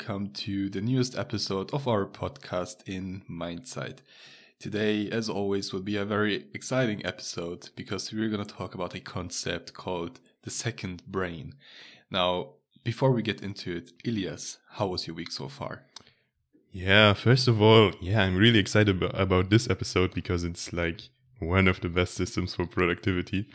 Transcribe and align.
welcome 0.00 0.30
to 0.30 0.70
the 0.70 0.80
newest 0.80 1.14
episode 1.18 1.70
of 1.74 1.86
our 1.86 2.06
podcast 2.06 2.76
in 2.86 3.22
Mindsight. 3.28 4.00
Today, 4.58 5.10
as 5.10 5.28
always, 5.28 5.74
will 5.74 5.82
be 5.82 5.96
a 5.96 6.06
very 6.06 6.46
exciting 6.54 7.04
episode 7.04 7.68
because 7.76 8.10
we're 8.10 8.30
going 8.30 8.42
to 8.42 8.54
talk 8.54 8.74
about 8.74 8.94
a 8.94 9.00
concept 9.00 9.74
called 9.74 10.18
the 10.42 10.50
second 10.50 11.02
brain. 11.06 11.54
Now, 12.10 12.52
before 12.82 13.10
we 13.10 13.20
get 13.20 13.42
into 13.42 13.76
it, 13.76 13.92
Ilias, 14.02 14.56
how 14.70 14.86
was 14.86 15.06
your 15.06 15.16
week 15.16 15.30
so 15.30 15.48
far? 15.48 15.82
Yeah, 16.72 17.12
first 17.12 17.46
of 17.46 17.60
all, 17.60 17.92
yeah, 18.00 18.22
I'm 18.22 18.36
really 18.36 18.58
excited 18.58 19.02
about 19.02 19.50
this 19.50 19.68
episode 19.68 20.14
because 20.14 20.44
it's 20.44 20.72
like 20.72 21.10
one 21.40 21.68
of 21.68 21.82
the 21.82 21.90
best 21.90 22.14
systems 22.14 22.54
for 22.54 22.64
productivity. 22.64 23.50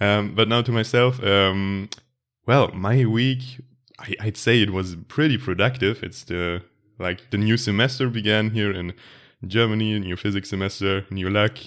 Um, 0.00 0.34
but 0.34 0.48
now 0.48 0.62
to 0.62 0.72
myself, 0.72 1.22
um, 1.22 1.90
well, 2.46 2.68
my 2.68 3.04
week, 3.04 3.60
I, 3.98 4.14
I'd 4.20 4.36
say 4.36 4.62
it 4.62 4.70
was 4.70 4.96
pretty 5.08 5.38
productive. 5.38 6.02
It's 6.02 6.24
the 6.24 6.62
like 6.98 7.30
the 7.30 7.38
new 7.38 7.56
semester 7.56 8.08
began 8.08 8.50
here 8.50 8.70
in 8.70 8.94
Germany, 9.46 9.98
new 9.98 10.16
physics 10.16 10.50
semester, 10.50 11.04
new 11.10 11.28
luck, 11.28 11.58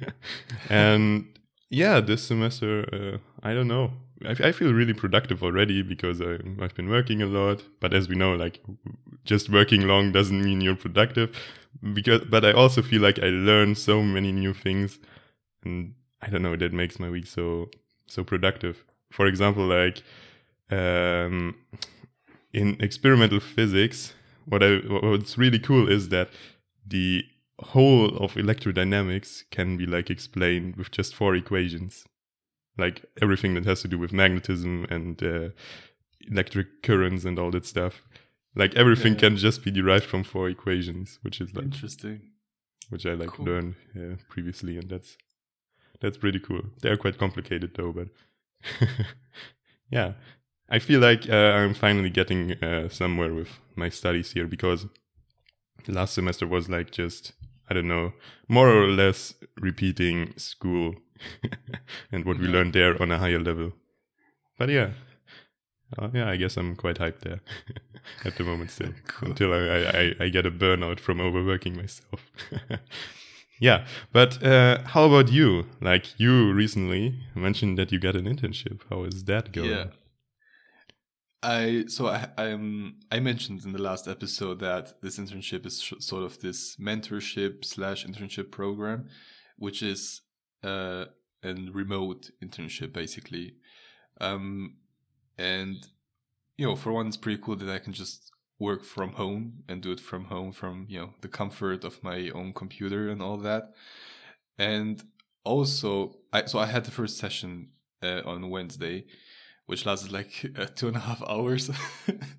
and 0.68 1.26
yeah, 1.74 2.00
this 2.00 2.22
semester, 2.22 2.84
uh, 2.92 3.46
I 3.46 3.54
don't 3.54 3.68
know. 3.68 3.92
I, 4.24 4.48
I 4.48 4.52
feel 4.52 4.72
really 4.72 4.94
productive 4.94 5.42
already 5.42 5.82
because 5.82 6.20
I, 6.20 6.38
I've 6.60 6.74
been 6.74 6.88
working 6.88 7.20
a 7.22 7.26
lot. 7.26 7.62
But 7.80 7.92
as 7.92 8.08
we 8.08 8.14
know, 8.14 8.34
like 8.34 8.60
just 9.24 9.50
working 9.50 9.86
long 9.86 10.12
doesn't 10.12 10.42
mean 10.42 10.60
you're 10.60 10.76
productive. 10.76 11.36
Because, 11.92 12.22
but 12.22 12.44
I 12.44 12.52
also 12.52 12.82
feel 12.82 13.02
like 13.02 13.18
I 13.18 13.26
learn 13.26 13.74
so 13.74 14.02
many 14.02 14.32
new 14.32 14.54
things, 14.54 14.98
and 15.64 15.94
I 16.22 16.28
don't 16.28 16.42
know 16.42 16.56
that 16.56 16.72
makes 16.72 16.98
my 16.98 17.10
week 17.10 17.26
so 17.26 17.70
so 18.06 18.22
productive. 18.22 18.84
For 19.10 19.26
example, 19.26 19.66
like 19.66 20.02
um, 20.70 21.56
in 22.52 22.76
experimental 22.80 23.40
physics, 23.40 24.14
what 24.46 24.62
I 24.62 24.76
what's 24.76 25.38
really 25.38 25.58
cool 25.58 25.90
is 25.90 26.08
that 26.10 26.28
the 26.86 27.24
whole 27.60 28.16
of 28.16 28.34
electrodynamics 28.34 29.44
can 29.50 29.76
be 29.76 29.86
like 29.86 30.10
explained 30.10 30.76
with 30.76 30.90
just 30.90 31.14
four 31.14 31.34
equations 31.34 32.04
like 32.76 33.04
everything 33.22 33.54
that 33.54 33.64
has 33.64 33.82
to 33.82 33.88
do 33.88 33.98
with 33.98 34.12
magnetism 34.12 34.86
and 34.90 35.22
uh, 35.22 35.48
electric 36.30 36.82
currents 36.82 37.24
and 37.24 37.38
all 37.38 37.50
that 37.50 37.66
stuff. 37.66 38.02
Like 38.56 38.74
everything 38.74 39.14
yeah. 39.14 39.20
can 39.20 39.36
just 39.36 39.64
be 39.64 39.70
derived 39.70 40.04
from 40.04 40.24
four 40.24 40.48
equations, 40.48 41.18
which 41.22 41.40
is 41.40 41.54
like 41.54 41.66
interesting. 41.66 42.20
Which 42.90 43.06
I 43.06 43.14
like 43.14 43.30
cool. 43.30 43.46
learned 43.46 43.74
uh, 43.96 44.16
previously, 44.28 44.76
and 44.76 44.88
that's 44.88 45.16
that's 46.00 46.18
pretty 46.18 46.38
cool. 46.38 46.62
They're 46.80 46.96
quite 46.96 47.18
complicated 47.18 47.72
though, 47.74 47.92
but 47.92 48.08
yeah, 49.90 50.12
I 50.74 50.80
feel 50.80 50.98
like 50.98 51.30
uh, 51.30 51.52
I'm 51.58 51.72
finally 51.72 52.10
getting 52.10 52.52
uh, 52.60 52.88
somewhere 52.88 53.32
with 53.32 53.60
my 53.76 53.88
studies 53.90 54.32
here 54.32 54.48
because 54.48 54.86
last 55.86 56.14
semester 56.14 56.48
was 56.48 56.68
like 56.68 56.90
just 56.90 57.32
I 57.70 57.74
don't 57.74 57.86
know, 57.86 58.12
more 58.48 58.68
or 58.68 58.88
less 58.88 59.34
repeating 59.60 60.34
school 60.36 60.96
and 62.12 62.24
what 62.24 62.38
we 62.38 62.48
learned 62.48 62.72
there 62.72 63.00
on 63.00 63.12
a 63.12 63.18
higher 63.18 63.38
level. 63.38 63.72
But 64.58 64.68
yeah, 64.68 64.90
uh, 65.96 66.08
yeah, 66.12 66.28
I 66.28 66.34
guess 66.34 66.56
I'm 66.56 66.74
quite 66.74 66.98
hyped 66.98 67.20
there 67.20 67.40
at 68.24 68.34
the 68.36 68.42
moment 68.42 68.72
still, 68.72 68.94
cool. 69.06 69.28
until 69.28 69.52
I, 69.54 70.14
I, 70.20 70.24
I 70.24 70.28
get 70.28 70.44
a 70.44 70.50
burnout 70.50 70.98
from 70.98 71.20
overworking 71.20 71.76
myself. 71.76 72.20
yeah, 73.60 73.86
but 74.12 74.42
uh, 74.42 74.82
how 74.86 75.04
about 75.04 75.30
you? 75.30 75.66
Like 75.80 76.18
you 76.18 76.52
recently 76.52 77.14
mentioned 77.36 77.78
that 77.78 77.92
you 77.92 78.00
got 78.00 78.16
an 78.16 78.24
internship. 78.24 78.80
How 78.90 79.04
is 79.04 79.22
that 79.26 79.52
going? 79.52 79.70
Yeah. 79.70 79.84
I 81.44 81.84
so 81.88 82.08
I 82.08 82.28
I 83.12 83.20
mentioned 83.20 83.64
in 83.64 83.72
the 83.72 83.82
last 83.82 84.08
episode 84.08 84.60
that 84.60 85.00
this 85.02 85.18
internship 85.18 85.66
is 85.66 85.92
sort 85.98 86.24
of 86.24 86.40
this 86.40 86.76
mentorship 86.76 87.64
slash 87.64 88.06
internship 88.06 88.50
program, 88.50 89.08
which 89.58 89.82
is 89.82 90.22
uh, 90.62 91.04
remote 91.44 92.30
internship 92.42 92.94
basically. 92.94 93.56
Um, 94.20 94.76
and 95.36 95.86
you 96.56 96.66
know, 96.66 96.76
for 96.76 96.92
one, 96.92 97.08
it's 97.08 97.16
pretty 97.18 97.42
cool 97.42 97.56
that 97.56 97.68
I 97.68 97.78
can 97.78 97.92
just 97.92 98.30
work 98.58 98.84
from 98.84 99.12
home 99.12 99.64
and 99.68 99.82
do 99.82 99.90
it 99.92 100.00
from 100.00 100.24
home 100.26 100.52
from 100.52 100.86
you 100.88 100.98
know 100.98 101.10
the 101.20 101.28
comfort 101.28 101.84
of 101.84 102.02
my 102.02 102.30
own 102.30 102.54
computer 102.54 103.10
and 103.10 103.20
all 103.20 103.36
that. 103.38 103.74
And 104.58 105.02
also, 105.44 106.16
I 106.32 106.46
so 106.46 106.58
I 106.58 106.66
had 106.66 106.84
the 106.84 106.90
first 106.90 107.18
session 107.18 107.68
uh, 108.02 108.22
on 108.24 108.48
Wednesday, 108.48 109.06
which 109.66 109.86
lasted 109.86 110.12
like 110.12 110.46
uh, 110.58 110.66
two 110.74 110.88
and 110.88 110.96
a 110.96 111.00
half 111.00 111.22
hours, 111.28 111.70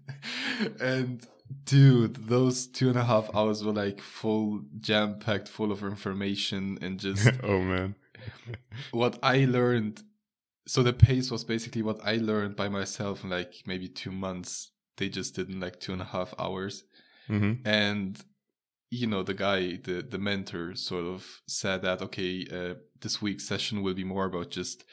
and 0.80 1.26
dude 1.64 2.16
those 2.28 2.66
two 2.66 2.90
and 2.90 2.98
a 2.98 3.04
half 3.04 3.30
hours 3.36 3.64
were 3.64 3.72
like 3.72 4.02
full 4.02 4.62
jam 4.80 5.20
packed 5.20 5.48
full 5.48 5.72
of 5.72 5.84
information 5.84 6.78
and 6.82 7.00
just 7.00 7.30
oh 7.44 7.62
man 7.62 7.94
what 8.92 9.20
I 9.24 9.46
learned, 9.46 10.04
so 10.68 10.84
the 10.84 10.94
pace 10.94 11.32
was 11.32 11.44
basically 11.44 11.82
what 11.82 12.00
I 12.04 12.16
learned 12.16 12.56
by 12.56 12.70
myself 12.70 13.24
in 13.24 13.30
like 13.30 13.54
maybe 13.66 13.88
two 13.88 14.12
months. 14.12 14.72
They 14.98 15.10
just 15.10 15.36
did 15.36 15.50
in 15.50 15.60
like 15.60 15.80
two 15.80 15.94
and 15.94 16.02
a 16.02 16.06
half 16.06 16.34
hours. 16.40 16.84
Mm-hmm. 17.30 17.68
And, 17.68 18.24
you 18.90 19.08
know, 19.08 19.24
the 19.24 19.34
guy, 19.34 19.78
the, 19.84 20.06
the 20.10 20.18
mentor 20.18 20.76
sort 20.76 21.06
of 21.06 21.42
said 21.48 21.82
that, 21.82 22.02
okay, 22.02 22.48
uh, 22.52 22.76
this 23.02 23.22
week's 23.22 23.48
session 23.48 23.82
will 23.82 23.94
be 23.94 24.04
more 24.04 24.26
about 24.26 24.52
just 24.52 24.86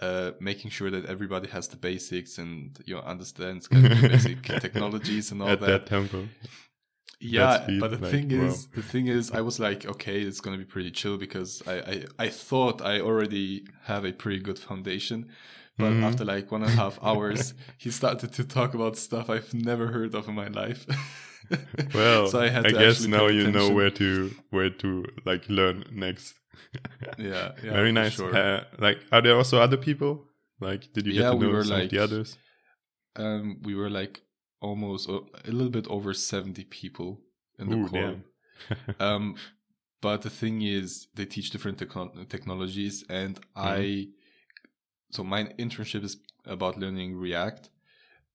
uh, 0.00 0.32
making 0.40 0.70
sure 0.70 0.90
that 0.90 1.04
everybody 1.06 1.48
has 1.48 1.68
the 1.68 1.76
basics 1.76 2.38
and 2.38 2.78
you 2.86 2.94
know 2.94 3.02
understands 3.02 3.68
kind 3.68 3.86
of 3.86 4.00
basic 4.00 4.42
technologies 4.60 5.30
and 5.30 5.42
all 5.42 5.50
At 5.50 5.60
that. 5.60 5.66
that 5.66 5.86
tempo 5.86 6.28
yeah 7.20 7.66
but 7.78 7.90
the 7.90 7.98
like, 7.98 8.10
thing 8.10 8.30
is 8.30 8.66
the 8.68 8.82
thing 8.82 9.06
is 9.06 9.30
i 9.32 9.42
was 9.42 9.60
like 9.60 9.84
okay 9.84 10.22
it's 10.22 10.40
gonna 10.40 10.56
be 10.56 10.64
pretty 10.64 10.90
chill 10.90 11.18
because 11.18 11.62
I, 11.66 11.74
I 11.74 12.04
i 12.18 12.28
thought 12.30 12.80
i 12.80 12.98
already 13.00 13.66
have 13.84 14.06
a 14.06 14.12
pretty 14.12 14.40
good 14.40 14.58
foundation 14.58 15.28
but 15.76 15.90
mm-hmm. 15.90 16.04
after 16.04 16.24
like 16.24 16.50
one 16.50 16.62
and 16.62 16.72
a 16.72 16.76
half 16.76 16.98
hours 17.02 17.52
he 17.76 17.90
started 17.90 18.32
to 18.32 18.44
talk 18.44 18.72
about 18.72 18.96
stuff 18.96 19.28
i've 19.28 19.52
never 19.52 19.88
heard 19.88 20.14
of 20.14 20.28
in 20.28 20.34
my 20.34 20.48
life 20.48 20.86
well 21.94 22.28
so 22.28 22.40
i, 22.40 22.48
had 22.48 22.66
I 22.66 22.70
guess 22.70 23.06
now 23.06 23.26
you 23.26 23.42
attention. 23.42 23.52
know 23.52 23.74
where 23.74 23.90
to 23.90 24.34
where 24.48 24.70
to 24.70 25.04
like 25.26 25.46
learn 25.50 25.84
next 25.92 26.39
yeah, 27.18 27.52
yeah 27.62 27.72
very 27.72 27.92
nice 27.92 28.12
sure. 28.12 28.34
uh, 28.34 28.64
like 28.78 28.98
are 29.12 29.22
there 29.22 29.36
also 29.36 29.60
other 29.60 29.76
people 29.76 30.26
like 30.60 30.92
did 30.92 31.06
you 31.06 31.12
get 31.12 31.22
yeah, 31.22 31.30
to 31.30 31.38
know 31.38 31.56
we 31.56 31.62
some 31.62 31.76
like, 31.76 31.84
of 31.84 31.90
the 31.90 31.98
others 31.98 32.38
um 33.16 33.58
we 33.62 33.74
were 33.74 33.90
like 33.90 34.22
almost 34.60 35.08
a 35.08 35.20
little 35.46 35.70
bit 35.70 35.86
over 35.88 36.12
70 36.12 36.64
people 36.64 37.20
in 37.58 37.70
the 37.70 37.76
Ooh, 37.76 38.22
um, 39.00 39.36
but 40.00 40.22
the 40.22 40.30
thing 40.30 40.62
is, 40.62 41.08
they 41.14 41.24
teach 41.24 41.50
different 41.50 41.78
te- 41.78 42.24
technologies, 42.28 43.04
and 43.08 43.36
mm-hmm. 43.36 43.60
I. 43.60 44.06
So 45.12 45.24
my 45.24 45.44
internship 45.58 46.04
is 46.04 46.18
about 46.44 46.78
learning 46.78 47.16
React, 47.16 47.70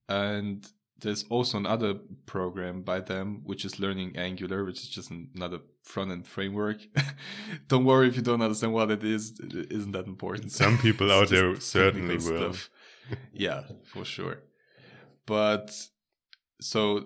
and 0.09 0.67
there's 0.97 1.23
also 1.29 1.57
another 1.57 1.95
program 2.25 2.81
by 2.81 2.99
them 2.99 3.41
which 3.45 3.65
is 3.65 3.79
learning 3.79 4.17
Angular, 4.17 4.65
which 4.65 4.81
is 4.81 4.89
just 4.89 5.09
another 5.09 5.59
front 5.85 6.11
end 6.11 6.27
framework. 6.27 6.79
don't 7.67 7.85
worry 7.85 8.07
if 8.07 8.15
you 8.15 8.21
don't 8.21 8.41
understand 8.41 8.73
what 8.73 8.91
it 8.91 9.03
is; 9.03 9.39
it 9.39 9.71
isn't 9.71 9.91
that 9.91 10.07
important. 10.07 10.51
Some 10.51 10.77
people 10.87 11.11
out 11.11 11.29
there 11.29 11.59
certainly 11.59 12.15
will. 12.15 12.53
Stuff. 12.53 12.69
yeah, 13.33 13.63
for 13.85 14.03
sure. 14.03 14.39
But 15.25 15.87
so 16.59 17.05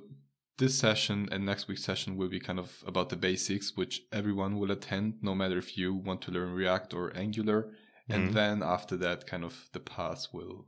this 0.57 0.77
session 0.77 1.29
and 1.31 1.45
next 1.45 1.67
week's 1.67 1.83
session 1.83 2.17
will 2.17 2.29
be 2.29 2.39
kind 2.39 2.59
of 2.59 2.83
about 2.85 3.09
the 3.09 3.15
basics, 3.15 3.75
which 3.75 4.03
everyone 4.11 4.57
will 4.57 4.71
attend, 4.71 5.15
no 5.21 5.35
matter 5.35 5.57
if 5.57 5.77
you 5.77 5.93
want 5.93 6.21
to 6.23 6.31
learn 6.31 6.53
React 6.53 6.93
or 6.93 7.15
Angular. 7.15 7.63
Mm-hmm. 7.63 8.13
And 8.13 8.33
then 8.33 8.63
after 8.63 8.97
that, 8.97 9.27
kind 9.27 9.43
of 9.43 9.69
the 9.71 9.79
path 9.79 10.27
will, 10.33 10.65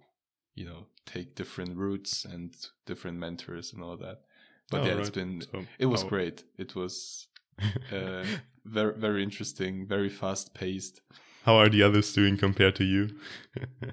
you 0.54 0.66
know, 0.66 0.86
take 1.06 1.36
different 1.36 1.78
routes 1.78 2.24
and 2.24 2.56
different 2.86 3.18
mentors 3.18 3.74
and 3.74 3.84
all 3.84 3.98
that. 3.98 4.22
But 4.70 4.82
oh, 4.82 4.86
yeah, 4.86 4.92
right. 4.92 5.00
it's 5.00 5.10
been, 5.10 5.42
so, 5.42 5.66
it 5.78 5.88
was 5.88 6.04
great. 6.04 6.46
It 6.58 6.76
was 6.76 7.28
uh, 7.92 8.24
very, 8.66 8.94
very 8.94 9.24
interesting, 9.24 9.88
very 9.88 10.10
fast 10.10 10.54
paced. 10.54 11.02
How 11.44 11.56
are 11.56 11.70
the 11.70 11.84
others 11.84 12.14
doing 12.14 12.38
compared 12.38 12.76
to 12.76 12.84
you? 12.84 13.10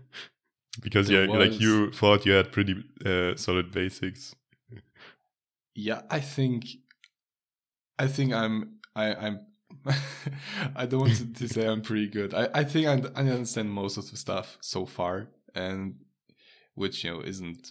because 0.82 1.10
yeah, 1.10 1.26
like 1.28 1.60
you 1.60 1.90
thought 1.92 2.26
you 2.26 2.32
had 2.32 2.52
pretty 2.52 2.84
uh, 3.04 3.34
solid 3.36 3.72
basics 3.72 4.34
yeah, 5.78 6.02
I 6.10 6.18
think, 6.18 6.66
I 8.00 8.08
think 8.08 8.32
I'm, 8.32 8.78
I, 8.96 9.14
I'm, 9.14 9.46
I 10.76 10.86
don't 10.86 11.00
want 11.00 11.16
to, 11.16 11.32
to, 11.34 11.48
say 11.48 11.68
I'm 11.68 11.82
pretty 11.82 12.08
good. 12.08 12.34
I, 12.34 12.48
I 12.52 12.64
think 12.64 12.86
I, 12.88 12.94
I 13.14 13.24
understand 13.24 13.70
most 13.70 13.96
of 13.96 14.10
the 14.10 14.16
stuff 14.16 14.58
so 14.60 14.86
far, 14.86 15.28
and 15.54 16.00
which 16.74 17.04
you 17.04 17.12
know 17.12 17.20
isn't 17.20 17.70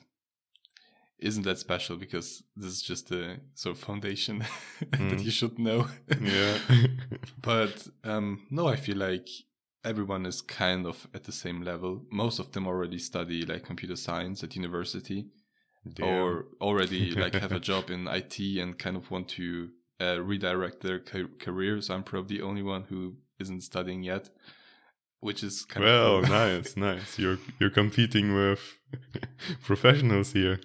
isn't 1.19 1.43
that 1.43 1.57
special 1.57 1.95
because 1.95 2.43
this 2.55 2.71
is 2.71 2.81
just 2.81 3.11
a 3.11 3.37
sort 3.55 3.75
of 3.75 3.83
foundation 3.83 4.45
mm. 4.81 5.09
that 5.09 5.23
you 5.23 5.31
should 5.31 5.57
know. 5.57 5.87
yeah. 6.21 6.57
but 7.41 7.87
um, 8.03 8.45
no, 8.51 8.67
I 8.67 8.75
feel 8.75 8.97
like 8.97 9.27
everyone 9.83 10.25
is 10.25 10.41
kind 10.41 10.85
of 10.85 11.07
at 11.13 11.23
the 11.23 11.31
same 11.31 11.61
level. 11.61 12.03
Most 12.11 12.39
of 12.39 12.51
them 12.51 12.67
already 12.67 12.99
study 12.99 13.45
like 13.45 13.65
computer 13.65 13.95
science 13.95 14.43
at 14.43 14.55
university, 14.55 15.27
Damn. 15.91 16.07
or 16.07 16.45
already 16.61 17.11
like 17.11 17.33
have 17.33 17.51
a 17.51 17.59
job 17.59 17.89
in 17.95 18.07
IT 18.07 18.39
and 18.39 18.77
kind 18.77 18.95
of 18.95 19.09
want 19.09 19.29
to 19.29 19.69
uh, 19.99 20.21
redirect 20.21 20.81
their 20.81 20.99
ca- 20.99 21.33
career. 21.39 21.81
So 21.81 21.95
I'm 21.95 22.03
probably 22.03 22.37
the 22.37 22.43
only 22.43 22.63
one 22.63 22.83
who 22.83 23.15
isn't 23.39 23.61
studying 23.61 24.03
yet, 24.03 24.29
which 25.19 25.43
is 25.43 25.65
kind 25.65 25.85
well, 25.85 26.17
of 26.17 26.25
cool. 26.25 26.35
nice, 26.35 26.77
nice. 26.77 27.17
You're 27.17 27.39
you're 27.59 27.71
competing 27.71 28.35
with 28.35 28.77
professionals 29.63 30.33
here. 30.33 30.59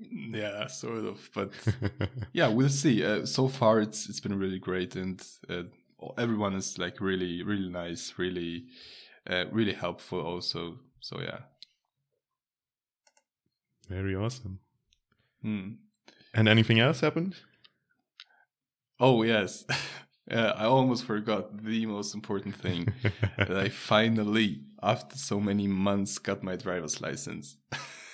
Yeah, 0.00 0.66
sort 0.66 1.04
of. 1.04 1.30
But 1.34 1.52
yeah, 2.32 2.48
we'll 2.48 2.68
see. 2.68 3.04
Uh, 3.04 3.26
so 3.26 3.48
far, 3.48 3.80
it's 3.80 4.08
it's 4.08 4.20
been 4.20 4.38
really 4.38 4.58
great, 4.58 4.96
and 4.96 5.22
uh, 5.48 5.62
everyone 6.18 6.54
is 6.54 6.78
like 6.78 7.00
really 7.00 7.42
really 7.42 7.68
nice, 7.68 8.14
really 8.16 8.66
uh, 9.28 9.44
really 9.50 9.74
helpful. 9.74 10.20
Also, 10.20 10.78
so 11.00 11.20
yeah. 11.20 11.40
Very 13.88 14.14
awesome. 14.14 14.60
Hmm. 15.42 15.70
And 16.32 16.48
anything 16.48 16.78
else 16.78 17.00
happened? 17.00 17.34
Oh 19.00 19.22
yes, 19.22 19.64
uh, 20.30 20.52
I 20.56 20.64
almost 20.64 21.04
forgot 21.04 21.64
the 21.64 21.86
most 21.86 22.14
important 22.14 22.54
thing 22.54 22.92
that 23.36 23.56
I 23.56 23.68
finally, 23.68 24.60
after 24.82 25.16
so 25.16 25.40
many 25.40 25.66
months, 25.66 26.18
got 26.18 26.42
my 26.42 26.56
driver's 26.56 27.00
license. 27.00 27.56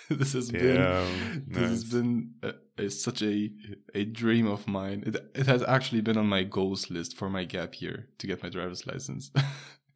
this 0.20 0.32
has 0.34 0.50
been 0.50 0.76
Damn, 0.76 1.44
this 1.48 1.68
has 1.70 1.84
been 1.84 2.34
uh 2.42 2.52
a, 2.78 2.90
such 2.90 3.22
a 3.22 3.50
a 3.94 4.04
dream 4.04 4.46
of 4.46 4.66
mine. 4.68 5.02
It 5.06 5.16
it 5.34 5.46
has 5.46 5.62
actually 5.62 6.02
been 6.02 6.16
on 6.18 6.26
my 6.26 6.42
goals 6.44 6.90
list 6.90 7.16
for 7.16 7.28
my 7.30 7.44
gap 7.44 7.80
year 7.80 8.08
to 8.18 8.26
get 8.26 8.42
my 8.42 8.48
driver's 8.50 8.86
license. 8.86 9.30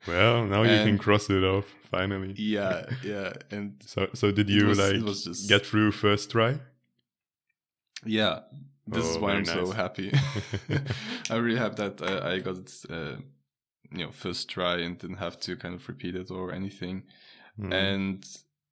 Well, 0.07 0.47
now 0.47 0.63
you 0.63 0.83
can 0.83 0.97
cross 0.97 1.29
it 1.29 1.45
off 1.45 1.67
finally. 1.91 2.33
yeah, 2.39 2.87
yeah, 3.05 3.35
and 3.51 3.75
So, 3.85 4.09
so 4.15 4.33
did 4.33 4.49
you 4.49 4.67
was- 4.69 4.79
like 4.79 5.05
just- 5.05 5.47
get 5.47 5.67
through 5.67 5.93
first 5.93 6.31
try? 6.31 6.59
yeah. 8.05 8.41
This 8.87 9.05
is 9.05 9.17
Oh, 9.17 9.21
why 9.21 9.33
I'm 9.35 9.45
so 9.45 9.71
happy. 9.73 10.11
I'm 11.31 11.45
really 11.45 11.59
happy 11.59 11.77
that 11.77 12.03
I, 12.03 12.33
I 12.33 12.39
got 12.41 12.57
it, 12.57 12.73
uh, 12.91 13.17
you 13.93 14.07
know, 14.07 14.11
first 14.11 14.49
try 14.49 14.79
and 14.79 14.99
didn't 14.99 15.19
have 15.19 15.39
to 15.41 15.55
kind 15.57 15.75
of 15.75 15.87
repeat 15.87 16.17
it 16.17 16.31
or 16.31 16.51
anything. 16.53 17.05
Mm. 17.61 17.73
And 17.73 18.27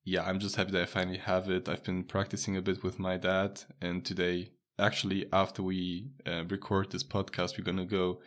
yeah, 0.08 0.24
I'm 0.24 0.38
just 0.38 0.56
happy 0.56 0.72
that 0.72 0.82
I 0.82 0.86
finally 0.86 1.18
have 1.18 1.50
it. 1.50 1.68
I've 1.68 1.84
been 1.84 2.02
practicing 2.02 2.56
a 2.56 2.62
bit 2.62 2.82
with 2.82 2.98
my 2.98 3.18
dad, 3.18 3.62
and 3.80 4.04
today, 4.04 4.50
actually, 4.78 5.26
after 5.32 5.62
we 5.62 6.08
uh, 6.26 6.44
record 6.48 6.90
this 6.90 7.04
podcast, 7.04 7.58
we're 7.58 7.64
gonna 7.64 7.84
go 7.84 8.20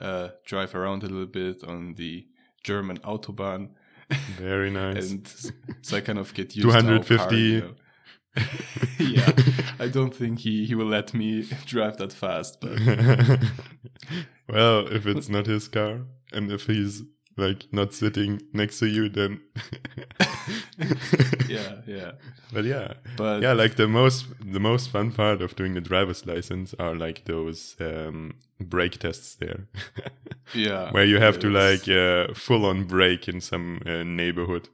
uh, 0.00 0.28
drive 0.46 0.74
around 0.74 1.02
a 1.02 1.06
little 1.08 1.26
bit 1.26 1.62
on 1.62 1.94
the 1.94 2.26
German 2.64 2.98
autobahn, 2.98 3.70
Very 4.38 4.70
nice. 4.82 5.10
and 5.10 5.28
so 5.82 5.96
I 5.96 6.00
kind 6.00 6.18
of 6.18 6.32
get 6.32 6.56
used 6.56 6.70
to 6.70 6.80
250. 6.80 7.74
yeah, 8.98 9.32
I 9.78 9.88
don't 9.88 10.14
think 10.14 10.40
he 10.40 10.64
he 10.66 10.74
will 10.74 10.86
let 10.86 11.12
me 11.14 11.42
drive 11.66 11.96
that 11.98 12.12
fast, 12.12 12.60
but 12.60 12.78
well, 14.48 14.86
if 14.88 15.06
it's 15.06 15.28
not 15.28 15.46
his 15.46 15.68
car 15.68 16.00
and 16.32 16.50
if 16.50 16.66
he's 16.66 17.02
like 17.36 17.66
not 17.72 17.92
sitting 17.94 18.40
next 18.52 18.78
to 18.80 18.86
you, 18.86 19.08
then 19.08 19.40
yeah, 21.48 21.76
yeah, 21.86 22.12
But 22.52 22.64
yeah, 22.64 22.94
but 23.16 23.42
yeah, 23.42 23.52
like 23.52 23.74
the 23.76 23.88
most 23.88 24.26
the 24.40 24.60
most 24.60 24.90
fun 24.90 25.12
part 25.12 25.42
of 25.42 25.56
doing 25.56 25.74
the 25.74 25.80
driver's 25.80 26.26
license 26.26 26.74
are 26.78 26.94
like 26.94 27.24
those 27.24 27.76
um, 27.80 28.34
brake 28.60 28.98
tests 28.98 29.34
there, 29.34 29.66
yeah, 30.54 30.90
where 30.92 31.04
you 31.04 31.18
have 31.20 31.38
to 31.40 31.50
like 31.50 31.88
uh, 31.88 32.32
full 32.34 32.64
on 32.64 32.84
brake 32.84 33.28
in 33.28 33.40
some 33.40 33.80
uh, 33.86 34.02
neighborhood, 34.04 34.68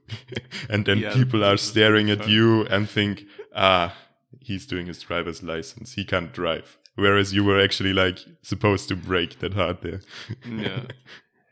and 0.69 0.85
then 0.85 0.99
Yeah, 0.99 1.13
people 1.13 1.43
are 1.43 1.57
staring 1.57 2.09
at 2.11 2.19
fun. 2.19 2.29
you 2.29 2.65
and 2.67 2.89
think, 2.89 3.23
ah, 3.55 3.95
he's 4.39 4.65
doing 4.65 4.85
his 4.87 5.01
driver's 5.01 5.41
license, 5.43 5.93
he 5.93 6.05
can't 6.05 6.31
drive. 6.33 6.77
Whereas 6.95 7.33
you 7.33 7.43
were 7.43 7.59
actually 7.59 7.91
like 7.91 8.19
supposed 8.43 8.87
to 8.89 8.95
brake 8.95 9.39
that 9.39 9.55
hard 9.55 9.81
there. 9.81 10.01
yeah. 10.47 10.83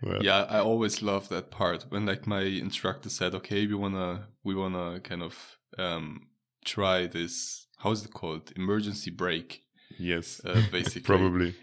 Well, 0.03 0.23
yeah 0.23 0.45
i 0.49 0.59
always 0.59 1.01
love 1.01 1.29
that 1.29 1.51
part 1.51 1.85
when 1.89 2.05
like 2.05 2.25
my 2.25 2.41
instructor 2.41 3.09
said 3.09 3.35
okay 3.35 3.67
we 3.67 3.75
wanna 3.75 4.27
we 4.43 4.55
wanna 4.55 4.99
kind 4.99 5.21
of 5.21 5.57
um 5.77 6.27
try 6.65 7.07
this 7.07 7.67
how's 7.81 8.05
it 8.05 8.13
called? 8.13 8.51
Emergency 8.55 9.11
brake. 9.11 9.63
Yes. 9.97 10.41
uh, 10.45 10.61
basically. 10.71 11.01
Probably. 11.01 11.55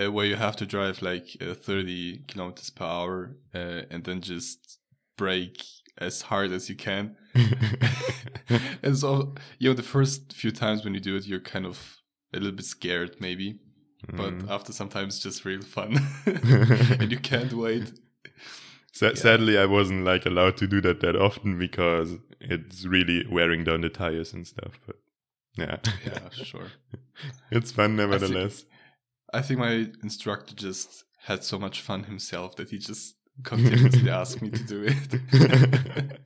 uh, 0.00 0.10
where 0.10 0.26
you 0.26 0.36
have 0.36 0.56
to 0.56 0.66
drive 0.66 1.02
like 1.02 1.36
uh, 1.40 1.54
30 1.54 2.24
kilometers 2.28 2.70
per 2.70 2.84
hour 2.84 3.36
uh, 3.54 3.82
and 3.90 4.04
then 4.04 4.20
just 4.20 4.78
brake 5.16 5.64
as 5.98 6.22
hard 6.22 6.52
as 6.52 6.68
you 6.68 6.76
can. 6.76 7.16
And 8.82 8.96
so 8.96 9.34
you 9.58 9.68
know 9.68 9.74
the 9.74 9.82
first 9.82 10.32
few 10.32 10.50
times 10.50 10.82
when 10.82 10.94
you 10.94 11.00
do 11.00 11.16
it 11.16 11.26
you're 11.26 11.40
kind 11.40 11.66
of 11.66 11.98
a 12.32 12.38
little 12.38 12.56
bit 12.56 12.64
scared 12.64 13.16
maybe 13.20 13.58
but 14.06 14.32
Mm. 14.38 14.50
after 14.50 14.72
sometimes 14.72 15.14
it's 15.16 15.22
just 15.22 15.44
real 15.44 15.62
fun 15.62 15.96
and 16.26 17.10
you 17.10 17.18
can't 17.18 17.52
wait 17.52 17.92
Sa- 18.92 19.14
Sadly, 19.14 19.56
I 19.58 19.66
wasn't 19.66 20.04
like 20.04 20.26
allowed 20.26 20.56
to 20.56 20.66
do 20.66 20.80
that 20.80 21.00
that 21.00 21.14
often 21.14 21.56
because 21.58 22.16
it's 22.40 22.84
really 22.84 23.24
wearing 23.30 23.62
down 23.62 23.82
the 23.82 23.88
tires 23.90 24.32
and 24.32 24.44
stuff. 24.46 24.80
But 24.86 24.96
yeah, 25.56 25.76
yeah 26.04 26.28
sure 26.32 26.72
it's 27.50 27.70
fun 27.70 27.94
nevertheless. 27.96 28.64
I 29.32 29.42
think 29.42 29.60
my 29.60 29.86
instructor 30.02 30.54
just 30.54 31.04
had 31.26 31.44
so 31.44 31.58
much 31.60 31.80
fun 31.80 32.04
himself 32.04 32.56
that 32.56 32.70
he 32.70 32.78
just 32.78 33.14
continuously 33.44 34.10
asked 34.10 34.42
me 34.42 34.50
to 34.50 34.64
do 34.64 34.86
it. 34.88 36.18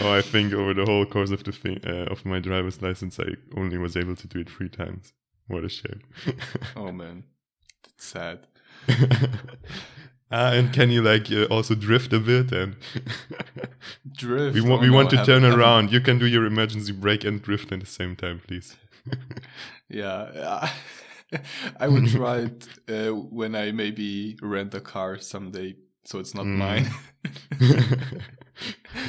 oh, 0.00 0.12
I 0.14 0.22
think 0.22 0.54
over 0.54 0.72
the 0.72 0.86
whole 0.86 1.04
course 1.04 1.32
of 1.32 1.44
the 1.44 1.52
thing 1.52 1.80
uh, 1.86 2.06
of 2.10 2.24
my 2.24 2.38
driver's 2.38 2.80
license, 2.80 3.18
I 3.20 3.34
only 3.56 3.76
was 3.76 3.96
able 3.96 4.16
to 4.16 4.26
do 4.26 4.38
it 4.40 4.48
three 4.48 4.68
times. 4.70 5.12
What 5.50 5.64
a 5.64 5.68
shame. 5.68 6.00
oh 6.76 6.92
man, 6.92 7.24
it's 7.94 8.06
sad. 8.06 8.46
ah, 10.30 10.52
and 10.52 10.72
can 10.72 10.90
you 10.90 11.02
like 11.02 11.30
uh, 11.32 11.44
also 11.54 11.74
drift 11.74 12.12
a 12.12 12.20
bit 12.20 12.52
and 12.52 12.76
Drift. 14.16 14.54
we 14.54 14.60
want 14.60 14.80
oh 14.80 14.82
we 14.82 14.88
no, 14.90 14.94
want 14.94 15.10
to 15.10 15.24
turn 15.24 15.44
around. 15.44 15.90
You 15.92 16.00
can 16.00 16.18
do 16.18 16.26
your 16.26 16.46
emergency 16.46 16.92
brake 16.92 17.24
and 17.24 17.42
drift 17.42 17.72
at 17.72 17.80
the 17.80 17.86
same 17.86 18.14
time, 18.16 18.40
please. 18.46 18.76
Yeah, 19.88 20.68
I 21.80 21.88
would 21.88 22.08
try 22.08 22.38
it 22.48 22.68
uh, 22.88 23.12
when 23.14 23.54
I 23.56 23.72
maybe 23.72 24.36
rent 24.42 24.74
a 24.74 24.80
car 24.80 25.18
someday, 25.18 25.74
so 26.04 26.18
it's 26.20 26.34
not 26.34 26.46
Mm. 26.46 26.56
mine. 26.58 26.86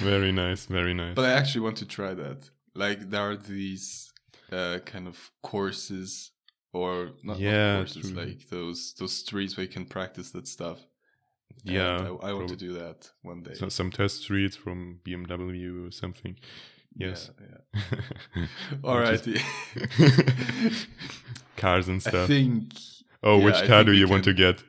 very 0.02 0.32
nice, 0.32 0.66
very 0.66 0.94
nice. 0.94 1.16
but 1.16 1.26
I 1.26 1.34
actually 1.34 1.62
want 1.62 1.78
to 1.78 1.86
try 1.86 2.14
that. 2.14 2.50
Like 2.74 3.10
there 3.10 3.22
are 3.30 3.36
these 3.36 4.11
uh, 4.52 4.80
kind 4.86 5.08
of 5.08 5.32
courses, 5.42 6.32
or 6.74 7.06
not, 7.24 7.38
not 7.38 7.40
Yeah, 7.40 7.78
courses, 7.78 8.12
true. 8.12 8.20
like 8.26 8.50
those 8.50 8.94
those 9.00 9.14
streets 9.18 9.56
where 9.58 9.66
you 9.66 9.72
can 9.72 9.86
practice 9.86 10.32
that 10.32 10.48
stuff. 10.48 10.80
And 11.66 11.74
yeah, 11.76 12.16
I, 12.22 12.30
I 12.30 12.34
want 12.34 12.50
to 12.50 12.56
do 12.56 12.74
that 12.74 13.10
one 13.22 13.44
day. 13.44 13.54
so, 13.54 13.70
some 13.70 13.92
test 13.92 14.22
streets 14.24 14.56
from 14.56 15.00
BMW 15.06 15.88
or 15.88 15.92
something. 15.92 16.36
Yes. 16.96 17.30
Yeah, 17.40 17.48
yeah. 18.36 18.44
Is- 18.44 18.82
Alrighty. 18.84 19.42
Cars 21.58 21.88
and 21.88 22.02
I 22.06 22.10
stuff. 22.10 22.28
think. 22.28 22.74
oh, 23.24 23.38
yeah, 23.40 23.46
which 23.46 23.56
I 23.56 23.68
car 23.68 23.84
do 23.84 23.94
you 23.94 24.08
want 24.08 24.24
to 24.26 24.34
get? 24.34 24.64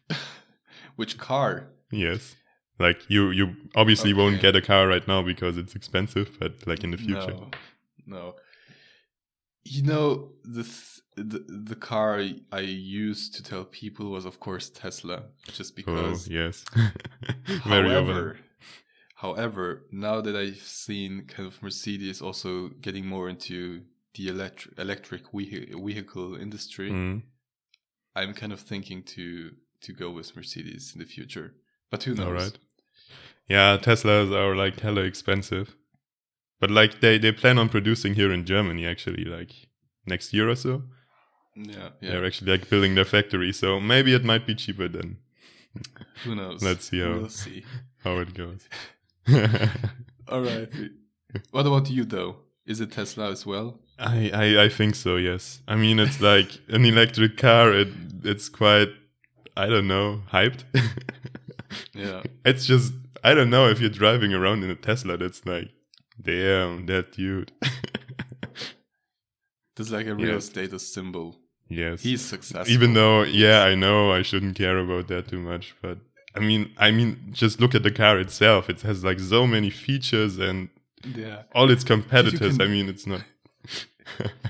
Which 0.96 1.18
car? 1.18 1.68
yes. 1.90 2.36
Like 2.78 3.08
you, 3.08 3.30
you 3.30 3.54
obviously 3.76 4.12
won't 4.12 4.40
get 4.40 4.56
a 4.56 4.60
car 4.62 4.88
right 4.88 5.06
now 5.06 5.22
because 5.22 5.56
it's 5.56 5.74
expensive, 5.74 6.36
but 6.40 6.66
like 6.66 6.82
in 6.84 6.90
the 6.90 6.96
future. 6.96 7.32
No, 7.34 7.50
no. 8.06 8.34
You 9.64 9.82
know 9.82 10.30
the 10.44 10.64
th- 10.64 11.00
the 11.16 11.44
the 11.48 11.76
car 11.76 12.20
I 12.50 12.60
used 12.60 13.34
to 13.36 13.42
tell 13.42 13.64
people 13.64 14.10
was 14.10 14.24
of 14.24 14.40
course 14.40 14.70
Tesla, 14.70 15.24
just 15.52 15.72
Oh 15.72 15.76
because. 15.76 16.28
yes. 16.28 16.64
Very 17.66 17.90
however, 17.90 18.38
however, 19.16 19.86
now 19.92 20.20
that 20.20 20.34
I've 20.34 20.56
seen 20.62 21.26
kind 21.26 21.46
of 21.46 21.62
Mercedes 21.62 22.20
also 22.20 22.68
getting 22.80 23.06
more 23.06 23.28
into 23.28 23.82
the 24.14 24.28
electric 24.28 24.78
electric 24.78 25.22
vehi- 25.32 25.74
vehicle 25.86 26.34
industry, 26.36 26.90
Mm. 26.90 27.22
I'm 28.16 28.34
kind 28.34 28.52
of 28.52 28.60
thinking 28.60 29.02
to 29.14 29.52
to 29.82 29.92
go 29.92 30.10
with 30.10 30.34
Mercedes 30.36 30.92
in 30.94 30.98
the 31.00 31.06
future. 31.06 31.54
But 31.90 32.02
who 32.04 32.14
knows? 32.14 32.26
All 32.26 32.32
right. 32.32 32.58
Yeah, 33.48 33.76
Teslas 33.78 34.32
are 34.32 34.54
like 34.56 34.80
hella 34.80 35.02
expensive. 35.02 35.76
But 36.62 36.70
like 36.70 37.00
they, 37.00 37.18
they 37.18 37.32
plan 37.32 37.58
on 37.58 37.68
producing 37.68 38.14
here 38.14 38.32
in 38.32 38.44
Germany 38.46 38.86
actually, 38.86 39.24
like 39.24 39.50
next 40.06 40.32
year 40.32 40.48
or 40.48 40.54
so. 40.56 40.84
Yeah, 41.56 41.88
They're 42.00 42.24
actually 42.24 42.52
like 42.52 42.70
building 42.70 42.94
their 42.94 43.04
factory, 43.04 43.52
so 43.52 43.80
maybe 43.80 44.14
it 44.14 44.24
might 44.24 44.46
be 44.46 44.54
cheaper 44.54 44.86
then. 44.88 45.16
Who 46.24 46.36
knows? 46.36 46.62
Let's 46.62 46.88
see 46.88 47.00
how- 47.00 47.14
We'll 47.14 47.28
see. 47.28 47.64
How 48.04 48.18
it 48.18 48.32
goes. 48.32 48.68
All 50.28 50.40
right. 50.42 50.68
What 51.50 51.66
about 51.66 51.90
you 51.90 52.04
though? 52.04 52.36
Is 52.66 52.80
it 52.80 52.92
Tesla 52.92 53.30
as 53.30 53.44
well? 53.46 53.80
I, 53.98 54.30
I 54.44 54.64
I 54.64 54.68
think 54.68 54.94
so, 54.94 55.16
yes. 55.16 55.62
I 55.66 55.74
mean 55.76 55.98
it's 55.98 56.20
like 56.20 56.50
an 56.76 56.84
electric 56.84 57.36
car, 57.38 57.72
it 57.72 57.88
it's 58.22 58.48
quite 58.50 58.90
I 59.56 59.66
don't 59.72 59.88
know, 59.88 60.22
hyped. 60.32 60.62
Yeah. 61.94 62.22
it's 62.44 62.66
just 62.66 62.92
I 63.24 63.34
don't 63.34 63.50
know 63.50 63.66
if 63.72 63.80
you're 63.80 63.98
driving 64.02 64.32
around 64.34 64.62
in 64.64 64.70
a 64.70 64.76
Tesla 64.76 65.16
that's 65.16 65.44
like 65.46 65.70
damn 66.22 66.86
that 66.86 67.12
dude. 67.12 67.52
That's 69.76 69.90
like 69.90 70.06
a 70.06 70.14
real 70.14 70.34
Yes. 70.34 70.46
status 70.46 70.92
symbol. 70.92 71.36
Yes. 71.68 72.02
He's 72.02 72.20
successful. 72.22 72.70
Even 72.72 72.92
though, 72.94 73.22
yeah, 73.22 73.62
I 73.64 73.74
know 73.74 74.12
I 74.12 74.22
shouldn't 74.22 74.56
care 74.56 74.76
about 74.78 75.08
that 75.08 75.28
too 75.28 75.40
much, 75.40 75.74
but 75.80 75.98
I 76.34 76.40
mean, 76.40 76.70
I 76.76 76.90
mean, 76.90 77.18
just 77.32 77.60
look 77.60 77.74
at 77.74 77.82
the 77.82 77.90
car 77.90 78.18
itself. 78.18 78.68
It 78.68 78.82
has 78.82 79.02
like 79.04 79.18
so 79.20 79.46
many 79.46 79.70
features 79.70 80.38
and 80.38 80.68
yeah, 81.04 81.42
all 81.54 81.70
its 81.70 81.84
competitors. 81.84 82.56
can- 82.58 82.62
I 82.62 82.66
mean, 82.74 82.88
it's 82.88 83.06
not. 83.06 83.22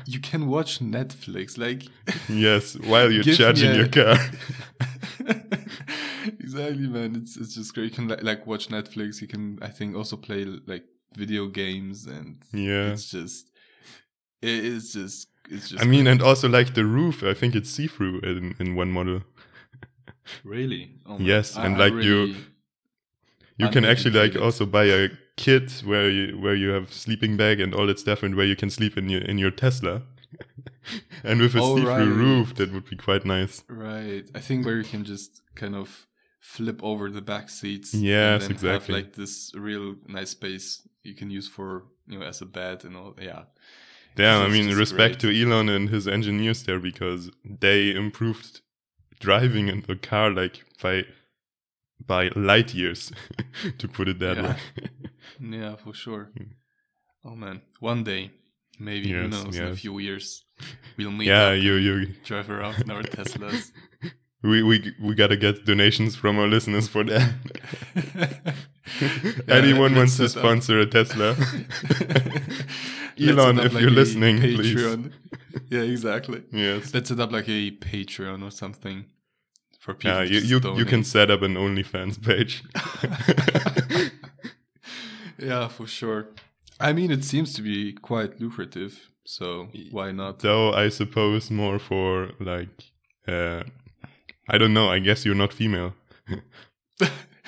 you 0.07 0.19
can 0.21 0.49
watch 0.49 0.81
Netflix 0.81 1.57
like 1.57 1.85
yes, 2.29 2.77
while 2.79 3.11
you're 3.13 3.23
charging 3.23 3.71
a- 3.71 3.77
your 3.77 3.89
car. 3.89 4.17
exactly, 6.41 6.89
man. 6.89 7.17
It's 7.17 7.37
it's 7.37 7.55
just 7.55 7.75
great. 7.75 7.85
You 7.85 7.91
can 7.91 8.09
like, 8.09 8.23
like 8.23 8.47
watch 8.47 8.69
Netflix. 8.69 9.21
You 9.21 9.29
can, 9.29 9.59
I 9.63 9.69
think, 9.69 9.95
also 9.97 10.17
play 10.17 10.45
like 10.45 10.85
video 11.17 11.47
games, 11.47 12.07
and 12.07 12.43
yeah. 12.53 12.93
it's 12.93 13.11
just, 13.11 13.51
it 14.41 14.65
is 14.65 14.93
just, 14.93 15.29
it's 15.51 15.69
just. 15.71 15.83
I 15.83 15.87
mean, 15.87 16.07
and 16.07 16.23
also 16.23 16.49
like 16.49 16.75
the 16.75 16.85
roof. 16.85 17.23
I 17.23 17.35
think 17.35 17.55
it's 17.55 17.71
see 17.71 17.87
through 17.87 18.21
in, 18.21 18.55
in 18.59 18.75
one 18.77 18.91
model. 18.91 19.23
really, 20.45 20.93
oh 21.07 21.19
my- 21.19 21.25
Yes, 21.25 21.57
I- 21.57 21.67
and 21.67 21.79
like 21.79 21.93
you- 21.93 21.99
really- 22.27 22.37
You 23.59 23.69
can 23.69 23.85
actually 23.85 24.19
like 24.19 24.35
also 24.37 24.67
buy 24.67 24.87
a 24.87 25.09
kit 25.37 25.83
where 25.85 26.11
you 26.11 26.37
where 26.41 26.55
you 26.57 26.71
have 26.71 26.93
sleeping 26.93 27.37
bag 27.37 27.61
and 27.61 27.75
all 27.75 27.87
that 27.87 27.99
stuff, 27.99 28.23
and 28.25 28.35
where 28.35 28.47
you 28.47 28.57
can 28.57 28.71
sleep 28.71 28.97
in 28.99 29.09
your 29.09 29.23
in 29.23 29.39
your 29.39 29.53
Tesla. 29.53 30.03
and 31.25 31.41
with 31.41 31.55
a 31.55 31.61
Oh, 31.61 31.77
see-through 31.77 31.91
right. 31.93 32.23
roof, 32.25 32.55
that 32.57 32.73
would 32.73 32.89
be 32.89 32.97
quite 32.97 33.25
nice. 33.25 33.63
Right. 33.69 34.25
I 34.35 34.41
think 34.41 34.65
where 34.67 34.79
you 34.79 34.85
can 34.85 35.05
just 35.05 35.43
kind 35.55 35.77
of 35.77 36.07
flip 36.41 36.81
over 36.83 37.11
the 37.11 37.21
back 37.23 37.51
seats. 37.51 37.95
Yes, 37.95 38.43
and 38.45 38.51
exactly. 38.53 38.95
Have 38.95 39.05
like 39.05 39.15
this 39.15 39.53
real 39.55 39.95
nice 40.09 40.31
space 40.31 40.81
you 41.03 41.15
can 41.15 41.31
use 41.31 41.49
for 41.49 41.85
you 42.07 42.19
know 42.19 42.27
as 42.27 42.41
a 42.43 42.47
bed 42.47 42.85
and 42.85 42.97
all. 42.97 43.15
Yeah. 43.21 43.45
Yeah, 44.17 44.41
I 44.41 44.49
mean, 44.49 44.75
respect 44.77 45.21
great. 45.21 45.33
to 45.33 45.43
Elon 45.43 45.71
and 45.71 45.89
his 45.89 46.07
engineers 46.07 46.65
there 46.65 46.79
because 46.79 47.31
they 47.45 47.95
improved 47.95 48.61
driving 49.21 49.69
in 49.69 49.83
the 49.87 49.97
car 49.97 50.31
like 50.31 50.65
by 50.83 51.05
by 52.07 52.29
light 52.37 52.75
years, 52.75 53.13
to 53.79 53.89
put 53.89 54.09
it 54.09 54.19
that 54.19 54.37
Yeah. 54.37 54.43
way. 54.43 54.57
Yeah, 55.41 55.77
for 55.77 55.95
sure. 55.95 56.31
Hmm. 56.37 56.53
Oh 57.25 57.37
man, 57.37 57.63
one 57.81 58.05
day, 58.05 58.31
maybe 58.79 59.09
who 59.13 59.23
Yes, 59.23 59.31
knows? 59.31 59.57
In 59.57 59.65
a 59.65 59.77
few 59.77 59.99
years, 59.99 60.45
we'll 60.99 61.11
meet 61.19 61.29
yeah, 61.29 61.53
you 61.53 61.75
you 61.75 62.07
drive 62.25 62.51
around 62.51 62.81
in 62.83 62.91
our 62.91 63.03
Teslas. 63.03 63.73
we 64.43 64.63
we 64.63 64.93
we 65.01 65.15
gotta 65.15 65.37
get 65.37 65.65
donations 65.65 66.17
from 66.17 66.39
our 66.39 66.49
listeners 66.49 66.89
for 66.89 67.05
that. 67.05 67.33
Anyone 69.49 69.95
wants 69.95 70.17
to 70.17 70.29
set 70.29 70.39
up- 70.39 70.45
sponsor 70.45 70.81
a 70.81 70.87
Tesla? 70.87 71.37
Elon, 73.21 73.59
if 73.59 73.75
like 73.75 73.83
you're 73.83 73.91
listening, 73.91 74.39
please. 74.41 74.75
Yeah, 75.71 75.83
exactly. 75.83 76.43
yes. 76.51 76.93
Let's 76.95 77.09
set 77.09 77.21
up 77.21 77.31
like 77.33 77.49
a 77.49 77.71
Patreon 77.73 78.43
or 78.43 78.51
something 78.51 79.05
for 79.79 79.95
people. 79.95 80.17
Yeah, 80.17 80.23
you 80.23 80.41
you, 80.41 80.77
you 80.77 80.85
can 80.85 81.05
set 81.05 81.31
up 81.31 81.43
an 81.43 81.55
OnlyFans 81.55 82.21
page. 82.23 82.63
yeah, 85.39 85.69
for 85.69 85.87
sure. 85.87 86.29
I 86.81 86.93
mean, 86.93 87.11
it 87.11 87.25
seems 87.25 87.53
to 87.55 87.63
be 87.63 87.93
quite 87.93 88.41
lucrative, 88.41 89.11
so 89.25 89.69
why 89.91 90.11
not? 90.13 90.41
Though 90.41 90.73
I 90.73 90.89
suppose 90.89 91.51
more 91.51 91.79
for 91.79 92.31
like, 92.41 92.71
uh, 93.29 93.63
I 94.49 94.59
don't 94.59 94.73
know. 94.75 94.89
I 94.89 94.99
guess 94.99 95.25
you're 95.25 95.35
not 95.37 95.53
female. 95.53 95.95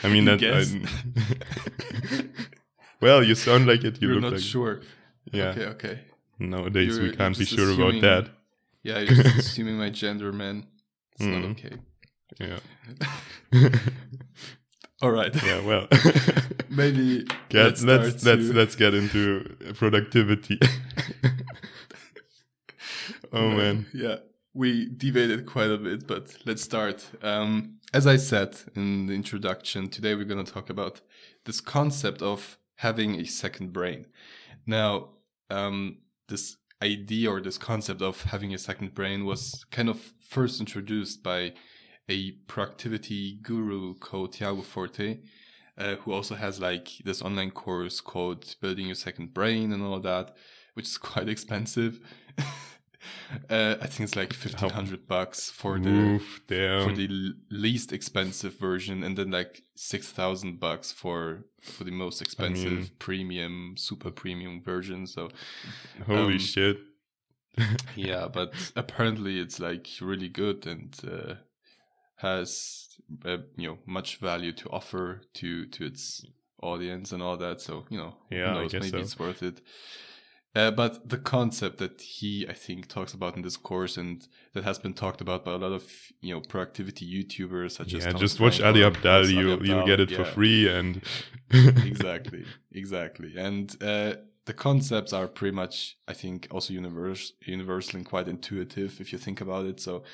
I 0.04 0.08
mean 0.08 0.24
that. 0.26 0.40
I, 0.42 2.24
well, 3.00 3.22
you 3.24 3.34
sound 3.34 3.66
like 3.66 3.84
it. 3.84 4.00
You 4.00 4.08
You're 4.08 4.14
look 4.16 4.24
not 4.24 4.32
like. 4.32 4.40
sure. 4.42 4.80
Yeah. 5.32 5.50
Okay, 5.50 5.66
okay. 5.66 6.00
Nowadays 6.38 6.96
You're- 6.96 7.10
we 7.10 7.16
can't 7.16 7.38
be 7.38 7.44
sure 7.44 7.66
just 7.66 7.78
about 7.78 8.00
that. 8.02 8.28
Yeah, 8.82 8.98
you're 9.00 9.22
just 9.22 9.36
assuming 9.46 9.78
my 9.78 9.90
gender, 9.90 10.32
man. 10.32 10.66
It's 11.12 11.24
not 11.24 11.42
Mm. 11.42 11.50
okay. 11.52 11.76
Yeah. 12.40 12.58
All 15.02 15.10
right. 15.10 15.34
yeah. 15.42 15.60
Well. 15.64 15.88
Maybe 16.68 17.24
Get, 17.50 17.64
let's 17.64 17.82
let's 17.84 18.24
let's 18.24 18.48
let's 18.48 18.76
get 18.76 18.94
into 18.94 19.56
productivity. 19.74 20.58
oh 23.32 23.48
man. 23.50 23.86
Yeah, 23.94 24.16
we 24.54 24.88
debated 24.96 25.46
quite 25.46 25.70
a 25.70 25.78
bit, 25.78 26.06
but 26.06 26.36
let's 26.46 26.62
start. 26.62 27.06
Um, 27.22 27.78
as 27.94 28.08
I 28.08 28.16
said 28.16 28.56
in 28.74 29.06
the 29.06 29.14
introduction, 29.14 29.88
today 29.88 30.16
we're 30.16 30.24
going 30.24 30.44
to 30.44 30.52
talk 30.52 30.68
about 30.68 31.00
this 31.44 31.60
concept 31.60 32.22
of 32.22 32.58
having 32.74 33.14
a 33.20 33.24
second 33.24 33.72
brain. 33.72 34.06
Now, 34.66 35.10
um, 35.48 35.98
this 36.28 36.56
idea 36.82 37.30
or 37.30 37.40
this 37.40 37.56
concept 37.56 38.02
of 38.02 38.20
having 38.24 38.52
a 38.52 38.58
second 38.58 38.94
brain 38.94 39.24
was 39.24 39.64
kind 39.70 39.88
of 39.88 40.12
first 40.28 40.58
introduced 40.58 41.22
by 41.22 41.52
a 42.08 42.32
productivity 42.48 43.38
guru 43.42 43.94
called 43.94 44.32
Tiago 44.32 44.62
Forte, 44.62 45.20
uh, 45.78 45.94
who 45.94 46.12
also 46.12 46.34
has 46.34 46.60
like 46.60 46.88
this 47.04 47.22
online 47.22 47.52
course 47.52 48.00
called 48.00 48.56
Building 48.60 48.86
Your 48.86 48.96
Second 48.96 49.32
Brain 49.32 49.72
and 49.72 49.84
all 49.84 50.00
that, 50.00 50.34
which 50.74 50.86
is 50.86 50.98
quite 51.12 51.28
expensive. 51.28 52.00
Uh, 53.50 53.76
I 53.80 53.86
think 53.86 54.00
it's 54.08 54.16
like 54.16 54.32
fifteen 54.32 54.70
hundred 54.70 55.06
bucks 55.06 55.50
for 55.50 55.78
the 55.78 55.90
Oof, 55.90 56.40
for 56.46 56.92
the 56.92 57.34
least 57.50 57.92
expensive 57.92 58.58
version, 58.58 59.02
and 59.02 59.16
then 59.16 59.30
like 59.30 59.62
six 59.74 60.10
thousand 60.10 60.60
bucks 60.60 60.92
for 60.92 61.44
for 61.60 61.84
the 61.84 61.90
most 61.90 62.20
expensive 62.22 62.72
mean- 62.72 62.90
premium, 62.98 63.74
super 63.76 64.10
premium 64.10 64.60
version. 64.62 65.06
So 65.06 65.28
Holy 66.06 66.34
um, 66.34 66.38
shit. 66.38 66.78
yeah, 67.96 68.28
but 68.32 68.52
apparently 68.76 69.38
it's 69.38 69.60
like 69.60 69.88
really 70.00 70.28
good 70.28 70.66
and 70.66 70.94
uh, 71.10 71.34
has 72.16 72.88
uh, 73.24 73.38
you 73.56 73.68
know 73.68 73.78
much 73.86 74.16
value 74.18 74.52
to 74.52 74.68
offer 74.70 75.22
to 75.34 75.66
to 75.66 75.84
its 75.86 76.24
audience 76.62 77.12
and 77.12 77.22
all 77.22 77.36
that. 77.36 77.60
So 77.60 77.84
you 77.90 77.98
know, 77.98 78.16
who 78.30 78.36
Yeah, 78.36 78.50
I 78.50 78.54
knows, 78.54 78.72
guess 78.72 78.82
maybe 78.82 78.90
so. 78.90 78.98
it's 78.98 79.18
worth 79.18 79.42
it. 79.42 79.60
Uh, 80.54 80.70
but 80.70 81.08
the 81.08 81.18
concept 81.18 81.78
that 81.78 82.00
he, 82.00 82.46
I 82.48 82.52
think, 82.52 82.86
talks 82.86 83.12
about 83.12 83.34
in 83.36 83.42
this 83.42 83.56
course, 83.56 83.96
and 83.96 84.26
that 84.52 84.62
has 84.62 84.78
been 84.78 84.94
talked 84.94 85.20
about 85.20 85.44
by 85.44 85.52
a 85.52 85.56
lot 85.56 85.72
of 85.72 85.84
you 86.20 86.32
know 86.32 86.40
productivity 86.40 87.04
YouTubers 87.06 87.72
such 87.72 87.92
as 87.94 88.04
Yeah, 88.04 88.12
just 88.12 88.38
watch 88.38 88.60
Ali 88.60 88.80
Abdaal. 88.80 89.28
You 89.28 89.60
you'll 89.62 89.86
get 89.86 89.98
it 89.98 90.12
for 90.12 90.24
free, 90.24 90.68
and 90.68 91.02
exactly 91.50 92.44
exactly. 92.72 93.34
And 93.36 93.74
uh, 93.82 94.14
the 94.44 94.52
concepts 94.52 95.12
are 95.12 95.26
pretty 95.26 95.54
much 95.54 95.96
i 96.06 96.12
think 96.12 96.46
also 96.50 96.72
universe, 96.72 97.32
universal 97.40 97.96
and 97.96 98.06
quite 98.06 98.28
intuitive 98.28 99.00
if 99.00 99.12
you 99.12 99.18
think 99.18 99.40
about 99.40 99.66
it. 99.66 99.80
So 99.80 100.04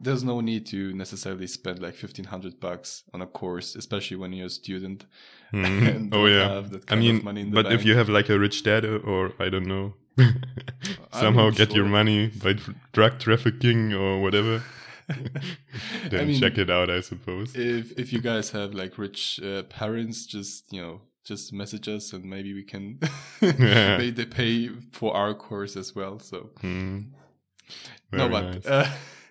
there's 0.00 0.22
no 0.22 0.40
need 0.40 0.64
to 0.66 0.92
necessarily 0.94 1.46
spend 1.46 1.78
like 1.80 1.94
1500 1.94 2.60
bucks 2.60 3.02
on 3.12 3.20
a 3.22 3.26
course 3.26 3.74
especially 3.74 4.16
when 4.16 4.32
you're 4.32 4.46
a 4.46 4.50
student 4.50 5.06
and 5.52 6.14
oh 6.14 6.26
yeah. 6.26 6.48
have 6.54 6.70
that 6.70 6.92
I 6.92 6.96
mean, 6.96 7.16
of 7.16 7.24
money 7.24 7.40
in 7.40 7.50
the 7.50 7.62
but 7.62 7.72
if 7.72 7.84
you 7.84 7.96
have 7.96 8.08
like 8.08 8.28
a 8.28 8.38
rich 8.38 8.62
dad 8.62 8.84
uh, 8.84 8.98
or 8.98 9.32
I 9.40 9.48
don't 9.48 9.66
know, 9.66 9.94
somehow 11.12 11.50
get 11.50 11.74
your 11.74 11.86
money 11.86 12.28
by 12.28 12.54
drug 12.92 13.18
trafficking 13.18 13.94
or 13.94 14.20
whatever, 14.20 14.62
then 16.10 16.20
I 16.20 16.24
mean, 16.24 16.40
check 16.40 16.58
it 16.58 16.70
out. 16.70 16.90
I 16.90 17.00
suppose. 17.00 17.54
if 17.56 17.92
if 17.98 18.12
you 18.12 18.20
guys 18.20 18.50
have 18.50 18.74
like 18.74 18.98
rich 18.98 19.40
uh, 19.42 19.62
parents 19.64 20.26
just 20.26 20.72
you 20.72 20.82
know 20.82 21.00
just 21.24 21.52
message 21.52 21.88
us 21.88 22.12
and 22.12 22.24
maybe 22.24 22.52
we 22.54 22.62
can 22.64 22.98
Yeah. 23.40 23.96
maybe 23.98 24.10
they 24.10 24.26
pay 24.26 24.68
for 24.92 25.14
our 25.16 25.34
course 25.34 25.76
as 25.76 25.94
well 25.94 26.18
so 26.18 26.50
Hmm. 26.60 27.00
no 28.12 28.28
but 28.28 28.42
nice. 28.44 28.66
uh, 28.66 28.90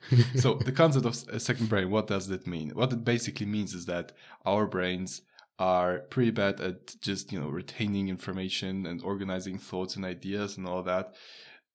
so 0.36 0.56
the 0.56 0.72
concept 0.72 1.06
of 1.06 1.36
a 1.36 1.40
second 1.40 1.70
brain 1.70 1.90
what 1.90 2.08
does 2.08 2.28
that 2.28 2.48
mean? 2.48 2.72
What 2.72 2.94
it 2.94 3.04
basically 3.04 3.46
means 3.46 3.74
is 3.74 3.86
that 3.86 4.12
our 4.46 4.66
brains 4.66 5.22
are 5.60 6.00
pretty 6.10 6.32
bad 6.32 6.62
at 6.62 7.00
just 7.02 7.32
you 7.32 7.40
know 7.40 7.50
retaining 7.50 8.10
information 8.10 8.86
and 8.86 9.02
organizing 9.04 9.58
thoughts 9.58 9.96
and 9.96 10.06
ideas 10.06 10.58
and 10.58 10.68
all 10.68 10.84
that. 10.84 11.16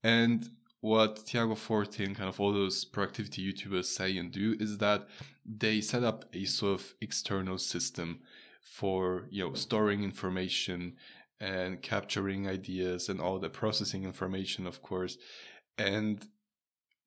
And 0.05 0.49
what 0.81 1.27
Tiago 1.27 1.55
Forte 1.55 2.05
and 2.05 2.17
kind 2.17 2.29
of 2.29 2.41
all 2.41 2.53
those 2.53 2.85
productivity 2.85 3.53
YouTubers 3.53 3.85
say 3.85 4.17
and 4.17 4.33
do 4.33 4.57
is 4.59 4.79
that 4.79 5.07
they 5.47 5.81
set 5.81 6.03
up 6.03 6.25
a 6.33 6.45
sort 6.45 6.81
of 6.81 6.95
external 7.01 7.59
system 7.59 8.21
for 8.61 9.27
you 9.31 9.45
know 9.45 9.55
storing 9.55 10.03
information 10.03 10.95
and 11.41 11.83
capturing 11.83 12.49
ideas 12.49 13.09
and 13.09 13.21
all 13.21 13.39
the 13.39 13.49
processing 13.49 14.05
information 14.05 14.67
of 14.67 14.83
course. 14.83 15.19
And 15.79 16.27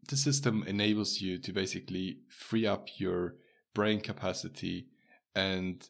the 0.07 0.17
system 0.17 0.63
enables 0.67 1.21
you 1.21 1.37
to 1.39 1.51
basically 1.53 2.19
free 2.29 2.65
up 2.65 2.87
your 2.97 3.35
brain 3.73 3.99
capacity 4.01 4.87
and 5.35 5.89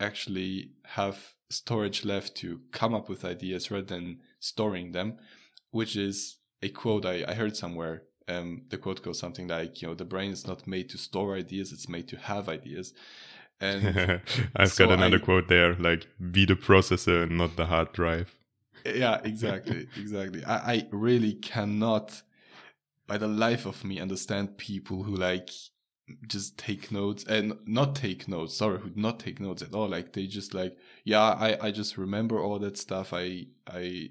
actually 0.00 0.72
have 0.84 1.34
storage 1.50 2.04
left 2.04 2.36
to 2.36 2.60
come 2.72 2.94
up 2.94 3.08
with 3.08 3.24
ideas 3.24 3.70
rather 3.70 3.86
than 3.86 4.18
storing 4.38 4.92
them, 4.92 5.16
which 5.70 5.96
is 5.96 6.36
a 6.62 6.68
quote 6.68 7.04
I, 7.06 7.24
I 7.26 7.34
heard 7.34 7.56
somewhere. 7.56 8.02
Um, 8.28 8.62
the 8.68 8.76
quote 8.76 9.02
goes 9.02 9.18
something 9.18 9.48
like, 9.48 9.80
you 9.80 9.88
know, 9.88 9.94
the 9.94 10.04
brain 10.04 10.30
is 10.30 10.46
not 10.46 10.66
made 10.66 10.90
to 10.90 10.98
store 10.98 11.34
ideas, 11.34 11.72
it's 11.72 11.88
made 11.88 12.08
to 12.08 12.16
have 12.18 12.48
ideas. 12.48 12.92
And 13.60 14.20
I've 14.56 14.70
so 14.72 14.86
got 14.86 14.94
another 14.94 15.16
I- 15.16 15.24
quote 15.24 15.48
there, 15.48 15.74
like 15.74 16.06
be 16.30 16.44
the 16.44 16.54
processor 16.54 17.22
and 17.24 17.38
not 17.38 17.56
the 17.56 17.66
hard 17.66 17.92
drive. 17.92 18.36
yeah, 18.84 19.20
exactly, 19.24 19.88
exactly. 19.96 20.44
I, 20.44 20.56
I 20.74 20.88
really 20.92 21.32
cannot 21.32 22.22
by 23.08 23.18
the 23.18 23.26
life 23.26 23.66
of 23.66 23.84
me 23.84 23.98
understand 23.98 24.56
people 24.56 25.02
who 25.02 25.16
like 25.16 25.50
just 26.26 26.56
take 26.56 26.92
notes 26.92 27.24
and 27.24 27.54
not 27.66 27.94
take 27.94 28.28
notes 28.28 28.56
sorry 28.56 28.78
who 28.78 28.90
not 28.94 29.18
take 29.18 29.40
notes 29.40 29.62
at 29.62 29.74
all 29.74 29.88
like 29.88 30.12
they 30.12 30.26
just 30.26 30.54
like 30.54 30.74
yeah 31.04 31.20
i 31.20 31.58
i 31.66 31.70
just 31.70 31.98
remember 31.98 32.40
all 32.40 32.58
that 32.58 32.78
stuff 32.78 33.12
i 33.12 33.44
i 33.66 34.08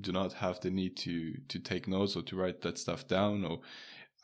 do 0.00 0.10
not 0.12 0.32
have 0.32 0.58
the 0.60 0.70
need 0.70 0.96
to 0.96 1.34
to 1.48 1.58
take 1.58 1.86
notes 1.86 2.16
or 2.16 2.22
to 2.22 2.34
write 2.36 2.62
that 2.62 2.78
stuff 2.78 3.06
down 3.06 3.44
or 3.44 3.60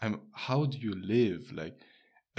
i'm 0.00 0.20
how 0.32 0.64
do 0.64 0.78
you 0.78 0.94
live 0.94 1.52
like 1.52 1.76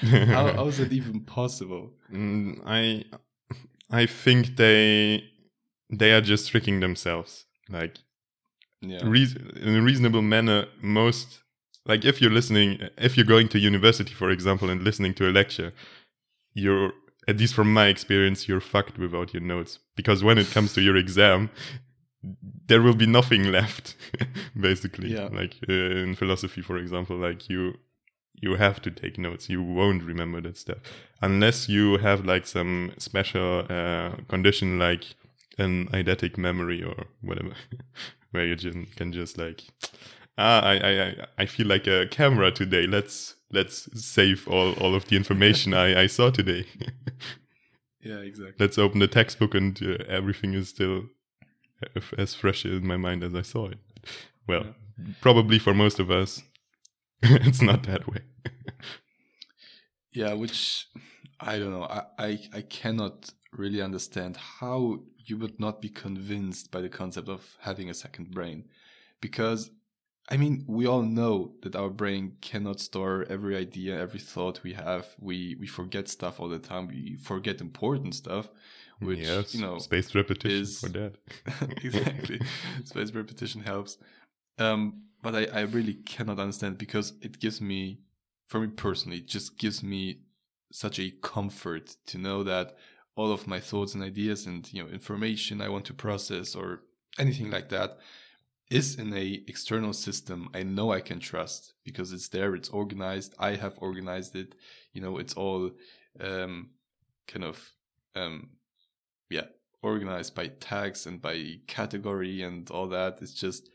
how, 0.00 0.52
how 0.52 0.66
is 0.66 0.80
it 0.80 0.92
even 0.92 1.20
possible 1.20 1.92
Mm, 2.10 2.60
I 2.64 3.04
I 3.90 4.06
think 4.06 4.56
they 4.56 5.24
they 5.90 6.12
are 6.12 6.20
just 6.20 6.50
tricking 6.50 6.80
themselves. 6.80 7.44
Like 7.68 7.98
yeah 8.80 9.00
reas 9.04 9.34
in 9.34 9.76
a 9.76 9.82
reasonable 9.82 10.22
manner, 10.22 10.66
most 10.82 11.40
like 11.86 12.04
if 12.04 12.20
you're 12.20 12.32
listening, 12.32 12.80
if 12.98 13.16
you're 13.16 13.26
going 13.26 13.48
to 13.48 13.58
university, 13.58 14.12
for 14.12 14.30
example, 14.30 14.68
and 14.70 14.82
listening 14.82 15.14
to 15.14 15.28
a 15.28 15.32
lecture, 15.32 15.72
you're 16.52 16.92
at 17.28 17.38
least 17.38 17.54
from 17.54 17.72
my 17.72 17.86
experience, 17.86 18.48
you're 18.48 18.60
fucked 18.60 18.98
without 18.98 19.32
your 19.32 19.42
notes 19.42 19.78
because 19.96 20.22
when 20.22 20.38
it 20.38 20.50
comes 20.50 20.72
to 20.74 20.80
your 20.82 20.96
exam, 20.96 21.50
there 22.66 22.82
will 22.82 22.94
be 22.94 23.06
nothing 23.06 23.50
left, 23.52 23.94
basically. 24.60 25.12
Yeah. 25.12 25.28
Like 25.32 25.54
uh, 25.68 25.72
in 25.72 26.14
philosophy, 26.14 26.62
for 26.62 26.76
example, 26.76 27.16
like 27.16 27.48
you 27.48 27.74
you 28.34 28.56
have 28.56 28.82
to 28.82 28.90
take 28.90 29.16
notes. 29.18 29.48
You 29.48 29.62
won't 29.62 30.02
remember 30.02 30.40
that 30.42 30.56
stuff 30.56 30.78
unless 31.22 31.68
you 31.68 31.98
have 31.98 32.24
like 32.24 32.46
some 32.46 32.92
special 32.98 33.64
uh, 33.68 34.10
condition, 34.28 34.78
like 34.78 35.04
an 35.58 35.88
eidetic 35.88 36.36
memory 36.36 36.82
or 36.82 37.06
whatever, 37.22 37.52
where 38.36 38.46
you 38.46 38.56
can 38.96 39.12
just 39.12 39.38
like, 39.38 39.62
ah, 40.38 40.60
I, 40.60 40.74
I, 40.74 41.14
I- 41.38 41.46
feel 41.46 41.66
like 41.66 41.86
a 41.86 42.06
camera 42.08 42.50
today. 42.52 42.86
Let's 42.86 43.34
let's 43.52 43.88
save 44.00 44.46
all 44.48 44.72
all 44.74 44.94
of 44.94 45.06
the 45.08 45.16
information 45.16 45.74
I, 45.74 46.02
I 46.02 46.06
saw 46.08 46.30
today. 46.30 46.66
yeah 48.00 48.18
exactly 48.18 48.54
let's 48.60 48.78
open 48.78 49.00
the 49.00 49.08
textbook 49.08 49.54
and 49.54 49.80
uh, 49.82 50.04
everything 50.08 50.54
is 50.54 50.68
still 50.68 51.06
f- 51.96 52.14
as 52.18 52.34
fresh 52.34 52.64
in 52.64 52.86
my 52.86 52.96
mind 52.96 53.24
as 53.24 53.34
I 53.34 53.42
saw 53.42 53.66
it. 53.68 53.78
Well, 54.46 54.74
probably 55.20 55.58
for 55.58 55.74
most 55.74 55.98
of 55.98 56.10
us, 56.10 56.42
it's 57.22 57.62
not 57.62 57.82
that 57.84 58.06
way. 58.08 58.20
Yeah, 60.12 60.32
which 60.34 60.86
I 61.40 61.58
don't 61.58 61.70
know. 61.72 61.82
I, 61.84 62.02
I 62.18 62.38
I 62.54 62.60
cannot 62.62 63.30
really 63.52 63.82
understand 63.82 64.36
how 64.36 65.00
you 65.26 65.36
would 65.36 65.58
not 65.60 65.80
be 65.80 65.88
convinced 65.88 66.70
by 66.70 66.80
the 66.80 66.88
concept 66.88 67.28
of 67.28 67.56
having 67.60 67.90
a 67.90 67.94
second 67.94 68.30
brain, 68.30 68.64
because 69.20 69.70
I 70.28 70.36
mean 70.36 70.64
we 70.66 70.86
all 70.86 71.02
know 71.02 71.54
that 71.62 71.76
our 71.76 71.90
brain 71.90 72.36
cannot 72.40 72.80
store 72.80 73.26
every 73.28 73.56
idea, 73.56 73.98
every 73.98 74.20
thought 74.20 74.62
we 74.62 74.72
have. 74.74 75.06
We 75.18 75.56
we 75.58 75.66
forget 75.66 76.08
stuff 76.08 76.40
all 76.40 76.48
the 76.48 76.58
time. 76.58 76.88
We 76.88 77.16
forget 77.16 77.60
important 77.60 78.14
stuff, 78.14 78.48
which 79.00 79.20
yes, 79.20 79.54
you 79.54 79.60
know 79.62 79.78
spaced 79.78 80.14
repetition 80.14 80.62
is- 80.62 80.80
for 80.80 80.88
that. 80.88 81.14
exactly. 81.84 82.40
Space 82.84 83.12
repetition 83.12 83.62
helps. 83.62 83.98
Um, 84.58 85.02
but 85.22 85.34
I, 85.34 85.44
I 85.46 85.60
really 85.62 85.94
cannot 85.94 86.38
understand 86.38 86.78
because 86.78 87.14
it 87.20 87.38
gives 87.40 87.60
me, 87.60 88.00
for 88.48 88.60
me 88.60 88.68
personally, 88.68 89.18
it 89.18 89.26
just 89.26 89.58
gives 89.58 89.82
me 89.82 90.20
such 90.72 90.98
a 90.98 91.10
comfort 91.22 91.96
to 92.06 92.18
know 92.18 92.42
that 92.42 92.76
all 93.16 93.32
of 93.32 93.46
my 93.46 93.58
thoughts 93.58 93.94
and 93.94 94.02
ideas 94.02 94.46
and 94.46 94.72
you 94.72 94.82
know 94.82 94.88
information 94.88 95.60
I 95.60 95.68
want 95.68 95.86
to 95.86 95.94
process 95.94 96.54
or 96.54 96.82
anything 97.18 97.50
like 97.50 97.70
that 97.70 97.98
is 98.70 98.96
in 98.96 99.12
a 99.14 99.42
external 99.46 99.92
system 99.92 100.48
I 100.54 100.62
know 100.62 100.92
I 100.92 101.00
can 101.00 101.20
trust 101.20 101.74
because 101.84 102.12
it's 102.12 102.28
there, 102.28 102.54
it's 102.54 102.68
organized, 102.68 103.34
I 103.38 103.56
have 103.56 103.74
organized 103.78 104.34
it, 104.34 104.54
you 104.92 105.00
know, 105.00 105.18
it's 105.18 105.34
all 105.34 105.70
um, 106.20 106.70
kind 107.28 107.44
of 107.44 107.72
um, 108.14 108.50
yeah 109.30 109.46
organized 109.82 110.34
by 110.34 110.48
tags 110.48 111.06
and 111.06 111.22
by 111.22 111.60
category 111.66 112.42
and 112.42 112.68
all 112.70 112.88
that. 112.88 113.18
It's 113.20 113.34
just 113.34 113.70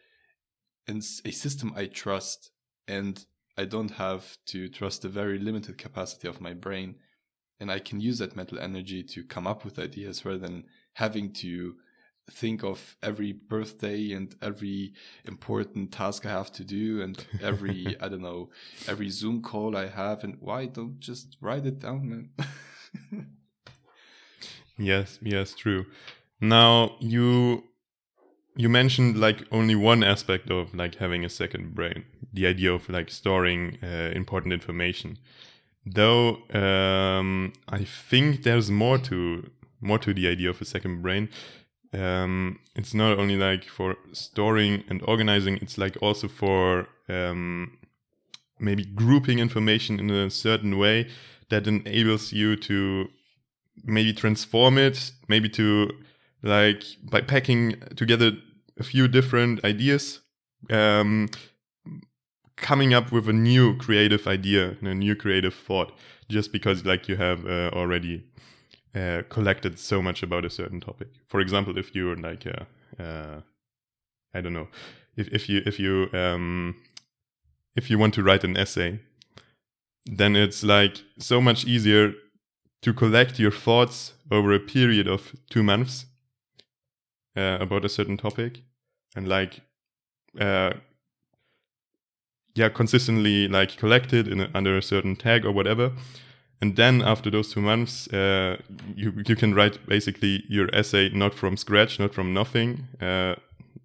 and 0.87 1.01
a 1.25 1.31
system 1.31 1.73
I 1.75 1.85
trust, 1.85 2.51
and 2.87 3.23
I 3.57 3.65
don't 3.65 3.91
have 3.91 4.37
to 4.47 4.67
trust 4.67 5.03
the 5.03 5.09
very 5.09 5.39
limited 5.39 5.77
capacity 5.77 6.27
of 6.27 6.41
my 6.41 6.53
brain, 6.53 6.95
and 7.61 7.71
I 7.71 7.79
can 7.79 8.01
use 8.01 8.17
that 8.19 8.35
mental 8.35 8.59
energy 8.59 9.03
to 9.03 9.23
come 9.23 9.47
up 9.47 9.63
with 9.63 9.79
ideas 9.79 10.25
rather 10.25 10.39
than 10.39 10.65
having 10.93 11.31
to 11.33 11.75
think 12.29 12.63
of 12.63 12.97
every 13.01 13.31
birthday 13.31 14.11
and 14.11 14.35
every 14.41 14.93
important 15.25 15.91
task 15.91 16.25
I 16.25 16.29
have 16.29 16.51
to 16.53 16.63
do 16.63 17.01
and 17.01 17.23
every 17.41 17.95
I 18.01 18.09
don't 18.09 18.21
know 18.21 18.49
every 18.87 19.09
Zoom 19.09 19.41
call 19.41 19.77
I 19.77 19.87
have 19.87 20.23
and 20.23 20.37
why 20.39 20.65
don't 20.65 20.99
just 20.99 21.37
write 21.41 21.65
it 21.65 21.79
down 21.79 22.09
man 22.09 23.27
Yes, 24.81 25.19
yes, 25.21 25.53
true. 25.53 25.85
Now 26.39 26.95
you 26.99 27.63
you 28.55 28.67
mentioned 28.67 29.17
like 29.17 29.45
only 29.51 29.75
one 29.75 30.03
aspect 30.03 30.49
of 30.49 30.73
like 30.73 30.95
having 30.95 31.23
a 31.23 31.29
second 31.29 31.73
brain, 31.73 32.03
the 32.33 32.47
idea 32.47 32.73
of 32.73 32.89
like 32.89 33.09
storing 33.09 33.77
uh, 33.83 34.11
important 34.13 34.53
information. 34.53 35.17
Though 35.85 36.43
um, 36.53 37.53
I 37.67 37.83
think 37.83 38.43
there's 38.43 38.69
more 38.69 38.97
to 38.99 39.49
more 39.81 39.97
to 39.99 40.13
the 40.13 40.27
idea 40.27 40.49
of 40.49 40.61
a 40.61 40.65
second 40.65 41.01
brain. 41.01 41.29
Um, 41.93 42.59
it's 42.75 42.93
not 42.93 43.17
only 43.17 43.35
like 43.35 43.65
for 43.65 43.95
storing 44.13 44.83
and 44.89 45.01
organizing; 45.07 45.57
it's 45.57 45.77
like 45.77 45.97
also 46.01 46.27
for 46.27 46.87
um, 47.09 47.77
maybe 48.59 48.85
grouping 48.85 49.39
information 49.39 49.99
in 49.99 50.09
a 50.11 50.29
certain 50.29 50.77
way 50.77 51.09
that 51.49 51.67
enables 51.67 52.31
you 52.31 52.55
to 52.55 53.07
maybe 53.83 54.13
transform 54.13 54.77
it, 54.77 55.11
maybe 55.27 55.49
to 55.49 55.91
like 56.43 56.83
by 57.03 57.21
packing 57.21 57.75
together 57.95 58.31
a 58.77 58.83
few 58.83 59.07
different 59.07 59.63
ideas, 59.65 60.21
um, 60.69 61.27
coming 62.61 62.93
up 62.93 63.11
with 63.11 63.27
a 63.27 63.33
new 63.33 63.75
creative 63.77 64.27
idea 64.27 64.77
and 64.79 64.87
a 64.87 64.95
new 64.95 65.15
creative 65.15 65.53
thought, 65.53 65.91
just 66.29 66.51
because 66.51 66.85
like 66.85 67.09
you 67.09 67.17
have 67.17 67.45
uh, 67.45 67.71
already 67.73 68.23
uh, 68.95 69.23
collected 69.29 69.77
so 69.77 70.01
much 70.01 70.23
about 70.23 70.45
a 70.45 70.49
certain 70.49 70.79
topic. 70.79 71.09
For 71.27 71.41
example, 71.41 71.77
if 71.77 71.93
you're 71.93 72.15
like, 72.15 72.47
uh, 72.47 73.01
uh, 73.01 73.41
I 74.33 74.41
don't 74.41 74.53
know, 74.53 74.69
if 75.17 75.27
if 75.29 75.49
you 75.49 75.61
if 75.65 75.79
you 75.79 76.09
um, 76.13 76.75
if 77.75 77.89
you 77.89 77.97
want 77.97 78.13
to 78.13 78.23
write 78.23 78.43
an 78.43 78.55
essay, 78.55 78.99
then 80.05 80.35
it's 80.35 80.63
like 80.63 81.01
so 81.17 81.41
much 81.41 81.65
easier 81.65 82.13
to 82.81 82.93
collect 82.93 83.39
your 83.39 83.51
thoughts 83.51 84.13
over 84.31 84.53
a 84.53 84.59
period 84.59 85.07
of 85.07 85.35
two 85.49 85.63
months 85.63 86.05
uh, 87.35 87.57
about 87.59 87.85
a 87.85 87.89
certain 87.89 88.17
topic 88.17 88.61
and 89.15 89.27
like 89.27 89.61
uh, 90.39 90.71
yeah 92.55 92.69
consistently 92.69 93.47
like 93.47 93.77
collected 93.77 94.27
in 94.27 94.41
a, 94.41 94.49
under 94.53 94.77
a 94.77 94.81
certain 94.81 95.15
tag 95.15 95.45
or 95.45 95.51
whatever 95.51 95.91
and 96.61 96.75
then 96.75 97.01
after 97.01 97.31
those 97.31 97.53
two 97.53 97.61
months 97.61 98.07
uh, 98.13 98.57
you, 98.95 99.11
you 99.27 99.35
can 99.35 99.53
write 99.55 99.79
basically 99.87 100.43
your 100.49 100.67
essay 100.75 101.09
not 101.09 101.33
from 101.33 101.57
scratch 101.57 101.99
not 101.99 102.13
from 102.13 102.33
nothing 102.33 102.87
uh, 103.01 103.35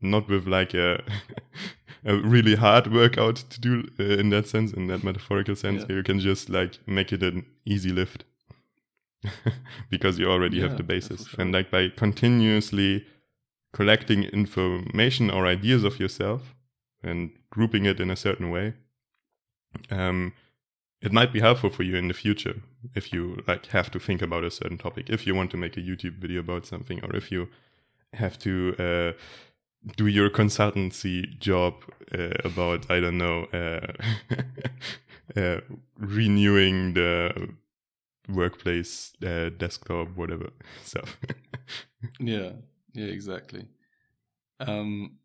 not 0.00 0.28
with 0.28 0.46
like 0.46 0.74
a 0.74 1.02
a 2.04 2.14
really 2.16 2.54
hard 2.54 2.86
workout 2.92 3.36
to 3.50 3.60
do 3.60 3.88
uh, 3.98 4.04
in 4.20 4.30
that 4.30 4.46
sense 4.46 4.72
in 4.72 4.86
that 4.88 5.02
metaphorical 5.02 5.56
sense 5.56 5.84
Yeah. 5.88 5.96
you 5.96 6.02
can 6.02 6.20
just 6.20 6.48
like 6.50 6.78
make 6.86 7.12
it 7.12 7.22
an 7.22 7.44
easy 7.64 7.90
lift 7.90 8.24
because 9.90 10.18
you 10.18 10.30
already 10.30 10.58
Yeah, 10.58 10.68
have 10.68 10.76
the 10.76 10.82
basis 10.82 11.26
sure. 11.26 11.40
and 11.40 11.52
like 11.52 11.70
by 11.70 11.88
continuously 11.88 13.06
collecting 13.72 14.24
information 14.24 15.30
or 15.30 15.46
ideas 15.46 15.84
of 15.84 15.98
yourself 15.98 16.54
and 17.06 17.30
grouping 17.50 17.86
it 17.86 18.00
in 18.00 18.10
a 18.10 18.16
certain 18.16 18.50
way 18.50 18.74
um, 19.90 20.32
it 21.00 21.12
might 21.12 21.32
be 21.32 21.40
helpful 21.40 21.70
for 21.70 21.82
you 21.82 21.96
in 21.96 22.08
the 22.08 22.14
future 22.14 22.62
if 22.94 23.12
you 23.12 23.42
like 23.46 23.66
have 23.66 23.90
to 23.90 23.98
think 23.98 24.22
about 24.22 24.44
a 24.44 24.50
certain 24.50 24.78
topic. 24.78 25.10
If 25.10 25.26
you 25.26 25.34
want 25.34 25.50
to 25.50 25.56
make 25.56 25.76
a 25.76 25.80
youtube 25.80 26.18
video 26.18 26.40
about 26.40 26.66
something 26.66 27.04
or 27.04 27.14
if 27.14 27.30
you 27.30 27.48
have 28.14 28.38
to 28.40 28.74
uh, 28.78 29.12
do 29.96 30.06
your 30.06 30.30
consultancy 30.30 31.38
job 31.38 31.74
uh, 32.16 32.30
about 32.44 32.90
i 32.90 32.98
don't 32.98 33.18
know 33.18 33.44
uh, 33.52 33.92
uh, 35.40 35.60
renewing 35.98 36.94
the 36.94 37.48
workplace 38.28 39.12
uh, 39.24 39.50
desktop 39.56 40.08
whatever 40.16 40.50
stuff. 40.84 41.18
Yeah, 42.18 42.52
yeah, 42.92 43.06
exactly. 43.06 43.66
Um, 44.60 45.18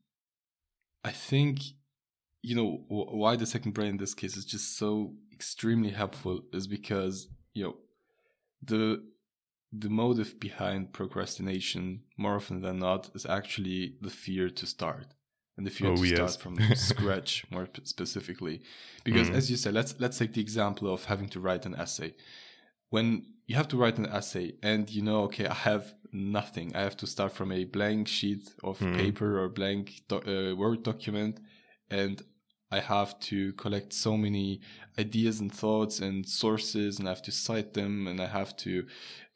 I 1.04 1.12
think 1.12 1.60
you 2.42 2.56
know 2.56 2.84
why 2.88 3.36
the 3.36 3.46
second 3.46 3.74
brain 3.74 3.90
in 3.92 3.98
this 3.98 4.14
case 4.14 4.36
is 4.36 4.46
just 4.46 4.78
so 4.78 5.14
extremely 5.32 5.90
helpful 5.92 6.42
is 6.54 6.68
because 6.68 7.28
you 7.54 7.64
know 7.64 7.76
the 8.64 9.04
the 9.72 9.90
motive 9.90 10.40
behind 10.40 10.92
procrastination 10.94 12.02
more 12.18 12.36
often 12.36 12.62
than 12.62 12.80
not 12.80 13.10
is 13.16 13.26
actually 13.26 13.96
the 14.02 14.10
fear 14.10 14.50
to 14.50 14.66
start 14.66 15.08
and 15.58 15.66
the 15.66 15.72
fear 15.72 15.92
Oh, 15.92 15.96
to 15.96 16.02
yes. 16.02 16.16
start 16.16 16.42
from 16.42 16.58
scratch 16.76 17.46
more 17.52 17.68
specifically 17.84 18.62
because 19.04 19.30
Mm. 19.30 19.36
as 19.36 19.50
you 19.52 19.58
said 19.58 19.74
let's 19.74 19.96
let's 20.00 20.18
take 20.18 20.34
the 20.34 20.42
example 20.42 20.92
of 20.94 21.06
having 21.06 21.30
to 21.30 21.40
write 21.40 21.66
an 21.66 21.76
essay 21.76 22.14
when 22.90 23.26
you 23.48 23.56
have 23.56 23.68
to 23.70 23.78
write 23.78 23.98
an 23.98 24.06
essay 24.08 24.54
and 24.62 24.90
you 24.90 25.02
know 25.02 25.22
okay 25.24 25.48
i 25.48 25.54
have 25.54 25.94
nothing 26.14 26.76
i 26.76 26.82
have 26.82 26.98
to 26.98 27.08
start 27.08 27.32
from 27.34 27.52
a 27.52 27.64
blank 27.66 28.08
sheet 28.08 28.50
of 28.64 28.80
Mm. 28.80 28.96
paper 28.98 29.40
or 29.42 29.50
blank 29.50 30.02
do- 30.10 30.24
uh, 30.52 30.56
word 30.56 30.84
document 30.84 31.40
and 31.90 32.22
i 32.72 32.80
have 32.80 33.20
to 33.20 33.54
collect 33.54 33.94
so 33.94 34.16
many 34.18 34.62
ideas 35.00 35.40
and 35.40 35.52
thoughts 35.54 36.00
and 36.00 36.28
sources 36.28 37.00
and 37.00 37.08
i 37.08 37.12
have 37.12 37.22
to 37.24 37.32
cite 37.32 37.74
them 37.74 38.08
and 38.08 38.20
i 38.22 38.28
have 38.28 38.56
to 38.58 38.86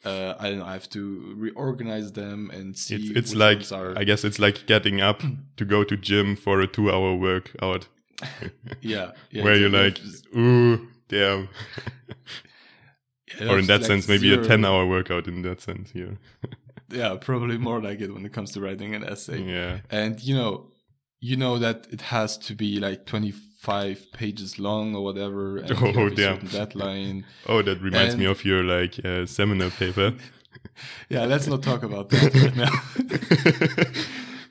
uh, 0.03 0.35
I 0.39 0.49
don't 0.49 0.59
know. 0.59 0.65
I 0.65 0.73
have 0.73 0.89
to 0.89 1.33
reorganize 1.35 2.11
them 2.11 2.51
and 2.53 2.77
see. 2.77 2.95
It's 2.95 3.09
it's 3.19 3.33
like 3.35 3.71
are 3.71 3.97
I 3.97 4.03
guess 4.03 4.23
it's 4.23 4.37
like 4.37 4.67
getting 4.67 5.01
up 5.01 5.23
to 5.57 5.65
go 5.65 5.83
to 5.83 5.97
gym 5.97 6.35
for 6.35 6.61
a 6.61 6.67
two 6.67 6.91
hour 6.91 7.15
workout 7.15 7.87
yeah, 8.81 9.13
yeah 9.31 9.43
where 9.43 9.55
you're 9.55 9.71
like, 9.83 9.97
ooh, 10.37 10.87
damn. 11.09 11.49
Yeah, 13.41 13.51
or 13.51 13.57
in 13.59 13.65
that 13.65 13.81
like 13.81 13.87
sense, 13.87 14.07
maybe 14.07 14.29
zero- 14.29 14.43
a 14.43 14.47
ten 14.47 14.63
hour 14.63 14.85
workout 14.85 15.27
in 15.27 15.41
that 15.41 15.59
sense 15.61 15.89
here. 15.91 16.19
Yeah, 16.89 17.15
probably 17.19 17.57
more 17.57 17.81
like 17.81 17.99
it 18.01 18.13
when 18.13 18.25
it 18.25 18.33
comes 18.33 18.51
to 18.51 18.61
writing 18.61 18.93
an 18.95 19.03
essay. 19.03 19.41
Yeah. 19.41 19.79
And 19.89 20.21
you 20.21 20.35
know, 20.35 20.71
you 21.19 21.35
know 21.35 21.57
that 21.59 21.87
it 21.89 22.01
has 22.01 22.37
to 22.39 22.53
be 22.53 22.79
like 22.79 23.05
25 23.05 24.11
pages 24.13 24.59
long 24.59 24.95
or 24.95 25.03
whatever. 25.03 25.57
And 25.57 25.71
Oh, 25.81 26.09
damn. 26.09 26.45
deadline. 26.45 27.25
Oh, 27.47 27.61
that 27.63 27.81
reminds 27.81 28.15
me 28.17 28.25
of 28.25 28.45
your 28.45 28.63
like 28.63 29.03
uh, 29.03 29.25
seminar 29.25 29.69
paper. 29.71 30.13
Yeah, 31.09 31.25
let's 31.25 31.47
not 31.47 31.61
talk 31.61 31.83
about 31.83 32.09
that 32.09 32.33
right 32.33 32.55
now. 32.55 32.71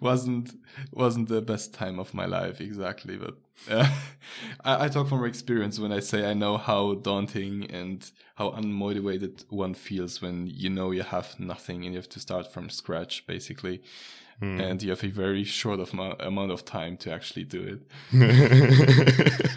Wasn't 0.05 0.53
wasn't 0.93 1.29
the 1.29 1.41
best 1.43 1.75
time 1.75 1.99
of 1.99 2.15
my 2.15 2.27
life 2.27 2.61
exactly, 2.61 3.17
but 3.17 3.35
uh, 3.71 3.89
I, 4.65 4.85
I 4.85 4.89
talk 4.89 5.09
from 5.09 5.25
experience 5.25 5.79
when 5.83 5.93
I 5.93 6.01
say 6.01 6.31
I 6.31 6.35
know 6.35 6.57
how 6.59 6.95
daunting 6.95 7.69
and 7.71 7.99
how 8.37 8.51
unmotivated 8.51 9.45
one 9.49 9.75
feels 9.75 10.21
when 10.23 10.47
you 10.47 10.71
know 10.71 10.93
you 10.93 11.03
have 11.03 11.29
nothing 11.39 11.85
and 11.85 11.93
you 11.95 11.99
have 11.99 12.09
to 12.11 12.21
start 12.21 12.53
from 12.53 12.69
scratch 12.71 13.27
basically, 13.27 13.81
Hmm. 14.41 14.61
and 14.61 14.83
you 14.83 14.91
have 14.91 15.05
a 15.05 15.09
very 15.25 15.45
short 15.45 15.79
of 15.81 15.95
mo- 15.95 16.17
amount 16.19 16.51
of 16.53 16.65
time 16.65 16.97
to 16.99 17.13
actually 17.13 17.45
do 17.45 17.61
it. 17.73 17.81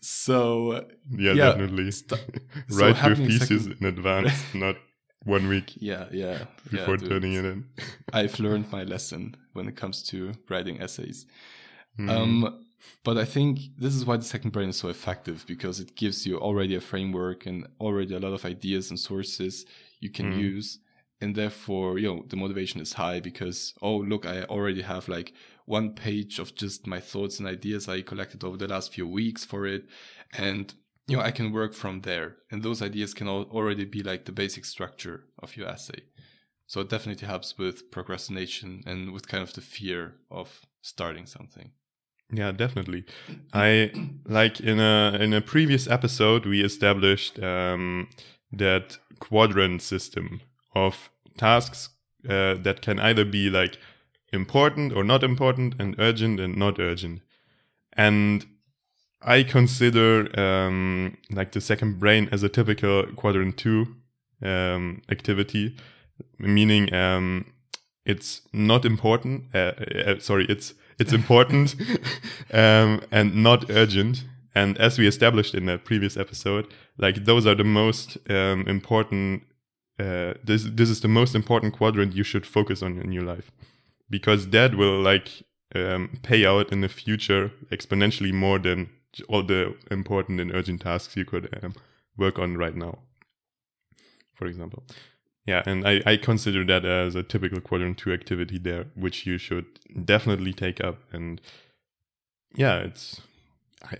So 0.00 0.86
yeah, 1.10 1.32
Yeah, 1.34 1.48
definitely. 1.52 1.90
st- 1.90 2.20
so 2.68 2.76
Write 2.80 2.86
your 2.86 2.94
having 2.94 3.26
thesis 3.26 3.64
second- 3.64 3.76
in 3.80 3.86
advance, 3.86 4.32
not 4.54 4.76
one 5.24 5.48
week 5.48 5.74
yeah, 5.76 6.06
yeah, 6.12 6.44
before 6.70 6.96
yeah, 6.96 7.08
turning 7.08 7.32
it 7.34 7.44
in. 7.44 7.66
I've 8.12 8.38
learned 8.38 8.70
my 8.70 8.84
lesson 8.84 9.36
when 9.52 9.68
it 9.68 9.76
comes 9.76 10.02
to 10.04 10.32
writing 10.48 10.80
essays. 10.80 11.26
Hmm. 11.96 12.10
Um, 12.10 12.64
but 13.02 13.16
I 13.16 13.24
think 13.24 13.60
this 13.78 13.94
is 13.94 14.04
why 14.04 14.16
the 14.16 14.24
second 14.24 14.50
brain 14.50 14.68
is 14.68 14.76
so 14.76 14.88
effective 14.88 15.44
because 15.46 15.80
it 15.80 15.96
gives 15.96 16.26
you 16.26 16.38
already 16.38 16.74
a 16.74 16.80
framework 16.80 17.46
and 17.46 17.66
already 17.80 18.14
a 18.14 18.18
lot 18.20 18.32
of 18.34 18.44
ideas 18.44 18.90
and 18.90 18.98
sources 18.98 19.64
you 20.00 20.10
can 20.10 20.32
Mm. 20.32 20.38
use. 20.38 20.78
And 21.20 21.34
therefore, 21.34 21.98
you 21.98 22.08
know, 22.08 22.24
the 22.28 22.36
motivation 22.36 22.80
is 22.82 22.94
high 22.94 23.20
because, 23.20 23.72
oh, 23.80 23.96
look, 23.96 24.26
I 24.26 24.42
already 24.44 24.82
have 24.82 25.08
like 25.08 25.32
one 25.64 25.94
page 25.94 26.38
of 26.38 26.54
just 26.54 26.86
my 26.86 27.00
thoughts 27.00 27.38
and 27.38 27.48
ideas 27.48 27.88
I 27.88 28.02
collected 28.02 28.44
over 28.44 28.58
the 28.58 28.68
last 28.68 28.92
few 28.92 29.06
weeks 29.06 29.44
for 29.44 29.66
it. 29.66 29.86
And, 30.36 30.74
you 31.06 31.16
know, 31.16 31.22
I 31.22 31.30
can 31.30 31.52
work 31.52 31.74
from 31.74 32.00
there. 32.00 32.36
And 32.50 32.62
those 32.62 32.82
ideas 32.82 33.14
can 33.14 33.28
al- 33.28 33.50
already 33.50 33.84
be 33.84 34.02
like 34.02 34.24
the 34.24 34.32
basic 34.32 34.64
structure 34.64 35.24
of 35.42 35.56
your 35.56 35.68
essay. 35.68 36.04
So 36.66 36.80
it 36.80 36.88
definitely 36.88 37.26
helps 37.26 37.58
with 37.58 37.90
procrastination 37.90 38.82
and 38.86 39.12
with 39.12 39.28
kind 39.28 39.42
of 39.42 39.52
the 39.52 39.60
fear 39.60 40.14
of 40.30 40.62
starting 40.80 41.26
something. 41.26 41.72
Yeah, 42.32 42.52
definitely. 42.52 43.04
I 43.52 43.92
like 44.24 44.60
in 44.60 44.80
a 44.80 45.16
in 45.20 45.34
a 45.34 45.42
previous 45.42 45.86
episode 45.86 46.46
we 46.46 46.64
established 46.64 47.38
um, 47.38 48.08
that 48.50 48.98
quadrant 49.20 49.82
system 49.82 50.40
of 50.74 51.10
tasks 51.36 51.90
uh, 52.28 52.54
that 52.54 52.80
can 52.80 52.98
either 52.98 53.24
be 53.26 53.50
like 53.50 53.78
important 54.32 54.92
or 54.94 55.04
not 55.04 55.22
important, 55.22 55.74
and 55.78 55.94
urgent 55.98 56.40
and 56.40 56.56
not 56.56 56.80
urgent. 56.80 57.20
And 57.92 58.46
I 59.24 59.42
consider 59.42 60.28
um, 60.38 61.16
like 61.30 61.52
the 61.52 61.60
second 61.60 61.98
brain 61.98 62.28
as 62.30 62.42
a 62.42 62.48
typical 62.48 63.04
quadrant 63.16 63.56
two 63.56 63.96
um, 64.42 65.02
activity, 65.10 65.76
meaning 66.38 66.92
um, 66.92 67.52
it's 68.04 68.42
not 68.52 68.84
important. 68.84 69.44
Uh, 69.54 69.72
uh, 70.06 70.18
sorry, 70.18 70.46
it's 70.48 70.74
it's 70.98 71.12
important 71.12 71.74
um, 72.52 73.02
and 73.10 73.34
not 73.42 73.70
urgent. 73.70 74.24
And 74.54 74.78
as 74.78 74.98
we 74.98 75.08
established 75.08 75.54
in 75.54 75.66
that 75.66 75.84
previous 75.84 76.16
episode, 76.16 76.72
like 76.98 77.24
those 77.24 77.46
are 77.46 77.54
the 77.54 77.64
most 77.64 78.18
um, 78.28 78.66
important. 78.68 79.42
Uh, 79.98 80.34
this 80.42 80.64
this 80.64 80.90
is 80.90 81.00
the 81.00 81.08
most 81.08 81.34
important 81.34 81.72
quadrant 81.72 82.14
you 82.14 82.24
should 82.24 82.46
focus 82.46 82.82
on 82.82 82.98
in 82.98 83.12
your 83.12 83.22
life, 83.22 83.50
because 84.10 84.48
that 84.48 84.74
will 84.74 85.00
like 85.00 85.44
um, 85.74 86.18
pay 86.22 86.44
out 86.44 86.72
in 86.72 86.82
the 86.82 86.88
future 86.88 87.52
exponentially 87.70 88.32
more 88.32 88.58
than 88.58 88.90
all 89.28 89.42
the 89.42 89.76
important 89.90 90.40
and 90.40 90.54
urgent 90.54 90.82
tasks 90.82 91.16
you 91.16 91.24
could 91.24 91.48
um, 91.62 91.74
work 92.16 92.38
on 92.38 92.56
right 92.56 92.74
now. 92.74 92.98
For 94.34 94.46
example, 94.46 94.82
yeah, 95.46 95.62
and 95.66 95.86
I, 95.86 96.02
I 96.06 96.16
consider 96.16 96.64
that 96.64 96.84
as 96.84 97.14
a 97.14 97.22
typical 97.22 97.60
quadrant 97.60 97.98
two 97.98 98.12
activity 98.12 98.58
there, 98.58 98.86
which 98.94 99.26
you 99.26 99.38
should 99.38 99.66
definitely 100.04 100.52
take 100.52 100.82
up. 100.82 100.98
And 101.12 101.40
yeah, 102.54 102.78
it's 102.78 103.20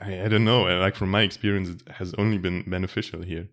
I, 0.00 0.22
I, 0.24 0.28
don't 0.28 0.44
know. 0.44 0.62
Like 0.62 0.96
from 0.96 1.10
my 1.10 1.22
experience, 1.22 1.68
it 1.68 1.92
has 1.94 2.14
only 2.14 2.38
been 2.38 2.68
beneficial 2.68 3.22
here. 3.22 3.48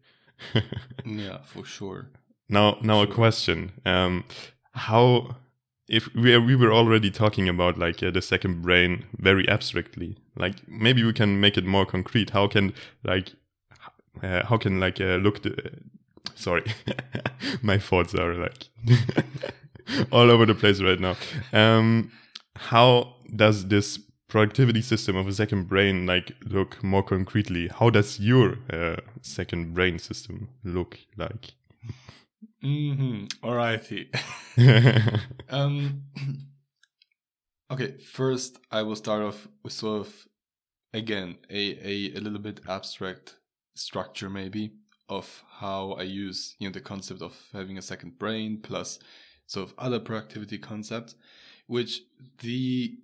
Yeah, 1.05 1.41
for 1.43 1.65
sure. 1.65 2.09
Now, 2.49 2.77
now 2.81 3.01
a 3.01 3.05
Sure. 3.05 3.13
question: 3.15 3.71
um, 3.85 4.23
How, 4.73 5.35
if 5.91 6.07
we 6.15 6.37
we 6.37 6.55
were 6.55 6.73
already 6.73 7.11
talking 7.11 7.49
about 7.49 7.77
like 7.77 8.01
uh, 8.01 8.11
the 8.11 8.21
second 8.21 8.61
brain 8.61 9.03
very 9.17 9.47
abstractly, 9.49 10.17
like 10.37 10.55
maybe 10.67 11.03
we 11.03 11.13
can 11.13 11.39
make 11.39 11.57
it 11.57 11.65
more 11.65 11.85
concrete. 11.85 12.29
How 12.29 12.47
can 12.47 12.73
like 13.03 13.33
uh, 14.23 14.45
how 14.45 14.57
can 14.57 14.79
like 14.79 15.01
uh, 15.01 15.17
look 15.17 15.43
the 15.43 15.53
sorry, 16.35 16.63
my 17.61 17.77
thoughts 17.77 18.15
are 18.15 18.33
like 18.35 18.69
all 20.11 20.31
over 20.31 20.45
the 20.45 20.55
place 20.55 20.81
right 20.81 20.99
now. 20.99 21.15
Um, 21.51 22.11
how 22.55 23.15
does 23.35 23.67
this 23.67 23.99
productivity 24.29 24.81
system 24.81 25.17
of 25.17 25.27
a 25.27 25.33
second 25.33 25.67
brain 25.67 26.05
like 26.05 26.31
look 26.45 26.81
more 26.81 27.03
concretely? 27.03 27.67
How 27.67 27.89
does 27.89 28.17
your 28.17 28.59
uh, 28.71 28.95
second 29.21 29.73
brain 29.73 29.99
system 29.99 30.47
look 30.63 30.99
like? 31.17 31.53
Mm-hmm. 32.63 33.25
Alrighty. 33.43 34.09
um, 35.49 36.03
okay, 37.71 37.97
first 37.97 38.59
I 38.71 38.83
will 38.83 38.95
start 38.95 39.23
off 39.23 39.47
with 39.63 39.73
sort 39.73 40.01
of 40.01 40.27
again 40.93 41.37
a, 41.49 41.77
a, 41.87 42.17
a 42.17 42.19
little 42.19 42.39
bit 42.39 42.61
abstract 42.67 43.37
structure 43.73 44.29
maybe 44.29 44.73
of 45.09 45.43
how 45.59 45.93
I 45.93 46.03
use 46.03 46.55
you 46.59 46.67
know 46.67 46.73
the 46.73 46.81
concept 46.81 47.21
of 47.21 47.35
having 47.51 47.77
a 47.77 47.81
second 47.81 48.19
brain 48.19 48.59
plus 48.61 48.99
sort 49.47 49.67
of 49.69 49.75
other 49.77 49.99
productivity 49.99 50.57
concepts, 50.57 51.15
which 51.67 52.01
the 52.39 52.97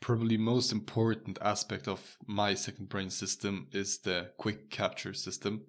probably 0.00 0.36
most 0.36 0.72
important 0.72 1.38
aspect 1.42 1.86
of 1.86 2.16
my 2.26 2.54
second 2.54 2.88
brain 2.88 3.10
system 3.10 3.68
is 3.70 3.98
the 3.98 4.30
quick 4.38 4.70
capture 4.70 5.14
system. 5.14 5.62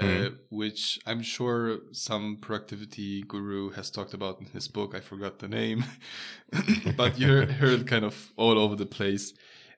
Mhm. 0.00 0.38
which 0.50 1.00
I'm 1.06 1.22
sure 1.22 1.80
some 1.92 2.36
productivity 2.36 3.22
guru 3.22 3.70
has 3.70 3.90
talked 3.90 4.14
about 4.14 4.40
in 4.40 4.46
his 4.46 4.68
book. 4.68 4.94
I 4.94 5.00
forgot 5.00 5.40
the 5.40 5.48
name, 5.48 5.84
but 6.96 7.18
you 7.18 7.28
heard, 7.60 7.86
kind 7.86 8.04
of 8.04 8.32
all 8.36 8.58
over 8.58 8.76
the 8.76 8.86
place. 8.86 9.34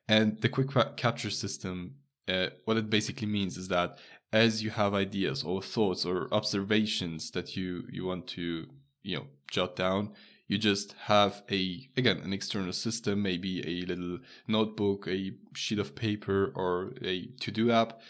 And 0.09 0.41
the 0.41 0.49
quick 0.49 0.69
ca- 0.71 0.93
capture 0.97 1.31
system, 1.31 1.95
uh, 2.29 2.49
what 2.65 2.77
it 2.77 2.91
basically 2.91 3.29
means 3.29 3.57
is 3.57 3.69
that 3.69 3.99
as 4.33 4.63
you 4.63 4.71
have 4.71 4.95
ideas 4.95 5.43
or 5.43 5.63
thoughts 5.63 6.05
or 6.05 6.29
observations 6.33 7.31
that 7.33 7.57
you 7.57 7.85
you 7.91 8.05
want 8.05 8.27
to 8.29 8.67
you 9.03 9.17
know 9.17 9.27
jot 9.51 9.75
down, 9.77 10.11
you 10.49 10.59
just 10.59 10.95
have 11.05 11.43
a 11.51 11.89
again 11.97 12.19
an 12.19 12.33
external 12.33 12.73
system, 12.73 13.23
maybe 13.23 13.61
a 13.67 13.87
little 13.87 14.19
notebook, 14.47 15.07
a 15.09 15.33
sheet 15.55 15.79
of 15.79 15.95
paper, 15.95 16.53
or 16.55 16.93
a 17.03 17.27
to 17.41 17.51
do 17.51 17.71
app 17.71 18.01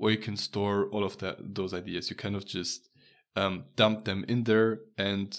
where 0.00 0.12
you 0.12 0.18
can 0.18 0.34
store 0.34 0.86
all 0.92 1.04
of 1.04 1.18
that 1.18 1.54
those 1.54 1.74
ideas. 1.74 2.08
You 2.08 2.16
kind 2.16 2.34
of 2.34 2.46
just 2.46 2.88
um, 3.36 3.64
dump 3.76 4.06
them 4.06 4.24
in 4.28 4.44
there 4.44 4.80
and 4.96 5.38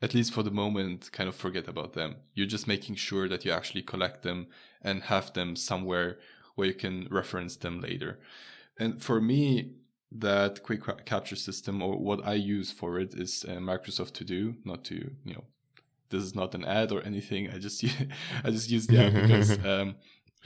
at 0.00 0.14
least 0.14 0.32
for 0.32 0.44
the 0.44 0.50
moment 0.50 1.10
kind 1.10 1.28
of 1.28 1.34
forget 1.34 1.66
about 1.66 1.94
them. 1.94 2.14
You're 2.32 2.46
just 2.46 2.68
making 2.68 2.94
sure 2.94 3.28
that 3.28 3.44
you 3.44 3.50
actually 3.50 3.82
collect 3.82 4.22
them 4.22 4.46
and 4.80 5.02
have 5.02 5.32
them 5.32 5.56
somewhere 5.56 6.18
where 6.54 6.68
you 6.68 6.74
can 6.74 7.08
reference 7.10 7.56
them 7.56 7.80
later. 7.80 8.20
And 8.78 9.02
for 9.02 9.20
me, 9.20 9.72
that 10.12 10.62
quick 10.62 10.82
capture 11.04 11.34
system 11.34 11.82
or 11.82 11.98
what 11.98 12.24
I 12.24 12.34
use 12.34 12.70
for 12.70 13.00
it 13.00 13.12
is 13.12 13.44
uh, 13.48 13.54
Microsoft 13.54 14.12
To 14.14 14.24
Do, 14.24 14.54
not 14.64 14.84
to 14.84 15.10
you 15.24 15.34
know 15.34 15.44
this 16.10 16.22
is 16.22 16.36
not 16.36 16.54
an 16.54 16.64
ad 16.64 16.92
or 16.92 17.02
anything. 17.02 17.50
I 17.50 17.58
just 17.58 17.84
I 18.44 18.50
just 18.50 18.70
use 18.70 18.86
the 18.86 18.98
app 19.04 19.14
because 19.14 19.50
um, 19.72 19.96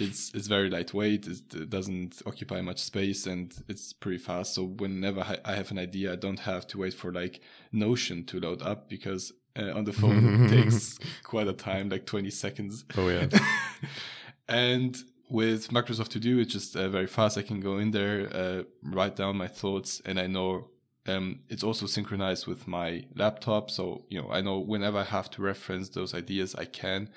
it's 0.01 0.33
it's 0.35 0.47
very 0.47 0.71
lightweight. 0.71 1.27
It 1.27 1.71
doesn't 1.71 2.23
occupy 2.27 2.61
much 2.61 2.79
space 2.79 3.27
and 3.27 3.55
it's 3.69 3.93
pretty 3.93 4.19
fast. 4.19 4.55
So 4.55 4.65
whenever 4.65 5.25
I 5.45 5.55
have 5.55 5.71
an 5.71 5.79
idea, 5.79 6.13
I 6.13 6.17
don't 6.17 6.41
have 6.41 6.67
to 6.69 6.79
wait 6.79 6.95
for 6.95 7.13
like 7.13 7.41
Notion 7.73 8.25
to 8.27 8.41
load 8.41 8.63
up 8.63 8.89
because 8.89 9.33
uh, 9.57 9.73
on 9.73 9.85
the 9.85 9.93
phone 9.93 10.45
it 10.45 10.49
takes 10.63 10.99
quite 11.23 11.49
a 11.49 11.53
time, 11.53 11.89
like 11.89 12.07
20 12.07 12.31
seconds. 12.31 12.85
Oh 12.97 13.09
yeah. 13.09 13.29
and 14.49 14.97
with 15.29 15.69
Microsoft 15.69 16.09
To 16.09 16.21
Do, 16.21 16.39
it's 16.39 16.53
just 16.53 16.77
uh, 16.77 16.89
very 16.89 17.07
fast. 17.07 17.39
I 17.39 17.43
can 17.43 17.61
go 17.61 17.79
in 17.79 17.93
there, 17.93 18.29
uh, 18.35 18.63
write 18.83 19.17
down 19.17 19.37
my 19.37 19.47
thoughts, 19.47 20.03
and 20.05 20.19
I 20.19 20.27
know 20.27 20.71
um, 21.07 21.41
it's 21.49 21.63
also 21.63 21.87
synchronized 21.87 22.47
with 22.47 22.67
my 22.67 23.05
laptop. 23.15 23.71
So 23.71 24.05
you 24.09 24.21
know, 24.21 24.31
I 24.31 24.41
know 24.41 24.59
whenever 24.59 24.99
I 24.99 25.05
have 25.05 25.31
to 25.31 25.43
reference 25.43 25.89
those 25.91 26.15
ideas, 26.15 26.55
I 26.55 26.65
can, 26.65 27.11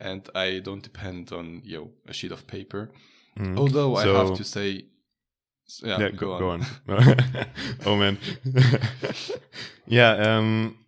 and 0.00 0.28
I 0.34 0.60
don't 0.60 0.82
depend 0.82 1.32
on 1.32 1.62
you 1.64 1.76
know 1.76 1.90
a 2.08 2.12
sheet 2.12 2.32
of 2.32 2.46
paper. 2.46 2.90
Mm. 3.38 3.58
Although 3.58 3.94
so, 3.96 4.16
I 4.16 4.24
have 4.24 4.36
to 4.36 4.44
say, 4.44 4.84
yeah, 5.82 5.98
yeah 5.98 6.10
go, 6.10 6.38
go, 6.38 6.50
on. 6.50 6.66
Go 6.86 6.96
on. 6.96 7.16
oh 7.86 7.96
man, 7.96 8.18
yeah. 9.86 10.12
Um, 10.12 10.78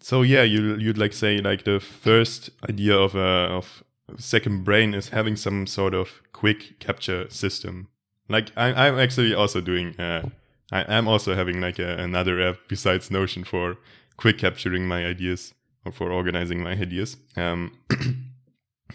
so 0.00 0.22
yeah, 0.22 0.42
you 0.42 0.76
you'd 0.76 0.98
like 0.98 1.12
say 1.12 1.38
like 1.38 1.64
the 1.64 1.80
first 1.80 2.50
idea 2.68 2.96
of 2.96 3.14
a 3.14 3.48
of 3.50 3.84
second 4.16 4.64
brain 4.64 4.94
is 4.94 5.10
having 5.10 5.36
some 5.36 5.66
sort 5.66 5.94
of 5.94 6.22
quick 6.32 6.78
capture 6.78 7.28
system. 7.30 7.88
Like 8.28 8.52
I, 8.56 8.86
I'm 8.86 8.98
actually 8.98 9.34
also 9.34 9.60
doing. 9.60 9.98
Uh, 9.98 10.30
I 10.70 10.82
am 10.82 11.08
also 11.08 11.34
having 11.34 11.62
like 11.62 11.78
a, 11.78 11.96
another 11.96 12.40
app 12.42 12.56
besides 12.68 13.10
Notion 13.10 13.42
for 13.42 13.78
quick 14.18 14.36
capturing 14.36 14.86
my 14.86 15.06
ideas 15.06 15.54
or 15.84 15.92
for 15.92 16.12
organizing 16.12 16.62
my 16.62 16.72
ideas. 16.72 17.16
Um, 17.36 17.78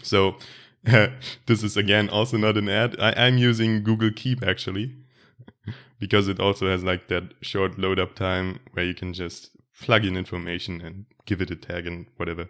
so 0.02 0.36
this 0.84 1.62
is 1.62 1.76
again 1.76 2.08
also 2.08 2.36
not 2.36 2.56
an 2.56 2.68
ad. 2.68 2.96
I, 2.98 3.26
am 3.26 3.38
using 3.38 3.82
Google 3.82 4.10
Keep 4.14 4.46
actually 4.46 4.94
because 5.98 6.28
it 6.28 6.40
also 6.40 6.68
has 6.68 6.84
like 6.84 7.08
that 7.08 7.34
short 7.40 7.78
load 7.78 7.98
up 7.98 8.14
time 8.14 8.60
where 8.72 8.84
you 8.84 8.94
can 8.94 9.14
just 9.14 9.50
plug 9.80 10.04
in 10.04 10.16
information 10.16 10.80
and 10.80 11.06
give 11.24 11.40
it 11.40 11.50
a 11.50 11.56
tag 11.56 11.86
and 11.86 12.06
whatever. 12.16 12.48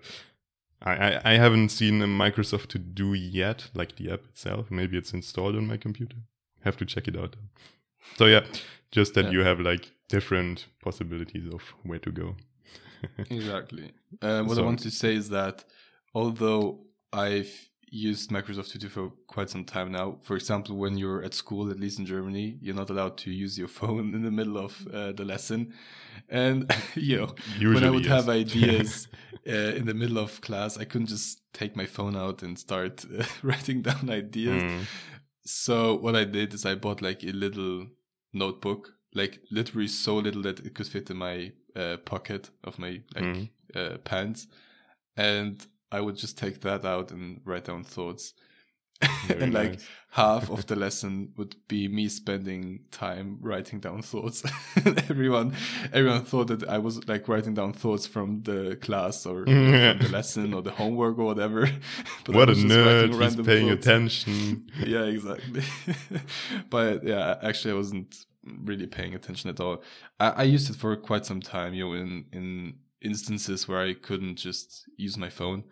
I, 0.83 0.93
I, 0.93 1.21
I 1.25 1.33
haven't 1.35 1.71
seen 1.71 2.03
a 2.03 2.07
Microsoft 2.07 2.69
to 2.69 2.79
do 2.79 3.15
yet, 3.15 3.71
like 3.75 3.97
the 3.97 4.11
app 4.11 4.25
itself. 4.25 4.71
Maybe 4.71 4.99
it's 4.99 5.13
installed 5.13 5.57
on 5.57 5.67
my 5.67 5.77
computer. 5.77 6.17
Have 6.65 6.77
to 6.79 6.85
check 6.85 7.09
it 7.09 7.17
out. 7.17 7.37
So 8.17 8.27
yeah, 8.27 8.45
just 8.91 9.15
that 9.15 9.27
yeah. 9.27 9.31
you 9.31 9.41
have 9.41 9.61
like 9.61 9.93
different 10.09 10.67
possibilities 10.83 11.53
of 11.53 11.63
where 11.85 11.99
to 12.01 12.11
go. 12.11 12.37
exactly. 13.31 13.93
Uh, 14.21 14.43
what 14.43 14.57
so, 14.57 14.63
I 14.63 14.65
want 14.65 14.81
to 14.81 14.91
say 14.91 15.15
is 15.15 15.29
that 15.31 15.65
although 16.15 16.81
I've 17.15 17.71
used 17.95 18.31
Microsoft 18.31 18.73
To 18.73 18.79
Do 18.79 18.89
for 18.89 19.13
quite 19.29 19.49
some 19.49 19.65
time 19.65 19.93
now. 19.93 20.19
For 20.23 20.35
example, 20.35 20.77
when 20.77 20.99
you're 20.99 21.23
at 21.23 21.33
school, 21.33 21.71
at 21.71 21.79
least 21.79 22.01
in 22.01 22.07
Germany, 22.07 22.59
you're 22.61 22.75
not 22.75 22.91
allowed 22.91 23.17
to 23.19 23.31
use 23.31 23.57
your 23.57 23.69
phone 23.81 24.15
in 24.15 24.23
the 24.23 24.31
middle 24.31 24.59
of 24.59 24.87
uh, 24.93 25.13
the 25.13 25.25
lesson. 25.25 25.73
And 26.29 26.71
you 26.95 27.19
know, 27.19 27.35
Usually, 27.59 27.75
when 27.75 27.85
I 27.85 27.91
would 27.91 28.05
yes. 28.05 28.13
have 28.13 28.29
ideas 28.29 29.09
uh, 29.49 29.53
in 29.53 29.87
the 29.87 29.95
middle 29.95 30.19
of 30.19 30.41
class, 30.41 30.77
I 30.77 30.85
couldn't 30.85 31.07
just 31.07 31.41
take 31.53 31.77
my 31.77 31.87
phone 31.87 32.17
out 32.17 32.43
and 32.43 32.59
start 32.59 33.05
uh, 33.17 33.25
writing 33.43 33.83
down 33.83 34.11
ideas. 34.11 34.63
Mm. 34.63 34.81
So 35.47 35.95
what 35.95 36.17
I 36.17 36.25
did 36.25 36.53
is 36.53 36.67
I 36.67 36.75
bought 36.75 37.01
like 37.01 37.23
a 37.23 37.33
little 37.33 37.87
notebook, 38.33 38.89
like 39.15 39.41
literally 39.51 39.89
so 39.89 40.17
little 40.17 40.43
that 40.43 40.61
it 40.61 40.75
could 40.75 40.89
fit 40.89 41.11
in 41.11 41.19
my 41.19 41.53
uh, 41.77 41.99
pocket 41.99 42.51
of 42.65 42.79
my 42.79 43.03
like 43.15 43.25
mm. 43.25 43.51
uh, 43.77 43.99
pants, 43.99 44.49
and 45.17 45.65
I 45.95 46.01
would 46.01 46.17
just 46.17 46.37
take 46.37 46.61
that 46.63 46.85
out 46.85 47.13
and 47.13 47.41
write 47.45 47.65
down 47.65 47.85
thoughts. 47.85 48.35
and 49.29 49.53
like 49.53 49.81
half 50.11 50.51
of 50.51 50.67
the 50.71 50.77
lesson 50.77 51.33
would 51.37 51.55
be 51.69 51.89
me 51.89 52.09
spending 52.09 52.81
time 52.91 53.39
writing 53.41 53.79
down 53.79 54.03
thoughts. 54.03 54.43
everyone, 55.09 55.55
everyone 55.93 56.25
thought 56.25 56.49
that 56.49 56.69
I 56.69 56.79
was 56.79 57.07
like 57.07 57.29
writing 57.29 57.55
down 57.55 57.73
thoughts 57.75 58.07
from 58.07 58.43
the 58.43 58.77
class 58.81 59.25
or 59.25 59.45
from 59.45 59.99
the 59.99 60.09
lesson 60.11 60.53
or 60.53 60.63
the 60.63 60.73
homework 60.73 61.19
or 61.19 61.25
whatever. 61.25 61.69
but 62.25 62.35
what 62.35 62.49
a 62.49 62.55
nerd! 62.55 63.21
He's 63.23 63.37
paying 63.47 63.69
thoughts. 63.69 63.87
attention. 63.87 64.71
yeah, 64.85 65.05
exactly. 65.05 65.63
but 66.71 67.05
yeah, 67.05 67.37
actually, 67.43 67.73
I 67.73 67.77
wasn't 67.77 68.27
really 68.65 68.87
paying 68.87 69.15
attention 69.15 69.51
at 69.51 69.61
all. 69.61 69.83
I, 70.19 70.29
I 70.31 70.43
used 70.43 70.71
it 70.71 70.77
for 70.77 70.97
quite 70.97 71.25
some 71.25 71.41
time, 71.41 71.75
you 71.75 71.85
know, 71.85 71.95
in 71.95 72.25
in 72.33 72.75
instances 73.05 73.69
where 73.69 73.81
I 73.81 73.95
couldn't 73.95 74.37
just 74.37 74.89
use 74.97 75.17
my 75.17 75.29
phone. 75.29 75.65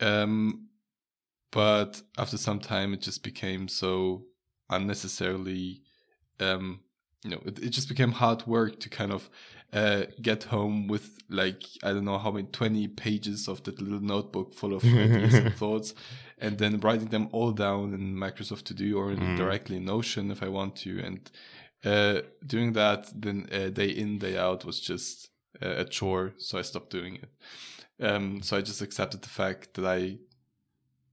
Um, 0.00 0.68
but 1.50 2.00
after 2.16 2.38
some 2.38 2.60
time, 2.60 2.94
it 2.94 3.02
just 3.02 3.22
became 3.22 3.68
so 3.68 4.24
unnecessarily, 4.70 5.82
um, 6.40 6.80
you 7.24 7.30
know, 7.30 7.42
it, 7.44 7.58
it 7.58 7.70
just 7.70 7.88
became 7.88 8.12
hard 8.12 8.46
work 8.46 8.80
to 8.80 8.88
kind 8.88 9.12
of 9.12 9.28
uh, 9.72 10.04
get 10.20 10.44
home 10.44 10.86
with 10.86 11.18
like 11.30 11.62
I 11.82 11.92
don't 11.92 12.04
know 12.04 12.18
how 12.18 12.30
many 12.30 12.46
twenty 12.48 12.88
pages 12.88 13.48
of 13.48 13.62
that 13.64 13.80
little 13.80 14.00
notebook 14.00 14.54
full 14.54 14.74
of 14.74 14.84
ideas 14.84 15.34
and 15.34 15.54
thoughts, 15.62 15.94
and 16.38 16.58
then 16.58 16.80
writing 16.80 17.08
them 17.08 17.28
all 17.32 17.52
down 17.52 17.94
in 17.94 18.14
Microsoft 18.14 18.64
To 18.64 18.74
Do 18.74 18.98
or 18.98 19.12
in 19.12 19.18
mm. 19.18 19.36
directly 19.36 19.76
in 19.76 19.84
Notion 19.84 20.30
if 20.30 20.42
I 20.42 20.48
want 20.48 20.76
to, 20.76 21.00
and 21.00 21.30
uh, 21.84 22.22
doing 22.44 22.72
that 22.74 23.08
then 23.14 23.48
uh, 23.52 23.68
day 23.68 23.88
in 23.88 24.18
day 24.18 24.36
out 24.36 24.64
was 24.64 24.80
just 24.80 25.30
a 25.62 25.84
chore, 25.84 26.34
so 26.38 26.58
I 26.58 26.62
stopped 26.62 26.90
doing 26.90 27.16
it. 27.16 27.30
Um, 28.04 28.42
so 28.42 28.56
I 28.56 28.62
just 28.62 28.82
accepted 28.82 29.22
the 29.22 29.28
fact 29.28 29.74
that 29.74 29.86
I, 29.86 30.18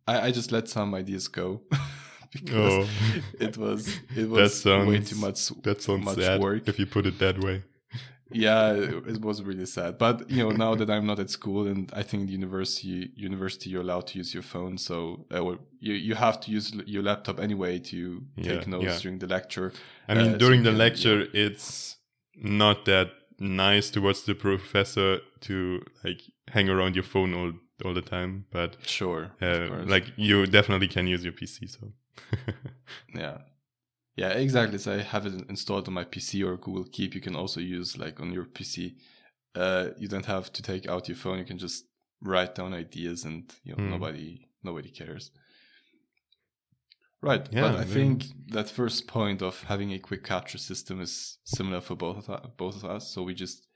I, 0.08 0.28
I 0.28 0.32
just 0.32 0.52
let 0.52 0.68
some 0.68 0.96
ideas 0.96 1.28
go 1.28 1.62
because 2.32 2.88
oh. 2.88 3.22
it 3.40 3.58
was 3.58 4.00
it 4.16 4.30
was 4.30 4.62
sounds, 4.62 4.88
way 4.88 5.00
too 5.00 5.18
much. 5.18 5.50
That 5.64 5.82
sounds 5.82 6.06
much 6.06 6.18
sad 6.18 6.42
work. 6.42 6.68
if 6.68 6.80
you 6.80 6.86
put 6.86 7.06
it 7.06 7.20
that 7.20 7.40
way. 7.40 7.64
yeah, 8.32 8.74
it, 8.74 9.08
it, 9.08 9.22
was 9.22 9.42
really 9.42 9.66
sad. 9.66 9.98
But 9.98 10.30
you 10.30 10.44
know, 10.44 10.52
now 10.52 10.76
that 10.76 10.90
I'm 10.90 11.06
not 11.06 11.20
at 11.20 11.30
school, 11.30 11.68
and 11.68 11.92
I 11.94 12.04
think 12.04 12.28
the 12.28 12.34
university 12.34 13.12
university 13.16 13.72
you're 13.72 13.82
allowed 13.82 14.08
to 14.08 14.18
use 14.18 14.34
your 14.34 14.44
phone, 14.44 14.78
so 14.78 15.26
uh, 15.32 15.44
you 15.80 15.94
you 15.94 16.16
have 16.16 16.40
to 16.42 16.52
use 16.52 16.74
your 16.86 17.04
laptop 17.04 17.40
anyway 17.40 17.80
to 17.80 18.24
yeah, 18.36 18.54
take 18.54 18.68
notes 18.68 18.86
yeah. 18.86 19.00
during 19.00 19.20
the 19.20 19.28
lecture. 19.28 19.74
I 20.08 20.14
mean, 20.16 20.34
uh, 20.36 20.38
during 20.38 20.62
so 20.62 20.66
the 20.66 20.72
can, 20.72 20.78
lecture, 20.78 21.20
yeah. 21.22 21.46
it's 21.46 21.98
not 22.36 22.86
that 22.86 23.12
nice 23.40 23.90
towards 23.90 24.24
the 24.24 24.36
professor 24.36 25.20
to 25.42 25.84
like 26.04 26.22
hang 26.50 26.70
around 26.70 26.96
your 26.96 27.04
phone 27.04 27.34
all 27.34 27.54
all 27.86 27.94
the 27.94 28.02
time 28.02 28.46
but 28.52 28.76
sure 28.86 29.32
uh, 29.42 29.70
like 29.86 30.06
you 30.18 30.46
definitely 30.46 30.88
can 30.88 31.08
use 31.08 31.24
your 31.24 31.34
pc 31.34 31.70
so. 31.70 31.92
Yeah. 33.16 33.38
Yeah 34.18 34.32
exactly 34.32 34.78
so 34.78 34.94
i 34.96 35.02
have 35.02 35.26
it 35.26 35.50
installed 35.50 35.88
on 35.88 35.94
my 35.94 36.04
pc 36.04 36.46
or 36.46 36.58
google 36.58 36.86
keep. 36.92 37.16
You 37.16 37.22
can 37.22 37.36
also 37.36 37.62
use 37.62 37.98
like 37.98 38.20
on 38.20 38.34
your 38.34 38.46
pc 38.46 38.96
uh, 39.56 39.90
you 39.98 40.08
don't 40.08 40.28
have 40.28 40.54
to 40.54 40.62
take 40.62 40.88
out 40.88 41.08
your 41.08 41.18
phone 41.18 41.40
you 41.40 41.46
can 41.46 41.58
just 41.58 41.86
write 42.22 42.54
down 42.56 42.74
ideas 42.74 43.24
and 43.24 43.52
you 43.64 43.76
know 43.76 43.84
mm. 43.84 43.90
nobody 43.90 44.48
nobody 44.64 44.90
cares 44.90 45.32
Right, 47.22 47.46
yeah, 47.52 47.62
but 47.62 47.76
I 47.76 47.84
think 47.84 48.28
that 48.48 48.70
first 48.70 49.06
point 49.06 49.42
of 49.42 49.64
having 49.64 49.92
a 49.92 50.00
quick 50.00 50.24
capture 50.24 50.58
system 50.58 51.02
is 51.02 51.38
similar 51.44 51.82
for 51.82 51.96
both 51.96 52.30
of, 52.30 52.56
both 52.56 52.78
of 52.78 52.86
us. 52.86 53.12
So 53.14 53.24
we 53.24 53.34
just 53.34 53.68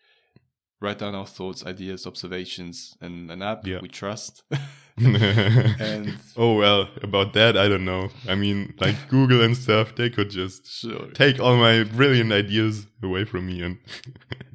write 0.80 1.00
down 1.00 1.14
our 1.14 1.26
thoughts, 1.26 1.66
ideas, 1.66 2.08
observations, 2.08 2.96
and 3.02 3.30
an 3.30 3.42
app 3.42 3.68
yeah. 3.68 3.80
we 3.82 3.90
trust. 3.90 4.44
and 4.98 6.18
oh 6.38 6.56
well, 6.56 6.88
about 7.02 7.34
that 7.34 7.58
I 7.58 7.68
don't 7.68 7.86
know. 7.86 8.10
I 8.30 8.36
mean, 8.36 8.76
like 8.80 8.96
Google 9.10 9.42
and 9.42 9.58
stuff, 9.58 9.96
they 9.96 10.10
could 10.10 10.30
just 10.30 10.66
sure. 10.66 11.08
take 11.14 11.40
all 11.40 11.58
my 11.58 11.84
brilliant 11.84 12.32
ideas 12.32 12.86
away 13.02 13.26
from 13.26 13.48
me 13.48 13.62
and 13.62 13.78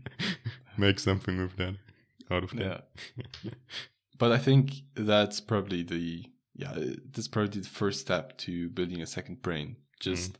make 0.78 0.98
something 0.98 1.38
with 1.38 1.56
that 1.56 1.74
out 2.30 2.44
of 2.44 2.50
that. 2.52 2.88
Yeah. 3.42 3.50
but 4.16 4.32
I 4.32 4.38
think 4.38 4.72
that's 4.94 5.40
probably 5.40 5.82
the 5.82 6.24
yeah, 6.58 6.74
this 6.74 7.18
is 7.18 7.28
probably 7.28 7.60
the 7.60 7.68
first 7.68 8.00
step 8.00 8.36
to 8.38 8.68
building 8.70 9.00
a 9.00 9.06
second 9.06 9.42
brain. 9.42 9.76
Just 10.00 10.32
mm. 10.32 10.36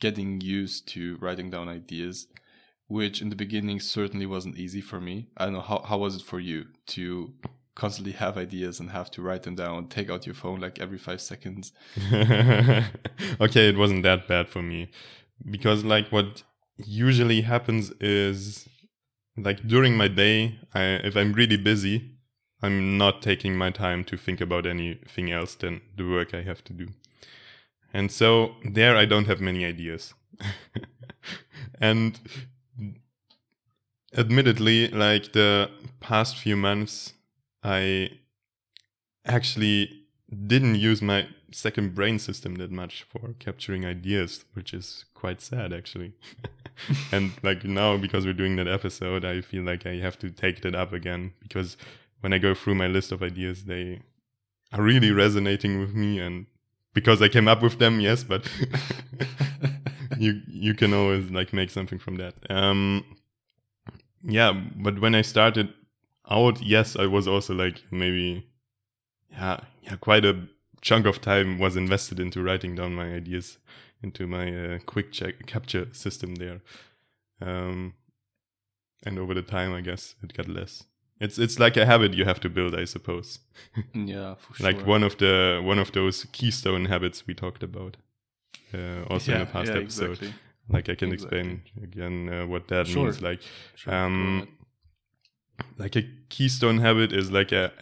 getting 0.00 0.40
used 0.40 0.88
to 0.90 1.18
writing 1.20 1.50
down 1.50 1.68
ideas, 1.68 2.28
which 2.86 3.20
in 3.20 3.30
the 3.30 3.36
beginning 3.36 3.80
certainly 3.80 4.26
wasn't 4.26 4.56
easy 4.56 4.80
for 4.80 5.00
me. 5.00 5.26
I 5.36 5.44
don't 5.44 5.54
know 5.54 5.60
how 5.60 5.82
how 5.82 5.98
was 5.98 6.14
it 6.14 6.22
for 6.22 6.38
you 6.38 6.66
to 6.94 7.34
constantly 7.74 8.12
have 8.12 8.38
ideas 8.38 8.78
and 8.78 8.90
have 8.90 9.10
to 9.10 9.22
write 9.22 9.42
them 9.42 9.56
down, 9.56 9.88
take 9.88 10.08
out 10.08 10.24
your 10.24 10.36
phone 10.36 10.60
like 10.60 10.78
every 10.78 10.98
five 10.98 11.20
seconds. 11.20 11.72
okay, 12.12 13.68
it 13.68 13.76
wasn't 13.76 14.04
that 14.04 14.28
bad 14.28 14.48
for 14.48 14.62
me 14.62 14.88
because 15.50 15.82
like 15.82 16.08
what 16.10 16.44
usually 16.76 17.40
happens 17.40 17.90
is 18.00 18.68
like 19.36 19.66
during 19.66 19.96
my 19.96 20.06
day, 20.06 20.60
I, 20.74 21.00
if 21.04 21.16
I'm 21.16 21.32
really 21.32 21.56
busy, 21.56 22.15
I'm 22.66 22.98
not 22.98 23.22
taking 23.22 23.56
my 23.56 23.70
time 23.70 24.02
to 24.04 24.16
think 24.16 24.40
about 24.40 24.66
anything 24.66 25.30
else 25.30 25.54
than 25.54 25.82
the 25.96 26.08
work 26.08 26.34
I 26.34 26.42
have 26.42 26.64
to 26.64 26.72
do. 26.72 26.88
And 27.94 28.10
so 28.10 28.56
there 28.64 28.96
I 28.96 29.04
don't 29.04 29.26
have 29.26 29.40
many 29.40 29.64
ideas. 29.64 30.14
and 31.80 32.18
admittedly, 34.16 34.88
like 34.88 35.32
the 35.32 35.70
past 36.00 36.36
few 36.36 36.56
months, 36.56 37.14
I 37.62 38.10
actually 39.24 40.02
didn't 40.46 40.74
use 40.74 41.00
my 41.00 41.28
second 41.52 41.94
brain 41.94 42.18
system 42.18 42.56
that 42.56 42.72
much 42.72 43.04
for 43.04 43.34
capturing 43.38 43.86
ideas, 43.86 44.44
which 44.54 44.74
is 44.74 45.04
quite 45.14 45.40
sad 45.40 45.72
actually. 45.72 46.14
and 47.12 47.32
like 47.44 47.64
now, 47.64 47.96
because 47.96 48.26
we're 48.26 48.32
doing 48.32 48.56
that 48.56 48.68
episode, 48.68 49.24
I 49.24 49.40
feel 49.40 49.62
like 49.62 49.86
I 49.86 49.96
have 49.96 50.18
to 50.18 50.30
take 50.30 50.62
that 50.62 50.74
up 50.74 50.92
again 50.92 51.32
because 51.40 51.76
when 52.26 52.32
I 52.32 52.38
go 52.38 52.54
through 52.54 52.74
my 52.74 52.88
list 52.88 53.12
of 53.12 53.22
ideas, 53.22 53.66
they 53.66 54.00
are 54.72 54.82
really 54.82 55.12
resonating 55.12 55.78
with 55.78 55.94
me 55.94 56.18
and 56.18 56.46
because 56.92 57.22
I 57.22 57.28
came 57.28 57.46
up 57.46 57.62
with 57.62 57.78
them, 57.78 58.00
yes, 58.00 58.24
but 58.24 58.50
you 60.18 60.42
you 60.48 60.74
can 60.74 60.92
always 60.92 61.30
like 61.30 61.52
make 61.52 61.70
something 61.70 62.00
from 62.00 62.16
that. 62.16 62.34
Um 62.50 63.04
yeah, 64.24 64.52
but 64.74 64.98
when 64.98 65.14
I 65.14 65.22
started 65.22 65.72
out, 66.28 66.60
yes, 66.60 66.96
I 66.96 67.06
was 67.06 67.28
also 67.28 67.54
like 67.54 67.84
maybe 67.92 68.44
yeah, 69.30 69.60
yeah, 69.82 69.94
quite 69.94 70.24
a 70.24 70.48
chunk 70.80 71.06
of 71.06 71.20
time 71.20 71.60
was 71.60 71.76
invested 71.76 72.18
into 72.18 72.42
writing 72.42 72.74
down 72.74 72.92
my 72.92 73.14
ideas 73.14 73.58
into 74.02 74.26
my 74.26 74.46
uh, 74.64 74.78
quick 74.84 75.12
check 75.12 75.46
capture 75.46 75.86
system 75.92 76.34
there. 76.34 76.60
Um, 77.40 77.94
and 79.04 79.16
over 79.16 79.32
the 79.32 79.42
time, 79.42 79.72
I 79.72 79.80
guess 79.80 80.16
it 80.24 80.36
got 80.36 80.48
less. 80.48 80.86
It's 81.20 81.38
it's 81.38 81.58
like 81.58 81.76
a 81.76 81.86
habit 81.86 82.14
you 82.14 82.24
have 82.26 82.40
to 82.40 82.48
build, 82.50 82.74
I 82.74 82.84
suppose. 82.84 83.38
yeah, 83.94 84.34
for 84.34 84.54
sure. 84.54 84.66
like 84.72 84.86
one 84.86 85.02
of 85.02 85.16
the 85.18 85.60
one 85.64 85.78
of 85.78 85.92
those 85.92 86.26
keystone 86.32 86.86
habits 86.86 87.26
we 87.26 87.34
talked 87.34 87.62
about, 87.62 87.96
uh, 88.74 89.02
also 89.10 89.32
yeah, 89.32 89.40
in 89.40 89.46
the 89.46 89.52
past 89.52 89.70
yeah, 89.70 89.80
episode. 89.80 90.10
Exactly. 90.10 90.34
Like 90.68 90.88
I 90.88 90.94
can 90.94 91.12
Exactly. 91.12 91.38
explain 91.38 91.62
again 91.82 92.28
uh, 92.28 92.46
what 92.46 92.68
that 92.68 92.86
Sure. 92.86 93.04
means. 93.04 93.22
Like 93.22 93.40
Sure, 93.76 93.94
Um, 93.94 94.48
like 95.78 95.96
a 95.96 96.02
keystone 96.28 96.78
habit 96.78 97.12
is 97.12 97.30
like 97.30 97.52
a, 97.52 97.72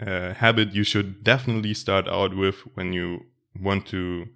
a 0.00 0.34
habit 0.34 0.72
you 0.74 0.84
should 0.84 1.22
definitely 1.24 1.74
start 1.74 2.08
out 2.08 2.34
with 2.36 2.56
when 2.74 2.92
you 2.92 3.26
want 3.60 3.86
to 3.86 4.28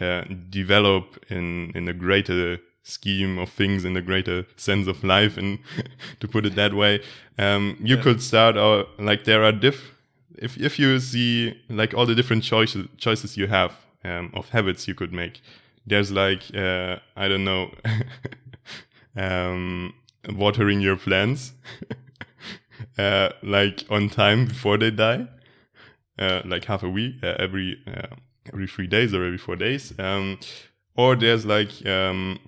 uh, 0.00 0.24
develop 0.48 1.18
in 1.28 1.72
in 1.74 1.88
a 1.88 1.92
greater 1.92 2.58
scheme 2.82 3.38
of 3.38 3.50
things 3.50 3.84
in 3.84 3.92
the 3.94 4.00
greater 4.02 4.46
sense 4.56 4.86
of 4.88 5.04
life 5.04 5.36
and 5.36 5.58
to 6.20 6.28
put 6.28 6.46
it 6.46 6.54
that 6.54 6.72
way 6.74 7.00
um, 7.38 7.76
you 7.80 7.96
Yeah. 7.96 8.02
could 8.02 8.22
start 8.22 8.56
out 8.56 8.88
like 8.98 9.24
there 9.24 9.44
are 9.44 9.52
diff 9.52 9.92
if 10.36 10.56
if 10.56 10.78
you 10.78 10.98
see 11.00 11.54
like 11.68 11.92
all 11.94 12.06
the 12.06 12.14
different 12.14 12.42
choices 12.44 12.86
choices 12.96 13.36
you 13.36 13.46
have 13.48 13.72
um, 14.04 14.30
of 14.34 14.48
habits 14.50 14.86
you 14.88 14.94
could 14.94 15.12
make 15.12 15.40
there's 15.86 16.10
like 16.10 16.42
uh, 16.54 16.96
i 17.16 17.28
don't 17.28 17.44
know 17.44 17.70
um, 19.16 19.92
watering 20.30 20.80
your 20.80 20.96
plants 20.96 21.52
uh, 22.98 23.30
like 23.42 23.84
on 23.90 24.08
time 24.08 24.46
before 24.46 24.76
they 24.78 24.90
die, 24.90 25.26
uh, 26.18 26.42
like 26.44 26.64
half 26.64 26.82
a 26.82 26.88
week, 26.88 27.16
uh, 27.22 27.34
every 27.38 27.78
uh, 27.86 28.14
every 28.52 28.66
three 28.66 28.86
days 28.86 29.14
or 29.14 29.24
every 29.24 29.38
four 29.38 29.56
days. 29.56 29.92
Um, 29.98 30.38
or 30.96 31.16
there's 31.16 31.46
like 31.46 31.84
um, 31.86 32.38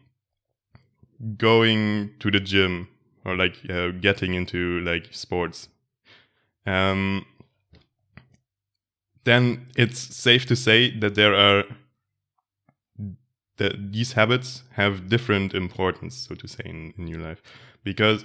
going 1.36 2.10
to 2.18 2.30
the 2.30 2.40
gym 2.40 2.88
or 3.24 3.36
like 3.36 3.56
uh, 3.68 3.88
getting 3.88 4.34
into 4.34 4.80
like 4.80 5.08
sports. 5.10 5.68
Um, 6.66 7.26
then 9.24 9.66
it's 9.76 9.98
safe 9.98 10.46
to 10.46 10.56
say 10.56 10.98
that 10.98 11.14
there 11.14 11.34
are 11.34 11.64
that 13.58 13.92
these 13.92 14.14
habits 14.14 14.62
have 14.72 15.10
different 15.10 15.52
importance, 15.52 16.16
so 16.16 16.34
to 16.34 16.48
say, 16.48 16.62
in, 16.64 16.94
in 16.96 17.06
your 17.06 17.20
life, 17.20 17.42
because 17.84 18.24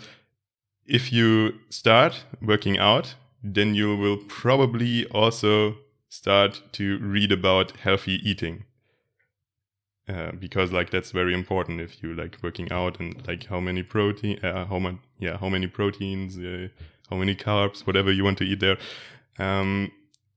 if 0.86 1.12
you 1.12 1.56
start 1.70 2.24
working 2.42 2.78
out, 2.80 3.16
then 3.44 3.76
you 3.76 3.98
will 3.98 4.18
probably 4.30 5.06
also 5.08 5.76
start 6.08 6.62
to 6.72 6.98
read 7.00 7.32
about 7.32 7.72
healthy 7.78 8.14
eating. 8.24 8.64
Uh, 10.08 10.32
because 10.34 10.72
like 10.72 10.92
that's 10.92 11.10
very 11.12 11.34
important 11.34 11.82
if 11.82 12.04
you 12.04 12.14
like 12.14 12.38
working 12.44 12.72
out 12.72 13.00
and 13.00 13.28
like 13.28 13.46
how 13.46 13.60
many 13.60 13.82
protein, 13.82 14.38
uh, 14.44 14.66
how 14.66 14.78
much, 14.78 14.98
yeah, 15.18 15.38
how 15.38 15.50
many 15.50 15.66
proteins, 15.66 16.38
uh, 16.38 16.68
how 17.10 17.16
many 17.18 17.36
carbs, 17.36 17.88
whatever 17.88 18.12
you 18.12 18.24
want 18.24 18.38
to 18.38 18.44
eat 18.44 18.60
there. 18.60 18.78
Um, 19.40 19.92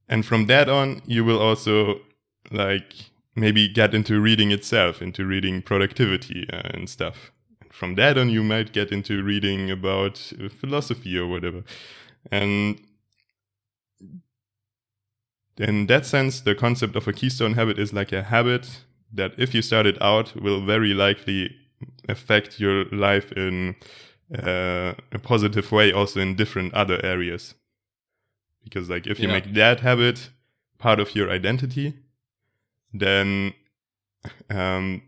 and 0.08 0.24
from 0.24 0.46
that 0.46 0.70
on, 0.70 1.02
you 1.06 1.22
will 1.22 1.38
also 1.38 2.00
like 2.50 2.94
maybe 3.36 3.68
get 3.68 3.94
into 3.94 4.20
reading 4.20 4.50
itself, 4.52 5.02
into 5.02 5.26
reading 5.26 5.60
productivity 5.60 6.48
uh, 6.50 6.62
and 6.72 6.88
stuff 6.88 7.30
from 7.78 7.94
that 7.94 8.18
on 8.18 8.28
you 8.28 8.42
might 8.42 8.72
get 8.72 8.90
into 8.90 9.22
reading 9.22 9.70
about 9.70 10.32
uh, 10.42 10.48
philosophy 10.48 11.16
or 11.16 11.26
whatever 11.26 11.62
and 12.30 12.80
in 15.58 15.86
that 15.86 16.04
sense 16.04 16.40
the 16.40 16.54
concept 16.54 16.96
of 16.96 17.06
a 17.06 17.12
keystone 17.12 17.54
habit 17.54 17.78
is 17.78 17.92
like 17.92 18.12
a 18.12 18.24
habit 18.24 18.84
that 19.12 19.32
if 19.38 19.54
you 19.54 19.62
start 19.62 19.86
it 19.86 20.00
out 20.02 20.34
will 20.40 20.64
very 20.64 20.94
likely 20.94 21.56
affect 22.08 22.60
your 22.60 22.84
life 22.86 23.32
in 23.32 23.76
uh, 24.36 24.94
a 25.12 25.18
positive 25.22 25.70
way 25.72 25.92
also 25.92 26.20
in 26.20 26.34
different 26.34 26.74
other 26.74 27.00
areas. 27.04 27.54
Because 28.64 28.90
like 28.90 29.06
if 29.06 29.18
you 29.18 29.28
Yeah. 29.28 29.34
make 29.34 29.54
that 29.54 29.80
habit 29.80 30.30
part 30.78 31.00
of 31.00 31.14
your 31.14 31.30
identity 31.30 31.94
then 32.92 33.54
um, 34.50 35.02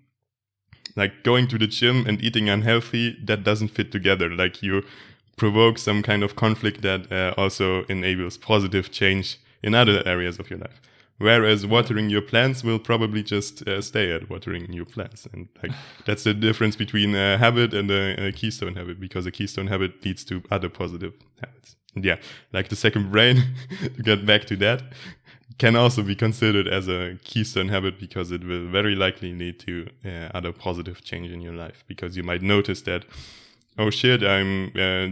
like 0.96 1.22
going 1.22 1.48
to 1.48 1.58
the 1.58 1.66
gym 1.66 2.06
and 2.06 2.20
eating 2.22 2.48
unhealthy 2.48 3.16
that 3.24 3.42
doesn't 3.44 3.68
fit 3.68 3.90
together. 3.92 4.28
Like 4.28 4.62
you 4.62 4.82
provoke 5.36 5.78
some 5.78 6.02
kind 6.02 6.22
of 6.22 6.36
conflict 6.36 6.82
that 6.82 7.10
uh, 7.10 7.34
also 7.36 7.84
enables 7.84 8.36
positive 8.38 8.90
change 8.90 9.38
in 9.62 9.74
other 9.74 10.02
areas 10.06 10.38
of 10.38 10.50
your 10.50 10.58
life 10.58 10.80
whereas 11.20 11.66
watering 11.66 12.08
your 12.08 12.22
plants 12.22 12.64
will 12.64 12.78
probably 12.78 13.22
just 13.22 13.66
uh, 13.68 13.80
stay 13.82 14.10
at 14.10 14.30
watering 14.30 14.72
your 14.72 14.86
plants. 14.86 15.28
And 15.32 15.48
like 15.62 15.72
that's 16.06 16.24
the 16.24 16.34
difference 16.34 16.76
between 16.76 17.14
a 17.14 17.36
habit 17.38 17.74
and 17.74 17.90
a, 17.90 18.28
a 18.28 18.32
keystone 18.32 18.74
habit 18.74 18.98
because 18.98 19.26
a 19.26 19.30
keystone 19.30 19.66
habit 19.66 20.04
leads 20.04 20.24
to 20.24 20.42
other 20.50 20.70
positive 20.70 21.12
habits. 21.40 21.76
And 21.94 22.04
yeah 22.04 22.16
like 22.52 22.68
the 22.68 22.76
second 22.76 23.10
brain 23.10 23.42
to 23.96 24.02
get 24.02 24.24
back 24.24 24.44
to 24.46 24.56
that 24.56 24.82
can 25.58 25.76
also 25.76 26.02
be 26.02 26.14
considered 26.14 26.66
as 26.66 26.88
a 26.88 27.18
keystone 27.22 27.68
habit 27.68 28.00
because 28.00 28.30
it 28.30 28.42
will 28.44 28.66
very 28.68 28.94
likely 28.94 29.34
lead 29.34 29.58
to 29.60 29.88
uh, 30.06 30.28
other 30.32 30.52
positive 30.52 31.04
change 31.04 31.30
in 31.30 31.40
your 31.42 31.52
life 31.52 31.84
because 31.86 32.16
you 32.16 32.22
might 32.22 32.42
notice 32.42 32.80
that 32.82 33.04
oh 33.78 33.90
shit 33.90 34.22
i'm 34.22 34.72
uh, 34.76 35.08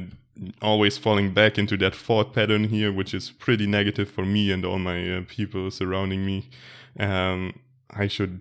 always 0.62 0.98
falling 0.98 1.34
back 1.34 1.58
into 1.58 1.76
that 1.76 1.94
thought 1.94 2.32
pattern 2.32 2.64
here 2.64 2.92
which 2.92 3.12
is 3.14 3.30
pretty 3.30 3.66
negative 3.66 4.08
for 4.10 4.24
me 4.24 4.52
and 4.52 4.64
all 4.64 4.78
my 4.78 5.16
uh, 5.16 5.22
people 5.28 5.70
surrounding 5.70 6.24
me 6.24 6.48
um, 7.00 7.52
i 7.90 8.06
should 8.08 8.40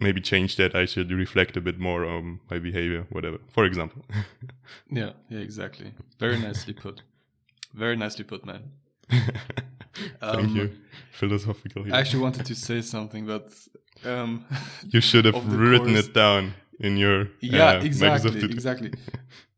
maybe 0.00 0.20
change 0.20 0.56
that 0.56 0.74
i 0.74 0.84
should 0.84 1.10
reflect 1.10 1.56
a 1.56 1.60
bit 1.60 1.78
more 1.78 2.04
on 2.04 2.40
my 2.50 2.58
behavior 2.58 3.06
whatever 3.10 3.38
for 3.48 3.64
example 3.64 4.04
Yeah, 4.90 5.10
yeah, 5.28 5.40
exactly. 5.40 5.92
Very 6.18 6.38
nicely 6.38 6.72
put. 6.72 7.02
Very 7.74 7.96
nicely 7.96 8.24
put, 8.24 8.44
man. 8.44 8.62
thank 9.10 10.48
Um, 10.48 10.56
you 10.56 10.70
philosophical 11.12 11.84
here. 11.84 11.94
I 11.94 12.00
actually 12.00 12.22
wanted 12.22 12.46
to 12.46 12.54
say 12.54 12.80
something, 12.82 13.26
but 13.26 13.52
um, 14.04 14.44
you 14.88 15.00
should 15.00 15.24
have 15.28 15.52
written 15.52 15.94
course- 15.94 16.06
it 16.06 16.14
down 16.14 16.54
in 16.80 16.96
your 16.96 17.28
yeah, 17.40 17.78
uh, 17.78 17.84
exactly, 17.84 18.44
exactly. 18.50 18.90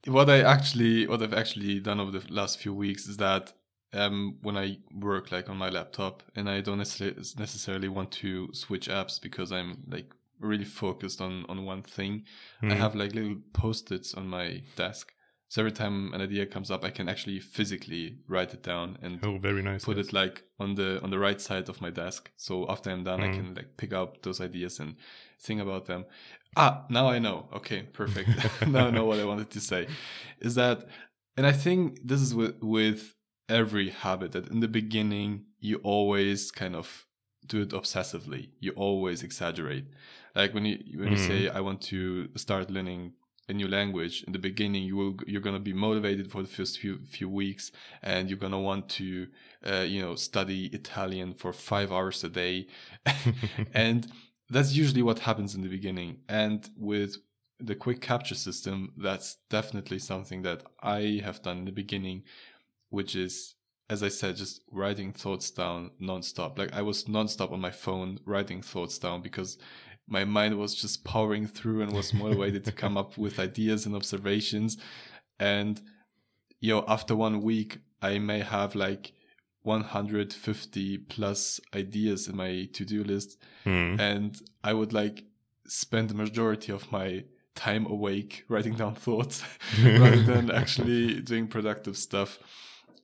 What 0.07 0.31
I 0.31 0.43
actually, 0.43 1.07
what 1.07 1.23
I've 1.23 1.35
actually 1.35 1.81
done 1.81 2.01
over 2.01 2.13
the 2.19 2.33
last 2.33 2.59
few 2.59 2.73
weeks 2.73 3.07
is 3.09 3.17
that 3.17 3.53
um, 3.93 4.39
when 4.43 4.57
I 4.57 4.79
work 4.93 5.33
like 5.33 5.49
on 5.49 5.57
my 5.57 5.69
laptop 5.69 6.23
and 6.35 6.49
I 6.49 6.61
don't 6.61 6.79
necessarily 6.79 7.17
necessarily 7.39 7.89
want 7.89 8.13
to 8.13 8.49
switch 8.53 8.89
apps 8.89 9.21
because 9.21 9.53
I'm 9.53 9.85
like 9.89 10.13
really 10.39 10.65
focused 10.65 11.21
on 11.21 11.45
on 11.49 11.65
one 11.65 11.83
thing, 11.83 12.25
I 12.63 12.67
Mhm. 12.67 12.79
have 12.79 12.95
like 12.95 13.15
little 13.15 13.37
post-its 13.53 14.15
on 14.15 14.29
my 14.29 14.63
desk. 14.77 15.13
So 15.49 15.63
every 15.63 15.73
time 15.73 16.13
an 16.13 16.21
idea 16.21 16.45
comes 16.47 16.71
up, 16.71 16.85
I 16.85 16.91
can 16.91 17.09
actually 17.09 17.39
physically 17.41 18.19
write 18.29 18.53
it 18.53 18.63
down 18.63 18.99
and 19.03 19.21
Oh, 19.23 19.39
very 19.39 19.63
nice. 19.63 19.85
put 19.85 19.97
yes. 19.97 20.09
it 20.09 20.13
like 20.13 20.43
on 20.59 20.75
the 20.75 21.01
on 21.03 21.11
the 21.11 21.19
right 21.19 21.41
side 21.41 21.69
of 21.69 21.81
my 21.81 21.91
desk. 21.91 22.31
So 22.37 22.69
after 22.69 22.91
I'm 22.91 23.05
done, 23.05 23.21
I 23.23 23.29
Mhm. 23.29 23.35
can 23.37 23.55
like 23.55 23.77
pick 23.77 23.93
up 23.93 24.23
those 24.23 24.41
ideas 24.41 24.81
and 24.81 24.97
think 25.41 25.61
about 25.61 25.87
them. 25.87 26.05
Ah, 26.57 26.85
now 26.91 27.09
I 27.09 27.19
know. 27.19 27.49
Okay, 27.53 27.83
perfect. 27.83 28.29
now 28.67 28.87
I 28.89 28.91
know 28.91 29.05
what 29.07 29.21
I 29.21 29.25
wanted 29.25 29.51
to 29.51 29.61
say. 29.61 29.87
Is 30.41 30.55
that, 30.57 30.89
and 31.37 31.47
I 31.47 31.53
think 31.53 32.01
this 32.05 32.21
is 32.21 32.35
with 32.35 32.57
with 32.63 33.15
every 33.49 33.91
habit 33.91 34.33
that 34.33 34.49
in 34.49 34.61
the 34.61 34.69
beginning 34.69 35.45
you 35.61 35.77
always 35.85 36.51
kind 36.51 36.75
of 36.75 37.07
do 37.47 37.63
it 37.63 37.69
obsessively. 37.71 38.51
You 38.59 38.73
always 38.73 39.23
exaggerate. 39.23 39.85
Like 40.35 40.53
when 40.55 40.65
you 40.65 40.79
when 40.99 41.13
you 41.13 41.17
Mhm. 41.19 41.27
say 41.29 41.49
I 41.49 41.61
want 41.61 41.81
to 41.83 42.29
start 42.37 42.71
learning 42.71 43.13
a 43.49 43.53
new 43.53 43.69
language. 43.69 44.25
In 44.27 44.33
the 44.33 44.39
beginning 44.39 44.83
you 44.85 44.97
will 44.97 45.17
you're 45.27 45.41
going 45.41 45.57
to 45.57 45.61
be 45.61 45.73
motivated 45.73 46.31
for 46.31 46.43
the 46.43 46.49
first 46.49 46.79
few 46.79 46.99
few 47.05 47.29
weeks 47.29 47.71
and 48.03 48.29
you're 48.29 48.39
going 48.39 48.53
to 48.53 48.59
want 48.59 48.89
to 48.91 49.29
uh, 49.65 49.85
you 49.87 50.01
know 50.03 50.15
study 50.15 50.67
italian 50.73 51.35
for 51.35 51.53
5 51.53 51.93
hours 51.93 52.25
a 52.25 52.29
day. 52.29 52.67
And 53.75 54.11
that's 54.49 54.75
usually 54.75 55.03
what 55.03 55.21
happens 55.21 55.55
in 55.55 55.63
the 55.63 55.69
beginning. 55.69 56.19
And 56.29 56.69
with 56.77 57.17
the 57.59 57.75
quick 57.75 58.01
capture 58.01 58.35
system 58.35 58.93
that's 58.99 59.39
definitely 59.49 59.99
something 59.99 60.43
that 60.43 60.63
i 60.83 61.23
have 61.25 61.41
done 61.41 61.57
in 61.57 61.65
the 61.65 61.73
beginning 61.73 62.23
which 62.91 63.17
is 63.17 63.55
as 63.89 64.03
I 64.03 64.09
said, 64.09 64.37
just 64.37 64.63
writing 64.73 65.13
thoughts 65.13 65.51
down 65.51 65.93
nonstop. 66.03 66.59
Like 66.59 66.73
I 66.73 66.83
was 66.83 67.05
nonstop 67.05 67.53
on 67.53 67.61
my 67.61 67.71
phone 67.71 68.19
writing 68.25 68.61
thoughts 68.61 68.99
down 68.99 69.23
because 69.23 69.59
my 70.09 70.25
mind 70.25 70.57
was 70.59 70.75
just 70.75 71.05
powering 71.05 71.47
through 71.47 71.83
and 71.83 71.93
was 71.93 72.15
motivated 72.15 72.65
to 72.65 72.73
come 72.73 72.97
up 72.97 73.19
with 73.19 73.39
ideas 73.41 73.87
and 73.87 73.95
observations. 73.95 74.77
And 75.39 75.81
you 76.61 76.75
know, 76.75 76.85
after 76.89 77.15
one 77.17 77.43
week, 77.43 77.79
I 78.01 78.19
may 78.19 78.41
have 78.41 78.75
like 78.75 79.13
150 79.63 80.99
plus 80.99 81.61
ideas 81.75 82.29
in 82.29 82.37
my 82.37 82.69
to-do 82.73 83.03
list, 83.05 83.37
Hmm. 83.65 83.97
and 83.99 84.41
I 84.63 84.73
would 84.73 84.93
like 84.93 85.25
spend 85.67 86.09
the 86.11 86.15
majority 86.15 86.73
of 86.73 86.91
my 86.93 87.25
time 87.55 87.87
awake 87.87 88.45
writing 88.49 88.75
down 88.75 88.95
thoughts 88.95 89.43
rather 89.83 90.23
than 90.23 90.51
actually 90.51 91.21
doing 91.21 91.49
productive 91.49 91.97
stuff. 91.97 92.39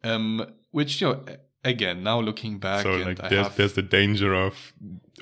Um, 0.05 0.47
which 0.71 1.01
you 1.01 1.09
know, 1.09 1.25
again, 1.65 2.03
now 2.03 2.21
looking 2.21 2.59
back, 2.59 2.83
so 2.83 2.95
and 2.95 3.05
like 3.05 3.19
there's 3.31 3.47
have 3.49 3.57
there's 3.57 3.73
the 3.75 3.83
danger 3.83 4.35
of 4.35 4.73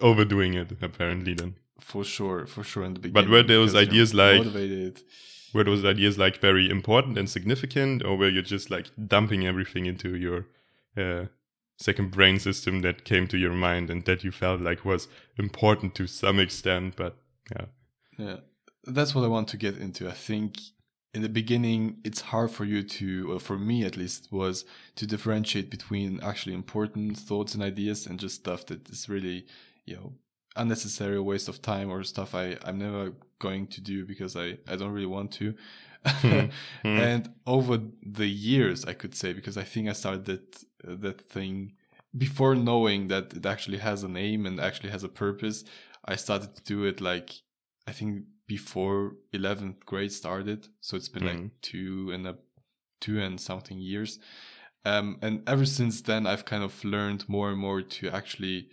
overdoing 0.01 0.55
it 0.55 0.72
apparently 0.83 1.35
then. 1.35 1.57
For 1.81 2.05
sure, 2.05 2.47
for 2.47 2.62
sure 2.64 2.85
in 2.85 2.95
the 2.95 3.09
But 3.09 3.28
were 3.28 3.43
those 3.43 3.72
because, 3.72 3.83
you 3.83 3.87
know, 3.87 3.93
ideas 3.93 4.14
like- 4.14 4.39
motivated? 4.39 5.03
Were 5.53 5.64
those 5.64 5.85
ideas 5.85 6.16
like 6.16 6.41
very 6.41 6.70
important 6.70 7.18
and 7.18 7.28
significant, 7.28 8.05
or 8.05 8.16
were 8.16 8.28
you 8.28 8.41
just 8.41 8.70
like 8.70 8.87
dumping 9.09 9.45
everything 9.49 9.87
into 9.87 10.14
your 10.14 10.47
uh, 10.97 11.24
second 11.76 12.12
brain 12.12 12.39
system 12.39 12.83
that 12.83 13.05
came 13.05 13.26
to 13.26 13.37
your 13.37 13.53
mind 13.53 13.91
and 13.91 14.05
that 14.05 14.22
you 14.22 14.31
felt 14.31 14.61
like 14.61 14.85
was 14.85 15.09
important 15.37 15.97
to 15.97 16.07
some 16.07 16.39
extent? 16.39 16.95
But 16.95 17.16
yeah, 17.51 17.64
Yeah, 18.16 18.37
that's 18.85 19.12
what 19.12 19.24
I 19.24 19.28
want 19.28 19.49
to 19.49 19.57
get 19.57 19.76
into. 19.76 20.09
I 20.09 20.12
think 20.12 20.57
in 21.12 21.22
the 21.22 21.28
beginning, 21.28 21.97
it's 22.05 22.20
hard 22.20 22.53
for 22.53 22.64
you 22.64 22.85
to, 22.85 23.33
or 23.33 23.41
for 23.41 23.59
me 23.59 23.83
at 23.85 23.97
least, 23.97 24.28
was 24.31 24.64
to 24.95 25.05
differentiate 25.05 25.68
between 25.68 26.20
actually 26.22 26.55
important 26.55 27.18
thoughts 27.18 27.55
and 27.55 27.62
ideas 27.62 28.07
and 28.07 28.20
just 28.20 28.37
stuff 28.37 28.66
that 28.66 28.89
is 28.89 29.09
really, 29.09 29.47
you 29.85 29.97
know, 29.97 30.12
unnecessary 30.61 31.21
waste 31.31 31.49
of 31.49 31.57
time 31.63 31.89
or 31.91 32.03
stuff 32.05 32.35
I 32.35 32.57
I'm 32.67 32.79
never 32.79 33.13
going 33.39 33.67
to 33.75 33.81
do 33.81 33.97
because 34.13 34.33
I 34.45 34.47
I 34.73 34.75
don't 34.79 34.93
really 34.97 35.13
want 35.19 35.31
to. 35.41 35.55
Hmm. 36.83 36.99
and 37.09 37.23
over 37.47 37.79
the 38.21 38.27
years, 38.51 38.79
I 38.87 38.95
could 39.01 39.15
say 39.15 39.31
because 39.39 39.57
I 39.59 39.65
think 39.73 39.85
I 39.89 39.93
started 40.03 40.25
that 40.31 40.47
that 41.03 41.19
thing 41.35 41.75
before 42.17 42.55
knowing 42.55 43.09
that 43.09 43.27
it 43.39 43.45
actually 43.47 43.79
has 43.79 44.03
a 44.03 44.09
name 44.09 44.47
and 44.47 44.59
actually 44.59 44.91
has 44.97 45.05
a 45.05 45.09
purpose. 45.25 45.65
I 46.13 46.17
started 46.17 46.51
to 46.57 46.63
do 46.75 46.85
it 46.91 47.01
like 47.01 47.29
I 47.87 47.93
think 47.93 48.11
before 48.47 49.01
11th 49.33 49.85
grade 49.91 50.13
started. 50.13 50.61
So 50.81 50.97
it's 50.97 51.09
been 51.15 51.23
Mhm. 51.25 51.31
like 51.33 51.45
two 51.71 52.11
and 52.15 52.27
a 52.27 52.35
two 53.01 53.17
and 53.27 53.39
something 53.41 53.79
years. 53.79 54.19
Um, 54.85 55.19
and 55.23 55.43
ever 55.47 55.67
since 55.67 56.01
then, 56.03 56.27
I've 56.27 56.45
kind 56.45 56.65
of 56.65 56.83
learned 56.85 57.29
more 57.29 57.51
and 57.53 57.59
more 57.61 57.83
to 57.83 58.09
actually 58.21 58.69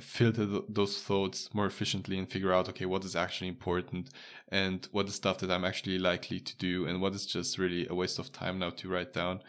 filter 0.00 0.46
th- 0.46 0.64
those 0.68 1.00
thoughts 1.02 1.48
more 1.54 1.66
efficiently 1.66 2.18
and 2.18 2.28
figure 2.30 2.52
out, 2.52 2.68
okay, 2.68 2.86
what 2.86 3.04
is 3.04 3.16
actually 3.16 3.48
important 3.48 4.10
and 4.48 4.88
what 4.92 5.08
is 5.08 5.14
stuff 5.14 5.38
that 5.38 5.50
I'm 5.50 5.64
actually 5.64 5.98
likely 5.98 6.40
to 6.40 6.56
do 6.56 6.86
and 6.86 7.00
what 7.00 7.14
is 7.14 7.26
just 7.26 7.58
really 7.58 7.86
a 7.88 7.94
waste 7.94 8.18
of 8.18 8.32
time 8.32 8.58
now 8.58 8.70
to 8.70 8.88
write 8.88 9.12
down. 9.12 9.40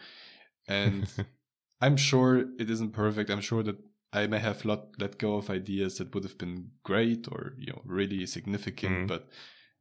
And 0.66 1.06
I'm 1.80 1.96
sure 1.96 2.38
it 2.58 2.70
isn't 2.70 2.92
perfect. 2.92 3.30
I'm 3.30 3.40
sure 3.40 3.62
that 3.62 3.76
I 4.12 4.26
may 4.26 4.38
have 4.38 4.64
lot, 4.64 4.88
let 4.98 5.18
go 5.18 5.36
of 5.36 5.50
ideas 5.50 5.98
that 5.98 6.14
would 6.14 6.24
have 6.24 6.38
been 6.38 6.70
great 6.82 7.28
or 7.30 7.54
you 7.58 7.72
know 7.72 7.82
really 7.84 8.24
significant, 8.26 9.04
Mm. 9.04 9.08
but 9.08 9.28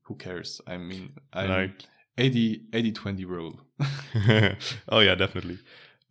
who 0.03 0.15
cares? 0.15 0.61
I 0.67 0.77
mean, 0.77 1.13
I'm 1.33 1.49
like 1.49 1.85
80 2.17 2.65
80 2.73 2.91
20 2.91 3.25
rule. 3.25 3.59
oh 4.89 4.99
yeah, 4.99 5.15
definitely. 5.15 5.59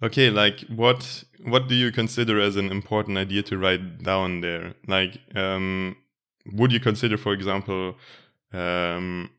Okay, 0.02 0.28
like 0.28 0.60
what 0.68 1.24
what 1.44 1.68
do 1.68 1.74
you 1.74 1.90
consider 1.90 2.38
as 2.40 2.56
an 2.56 2.70
important 2.70 3.16
idea 3.16 3.42
to 3.44 3.56
write 3.56 4.02
down 4.02 4.40
there? 4.42 4.74
Like, 4.86 5.18
um, 5.34 5.96
would 6.52 6.70
you 6.72 6.80
consider, 6.80 7.16
for 7.16 7.32
example, 7.32 7.96
um, 8.52 9.30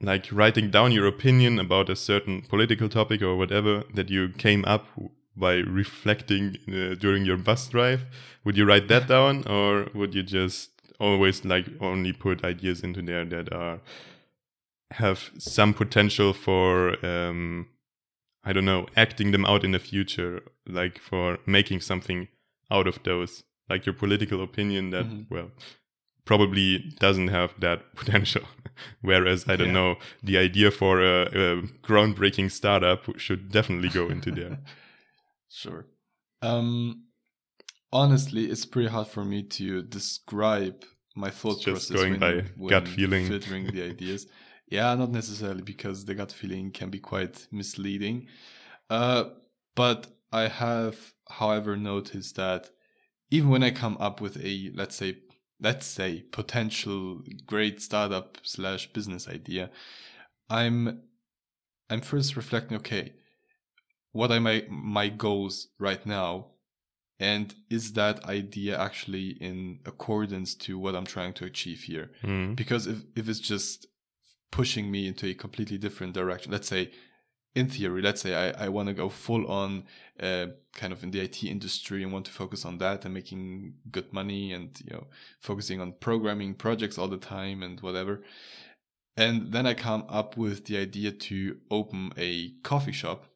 like 0.00 0.28
writing 0.32 0.70
down 0.70 0.92
your 0.92 1.06
opinion 1.06 1.58
about 1.58 1.90
a 1.90 1.96
certain 1.96 2.42
political 2.42 2.88
topic 2.88 3.20
or 3.20 3.36
whatever 3.36 3.84
that 3.94 4.08
you 4.10 4.30
came 4.30 4.64
up 4.64 4.86
by 5.36 5.56
reflecting 5.56 6.56
uh, 6.68 6.94
during 6.94 7.26
your 7.26 7.36
bus 7.36 7.68
drive? 7.68 8.06
Would 8.44 8.56
you 8.56 8.64
write 8.64 8.88
that 8.88 9.06
down, 9.06 9.46
or 9.46 9.88
would 9.94 10.14
you 10.14 10.22
just 10.22 10.70
always 10.98 11.44
like 11.44 11.66
only 11.80 12.12
put 12.12 12.42
ideas 12.44 12.82
into 12.82 13.02
there 13.02 13.24
that 13.26 13.52
are 13.52 13.80
have 14.92 15.30
some 15.38 15.74
potential 15.74 16.32
for 16.32 17.04
um, 17.04 17.68
I 18.44 18.52
don't 18.52 18.64
know, 18.64 18.86
acting 18.96 19.32
them 19.32 19.44
out 19.44 19.64
in 19.64 19.72
the 19.72 19.78
future, 19.78 20.42
like 20.66 20.98
for 20.98 21.38
making 21.46 21.80
something 21.80 22.28
out 22.70 22.86
of 22.86 23.02
those, 23.02 23.42
like 23.68 23.84
your 23.86 23.94
political 23.94 24.42
opinion 24.42 24.90
that, 24.90 25.06
Mhm. 25.06 25.26
well, 25.30 25.50
probably 26.24 26.94
doesn't 27.00 27.28
have 27.28 27.54
that 27.60 27.94
potential. 27.96 28.42
Whereas, 29.00 29.48
I 29.48 29.56
don't 29.56 29.68
Yeah. 29.68 29.72
know, 29.80 29.96
the 30.22 30.38
idea 30.38 30.70
for 30.70 31.00
a, 31.02 31.22
a 31.24 31.62
groundbreaking 31.82 32.50
startup 32.52 33.18
should 33.18 33.50
definitely 33.50 33.88
go 33.88 34.08
into 34.08 34.30
there. 34.30 34.58
Sure. 35.50 35.86
Um, 36.42 37.04
honestly, 37.92 38.50
it's 38.50 38.66
pretty 38.66 38.88
hard 38.90 39.08
for 39.08 39.24
me 39.24 39.42
to 39.42 39.82
describe 39.82 40.84
my 41.16 41.30
thought 41.30 41.56
It's 41.56 41.64
just 41.64 41.88
process 41.90 41.96
going 41.96 42.18
by 42.18 42.44
gut 42.68 42.86
feeling. 42.86 43.26
filtering 43.26 43.66
the 43.72 43.82
ideas. 43.92 44.26
Yeah, 44.70 44.94
not 44.94 45.10
necessarily 45.10 45.62
because 45.62 46.04
the 46.04 46.14
gut 46.14 46.32
feeling 46.32 46.70
can 46.70 46.90
be 46.90 46.98
quite 46.98 47.46
misleading. 47.50 48.26
Uh, 48.90 49.24
but 49.74 50.08
I 50.32 50.48
have, 50.48 51.14
however, 51.28 51.76
noticed 51.76 52.36
that 52.36 52.70
even 53.30 53.50
when 53.50 53.62
I 53.62 53.70
come 53.70 53.96
up 53.98 54.20
with 54.20 54.36
a, 54.44 54.70
let's 54.74 54.96
say, 54.96 55.18
let's 55.60 55.86
say 55.86 56.22
potential 56.32 57.22
great 57.46 57.80
startup 57.82 58.38
slash 58.42 58.92
business 58.92 59.28
idea, 59.28 59.70
I'm, 60.50 61.02
I'm 61.90 62.00
first 62.00 62.36
reflecting, 62.36 62.76
okay, 62.78 63.14
what 64.12 64.30
are 64.32 64.40
my 64.40 64.64
my 64.70 65.08
goals 65.08 65.68
right 65.78 66.04
now 66.06 66.46
and 67.20 67.54
is 67.68 67.92
that 67.92 68.24
idea 68.24 68.78
actually 68.78 69.30
in 69.40 69.80
accordance 69.84 70.54
to 70.54 70.78
what 70.78 70.94
i'm 70.96 71.04
trying 71.04 71.32
to 71.34 71.44
achieve 71.44 71.80
here 71.82 72.10
Mm. 72.24 72.56
because 72.56 72.86
if, 72.86 72.98
if 73.14 73.28
it's 73.28 73.38
just 73.38 73.86
pushing 74.50 74.90
me 74.90 75.06
into 75.06 75.26
a 75.26 75.34
completely 75.34 75.78
different 75.78 76.14
direction. 76.14 76.52
Let's 76.52 76.68
say 76.68 76.90
in 77.54 77.68
theory 77.68 78.02
let's 78.02 78.20
say 78.20 78.34
i, 78.34 78.66
I 78.66 78.68
want 78.68 78.88
to 78.88 78.94
go 78.94 79.08
full 79.08 79.50
on 79.50 79.84
uh, 80.20 80.46
kind 80.74 80.92
of 80.92 81.02
in 81.02 81.10
the 81.10 81.20
it 81.20 81.42
industry 81.42 82.02
and 82.02 82.12
want 82.12 82.26
to 82.26 82.32
focus 82.32 82.64
on 82.64 82.78
that 82.78 83.04
and 83.04 83.14
making 83.14 83.74
good 83.90 84.12
money 84.12 84.52
and 84.52 84.78
you 84.84 84.92
know 84.92 85.06
focusing 85.40 85.80
on 85.80 85.94
programming 86.00 86.54
projects 86.54 86.98
all 86.98 87.08
the 87.08 87.16
time 87.16 87.62
and 87.62 87.80
whatever. 87.80 88.22
And 89.16 89.52
then 89.52 89.66
i 89.66 89.74
come 89.74 90.04
up 90.08 90.36
with 90.36 90.66
the 90.66 90.78
idea 90.78 91.10
to 91.10 91.56
open 91.70 92.12
a 92.16 92.50
coffee 92.62 92.92
shop. 92.92 93.26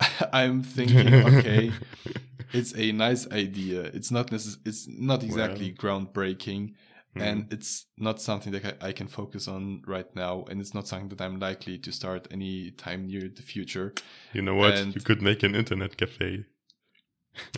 I'm 0.32 0.62
thinking 0.62 1.12
okay 1.14 1.72
it's 2.52 2.74
a 2.76 2.92
nice 2.92 3.30
idea. 3.32 3.82
It's 3.82 4.10
not 4.10 4.28
necess- 4.30 4.58
it's 4.64 4.86
not 4.88 5.24
exactly 5.24 5.72
groundbreaking 5.72 6.74
Mm. 7.16 7.22
and 7.22 7.52
it's 7.52 7.86
not 7.96 8.20
something 8.20 8.52
that 8.52 8.76
I, 8.82 8.92
can 8.92 9.06
focus 9.08 9.48
on 9.48 9.82
right 9.86 10.14
now 10.14 10.44
and 10.50 10.60
it's 10.60 10.74
not 10.74 10.86
something 10.88 11.08
that 11.16 11.20
i'm 11.24 11.38
likely 11.40 11.78
to 11.78 11.90
start 11.92 12.28
any 12.30 12.70
time 12.72 13.06
near 13.06 13.28
the 13.34 13.42
future 13.42 13.92
you 14.34 14.42
know 14.42 14.54
what? 14.54 14.74
and- 14.74 14.94
You 14.94 15.00
could 15.00 15.22
make 15.22 15.42
an 15.42 15.54
internet 15.54 15.96
cafe. 15.96 16.44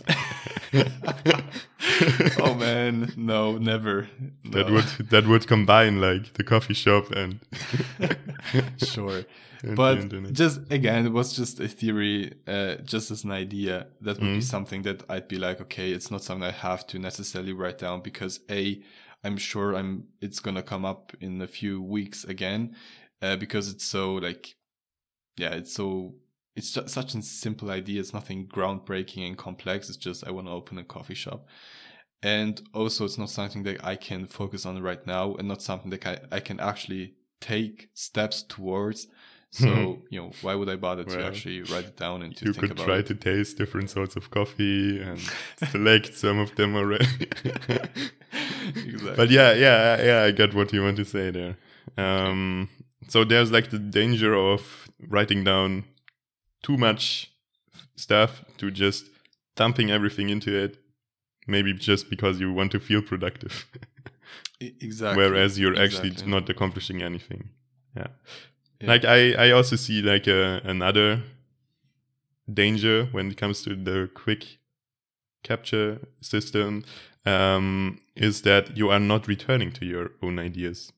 oh 2.39 2.53
man 2.55 3.11
no 3.17 3.57
never 3.57 4.07
That 4.51 4.69
would 4.69 5.09
that 5.09 5.27
would 5.27 5.47
combine 5.47 5.99
like 6.01 6.33
the 6.33 6.43
coffee 6.43 6.73
shop 6.73 7.11
and 7.11 7.39
sure 8.77 9.23
and 9.63 9.75
but 9.75 10.33
just 10.33 10.59
again 10.71 11.05
it 11.05 11.11
was 11.11 11.33
just 11.35 11.59
a 11.59 11.67
theory 11.67 12.33
uh, 12.47 12.75
just 12.83 13.11
as 13.11 13.23
an 13.23 13.31
idea 13.31 13.87
that 14.01 14.19
would 14.19 14.33
be 14.33 14.39
Mhm. 14.39 14.43
something 14.43 14.81
that 14.83 15.03
i'd 15.09 15.27
be 15.27 15.37
like 15.37 15.59
okay 15.61 15.91
it's 15.91 16.11
not 16.11 16.23
something 16.23 16.47
i 16.47 16.51
have 16.51 16.85
to 16.87 16.99
necessarily 16.99 17.53
write 17.53 17.77
down 17.77 18.01
because 18.01 18.39
a 18.49 18.81
i'm 19.23 19.37
sure 19.37 19.75
i'm 19.75 20.05
it's 20.21 20.39
gonna 20.39 20.63
come 20.63 20.85
up 20.85 21.13
in 21.19 21.41
a 21.41 21.47
few 21.47 21.81
weeks 21.81 22.23
again 22.23 22.75
uh, 23.21 23.35
because 23.35 23.69
it's 23.69 23.85
so 23.85 24.13
like 24.15 24.55
yeah 25.37 25.51
it's 25.51 25.73
so 25.73 26.13
it's 26.59 26.73
just 26.73 26.89
such 26.89 27.15
a 27.15 27.21
simple 27.21 27.71
idea. 27.71 28.01
It's 28.01 28.13
nothing 28.13 28.45
groundbreaking 28.45 29.25
and 29.25 29.37
complex. 29.37 29.87
It's 29.87 29.97
just 29.97 30.27
i 30.27 30.31
want 30.31 30.47
to 30.47 30.51
open 30.51 30.77
a 30.77 30.83
coffee 30.83 31.15
shop. 31.15 31.47
And 32.21 32.61
also 32.73 33.05
it's 33.05 33.17
not 33.17 33.29
something 33.29 33.63
that 33.63 33.83
i 33.83 33.95
can 33.95 34.27
focus 34.27 34.65
on 34.65 34.81
right 34.81 35.05
now 35.07 35.35
and 35.35 35.47
not 35.47 35.61
something 35.61 35.89
that 35.91 36.05
i, 36.05 36.19
I 36.35 36.39
can 36.41 36.59
actually 36.59 37.13
take 37.39 37.87
steps 37.93 38.43
towards 38.43 39.07
so 39.51 39.99
you 40.09 40.21
know 40.21 40.31
why 40.41 40.53
would 40.53 40.69
i 40.69 40.75
bother 40.75 41.03
to 41.03 41.17
Well, 41.17 41.27
actually 41.27 41.61
write 41.63 41.85
it 41.85 41.97
down 41.97 42.21
and 42.21 42.35
to 42.37 42.45
you 42.45 42.53
think 42.53 42.61
could 42.61 42.71
about 42.71 42.85
try 42.85 42.97
it 42.97 43.07
to 43.07 43.15
taste 43.15 43.57
different 43.57 43.89
sorts 43.89 44.15
of 44.15 44.29
coffee 44.29 45.01
and 45.01 45.19
select 45.71 46.13
some 46.15 46.37
of 46.37 46.55
them 46.55 46.75
already. 46.75 47.07
exactly. 48.75 49.13
But 49.15 49.31
yeah, 49.31 49.53
yeah, 49.53 50.01
yeah, 50.01 50.23
I 50.23 50.31
get 50.31 50.53
what 50.53 50.71
you 50.71 50.83
want 50.83 50.97
to 50.97 51.05
say 51.05 51.31
there. 51.31 51.57
Um, 51.97 52.69
so 53.07 53.23
there's 53.23 53.51
like 53.51 53.71
the 53.71 53.79
danger 53.79 54.35
of 54.35 54.87
writing 55.07 55.43
down 55.43 55.85
too 56.61 56.77
much 56.77 57.31
stuff 57.95 58.43
to 58.57 58.71
just 58.71 59.05
dumping 59.55 59.89
everything 59.91 60.29
into 60.29 60.55
it, 60.55 60.77
maybe 61.47 61.73
just 61.73 62.09
because 62.09 62.39
you 62.39 62.53
want 62.53 62.71
to 62.71 62.79
feel 62.79 63.01
productive. 63.01 63.65
exactly. 64.61 65.23
Whereas 65.23 65.59
you're 65.59 65.73
exactly. 65.73 66.11
actually 66.11 66.29
not 66.29 66.49
accomplishing 66.49 67.01
anything. 67.01 67.49
Yeah. 67.95 68.07
Yeah. 68.79 68.87
Like 68.87 69.05
I, 69.05 69.33
I 69.33 69.51
also 69.51 69.75
see 69.75 70.01
like 70.01 70.27
a, 70.27 70.61
another 70.63 71.23
danger 72.51 73.05
when 73.11 73.31
it 73.31 73.37
comes 73.37 73.61
to 73.63 73.75
the 73.75 74.09
quick 74.13 74.59
capture 75.43 75.99
system 76.21 76.83
um, 77.25 77.99
is 78.15 78.41
that 78.43 78.77
you 78.77 78.89
are 78.89 78.99
not 78.99 79.27
returning 79.27 79.71
to 79.73 79.85
your 79.85 80.11
own 80.21 80.39
ideas. 80.39 80.91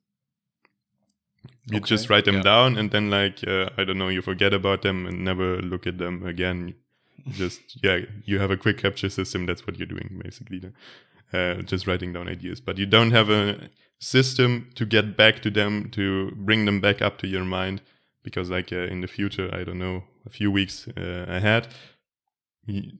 You 1.65 1.77
okay. 1.77 1.85
just 1.85 2.09
write 2.09 2.25
them 2.25 2.37
yeah. 2.37 2.41
down 2.41 2.77
and 2.77 2.91
then 2.91 3.09
like 3.09 3.45
uh, 3.47 3.69
I 3.77 3.83
don't 3.83 3.97
know, 3.97 4.09
you 4.09 4.21
forget 4.21 4.53
about 4.53 4.81
them 4.81 5.05
and 5.05 5.23
never 5.23 5.61
look 5.61 5.85
at 5.85 5.97
them 5.97 6.25
again. 6.25 6.75
just 7.31 7.61
yeah, 7.83 7.99
you 8.25 8.39
have 8.39 8.49
a 8.49 8.57
quick 8.57 8.77
capture 8.79 9.09
system. 9.09 9.45
That's 9.45 9.65
what 9.67 9.77
you're 9.77 9.85
doing 9.85 10.19
basically. 10.23 10.61
Uh, 11.33 11.61
just 11.61 11.87
writing 11.87 12.11
down 12.11 12.27
ideas, 12.27 12.59
but 12.59 12.77
you 12.77 12.85
don't 12.85 13.11
have 13.11 13.29
a 13.29 13.69
system 13.99 14.69
to 14.75 14.85
get 14.85 15.15
back 15.15 15.41
to 15.41 15.49
them 15.49 15.89
to 15.91 16.31
bring 16.35 16.65
them 16.65 16.81
back 16.81 17.01
up 17.01 17.17
to 17.19 17.27
your 17.27 17.45
mind 17.45 17.81
because 18.23 18.49
like 18.49 18.73
uh, 18.73 18.87
in 18.87 19.01
the 19.01 19.07
future, 19.07 19.49
I 19.53 19.63
don't 19.63 19.79
know, 19.79 20.03
a 20.25 20.29
few 20.29 20.51
weeks 20.51 20.87
uh, 20.97 21.25
ahead, 21.27 21.67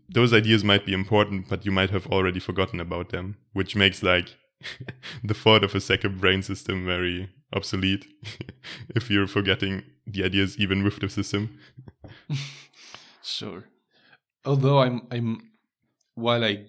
those 0.10 0.34
ideas 0.34 0.64
might 0.64 0.86
be 0.86 0.94
important, 0.94 1.50
but 1.50 1.66
you 1.66 1.72
might 1.72 1.90
have 1.90 2.08
already 2.08 2.40
forgotten 2.40 2.80
about 2.80 3.10
them, 3.10 3.38
which 3.54 3.76
makes 3.76 4.02
like 4.02 4.36
the 5.24 5.34
thought 5.34 5.64
of 5.64 5.76
a 5.76 5.82
second 5.82 6.20
brain 6.20 6.42
system 6.42 6.86
very 6.86 7.30
obsolete 7.54 8.06
if 8.96 9.10
you're 9.10 9.28
forgetting 9.28 9.84
the 10.08 10.24
ideas 10.24 10.58
even 10.58 10.84
with 10.84 11.00
the 11.00 11.10
system. 11.10 11.58
sure. 13.24 13.66
Although 14.46 14.80
I'm 14.80 15.08
I'm 15.12 15.52
while 16.16 16.44
I 16.44 16.66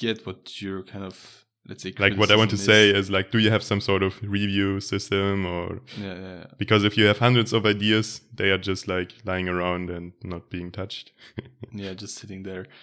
get 0.00 0.26
what 0.26 0.60
you're 0.62 0.82
kind 0.92 1.04
of 1.04 1.44
let's 1.68 1.82
say 1.82 1.92
like 1.98 2.16
what 2.16 2.30
i 2.30 2.36
want 2.36 2.50
to 2.50 2.56
is, 2.56 2.64
say 2.64 2.82
is. 3.00 3.10
like 3.10 3.30
do 3.30 3.38
you 3.38 3.50
have 3.50 3.62
some 3.62 3.80
sort 3.80 4.02
of 4.02 4.12
review 4.22 4.80
system 4.80 5.44
or 5.44 5.66
yeah, 5.98 6.14
yeah, 6.14 6.38
yeah, 6.38 6.44
because 6.62 6.82
if 6.84 6.96
you 6.98 7.04
have 7.10 7.18
hundreds 7.18 7.52
of 7.52 7.66
ideas 7.66 8.22
they 8.34 8.48
are 8.54 8.62
just 8.70 8.88
like 8.88 9.12
lying 9.24 9.48
around 9.48 9.90
and 9.90 10.12
not 10.24 10.50
being 10.50 10.70
touched. 10.72 11.12
Yeah 11.82 11.94
just 11.94 12.14
sitting 12.20 12.42
there. 12.42 12.66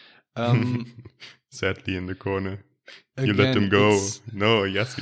Um 0.43 0.85
sadly 1.49 1.95
in 1.97 2.05
the 2.05 2.13
corner. 2.13 2.55
Again, 3.17 3.27
you 3.27 3.33
let 3.33 3.53
them 3.55 3.69
go. 3.69 3.85
no 4.31 4.51
yes 4.77 4.89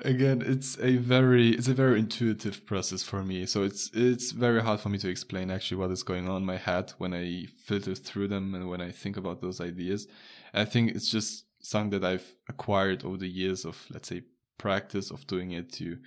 again 0.00 0.42
it's 0.44 0.78
a 0.80 0.96
very 0.96 1.50
it's 1.50 1.68
a 1.68 1.74
very 1.74 1.98
intuitive 1.98 2.64
process 2.64 3.02
for 3.02 3.22
me 3.22 3.44
so 3.44 3.62
it's 3.62 3.90
it's 3.92 4.32
very 4.32 4.62
hard 4.62 4.80
for 4.80 4.88
me 4.88 4.96
to 4.96 5.08
explain 5.08 5.50
actually 5.50 5.76
what 5.76 5.90
is 5.90 6.02
going 6.02 6.28
on 6.28 6.38
in 6.38 6.46
my 6.46 6.56
head 6.56 6.92
when 6.96 7.12
i 7.12 7.44
filter 7.66 7.94
through 7.94 8.26
them 8.26 8.54
and 8.54 8.68
when 8.70 8.80
i 8.80 8.90
think 8.90 9.18
about 9.18 9.42
those 9.42 9.60
ideas 9.60 10.08
I 10.54 10.64
think 10.64 10.90
it's 10.90 11.08
just 11.08 11.46
something 11.60 11.98
that 12.00 12.06
I've 12.06 12.34
acquired 12.48 13.04
over 13.04 13.16
the 13.16 13.28
years 13.28 13.64
of, 13.64 13.86
let's 13.90 14.08
say, 14.08 14.22
practice 14.58 15.10
of 15.10 15.26
doing 15.26 15.52
it 15.52 15.72
to, 15.74 15.98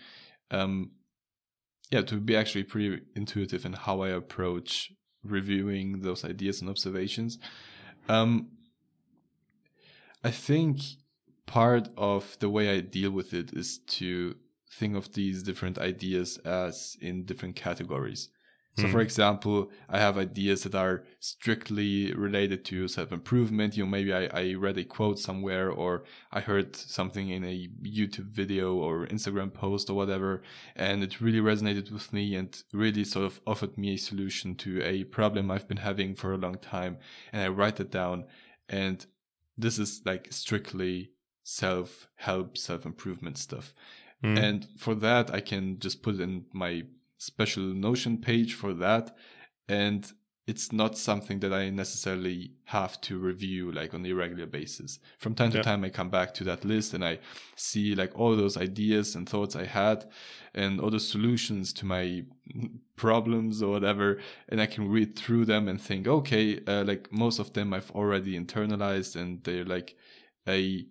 um, 0.51 0.91
yeah, 1.91 2.01
to 2.01 2.17
be 2.17 2.35
actually 2.35 2.63
pretty 2.63 3.01
intuitive 3.15 3.65
in 3.65 3.73
how 3.73 4.01
I 4.01 4.09
approach 4.09 4.91
reviewing 5.23 6.01
those 6.01 6.23
ideas 6.23 6.61
and 6.61 6.69
observations. 6.69 7.39
Um, 8.07 8.49
I 10.23 10.31
think 10.31 10.81
part 11.45 11.89
of 11.97 12.37
the 12.39 12.49
way 12.49 12.75
I 12.75 12.81
deal 12.81 13.11
with 13.11 13.33
it 13.33 13.53
is 13.53 13.79
to 13.87 14.35
think 14.71 14.95
of 14.95 15.13
these 15.13 15.43
different 15.43 15.77
ideas 15.77 16.37
as 16.39 16.97
in 17.01 17.25
different 17.25 17.55
categories. 17.55 18.29
So, 18.77 18.87
mm. 18.87 18.91
for 18.91 18.99
example, 18.99 19.71
I 19.87 19.99
have 19.99 20.17
ideas 20.17 20.63
that 20.63 20.75
are 20.75 21.05
strictly 21.21 22.13
related 22.13 22.65
to 22.65 22.89
self 22.89 23.13
improvement. 23.13 23.77
You 23.77 23.85
know, 23.85 23.89
maybe 23.89 24.13
I, 24.13 24.25
I 24.25 24.53
read 24.55 24.77
a 24.77 24.83
quote 24.83 25.17
somewhere 25.17 25.69
or 25.69 26.03
I 26.33 26.41
heard 26.41 26.75
something 26.75 27.29
in 27.29 27.45
a 27.45 27.69
YouTube 27.81 28.31
video 28.31 28.75
or 28.75 29.07
Instagram 29.07 29.53
post 29.53 29.89
or 29.89 29.93
whatever, 29.93 30.43
and 30.75 31.03
it 31.03 31.21
really 31.21 31.39
resonated 31.39 31.89
with 31.89 32.11
me 32.11 32.35
and 32.35 32.61
really 32.73 33.05
sort 33.05 33.25
of 33.25 33.39
offered 33.47 33.77
me 33.77 33.93
a 33.93 33.97
solution 33.97 34.55
to 34.55 34.83
a 34.83 35.05
problem 35.05 35.51
I've 35.51 35.69
been 35.69 35.77
having 35.77 36.13
for 36.13 36.33
a 36.33 36.37
long 36.37 36.55
time. 36.55 36.97
And 37.31 37.43
I 37.43 37.47
write 37.47 37.79
it 37.79 37.91
down. 37.91 38.25
And 38.67 39.05
this 39.57 39.79
is 39.79 40.01
like 40.05 40.27
strictly 40.31 41.11
self 41.45 42.07
help, 42.15 42.57
self 42.57 42.85
improvement 42.85 43.37
stuff. 43.37 43.73
Mm. 44.21 44.43
And 44.43 44.67
for 44.77 44.95
that, 44.95 45.33
I 45.33 45.39
can 45.39 45.79
just 45.79 46.01
put 46.01 46.19
in 46.19 46.45
my 46.51 46.83
special 47.17 47.63
Notion 47.63 48.17
page 48.17 48.55
for 48.55 48.73
that. 48.73 49.15
And 49.69 50.11
it's 50.47 50.71
not 50.71 50.97
something 50.97 51.39
that 51.39 51.53
I 51.53 51.69
necessarily 51.69 52.51
have 52.65 52.99
to 53.01 53.17
review 53.17 53.71
like 53.71 53.93
on 53.93 54.05
a 54.05 54.13
regular 54.13 54.45
basis. 54.45 54.99
From 55.17 55.33
time 55.33 55.51
to 55.51 55.63
time, 55.63 55.83
I 55.83 55.89
come 55.89 56.09
back 56.09 56.33
to 56.35 56.43
that 56.45 56.63
list 56.63 56.93
and 56.93 57.03
I 57.03 57.19
see 57.55 57.95
like 57.95 58.17
all 58.17 58.35
those 58.35 58.55
ideas 58.57 59.15
and 59.15 59.27
thoughts 59.27 59.55
I 59.55 59.65
had 59.65 60.05
and 60.53 60.79
all 60.79 60.91
the 60.91 60.99
solutions 60.99 61.73
to 61.73 61.85
my 61.85 62.25
problems 62.95 63.63
or 63.63 63.71
whatever. 63.71 64.19
And 64.49 64.61
I 64.61 64.67
can 64.67 64.87
read 64.89 65.15
through 65.15 65.45
them 65.45 65.67
and 65.67 65.81
think, 65.81 66.07
okay, 66.07 66.59
uh, 66.67 66.83
like 66.83 67.11
most 67.11 67.39
of 67.39 67.53
them 67.53 67.73
I've 67.73 67.91
already 67.91 68.39
internalized 68.39 69.15
and 69.15 69.43
they're 69.43 69.65
like 69.65 69.95
a 70.47 70.85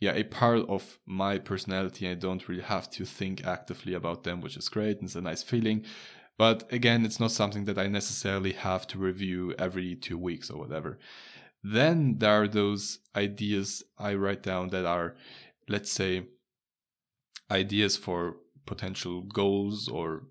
yeah 0.00 0.12
a 0.12 0.24
part 0.24 0.66
of 0.68 0.98
my 1.06 1.38
personality 1.38 2.08
i 2.08 2.14
don't 2.14 2.48
really 2.48 2.62
have 2.62 2.90
to 2.90 3.04
think 3.04 3.44
actively 3.46 3.94
about 3.94 4.24
them 4.24 4.40
which 4.40 4.56
is 4.56 4.68
great 4.68 4.96
and 4.98 5.04
it's 5.04 5.14
a 5.14 5.20
nice 5.20 5.42
feeling. 5.42 5.84
But 6.38 6.72
again 6.72 7.04
it's 7.04 7.20
not 7.20 7.32
something 7.32 7.66
that 7.66 7.78
i 7.78 7.86
necessarily 7.86 8.52
have 8.52 8.86
to 8.88 8.98
review 8.98 9.54
every 9.58 9.94
two 9.94 10.18
weeks 10.18 10.50
or 10.50 10.58
whatever. 10.58 10.98
Then 11.62 12.16
there 12.18 12.42
are 12.42 12.48
those 12.48 13.00
ideas 13.14 13.82
i 13.98 14.14
write 14.14 14.42
down 14.42 14.70
that 14.70 14.86
are 14.86 15.16
let's 15.68 15.92
say 15.92 16.24
ideas 17.50 17.96
for 17.96 18.36
potential 18.64 19.20
goals 19.22 19.88
or 19.88 20.24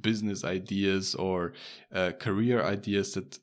business 0.00 0.44
ideas 0.44 1.14
or 1.14 1.52
uh, 1.94 2.12
career 2.12 2.62
ideas 2.62 3.14
that 3.14 3.38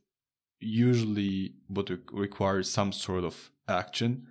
usually 0.59 1.53
would 1.69 1.99
require 2.11 2.63
some 2.63 2.91
sort 2.91 3.23
of 3.23 3.51
action 3.67 4.27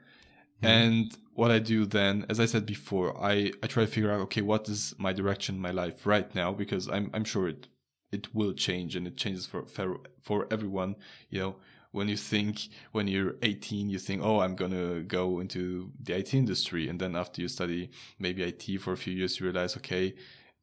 Mm-hmm. 0.62 0.66
And 0.66 1.18
what 1.34 1.50
I 1.50 1.58
do 1.58 1.84
then, 1.84 2.24
as 2.28 2.40
I 2.40 2.46
said 2.46 2.64
before, 2.64 3.16
I, 3.22 3.52
I 3.62 3.66
try 3.66 3.84
to 3.84 3.90
figure 3.90 4.10
out, 4.10 4.20
okay, 4.20 4.40
what 4.40 4.68
is 4.68 4.94
my 4.98 5.12
direction 5.12 5.56
in 5.56 5.60
my 5.60 5.70
life 5.70 6.06
right 6.06 6.34
now? 6.34 6.52
Because 6.52 6.88
I'm, 6.88 7.10
I'm 7.12 7.24
sure 7.24 7.48
it, 7.48 7.68
it 8.10 8.34
will 8.34 8.52
change 8.52 8.96
and 8.96 9.06
it 9.06 9.16
changes 9.16 9.46
for, 9.46 9.66
for, 9.66 9.98
for 10.22 10.46
everyone. 10.50 10.96
You 11.28 11.40
know, 11.40 11.56
when 11.92 12.08
you 12.08 12.16
think, 12.16 12.68
when 12.92 13.06
you're 13.06 13.36
18, 13.42 13.90
you 13.90 13.98
think, 13.98 14.22
oh, 14.22 14.40
I'm 14.40 14.54
going 14.54 14.70
to 14.70 15.02
go 15.02 15.40
into 15.40 15.92
the 16.02 16.16
IT 16.16 16.32
industry. 16.32 16.88
And 16.88 16.98
then 16.98 17.14
after 17.14 17.42
you 17.42 17.48
study 17.48 17.90
maybe 18.18 18.42
IT 18.42 18.80
for 18.80 18.92
a 18.92 18.96
few 18.96 19.12
years, 19.12 19.38
you 19.38 19.46
realize, 19.46 19.76
okay, 19.76 20.14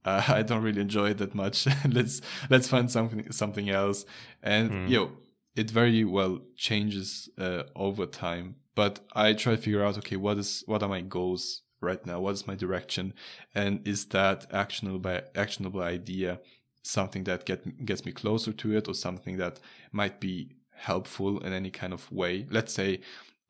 uh, 0.05 0.23
I 0.27 0.41
don't 0.41 0.63
really 0.63 0.81
enjoy 0.81 1.11
it 1.11 1.19
that 1.19 1.35
much. 1.35 1.67
let's, 1.87 2.21
let's 2.49 2.67
find 2.67 2.89
something, 2.89 3.31
something 3.31 3.69
else. 3.69 4.05
And, 4.41 4.71
mm. 4.71 4.89
you 4.89 4.97
know, 4.97 5.11
it 5.55 5.69
very 5.69 6.03
well 6.03 6.39
changes 6.55 7.29
uh, 7.37 7.63
over 7.75 8.05
time 8.05 8.55
but 8.75 8.99
I 9.13 9.33
try 9.33 9.55
to 9.55 9.61
figure 9.61 9.83
out, 9.83 9.97
okay, 9.99 10.15
what 10.15 10.37
is 10.37 10.63
what 10.65 10.81
are 10.83 10.89
my 10.89 11.01
goals 11.01 11.61
right 11.81 12.03
now? 12.05 12.19
What 12.19 12.33
is 12.33 12.47
my 12.47 12.55
direction? 12.55 13.13
And 13.53 13.87
is 13.87 14.05
that 14.05 14.47
actionable 14.51 14.99
by 14.99 15.23
actionable 15.35 15.81
idea 15.81 16.39
something 16.81 17.23
that 17.25 17.45
get 17.45 17.85
gets 17.85 18.05
me 18.05 18.11
closer 18.11 18.51
to 18.51 18.75
it 18.75 18.87
or 18.87 18.93
something 18.93 19.37
that 19.37 19.59
might 19.91 20.19
be 20.19 20.55
helpful 20.75 21.39
in 21.39 21.53
any 21.53 21.69
kind 21.69 21.93
of 21.93 22.11
way? 22.11 22.47
Let's 22.49 22.73
say 22.73 23.01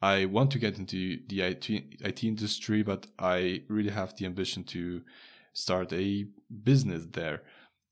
I 0.01 0.25
want 0.25 0.51
to 0.51 0.59
get 0.59 0.77
into 0.77 1.19
the 1.27 1.41
IT, 1.41 1.69
IT 1.69 2.23
industry, 2.25 2.83
but 2.83 3.07
I 3.17 3.63
really 3.69 3.91
have 3.91 4.15
the 4.17 4.25
ambition 4.25 4.65
to 4.65 5.01
start 5.53 5.93
a 5.93 6.25
business 6.63 7.05
there. 7.11 7.43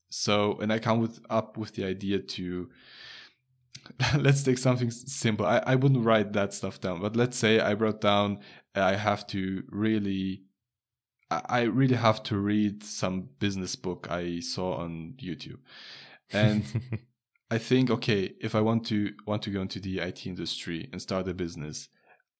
So, 0.09 0.59
and 0.59 0.73
I 0.73 0.79
come 0.79 0.99
with 0.99 1.21
up 1.29 1.55
with 1.57 1.75
the 1.75 1.85
idea 1.85 2.19
to 2.19 2.69
let's 4.17 4.43
take 4.43 4.57
something 4.57 4.91
simple. 4.91 5.45
I, 5.45 5.61
I 5.65 5.75
wouldn't 5.75 6.05
write 6.05 6.33
that 6.33 6.53
stuff 6.53 6.79
down, 6.79 7.01
but 7.01 7.15
let's 7.15 7.37
say 7.37 7.59
I 7.59 7.73
wrote 7.73 8.01
down 8.01 8.39
uh, 8.75 8.81
I 8.81 8.95
have 8.95 9.27
to 9.27 9.63
really 9.69 10.43
I 11.29 11.61
really 11.61 11.95
have 11.95 12.23
to 12.23 12.37
read 12.37 12.83
some 12.83 13.29
business 13.39 13.77
book 13.77 14.07
I 14.09 14.41
saw 14.41 14.75
on 14.75 15.13
YouTube. 15.17 15.59
And 16.29 16.63
I 17.51 17.57
think 17.57 17.89
okay, 17.89 18.33
if 18.41 18.53
I 18.53 18.61
want 18.61 18.85
to 18.87 19.13
want 19.25 19.41
to 19.43 19.49
go 19.49 19.61
into 19.61 19.79
the 19.79 19.99
IT 19.99 20.25
industry 20.25 20.89
and 20.91 21.01
start 21.01 21.27
a 21.27 21.33
business, 21.33 21.89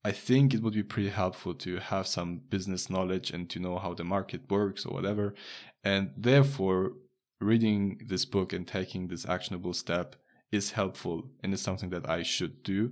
I 0.04 0.12
think 0.12 0.54
it 0.54 0.62
would 0.62 0.74
be 0.74 0.84
pretty 0.84 1.10
helpful 1.10 1.54
to 1.56 1.78
have 1.78 2.08
some 2.08 2.42
business 2.50 2.90
knowledge 2.90 3.32
and 3.32 3.50
to 3.52 3.60
know 3.60 3.78
how 3.78 3.94
the 3.94 4.04
market 4.04 4.50
works 4.50 4.86
or 4.86 4.94
whatever. 4.94 5.36
And 5.84 6.12
therefore, 6.18 6.94
reading 7.40 8.02
this 8.08 8.26
book 8.26 8.52
and 8.52 8.68
taking 8.68 9.08
this 9.08 9.26
actionable 9.26 9.74
step 9.74 10.16
is 10.52 10.72
helpful 10.72 11.30
and 11.42 11.54
it's 11.54 11.62
something 11.62 11.90
that 11.92 12.10
I 12.10 12.24
should 12.24 12.64
do. 12.64 12.92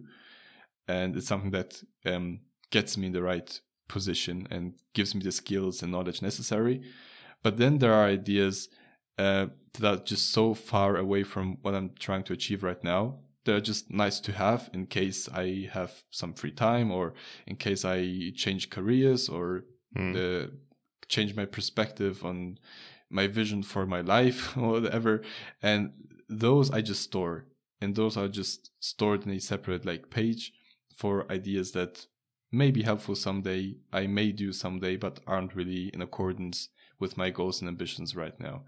And 0.88 1.16
it's 1.16 1.28
something 1.28 1.51
that 1.51 1.82
um, 2.05 2.39
gets 2.72 2.97
me 2.97 3.07
in 3.07 3.14
the 3.14 3.22
right 3.22 3.60
position 3.88 4.47
and 4.49 4.74
gives 4.93 5.14
me 5.14 5.22
the 5.22 5.32
skills 5.32 5.82
and 5.84 5.91
knowledge 5.91 6.22
necessary. 6.22 6.82
But 7.43 7.57
then 7.57 7.78
there 7.78 7.93
are 7.93 8.05
ideas 8.05 8.70
uh, 9.18 9.47
that 9.80 9.93
are 9.99 10.03
just 10.03 10.32
so 10.32 10.53
far 10.53 10.95
away 10.97 11.24
from 11.24 11.57
what 11.62 11.76
I'm 11.76 11.91
trying 11.99 12.24
to 12.24 12.34
achieve 12.34 12.64
right 12.64 12.84
now. 12.84 13.20
They're 13.45 13.62
just 13.62 13.89
nice 13.91 14.20
to 14.22 14.32
have 14.32 14.70
in 14.74 14.86
case 14.88 15.28
I 15.34 15.70
have 15.72 16.03
some 16.12 16.34
free 16.34 16.51
time 16.51 16.91
or 16.91 17.14
in 17.47 17.55
case 17.55 17.84
I 17.86 18.32
change 18.36 18.70
careers 18.70 19.30
or 19.30 19.64
Mm. 19.97 20.16
uh, 20.16 20.47
change 21.07 21.36
my 21.36 21.45
perspective 21.45 22.24
on 22.24 22.60
my 23.10 23.26
vision 23.26 23.64
for 23.64 23.88
my 23.88 24.01
life 24.01 24.55
or 24.57 24.74
whatever. 24.74 25.24
And 25.64 25.93
those 26.30 26.70
I 26.70 26.82
just 26.82 27.01
store, 27.01 27.45
and 27.82 27.96
those 27.96 28.18
are 28.18 28.28
just 28.28 28.72
stored 28.80 29.26
in 29.26 29.32
a 29.32 29.40
separate 29.40 29.86
like 29.86 30.10
page 30.10 30.54
for 30.96 31.32
ideas 31.32 31.72
that 31.72 32.06
may 32.52 32.72
be 32.72 32.84
helpful 32.84 33.16
someday. 33.16 33.76
I 33.94 34.08
may 34.08 34.32
do 34.32 34.52
someday, 34.52 34.98
but 34.98 35.20
aren't 35.28 35.56
really 35.56 35.90
in 35.94 36.02
accordance 36.02 36.70
with 37.00 37.18
my 37.18 37.30
goals 37.30 37.62
and 37.62 37.70
ambitions 37.70 38.16
right 38.16 38.38
now. 38.40 38.64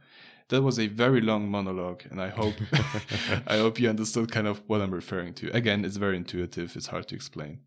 That 0.50 0.62
was 0.62 0.80
a 0.80 0.88
very 0.88 1.22
long 1.22 1.50
monologue, 1.50 2.04
and 2.10 2.22
I 2.22 2.30
hope 2.30 2.56
I 3.48 3.58
hope 3.58 3.80
you 3.80 3.90
understood 3.90 4.32
kind 4.32 4.48
of 4.48 4.62
what 4.68 4.82
I'm 4.82 4.94
referring 4.94 5.34
to. 5.36 5.50
Again, 5.56 5.86
it's 5.86 5.98
very 5.98 6.18
intuitive. 6.18 6.76
It's 6.76 6.88
hard 6.88 7.08
to 7.10 7.16
explain. 7.16 7.60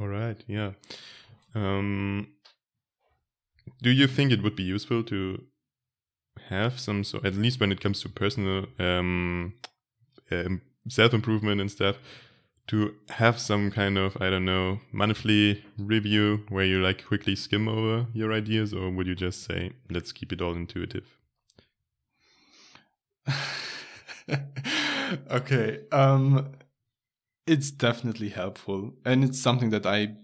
All 0.00 0.08
right. 0.08 0.42
Yeah. 0.46 0.72
Um, 1.54 2.28
do 3.82 3.90
you 3.90 4.06
think 4.06 4.30
it 4.30 4.42
would 4.42 4.56
be 4.56 4.62
useful 4.62 5.02
to 5.04 5.42
have 6.48 6.78
some 6.78 7.02
so 7.02 7.18
at 7.24 7.34
least 7.34 7.60
when 7.60 7.72
it 7.72 7.80
comes 7.80 8.00
to 8.02 8.08
personal 8.08 8.66
um, 8.78 9.54
self 10.88 11.12
improvement 11.12 11.60
and 11.60 11.70
stuff 11.70 11.96
to 12.68 12.94
have 13.10 13.38
some 13.38 13.70
kind 13.70 13.96
of 13.96 14.16
I 14.20 14.30
don't 14.30 14.44
know 14.44 14.80
monthly 14.92 15.64
review 15.78 16.44
where 16.48 16.64
you 16.64 16.82
like 16.82 17.04
quickly 17.04 17.36
skim 17.36 17.68
over 17.68 18.06
your 18.12 18.32
ideas 18.32 18.74
or 18.74 18.90
would 18.90 19.06
you 19.06 19.14
just 19.14 19.44
say 19.44 19.72
let's 19.90 20.12
keep 20.12 20.32
it 20.32 20.42
all 20.42 20.54
intuitive? 20.54 21.18
okay. 25.30 25.80
Um 25.92 26.52
it's 27.46 27.70
definitely 27.70 28.30
helpful 28.30 28.94
and 29.04 29.22
it's 29.22 29.40
something 29.40 29.70
that 29.70 29.86
I 29.86 30.16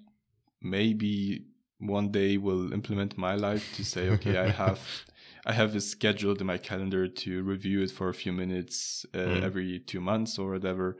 maybe 0.60 1.44
one 1.78 2.10
day 2.10 2.36
will 2.36 2.72
implement 2.72 3.16
my 3.18 3.34
life 3.34 3.74
to 3.76 3.84
say 3.84 4.08
okay, 4.10 4.38
I 4.38 4.48
have 4.48 4.80
I 5.44 5.52
have 5.52 5.74
it 5.74 5.80
scheduled 5.80 6.40
in 6.40 6.46
my 6.46 6.58
calendar 6.58 7.08
to 7.08 7.42
review 7.42 7.82
it 7.82 7.90
for 7.90 8.08
a 8.08 8.14
few 8.14 8.32
minutes 8.32 9.04
uh, 9.14 9.18
Mm. 9.18 9.42
every 9.42 9.80
2 9.80 10.00
months 10.00 10.38
or 10.38 10.50
whatever. 10.52 10.98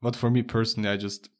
But 0.00 0.16
for 0.16 0.30
me 0.30 0.42
personally, 0.42 0.88
I 0.88 0.96
just 0.96 1.30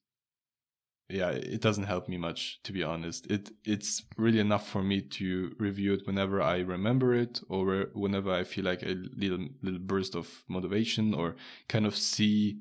yeah, 1.10 1.30
it 1.30 1.60
doesn't 1.60 1.84
help 1.84 2.08
me 2.08 2.16
much 2.16 2.60
to 2.62 2.72
be 2.72 2.82
honest. 2.82 3.26
It 3.30 3.50
it's 3.64 4.02
really 4.16 4.38
enough 4.40 4.66
for 4.68 4.82
me 4.82 5.02
to 5.02 5.54
review 5.58 5.92
it 5.94 6.06
whenever 6.06 6.40
I 6.40 6.60
remember 6.60 7.14
it 7.14 7.40
or 7.48 7.88
whenever 7.94 8.32
I 8.32 8.44
feel 8.44 8.64
like 8.64 8.82
a 8.82 8.96
little 9.16 9.46
little 9.62 9.80
burst 9.80 10.14
of 10.14 10.44
motivation 10.48 11.12
or 11.14 11.36
kind 11.68 11.84
of 11.86 11.94
see 11.96 12.58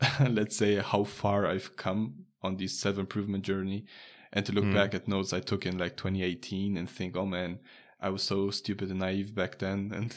let's 0.28 0.56
say 0.56 0.76
how 0.76 1.04
far 1.04 1.46
I've 1.46 1.76
come 1.76 2.26
on 2.42 2.56
this 2.56 2.78
self 2.80 2.98
improvement 2.98 3.44
journey 3.44 3.84
and 4.32 4.44
to 4.46 4.52
look 4.52 4.64
Mm. 4.66 4.72
back 4.72 4.94
at 4.94 5.06
notes 5.08 5.32
I 5.32 5.40
took 5.40 5.66
in 5.66 5.78
like 5.78 5.96
2018 5.96 6.76
and 6.78 6.88
think, 6.90 7.16
"Oh 7.16 7.26
man, 7.26 7.60
I 8.06 8.10
was 8.10 8.22
so 8.22 8.50
stupid 8.50 8.90
and 8.90 9.00
naive 9.00 9.34
back 9.34 9.58
then 9.58 9.78
and 9.96 10.08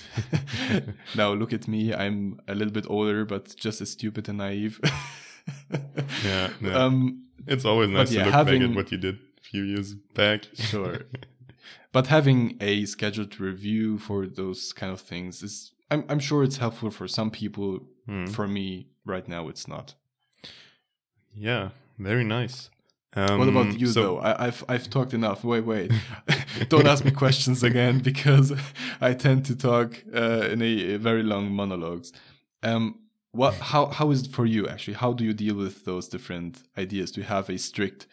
now 1.15 1.33
look 1.33 1.53
at 1.53 1.67
me, 1.67 1.93
I'm 1.93 2.39
a 2.47 2.53
little 2.55 2.73
bit 2.73 2.85
older 2.89 3.25
but 3.25 3.55
just 3.65 3.81
as 3.81 3.89
stupid 3.91 4.29
and 4.29 4.37
naive." 4.37 4.79
Yeah, 6.25 6.49
yeah. 6.61 6.83
Um 6.85 7.23
It's 7.47 7.65
always 7.65 7.89
nice 7.89 8.11
yeah, 8.11 8.23
to 8.25 8.29
look 8.31 8.45
back 8.47 8.61
at 8.61 8.75
what 8.75 8.91
you 8.91 8.97
did 8.97 9.15
a 9.15 9.41
few 9.41 9.63
years 9.63 9.93
back. 10.13 10.41
sure 10.53 10.97
but 11.95 12.07
having 12.07 12.57
a 12.59 12.85
scheduled 12.85 13.39
review 13.39 13.97
for 13.97 14.27
those 14.27 14.73
kind 14.79 14.91
of 14.91 14.99
things 15.01 15.41
is 15.43 15.71
i'm, 15.91 16.03
I'm 16.09 16.19
sure 16.19 16.43
it's 16.43 16.57
helpful 16.57 16.91
for 16.91 17.07
some 17.07 17.31
people 17.31 17.69
Hmm. 18.09 18.25
for 18.35 18.47
me 18.47 18.67
right 19.05 19.27
now 19.27 19.49
it's 19.51 19.67
not 19.67 19.95
Yeah, 21.47 21.69
very 21.99 22.23
nice. 22.23 22.69
Um, 23.15 23.39
what 23.39 23.47
about 23.47 23.79
you 23.79 23.87
so- 23.87 24.01
though? 24.01 24.19
I, 24.19 24.47
i've 24.47 24.63
i've 24.69 24.89
talked 24.89 25.13
enough. 25.13 25.43
Wait 25.43 25.65
wait. 25.65 25.91
Don't 26.69 26.87
ask 26.87 27.05
me 27.05 27.11
questions 27.11 27.63
again 27.63 27.99
because 28.09 28.51
i 29.01 29.13
tend 29.13 29.45
to 29.45 29.55
talk 29.55 30.03
uh, 30.13 30.49
in 30.51 30.61
a, 30.61 30.95
a 30.95 30.97
very 30.97 31.23
long 31.23 31.51
monologues. 31.51 32.11
Um 32.63 32.99
what 33.31 33.53
how 33.55 33.87
how 33.87 34.11
is 34.11 34.23
it 34.25 34.31
for 34.31 34.45
you 34.45 34.67
actually? 34.67 34.95
How 34.95 35.13
do 35.13 35.23
you 35.23 35.33
deal 35.33 35.55
with 35.55 35.85
those 35.85 36.07
different 36.07 36.63
ideas? 36.77 37.11
Do 37.11 37.21
you 37.21 37.27
have 37.27 37.49
a 37.49 37.57
strict 37.57 38.07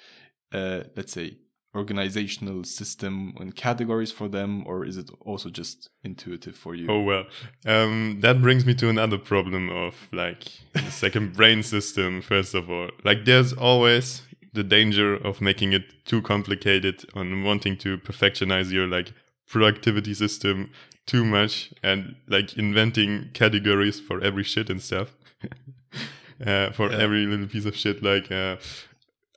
uh 0.52 0.84
let's 0.96 1.12
say 1.12 1.38
organizational 1.74 2.62
system 2.64 3.34
and 3.40 3.54
categories 3.56 4.12
for 4.12 4.28
them 4.28 4.64
or 4.66 4.84
is 4.84 4.96
it 4.96 5.10
also 5.20 5.50
just 5.50 5.90
intuitive 6.04 6.56
for 6.56 6.74
you? 6.74 6.86
Oh 6.88 7.00
well, 7.02 7.24
um, 7.66 8.18
that 8.20 8.40
brings 8.40 8.64
me 8.64 8.74
to 8.74 8.88
another 8.88 9.18
problem 9.18 9.70
of 9.70 9.94
like 10.12 10.44
the 10.72 10.90
second 10.90 11.32
brain 11.34 11.62
system. 11.62 12.22
First 12.22 12.54
of 12.54 12.70
all, 12.70 12.90
like 13.02 13.24
there's 13.24 13.52
always 13.52 14.22
the 14.54 14.64
danger 14.64 15.14
of 15.14 15.40
making 15.40 15.72
it 15.72 16.04
too 16.04 16.22
complicated 16.22 17.04
on 17.14 17.42
wanting 17.44 17.76
to 17.78 17.98
perfectionize 17.98 18.72
your 18.72 18.86
like 18.86 19.12
productivity 19.46 20.14
system 20.14 20.70
too 21.06 21.24
much 21.24 21.72
and 21.82 22.14
like 22.28 22.56
inventing 22.56 23.30
categories 23.34 24.00
for 24.00 24.22
every 24.22 24.42
shit 24.44 24.70
and 24.70 24.80
stuff. 24.80 25.14
uh, 26.46 26.70
for 26.72 26.90
Yeah. 26.90 26.98
every 26.98 27.26
little 27.26 27.46
piece 27.46 27.66
of 27.66 27.76
shit, 27.76 28.02
like 28.02 28.30
uh, 28.32 28.56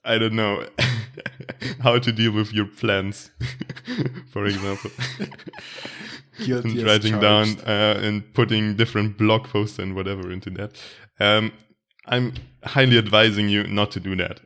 I 0.05 0.17
don't 0.17 0.33
know 0.35 0.65
how 1.81 1.99
to 1.99 2.11
deal 2.11 2.31
with 2.31 2.53
your 2.53 2.65
plans, 2.67 3.31
for 4.31 4.45
example. 4.45 4.91
And 6.39 6.83
writing 6.83 7.19
down 7.19 7.47
uh, 7.65 7.99
and 8.01 8.33
putting 8.33 8.75
different 8.75 9.17
blog 9.17 9.45
posts 9.45 9.79
and 9.79 9.95
whatever 9.95 10.31
into 10.31 10.49
that. 10.51 10.71
Um, 11.19 11.51
I'm 12.05 12.33
highly 12.63 12.97
advising 12.97 13.49
you 13.49 13.63
not 13.67 13.91
to 13.91 13.99
do 13.99 14.15
that. 14.15 14.39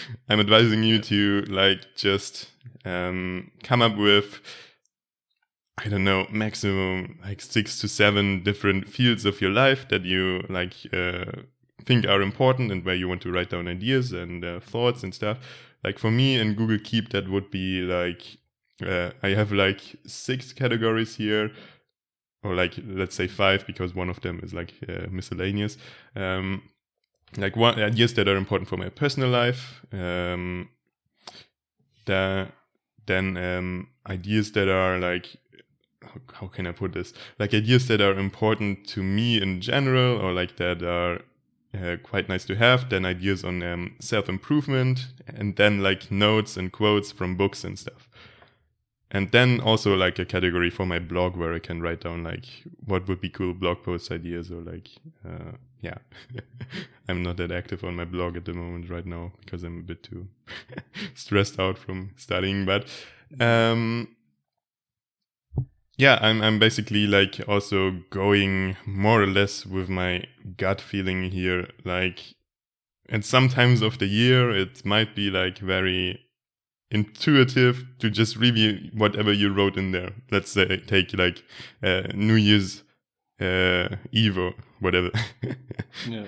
I'm 0.28 0.40
advising 0.40 0.82
you 0.82 1.00
to 1.02 1.42
like 1.48 1.94
just 1.96 2.48
um, 2.84 3.50
come 3.62 3.82
up 3.82 3.96
with 3.96 4.40
I 5.78 5.88
don't 5.88 6.04
know 6.04 6.26
maximum 6.30 7.20
like 7.22 7.40
six 7.40 7.80
to 7.80 7.88
seven 7.88 8.42
different 8.42 8.88
fields 8.88 9.24
of 9.24 9.40
your 9.40 9.50
life 9.50 9.88
that 9.88 10.04
you 10.04 10.44
like 10.48 10.74
uh, 10.92 11.42
think 11.84 12.06
are 12.06 12.20
important 12.20 12.72
and 12.72 12.84
where 12.84 12.96
you 12.96 13.08
want 13.08 13.22
to 13.22 13.32
write 13.32 13.50
down 13.50 13.68
ideas 13.68 14.12
and 14.12 14.44
uh, 14.44 14.60
thoughts 14.60 15.02
and 15.02 15.14
stuff. 15.14 15.38
Like 15.84 15.98
for 15.98 16.10
me 16.10 16.36
in 16.36 16.54
Google 16.54 16.78
Keep, 16.82 17.10
that 17.10 17.28
would 17.28 17.50
be 17.50 17.82
like 17.82 18.38
uh, 18.84 19.10
I 19.22 19.30
have 19.30 19.52
like 19.52 19.80
six 20.06 20.52
categories 20.52 21.16
here, 21.16 21.52
or 22.42 22.54
like 22.54 22.74
let's 22.84 23.14
say 23.14 23.28
five 23.28 23.66
because 23.66 23.94
one 23.94 24.10
of 24.10 24.20
them 24.20 24.40
is 24.42 24.52
like 24.52 24.74
uh, 24.88 25.06
miscellaneous. 25.10 25.76
Um, 26.16 26.62
like 27.36 27.56
ideas 27.56 28.14
that 28.14 28.28
are 28.28 28.36
important 28.36 28.68
for 28.68 28.76
my 28.76 28.88
personal 28.88 29.28
life. 29.28 29.84
Um, 29.92 30.68
the, 32.06 32.48
then 33.06 33.36
um, 33.36 33.88
ideas 34.08 34.52
that 34.52 34.68
are 34.68 34.98
like 34.98 35.36
how- 36.02 36.40
how 36.40 36.46
can 36.46 36.66
I 36.66 36.72
put 36.72 36.92
this? 36.92 37.12
Like 37.38 37.54
ideas 37.54 37.86
that 37.88 38.00
are 38.00 38.18
important 38.18 38.86
to 38.88 39.02
me 39.02 39.40
in 39.40 39.60
general, 39.60 40.18
or 40.18 40.32
like 40.32 40.56
that 40.56 40.82
are 40.82 41.20
uh, 41.74 41.96
quite 42.02 42.28
nice 42.28 42.44
to 42.46 42.56
have. 42.56 42.88
Then 42.88 43.04
ideas 43.04 43.44
on 43.44 43.62
um, 43.62 43.96
self 44.00 44.28
improvement, 44.28 45.08
and 45.26 45.56
then 45.56 45.82
like 45.82 46.10
notes 46.10 46.56
and 46.56 46.72
quotes 46.72 47.12
from 47.12 47.36
books 47.36 47.64
and 47.64 47.78
stuff. 47.78 48.08
And 49.10 49.30
then 49.32 49.60
also 49.60 49.94
like 49.96 50.18
a 50.18 50.26
category 50.26 50.70
for 50.70 50.84
my 50.84 50.98
blog 50.98 51.34
where 51.36 51.54
I 51.54 51.58
can 51.60 51.80
write 51.80 52.02
down 52.02 52.24
like 52.24 52.44
what 52.84 53.08
would 53.08 53.20
be 53.20 53.30
cool 53.30 53.54
blog 53.54 53.82
post 53.82 54.12
ideas 54.12 54.50
or 54.50 54.60
like 54.60 54.88
uh, 55.26 55.52
yeah. 55.80 55.98
I'm 57.08 57.22
not 57.22 57.38
that 57.38 57.50
active 57.50 57.84
on 57.84 57.96
my 57.96 58.04
blog 58.04 58.36
at 58.36 58.44
the 58.44 58.52
moment 58.52 58.90
right 58.90 59.06
now 59.06 59.32
because 59.40 59.64
I'm 59.64 59.78
a 59.78 59.82
bit 59.82 60.02
too 60.02 60.28
stressed 61.14 61.58
out 61.58 61.78
from 61.78 62.10
studying. 62.16 62.66
But 62.66 62.86
um, 63.40 64.08
yeah, 65.96 66.18
I'm 66.20 66.42
I'm 66.42 66.58
basically 66.58 67.06
like 67.06 67.40
also 67.48 68.02
going 68.10 68.76
more 68.86 69.22
or 69.22 69.26
less 69.26 69.64
with 69.64 69.88
my 69.88 70.24
gut 70.56 70.80
feeling 70.80 71.30
here. 71.30 71.68
Like, 71.84 72.34
at 73.08 73.24
some 73.24 73.48
times 73.48 73.82
of 73.82 73.98
the 73.98 74.06
year 74.06 74.50
it 74.50 74.84
might 74.84 75.14
be 75.14 75.30
like 75.30 75.58
very 75.58 76.20
intuitive 76.90 77.84
to 77.98 78.10
just 78.10 78.36
review 78.36 78.90
whatever 78.94 79.32
you 79.32 79.52
wrote 79.52 79.76
in 79.76 79.92
there. 79.92 80.12
Let's 80.30 80.52
say 80.52 80.78
take 80.78 81.16
like 81.16 81.42
uh, 81.82 82.02
New 82.14 82.34
Year's 82.34 82.82
uh, 83.40 83.96
Eve 84.12 84.38
or 84.38 84.54
whatever. 84.80 85.10
yeah 86.08 86.26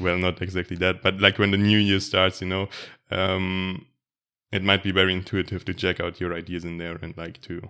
well, 0.00 0.18
not 0.18 0.40
exactly 0.42 0.76
that, 0.78 1.02
but 1.02 1.20
like 1.20 1.38
when 1.38 1.50
the 1.50 1.56
new 1.56 1.78
year 1.78 2.00
starts, 2.00 2.40
you 2.40 2.48
know, 2.48 2.68
um, 3.10 3.86
it 4.52 4.62
might 4.62 4.82
be 4.82 4.92
very 4.92 5.12
intuitive 5.12 5.64
to 5.64 5.74
check 5.74 6.00
out 6.00 6.20
your 6.20 6.34
ideas 6.34 6.64
in 6.64 6.78
there 6.78 6.98
and 7.02 7.16
like 7.16 7.40
to 7.42 7.68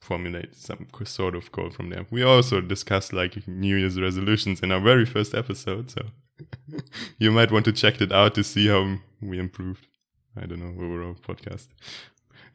formulate 0.00 0.54
some 0.54 0.86
sort 1.04 1.34
of 1.34 1.50
goal 1.52 1.70
from 1.70 1.90
there. 1.90 2.06
We 2.10 2.22
also 2.22 2.60
discussed 2.60 3.12
like 3.12 3.46
New 3.48 3.76
Year's 3.76 4.00
resolutions 4.00 4.60
in 4.60 4.72
our 4.72 4.80
very 4.80 5.04
first 5.04 5.34
episode, 5.34 5.90
so 5.90 6.06
you 7.18 7.30
might 7.30 7.50
want 7.52 7.64
to 7.66 7.72
check 7.72 8.00
it 8.00 8.12
out 8.12 8.34
to 8.36 8.44
see 8.44 8.68
how 8.68 8.98
we 9.20 9.38
improved. 9.38 9.86
I 10.36 10.46
don't 10.46 10.60
know 10.60 10.82
overall 10.82 11.14
podcast. 11.14 11.68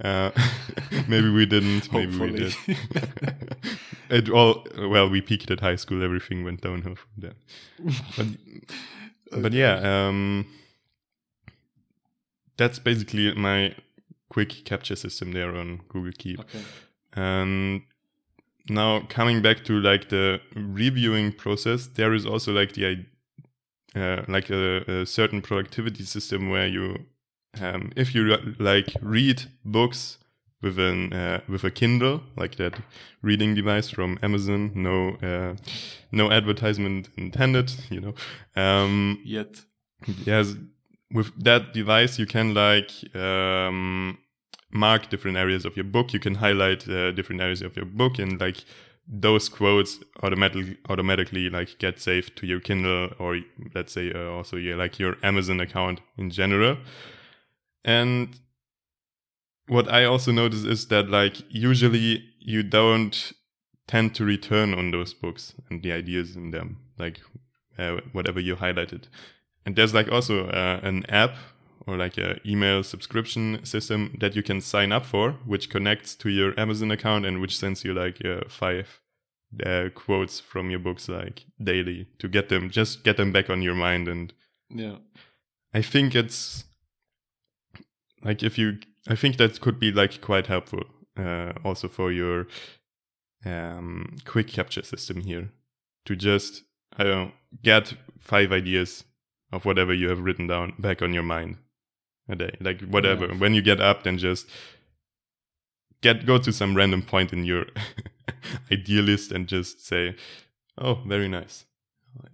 Uh, 0.04 0.32
maybe 1.08 1.30
we 1.30 1.45
didn't. 1.45 1.91
Maybe 1.93 2.18
we 2.18 2.32
did. 2.32 2.56
it 4.10 4.30
all 4.30 4.66
well. 4.78 5.10
We 5.10 5.22
peaked 5.22 5.52
at 5.52 5.60
high 5.60 5.76
school. 5.76 6.04
Everything 6.04 6.43
went 6.43 6.62
downhill 6.62 6.95
from 6.95 7.12
there. 7.18 7.34
But, 8.18 8.28
but 9.41 9.54
yeah, 9.54 10.08
um, 10.08 10.47
that's 12.58 12.80
basically 12.80 13.34
my 13.36 13.76
quick 14.30 14.66
capture 14.66 14.95
system 14.95 15.34
there 15.34 15.56
on 15.56 15.82
Google 15.89 16.14
Keep. 16.18 16.39
Okay. 16.39 16.64
And 17.14 17.82
now 18.70 19.02
coming 19.10 19.41
back 19.41 19.64
to 19.66 19.80
like 19.80 20.10
the 20.10 20.41
reviewing 20.56 21.34
process, 21.34 21.88
there 21.88 22.14
is 22.14 22.26
also 22.26 22.54
like 22.54 22.74
the 22.74 23.06
uh, 23.95 24.24
like 24.28 24.49
a, 24.49 25.02
a, 25.02 25.06
certain 25.06 25.41
productivity 25.41 26.06
system 26.06 26.49
where 26.49 26.68
you, 26.68 26.97
um, 27.60 27.91
if 27.95 28.16
you 28.16 28.38
like 28.60 28.95
read 29.02 29.43
books 29.66 30.18
with 30.62 30.78
an 30.78 31.12
uh, 31.12 31.41
with 31.49 31.64
a 31.64 31.72
Kindle, 31.72 32.22
like 32.38 32.56
that 32.56 32.80
reading 33.22 33.56
device 33.56 33.89
from 33.89 34.20
Amazon, 34.22 34.72
no 34.76 35.16
uh, 35.22 35.56
no 36.12 36.32
advertisement 36.32 37.10
intended, 37.18 37.74
you 37.89 37.99
know. 37.99 38.14
Um, 38.56 39.20
Yet. 39.26 39.62
Yes, 40.26 40.56
with 41.12 41.32
that 41.43 41.74
device 41.74 42.18
you 42.18 42.26
can 42.26 42.54
like 42.54 42.91
um, 43.16 44.18
mark 44.72 45.10
different 45.10 45.38
areas 45.38 45.66
of 45.66 45.76
your 45.76 45.84
book. 45.86 46.14
You 46.14 46.20
can 46.20 46.36
highlight 46.36 46.88
uh, 46.88 47.12
different 47.12 47.41
areas 47.41 47.62
of 47.62 47.76
your 47.76 47.86
book, 47.86 48.20
and 48.20 48.39
like 48.39 48.64
those 49.08 49.49
quotes 49.49 49.99
automatically 50.24 50.78
automatically 50.89 51.49
like 51.49 51.78
get 51.80 51.99
saved 51.99 52.38
to 52.38 52.47
your 52.47 52.60
Kindle 52.60 53.10
or 53.20 53.39
let's 53.76 53.93
say 53.93 54.14
uh, 54.14 54.30
also 54.30 54.58
yeah 54.58 54.76
like 54.76 54.99
your 54.99 55.18
Amazon 55.24 55.60
account 55.60 56.02
in 56.18 56.30
general. 56.30 56.78
And 57.84 58.40
what 59.68 59.92
I 59.92 60.06
also 60.06 60.32
notice 60.32 60.64
is 60.64 60.88
that 60.88 61.10
like 61.10 61.38
usually 61.50 62.24
you 62.40 62.64
don't 62.64 63.34
tend 63.88 64.16
to 64.16 64.26
return 64.26 64.74
on 64.74 64.92
those 64.92 65.14
books 65.14 65.54
and 65.70 65.82
the 65.82 65.92
ideas 65.92 66.36
in 66.36 66.52
them, 66.52 66.78
like 66.98 67.22
uh, 67.78 67.98
whatever 68.12 68.40
you 68.40 68.56
highlighted. 68.56 69.04
And 69.66 69.76
there's 69.76 69.94
like 69.94 70.12
also 70.12 70.48
uh, 70.48 70.80
an 70.84 71.06
app 71.10 71.36
or 71.88 71.98
like 71.98 72.18
a 72.18 72.40
email 72.46 72.84
subscription 72.84 73.64
system 73.64 74.16
that 74.20 74.36
you 74.36 74.44
can 74.44 74.62
sign 74.62 74.92
up 74.92 75.06
for, 75.06 75.32
which 75.46 75.70
connects 75.70 76.16
to 76.16 76.30
your 76.30 76.60
Amazon 76.60 76.92
account 76.92 77.26
and 77.26 77.42
which 77.42 77.58
sends 77.58 77.84
you 77.84 77.94
like 77.94 78.24
uh, 78.24 78.42
five 78.48 79.00
uh, 79.66 79.90
quotes 79.94 80.40
from 80.40 80.70
your 80.70 80.80
books 80.80 81.10
like 81.10 81.46
daily 81.62 82.08
to 82.20 82.28
get 82.28 82.50
them, 82.50 82.70
just 82.70 83.04
get 83.04 83.18
them 83.18 83.32
back 83.32 83.50
on 83.50 83.62
your 83.62 83.76
mind. 83.76 84.08
And 84.08 84.34
yeah, 84.70 84.98
I 85.74 85.82
think 85.82 86.16
it's 86.16 86.66
like 88.24 88.43
if 88.43 88.57
you, 88.57 88.80
I 89.07 89.15
think 89.15 89.38
that 89.38 89.59
could 89.61 89.80
be 89.80 89.91
like 89.91 90.22
quite 90.22 90.47
helpful 90.47 90.84
uh, 91.17 91.53
also 91.63 91.88
for 91.88 92.11
your 92.11 92.47
um, 93.45 94.17
quick 94.26 94.47
capture 94.47 94.84
system 94.84 95.22
here 95.22 95.49
to 96.05 96.15
just 96.15 96.63
I 96.97 97.03
don't 97.03 97.11
know, 97.11 97.32
get 97.63 97.93
five 98.19 98.51
ideas 98.51 99.03
of 99.51 99.65
whatever 99.65 99.93
you 99.93 100.09
have 100.09 100.22
written 100.22 100.47
down 100.47 100.74
back 100.78 101.01
on 101.01 101.13
your 101.13 101.24
mind 101.24 101.57
a 102.30 102.36
day. 102.36 102.55
Like 102.59 102.82
whatever. 102.82 103.28
Yeah. 103.28 103.38
when 103.38 103.53
you 103.53 103.61
get 103.61 103.82
up 103.82 104.03
then 104.03 104.17
just 104.17 104.47
get 106.01 106.26
go 106.26 106.38
to 106.38 106.51
some 106.51 106.76
random 106.76 107.01
point 107.01 107.34
in 107.34 107.45
your 107.45 107.65
idea 108.72 109.01
list 109.01 109.32
and 109.32 109.47
just 109.47 109.86
say 109.86 110.15
oh 110.78 110.99
very 111.05 111.28
nice. 111.28 111.65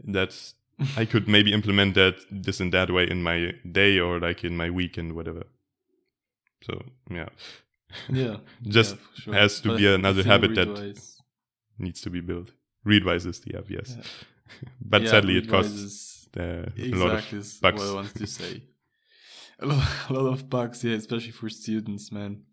That's 0.03 0.55
i 0.95 1.05
could 1.05 1.27
maybe 1.27 1.53
implement 1.53 1.95
that 1.95 2.15
this 2.29 2.59
and 2.59 2.71
that 2.71 2.91
way 2.91 3.09
in 3.09 3.23
my 3.23 3.51
day 3.71 3.97
or 3.97 4.19
like 4.19 4.43
in 4.43 4.55
my 4.55 4.69
week 4.69 4.95
and 4.95 5.13
whatever 5.13 5.43
so 6.63 6.83
yeah 7.09 7.29
yeah 8.09 8.37
just 8.63 8.95
yeah, 8.95 9.01
sure. 9.23 9.33
has 9.33 9.61
to 9.61 9.69
but 9.69 9.77
be 9.77 9.87
another 9.87 10.23
habit 10.23 10.55
that 10.55 11.01
needs 11.77 12.01
to 12.01 12.09
be 12.09 12.21
built 12.21 12.51
readwise 12.85 13.25
is 13.25 13.39
the 13.41 13.57
app 13.57 13.69
yes 13.69 13.95
Yeah. 13.97 14.03
but 14.81 15.01
yeah, 15.03 15.09
sadly 15.09 15.37
it 15.37 15.49
costs 15.49 16.27
uh, 16.37 16.69
exactly 16.75 16.91
a 16.91 16.95
lot 16.95 17.15
of 17.17 17.33
is 17.33 17.53
bucks 17.61 17.79
what 17.79 17.89
I 17.89 17.93
wanted 17.93 18.15
to 18.15 18.27
say. 18.27 18.63
A 19.59 19.65
lot, 19.65 19.87
a 20.09 20.13
lot 20.13 20.27
of 20.33 20.49
bugs, 20.51 20.83
yeah, 20.83 20.93
especially 20.93 21.31
for 21.31 21.49
students, 21.49 22.11
man. 22.11 22.43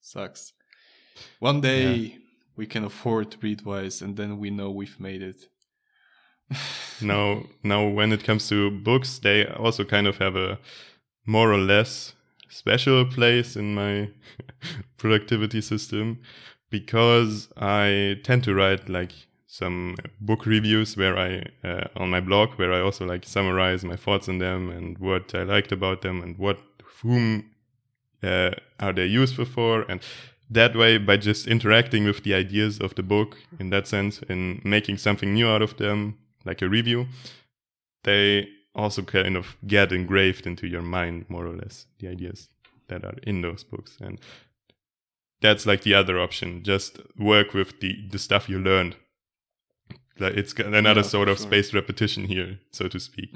Sucks. 0.00 0.54
One 1.38 1.60
day 1.60 2.16
we 2.56 2.64
can 2.66 2.82
afford 2.84 3.36
Readwise, 3.42 4.00
and 4.00 4.16
then 4.16 4.38
we 4.38 4.48
know 4.48 4.70
we've 4.70 4.98
made 4.98 5.20
it. 5.20 5.36
now 7.02 7.42
now 7.62 7.86
when 7.88 8.10
it 8.12 8.24
comes 8.24 8.48
to 8.48 8.70
books 8.70 9.18
they 9.18 9.44
also 9.46 9.84
kind 9.84 10.06
of 10.06 10.16
have 10.18 10.34
a 10.36 10.58
more 11.26 11.52
or 11.52 11.58
less 11.58 12.14
special 12.56 13.04
place 13.04 13.56
in 13.56 13.74
my 13.74 14.08
productivity 14.96 15.60
system 15.60 16.18
because 16.70 17.48
i 17.56 18.16
tend 18.24 18.42
to 18.44 18.54
write 18.54 18.88
like 18.88 19.12
some 19.46 19.94
book 20.20 20.44
reviews 20.46 20.96
where 20.96 21.16
i 21.16 21.42
uh, 21.64 21.86
on 21.96 22.10
my 22.10 22.20
blog 22.20 22.50
where 22.58 22.72
i 22.72 22.80
also 22.80 23.04
like 23.06 23.24
summarize 23.24 23.84
my 23.84 23.96
thoughts 23.96 24.28
on 24.28 24.38
them 24.38 24.70
and 24.70 24.98
what 24.98 25.34
i 25.34 25.42
liked 25.42 25.72
about 25.72 26.02
them 26.02 26.22
and 26.22 26.36
what 26.38 26.58
whom 27.02 27.44
uh, 28.22 28.50
are 28.80 28.92
they 28.92 29.06
useful 29.06 29.44
for. 29.44 29.84
And 29.88 30.00
that 30.50 30.76
way 30.76 30.98
by 30.98 31.16
just 31.16 31.46
interacting 31.46 32.04
with 32.04 32.22
the 32.22 32.34
ideas 32.34 32.78
of 32.78 32.94
the 32.94 33.02
book 33.02 33.36
in 33.58 33.70
that 33.70 33.86
sense 33.86 34.20
and 34.28 34.64
making 34.64 34.98
something 34.98 35.34
new 35.34 35.48
out 35.48 35.62
of 35.62 35.76
them 35.76 36.18
like 36.44 36.62
a 36.62 36.68
review, 36.68 37.06
they 38.04 38.48
also 38.76 39.02
kind 39.02 39.36
of 39.36 39.56
get 39.66 39.92
engraved 39.92 40.46
into 40.46 40.66
your 40.66 40.82
mind 40.82 41.24
more 41.28 41.46
or 41.46 41.56
less 41.56 41.86
the 41.98 42.08
ideas 42.08 42.48
that 42.88 43.04
are 43.04 43.14
in 43.22 43.40
those 43.42 43.64
books 43.64 43.96
and 44.00 44.20
that's 45.40 45.66
like 45.66 45.82
the 45.82 45.94
other 45.94 46.18
option 46.20 46.62
just 46.62 47.00
work 47.18 47.54
with 47.54 47.80
the 47.80 47.92
the 48.10 48.18
stuff 48.18 48.48
you 48.48 48.58
learned 48.58 48.96
like 50.18 50.34
it's 50.36 50.52
another 50.54 51.00
Yeah, 51.00 51.08
sort 51.08 51.28
of 51.28 51.38
sure. 51.38 51.46
spaced 51.46 51.74
repetition 51.74 52.24
here 52.26 52.58
so 52.72 52.88
to 52.88 52.98
speak 53.00 53.30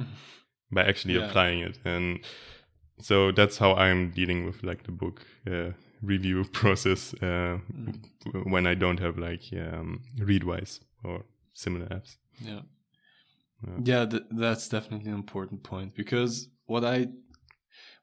by 0.73 0.85
actually 0.85 1.15
Yeah. 1.15 1.29
applying 1.29 1.61
it 1.61 1.79
and 1.85 2.21
so 3.01 3.33
that's 3.33 3.59
how 3.59 3.75
i'm 3.75 4.11
dealing 4.11 4.45
with 4.47 4.63
like 4.63 4.83
the 4.85 4.93
book 4.93 5.23
uh, 5.51 5.71
review 6.03 6.45
process 6.53 7.15
uh, 7.23 7.59
Mm. 7.73 8.03
w- 8.25 8.45
when 8.53 8.67
i 8.67 8.75
don't 8.75 9.01
have 9.01 9.19
like 9.19 9.43
um, 9.53 10.01
readwise 10.19 10.81
or 11.05 11.25
similar 11.55 11.87
apps 11.87 12.17
Yeah. 12.41 12.63
Yeah. 13.85 14.07
Th- 14.07 14.23
that's 14.31 14.69
definitely 14.69 15.11
an 15.11 15.17
important 15.17 15.63
point 15.63 15.95
because 15.95 16.49
what 16.67 16.85
I 16.85 17.09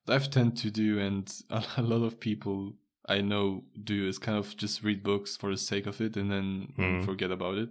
what 0.05 0.16
I've 0.16 0.30
tend 0.30 0.58
to 0.58 0.72
do 0.72 0.99
and 0.99 1.32
a, 1.49 1.64
lot 1.82 2.03
of 2.05 2.20
people 2.20 2.74
I 3.10 3.22
know 3.22 3.64
do 3.84 4.08
is 4.08 4.18
kind 4.20 4.38
of 4.38 4.55
just 4.58 4.84
read 4.84 5.03
books 5.03 5.38
for 5.38 5.49
the 5.51 5.58
sake 5.58 5.88
of 5.88 6.01
it 6.01 6.18
and 6.18 6.32
then 6.32 6.74
Mhm. 6.78 7.05
forget 7.05 7.32
about 7.32 7.58
it. 7.58 7.70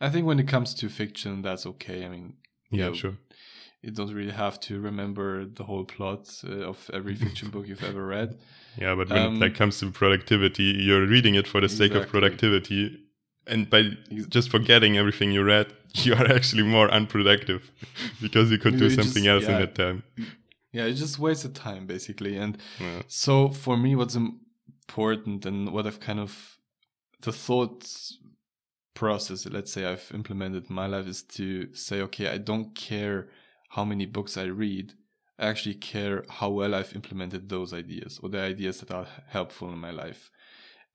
I 0.00 0.10
think 0.10 0.26
when 0.26 0.38
it 0.38 0.48
comes 0.48 0.74
to 0.74 0.88
fiction 0.88 1.42
that's 1.42 1.66
okay. 1.66 2.04
I 2.04 2.08
mean, 2.08 2.34
yeah 2.70 2.86
know, 2.88 2.92
sure 2.94 3.16
you 3.82 3.92
don't 3.92 4.12
really 4.14 4.32
have 4.32 4.58
to 4.58 4.80
remember 4.80 5.44
the 5.46 5.64
whole 5.64 5.84
plot 5.84 6.28
uh, 6.44 6.68
of 6.70 6.90
every 6.92 7.14
fiction 7.24 7.50
book 7.50 7.66
you've 7.68 7.84
ever 7.84 8.06
read. 8.06 8.38
yeah 8.78 8.94
but 8.94 9.08
when 9.10 9.18
Um, 9.18 9.36
it 9.36 9.40
like 9.40 9.54
comes 9.54 9.78
to 9.80 9.90
productivity 9.90 10.64
you're 10.86 11.06
reading 11.06 11.34
it 11.36 11.46
for 11.46 11.60
the 11.60 11.68
sake 11.68 11.94
of 11.94 12.08
productivity 12.08 12.98
and 13.46 13.70
by 13.70 13.82
just 14.28 14.50
forgetting 14.50 14.96
everything 14.96 15.30
you 15.32 15.42
read 15.44 15.66
you 16.04 16.12
are 16.14 16.26
actually 16.38 16.62
more 16.64 16.88
unproductive 16.90 17.70
because 18.20 18.50
you 18.50 18.58
could 18.58 18.74
You 18.74 18.80
do 18.80 18.88
just- 18.88 19.02
something 19.02 19.26
else 19.26 19.44
in 19.44 19.58
that 19.60 19.74
time 19.74 20.02
Yeah, 20.72 20.84
it's 20.84 21.00
just 21.00 21.18
wasted 21.18 21.54
time 21.54 21.86
basically. 21.86 22.36
And 22.36 22.58
yeah. 22.80 23.02
So 23.08 23.48
for 23.48 23.76
me, 23.78 23.96
what's 23.96 24.14
important 24.16 25.46
and 25.46 25.72
what 25.72 25.86
I've 25.86 26.00
kind 26.00 26.20
of 26.20 26.58
the 27.22 27.32
thought 27.32 27.86
process, 28.94 29.46
let's 29.46 29.72
say 29.72 29.84
I've 29.86 30.10
implemented 30.14 30.68
in 30.68 30.74
my 30.74 30.86
life 30.86 31.06
is 31.06 31.22
to 31.22 31.74
say, 31.74 32.00
okay, 32.02 32.28
I 32.28 32.38
don't 32.38 32.74
care 32.74 33.28
how 33.70 33.84
many 33.84 34.06
books 34.06 34.36
I 34.36 34.44
read. 34.44 34.92
I 35.38 35.46
actually 35.48 35.74
care 35.74 36.24
how 36.28 36.50
well 36.50 36.74
I've 36.74 36.94
implemented 36.94 37.48
those 37.48 37.72
ideas 37.74 38.18
or 38.22 38.28
the 38.30 38.40
ideas 38.40 38.80
that 38.80 38.90
are 38.90 39.06
helpful 39.28 39.70
in 39.72 39.78
my 39.78 39.90
life. 39.90 40.30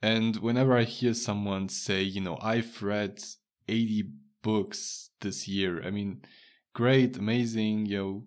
And 0.01 0.37
whenever 0.37 0.75
I 0.75 0.83
hear 0.83 1.13
someone 1.13 1.69
say, 1.69 2.01
you 2.01 2.21
know, 2.21 2.37
I've 2.41 2.81
read 2.81 3.23
80 3.67 4.05
books 4.41 5.11
this 5.21 5.47
year, 5.47 5.83
I 5.85 5.91
mean, 5.91 6.21
great, 6.73 7.17
amazing, 7.17 7.85
you 7.85 7.97
know, 7.97 8.23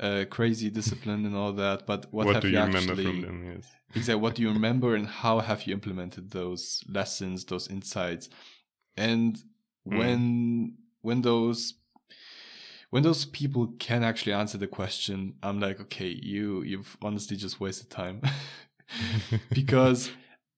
uh, 0.00 0.24
crazy 0.28 0.68
discipline 0.70 1.24
and 1.24 1.36
all 1.36 1.52
that. 1.52 1.86
But 1.86 2.06
what, 2.12 2.26
what, 2.26 2.34
have 2.34 2.42
do 2.42 2.48
you, 2.48 2.54
you 2.54 2.60
actually, 2.60 2.80
remember 2.80 3.02
from 3.02 3.20
them 3.22 3.52
yes 3.54 3.70
exactly 3.94 4.20
what 4.20 4.34
do 4.34 4.42
you 4.42 4.48
remember 4.50 4.94
and 4.94 5.06
how 5.06 5.38
have 5.40 5.66
you 5.66 5.72
implemented 5.74 6.30
those 6.30 6.82
lessons 6.88 7.44
those 7.44 7.68
insights 7.68 8.28
and 8.96 9.38
Mm. 9.84 9.96
when 9.96 10.74
when 11.00 11.22
those 11.22 11.74
when 12.90 13.02
those 13.02 13.24
people 13.24 13.74
can 13.80 14.04
actually 14.04 14.32
answer 14.32 14.56
the 14.56 14.68
question 14.68 15.34
i'm 15.42 15.58
like 15.58 15.80
okay 15.80 16.06
you 16.22 16.62
you've 16.62 16.96
honestly 17.02 17.36
just 17.36 17.58
wasted 17.58 17.90
time 17.90 18.22
because 19.52 20.10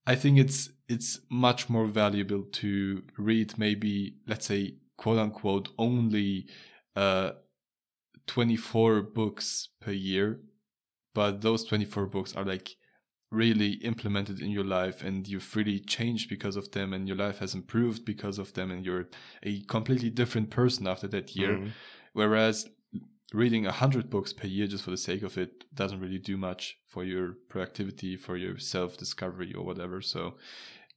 i 0.06 0.14
think 0.14 0.38
it's 0.38 0.70
it's 0.88 1.20
much 1.30 1.68
more 1.68 1.86
valuable 1.86 2.42
to 2.52 3.02
read 3.18 3.56
maybe 3.58 4.16
let's 4.26 4.46
say 4.46 4.74
quote 4.96 5.18
unquote 5.18 5.70
only 5.78 6.46
uh 6.96 7.32
24 8.26 9.02
books 9.02 9.68
per 9.80 9.92
year 9.92 10.40
but 11.14 11.40
those 11.40 11.64
24 11.64 12.06
books 12.06 12.34
are 12.34 12.44
like 12.44 12.76
really 13.30 13.72
implemented 13.84 14.40
in 14.40 14.50
your 14.50 14.64
life 14.64 15.02
and 15.02 15.26
you've 15.28 15.54
really 15.56 15.80
changed 15.80 16.28
because 16.28 16.56
of 16.56 16.70
them 16.70 16.92
and 16.92 17.08
your 17.08 17.16
life 17.16 17.38
has 17.38 17.54
improved 17.54 18.04
because 18.04 18.38
of 18.38 18.52
them 18.54 18.70
and 18.70 18.84
you're 18.84 19.08
a 19.42 19.60
completely 19.62 20.10
different 20.10 20.50
person 20.50 20.86
after 20.86 21.08
that 21.08 21.34
year 21.34 21.58
Mhm. 21.58 21.70
whereas 22.12 22.68
reading 23.34 23.66
a 23.66 23.72
hundred 23.72 24.08
books 24.08 24.32
per 24.32 24.46
year 24.46 24.66
just 24.66 24.84
for 24.84 24.90
the 24.90 24.96
sake 24.96 25.22
of 25.22 25.36
it 25.36 25.64
doesn't 25.74 26.00
really 26.00 26.18
do 26.18 26.36
much 26.36 26.78
for 26.86 27.02
your 27.04 27.34
productivity 27.48 28.16
for 28.16 28.36
your 28.36 28.56
self-discovery 28.58 29.52
or 29.52 29.64
whatever 29.64 30.00
so 30.00 30.34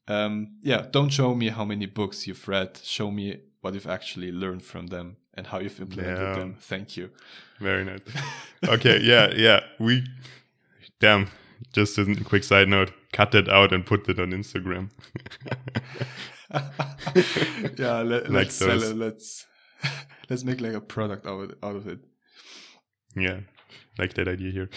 um, 0.07 0.33
yeah 0.61 0.85
don't 0.91 1.09
show 1.09 1.33
me 1.35 1.49
how 1.49 1.65
many 1.65 1.85
books 1.85 2.27
you've 2.27 2.47
read 2.47 2.79
show 2.83 3.09
me 3.11 3.37
what 3.61 3.73
you've 3.73 3.87
actually 3.87 4.31
learned 4.31 4.63
from 4.63 4.87
them 4.87 5.17
and 5.33 5.47
how 5.47 5.59
you've 5.59 5.79
implemented 5.81 6.19
Yeah. 6.29 6.35
them 6.35 6.55
thank 6.59 6.95
you 6.97 7.09
Very 7.59 7.83
nice. 7.83 7.99
Okay, 8.67 8.99
yeah, 9.01 9.33
yeah. 9.35 9.59
We 9.79 10.03
damn. 10.99 11.27
Just 11.73 11.97
as 11.97 12.07
a 12.07 12.23
quick 12.23 12.43
side 12.43 12.67
note, 12.69 12.91
cut 13.13 13.31
that 13.31 13.49
out 13.49 13.73
and 13.73 13.83
put 13.85 14.07
it 14.09 14.19
on 14.19 14.31
Instagram. 14.31 14.89
yeah 17.77 18.01
let, 18.01 18.23
Like 18.23 18.31
let's 18.31 18.55
sell 18.55 18.81
it 18.81 18.95
let's 18.95 19.45
let's 20.29 20.43
make 20.43 20.61
like 20.61 20.73
a 20.73 20.81
product 20.81 21.25
out 21.27 21.53
out 21.63 21.75
of 21.75 21.87
it 21.87 21.99
yeah, 23.21 23.39
like 23.97 24.13
that 24.15 24.27
idea 24.27 24.51
here. 24.51 24.69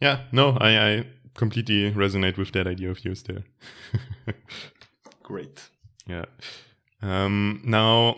Yeah, 0.00 0.22
no, 0.32 0.56
I, 0.60 0.70
I 0.98 1.06
completely 1.34 1.92
resonate 1.92 2.36
with 2.36 2.52
that 2.52 2.66
idea 2.66 2.90
of 2.90 3.04
yours 3.04 3.22
there. 3.22 3.44
great 5.22 5.68
Yeah. 6.06 6.24
Um, 7.00 7.60
now, 7.64 8.16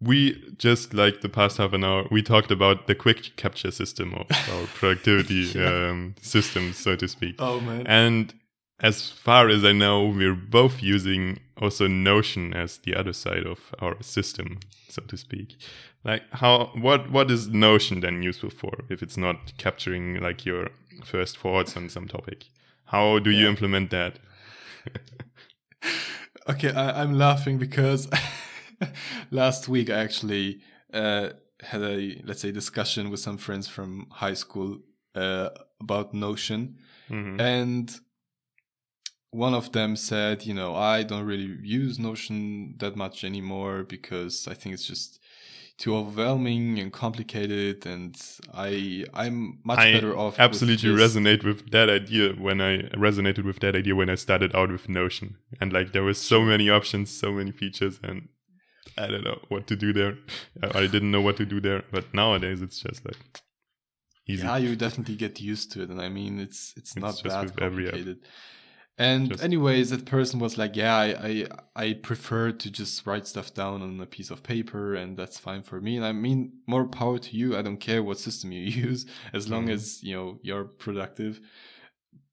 we 0.00 0.42
just 0.58 0.94
like 0.94 1.20
the 1.20 1.28
past 1.28 1.58
half 1.58 1.72
an 1.72 1.84
hour, 1.84 2.06
we 2.10 2.22
talked 2.22 2.50
about 2.50 2.86
the 2.86 2.94
quick 2.94 3.36
capture 3.36 3.70
system 3.70 4.14
of 4.14 4.26
our 4.52 4.66
productivity 4.74 5.50
Yeah. 5.58 5.90
um, 5.90 6.14
systems, 6.20 6.76
so 6.78 6.96
to 6.96 7.08
speak. 7.08 7.36
oh 7.38 7.60
man 7.60 7.86
And 7.86 8.34
as 8.88 9.10
far 9.10 9.48
as 9.48 9.64
I 9.64 9.72
know, 9.72 10.06
we're 10.18 10.34
both 10.60 10.82
using 10.82 11.38
also 11.62 11.86
Notion 11.88 12.52
as 12.54 12.78
the 12.78 12.94
other 13.00 13.12
side 13.12 13.46
of 13.46 13.58
our 13.80 13.96
system, 14.02 14.58
so 14.88 15.02
to 15.10 15.16
speak. 15.16 15.56
Like 16.04 16.22
how 16.32 16.70
what 16.86 17.10
what 17.10 17.30
is 17.30 17.48
Notion 17.48 18.00
then 18.00 18.22
useful 18.22 18.50
for 18.50 18.72
if 18.90 19.02
it's 19.02 19.16
not 19.16 19.36
capturing 19.56 20.20
like 20.20 20.44
your 20.46 20.68
first 21.04 21.38
thoughts 21.38 21.76
on 21.76 21.88
some 21.88 22.08
topic? 22.08 22.44
How 22.86 23.18
do 23.20 23.30
you 23.30 23.48
implement 23.48 23.90
that? 23.90 24.18
Okay, 26.46 26.70
I, 26.72 27.02
I'm 27.02 27.14
laughing 27.16 27.56
because 27.58 28.06
last 29.30 29.66
week 29.68 29.88
I 29.88 29.98
actually 30.06 30.60
uh, 30.92 31.30
had 31.62 31.82
a 31.82 32.20
let's 32.24 32.42
say 32.42 32.52
discussion 32.52 33.08
with 33.10 33.20
some 33.20 33.38
friends 33.38 33.66
from 33.66 34.06
high 34.10 34.34
school 34.34 34.78
uh, 35.14 35.48
about 35.80 36.12
Notion, 36.12 36.76
Mhm. 37.10 37.40
and 37.40 38.00
one 39.34 39.54
of 39.54 39.72
them 39.72 39.96
said, 39.96 40.46
you 40.46 40.54
know, 40.54 40.74
I 40.76 41.02
don't 41.02 41.26
really 41.26 41.50
use 41.62 41.98
Notion 41.98 42.76
that 42.78 42.94
much 42.96 43.24
anymore 43.24 43.82
because 43.82 44.46
I 44.48 44.54
think 44.54 44.74
it's 44.74 44.86
just 44.86 45.18
too 45.76 45.96
overwhelming 45.96 46.78
and 46.78 46.92
complicated, 46.92 47.84
and 47.84 48.14
I 48.68 49.04
I'm 49.12 49.58
much 49.64 49.80
I 49.80 49.92
better 49.92 50.16
off. 50.16 50.38
absolutely 50.38 50.88
just- 50.94 51.02
resonate 51.04 51.42
with 51.44 51.70
that 51.72 51.88
idea 51.90 52.32
when 52.46 52.60
I 52.60 52.72
resonated 53.06 53.44
with 53.44 53.58
that 53.64 53.74
idea 53.74 53.94
when 53.96 54.08
I 54.08 54.14
started 54.14 54.54
out 54.54 54.70
with 54.70 54.88
Notion. 54.88 55.28
And 55.60 55.72
like 55.72 55.88
there 55.92 56.04
were 56.04 56.14
so 56.14 56.38
many 56.42 56.70
options, 56.70 57.10
so 57.10 57.32
many 57.32 57.50
features 57.50 57.98
and 58.04 58.28
I 58.96 59.06
don't 59.08 59.24
know 59.24 59.40
what 59.48 59.66
to 59.70 59.74
do 59.84 59.92
there. 59.92 60.14
I 60.62 60.86
didn't 60.86 61.10
know 61.10 61.20
what 61.26 61.36
to 61.38 61.46
do 61.54 61.60
there, 61.60 61.82
but 61.90 62.04
nowadays 62.14 62.62
it's 62.62 62.78
just 62.86 63.04
like 63.04 63.18
easy. 64.28 64.44
Yeah, 64.44 64.58
you 64.58 64.76
definitely 64.76 65.16
get 65.16 65.40
used 65.40 65.72
to 65.72 65.82
it, 65.82 65.88
and 65.90 66.00
I 66.00 66.08
mean, 66.08 66.38
it's 66.38 66.60
it's, 66.76 66.90
It's 66.92 66.96
not 66.96 67.14
just 67.24 67.34
that 67.34 67.44
with 67.46 67.56
complicated. 67.56 68.18
And 68.96 69.30
Just- 69.30 69.42
anyways, 69.42 69.90
that 69.90 70.04
person 70.06 70.38
was 70.38 70.56
like, 70.56 70.76
"Yeah, 70.76 70.94
I, 70.96 71.08
I 71.28 71.46
I 71.74 71.92
prefer 71.94 72.52
to 72.52 72.70
just 72.70 73.04
write 73.06 73.26
stuff 73.26 73.52
down 73.52 73.82
on 73.82 73.98
a 74.00 74.06
piece 74.06 74.30
of 74.30 74.44
paper, 74.44 74.94
and 74.94 75.16
that's 75.16 75.36
fine 75.38 75.62
for 75.64 75.80
me." 75.80 75.96
And 75.96 76.04
I 76.06 76.12
mean, 76.12 76.52
more 76.68 76.86
power 76.86 77.18
to 77.18 77.36
you. 77.36 77.56
I 77.56 77.62
don't 77.62 77.78
care 77.78 78.02
what 78.04 78.20
system 78.20 78.52
you 78.52 78.62
use, 78.88 79.04
as 79.32 79.48
long 79.48 79.66
Mhm. 79.66 79.72
as 79.72 80.02
you 80.04 80.14
know 80.14 80.38
you're 80.42 80.64
productive. 80.64 81.40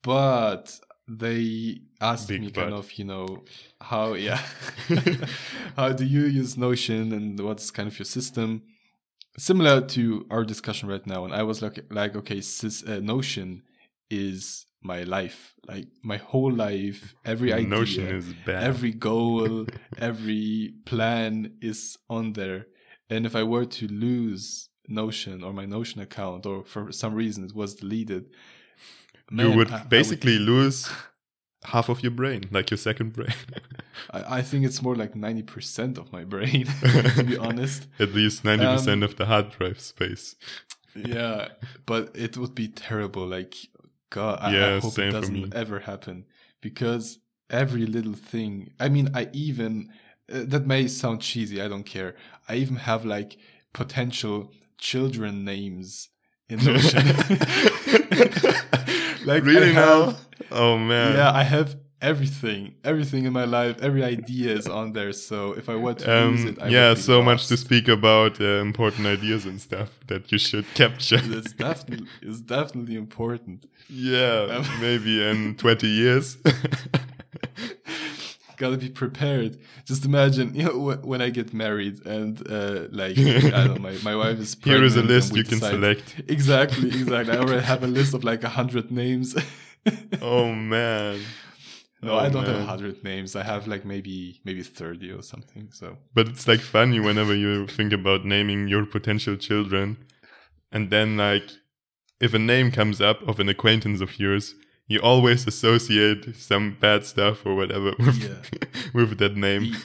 But 0.03 0.79
they 1.07 1.81
asked 1.99 2.27
Big 2.27 2.41
me 2.41 2.51
kind 2.51 2.73
of, 2.73 2.91
you 2.93 3.05
know, 3.05 3.43
how 3.79 4.13
yeah, 4.27 4.41
how 5.75 5.91
do 5.91 6.05
you 6.05 6.25
use 6.25 6.57
Notion, 6.57 7.11
and 7.11 7.39
what's 7.39 7.71
kind 7.71 7.87
of 7.87 7.97
your 7.97 8.05
system? 8.05 8.63
similar 9.37 9.79
to 9.79 10.27
our 10.29 10.43
discussion 10.43 10.89
right 10.89 11.07
now 11.07 11.23
and 11.23 11.33
i 11.33 11.41
was 11.41 11.61
like 11.61 11.79
like 11.89 12.17
okay 12.17 12.39
sys, 12.39 12.85
uh, 12.85 12.99
notion 12.99 13.63
is 14.09 14.65
my 14.83 15.03
life 15.03 15.53
like 15.67 15.87
my 16.03 16.17
whole 16.17 16.51
life 16.51 17.13
every 17.23 17.53
idea 17.53 17.67
Notion 17.67 18.07
is 18.07 18.33
bad. 18.45 18.63
every 18.63 18.91
goal 18.91 19.67
every 19.97 20.73
plan 20.85 21.53
is 21.61 21.97
on 22.09 22.33
there 22.33 22.65
and 23.09 23.25
if 23.25 23.35
i 23.35 23.43
were 23.43 23.65
to 23.65 23.87
lose 23.87 24.69
notion 24.87 25.43
or 25.43 25.53
my 25.53 25.65
notion 25.65 26.01
account 26.01 26.45
or 26.45 26.63
for 26.65 26.91
some 26.91 27.13
reason 27.13 27.43
it 27.43 27.53
was 27.55 27.75
deleted 27.75 28.25
you 29.31 29.51
would 29.51 29.71
I- 29.71 29.81
I 29.81 29.83
basically 29.83 30.37
lose 30.39 30.89
half 31.63 31.89
of 31.89 32.01
your 32.01 32.11
brain, 32.11 32.41
like 32.51 32.71
your 32.71 32.77
second 32.79 33.13
brain. 33.13 33.35
I, 34.09 34.37
I 34.37 34.41
think 34.41 34.65
it's 34.65 34.81
more 34.81 34.95
like 34.95 35.13
90% 35.13 35.99
of 35.99 36.11
my 36.11 36.23
brain 36.23 36.65
to 37.15 37.23
be 37.23 37.37
honest 37.37 37.85
At 37.99 38.13
least 38.15 38.43
90% 38.43 38.87
Um, 38.93 39.03
of 39.03 39.15
the 39.15 39.25
hard 39.27 39.51
drive 39.51 39.79
space. 39.79 40.35
yeah 40.95 41.49
but 41.85 42.11
it 42.15 42.35
would 42.35 42.55
be 42.55 42.67
terrible 42.67 43.25
like 43.27 43.55
god 44.11 44.37
i, 44.41 44.75
I 44.75 44.79
hope 44.79 44.99
it 44.99 45.11
doesn't 45.11 45.55
ever 45.55 45.79
happen 45.79 46.25
because 46.61 47.17
every 47.49 47.87
little 47.87 48.13
thing 48.13 48.71
i 48.79 48.87
mean 48.87 49.09
i 49.15 49.29
even 49.33 49.89
uh, 50.31 50.43
that 50.45 50.67
may 50.67 50.87
sound 50.87 51.21
cheesy 51.21 51.59
i 51.61 51.67
don't 51.67 51.85
care 51.85 52.15
i 52.47 52.55
even 52.55 52.75
have 52.75 53.03
like 53.03 53.37
potential 53.73 54.53
children 54.77 55.43
names 55.43 56.09
in 56.47 56.63
notion 56.63 57.05
like 59.25 59.43
really 59.43 59.73
now? 59.73 60.15
Oh 60.51 60.77
man. 60.77 61.15
yeah 61.15 61.31
i 61.31 61.43
have 61.43 61.77
everything 62.01 62.73
everything 62.83 63.25
in 63.25 63.33
my 63.33 63.45
life 63.45 63.75
every 63.81 64.03
idea 64.03 64.51
is 64.59 64.67
on 64.67 64.91
there 64.93 65.13
so 65.13 65.53
if 65.53 65.69
i 65.69 65.75
were 65.75 65.93
to 65.93 66.11
Um, 66.11 66.35
it 66.47 66.57
I 66.61 66.67
yeah, 66.69 66.95
so 66.95 67.21
much 67.21 67.47
to 67.47 67.55
speak 67.57 67.87
about 67.87 68.41
uh, 68.41 68.45
important 68.69 69.05
ideas 69.05 69.45
and 69.45 69.61
stuff 69.61 69.89
that 70.07 70.31
you 70.31 70.39
should 70.39 70.65
capture. 70.81 71.21
it's 71.23 71.53
definitely 71.53 72.07
it's 72.21 72.41
definitely 72.41 72.95
important 72.95 73.65
yeah, 73.87 74.47
Um, 74.55 74.65
maybe 74.79 75.21
in 75.29 75.55
20 75.55 75.87
years. 75.87 76.37
gotta 78.57 78.77
be 78.77 78.89
prepared 78.89 79.57
just 79.85 80.05
imagine 80.05 80.53
you 80.53 80.63
know 80.63 80.77
wh- 80.85 81.03
when 81.11 81.19
i 81.21 81.29
get 81.31 81.51
married 81.51 82.05
and 82.05 82.33
uh 82.47 82.83
like 82.91 83.17
i 83.17 83.49
don't 83.49 83.73
know 83.75 83.81
my, 83.89 83.95
my 84.03 84.15
wife 84.15 84.37
is 84.39 84.55
Here 84.63 84.83
is 84.83 84.95
a 84.95 85.01
list 85.01 85.35
you 85.35 85.43
can 85.43 85.59
select. 85.59 86.15
exactly 86.27 86.89
exactly 86.89 87.33
i 87.35 87.39
already 87.39 87.63
have 87.63 87.83
a 87.83 87.87
list 87.87 88.13
of 88.13 88.23
like 88.23 88.43
a 88.43 88.49
hundred 88.49 88.91
names 88.91 89.35
Oh 90.21 90.53
man. 90.53 91.17
No 92.01 92.11
Oh, 92.13 92.17
i 92.25 92.29
don't 92.29 92.45
have 92.45 92.65
hundred 92.65 93.03
names. 93.03 93.35
I 93.35 93.43
have 93.43 93.67
like 93.67 93.85
maybe 93.85 94.41
maybe 94.45 94.63
30 94.63 95.11
or 95.11 95.21
something 95.21 95.69
so. 95.71 95.97
But 96.13 96.27
it's 96.27 96.47
like 96.47 96.61
funny 96.61 96.99
whenever 96.99 97.35
you 97.35 97.67
think 97.67 97.93
about 97.93 98.25
naming 98.25 98.67
your 98.67 98.85
potential 98.85 99.35
children, 99.37 99.97
and 100.71 100.89
then 100.89 101.17
like 101.17 101.47
if 102.19 102.33
a 102.33 102.39
name 102.39 102.71
comes 102.71 103.01
up 103.01 103.19
of 103.27 103.39
an 103.39 103.49
acquaintance 103.49 104.01
of 104.01 104.19
yours, 104.19 104.53
you 104.87 104.99
always 105.01 105.47
associate 105.47 106.35
some 106.35 106.77
bad 106.79 107.05
stuff 107.05 107.45
or 107.45 107.55
whatever 107.55 107.93
with, 107.99 108.21
Yeah. 108.23 108.69
with 108.93 109.17
that 109.19 109.35
name. 109.35 109.75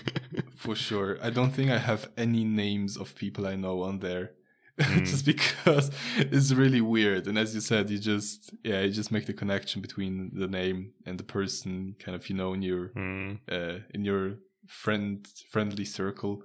For 0.57 0.75
sure. 0.75 1.19
I 1.23 1.31
don't 1.31 1.53
think 1.57 1.71
i 1.71 1.79
have 1.79 2.09
any 2.17 2.45
names 2.45 2.97
of 2.97 3.15
people 3.15 3.47
i 3.47 3.57
know 3.57 3.83
on 3.83 3.99
there 4.01 4.31
Mm. 4.81 5.07
just 5.07 5.25
because 5.25 5.91
it's 6.19 6.53
really 6.53 6.83
weird 6.83 7.27
and 7.27 7.39
as 7.39 7.55
you 7.55 7.63
said 7.63 7.89
you 7.89 7.99
just 7.99 8.53
yeah 8.63 8.83
you 8.83 8.91
just 8.91 9.11
make 9.11 9.25
the 9.25 9.33
connection 9.33 9.81
between 9.81 10.31
the 10.35 10.47
name 10.47 10.93
and 11.07 11.17
the 11.19 11.25
person 11.25 11.97
kind 11.99 12.15
of 12.15 12.29
you 12.29 12.37
know 12.37 12.53
in 12.53 12.61
your 12.61 12.89
Mm. 12.89 13.39
uh, 13.51 13.79
in 13.95 14.05
your 14.05 14.35
friend 14.67 15.27
friendly 15.51 15.87
circle 15.87 16.43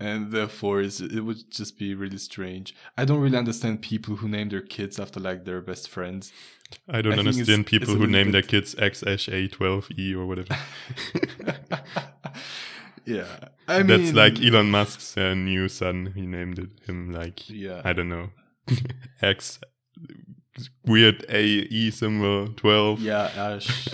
and 0.00 0.32
therefore 0.32 0.80
it's, 0.80 1.00
it 1.00 1.20
would 1.20 1.50
just 1.50 1.76
be 1.78 1.94
really 1.94 2.16
strange 2.18 2.74
i 2.96 3.04
don't 3.04 3.20
really 3.20 3.36
understand 3.36 3.82
people 3.82 4.16
who 4.16 4.28
name 4.28 4.48
their 4.48 4.62
kids 4.62 4.98
after 4.98 5.20
like 5.20 5.44
their 5.44 5.60
best 5.60 5.88
friends 5.90 6.32
I 6.88 7.02
don't 7.02 7.12
I 7.12 7.18
understand 7.18 7.60
it's 7.60 7.70
people 7.70 7.94
a 7.94 7.98
who 7.98 8.06
name 8.06 8.30
their 8.32 8.40
kids 8.52 8.74
XHA12E 8.76 10.14
or 10.14 10.24
whatever. 10.24 10.56
yeah 13.04 13.24
i 13.68 13.82
mean 13.82 13.86
That's 13.86 14.12
like 14.14 14.40
Elon 14.42 14.70
Musk's 14.70 15.16
uh, 15.16 15.34
new 15.34 15.68
son. 15.68 16.12
He 16.14 16.22
named 16.26 16.58
it 16.58 16.70
him 16.86 17.12
like 17.12 17.48
yeah 17.48 17.80
I 17.84 17.92
don't 17.92 18.08
know 18.08 18.30
X 19.22 19.58
weird 20.86 21.24
A 21.28 21.42
E 21.44 21.90
symbol 21.90 22.48
twelve. 22.54 23.00
yeah 23.00 23.30
ash 23.36 23.88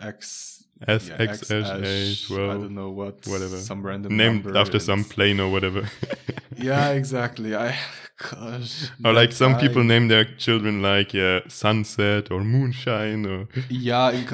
x 0.00 0.61
S 0.88 1.08
yeah, 1.08 1.16
X 1.18 1.50
H 1.50 1.72
A 1.72 2.10
Ash, 2.10 2.30
I 2.30 2.36
don't 2.36 2.74
know 2.74 2.90
what 2.90 3.26
whatever. 3.26 3.58
some 3.58 3.84
random 3.86 4.16
Named 4.16 4.44
number 4.44 4.58
after 4.58 4.78
some 4.78 5.04
plane 5.04 5.40
or 5.40 5.50
whatever. 5.50 5.88
yeah 6.56 6.90
exactly 6.90 7.54
i 7.56 7.76
gosh. 8.30 8.90
Or 9.04 9.12
like 9.12 9.32
some 9.32 9.56
people 9.58 9.82
name 9.82 10.08
their 10.08 10.24
children 10.24 10.80
like 10.82 11.12
yeah, 11.14 11.40
sunset 11.48 12.30
or 12.30 12.44
moonshine 12.44 13.26
or 13.26 13.48
Yeah, 13.68 14.10
in 14.10 14.26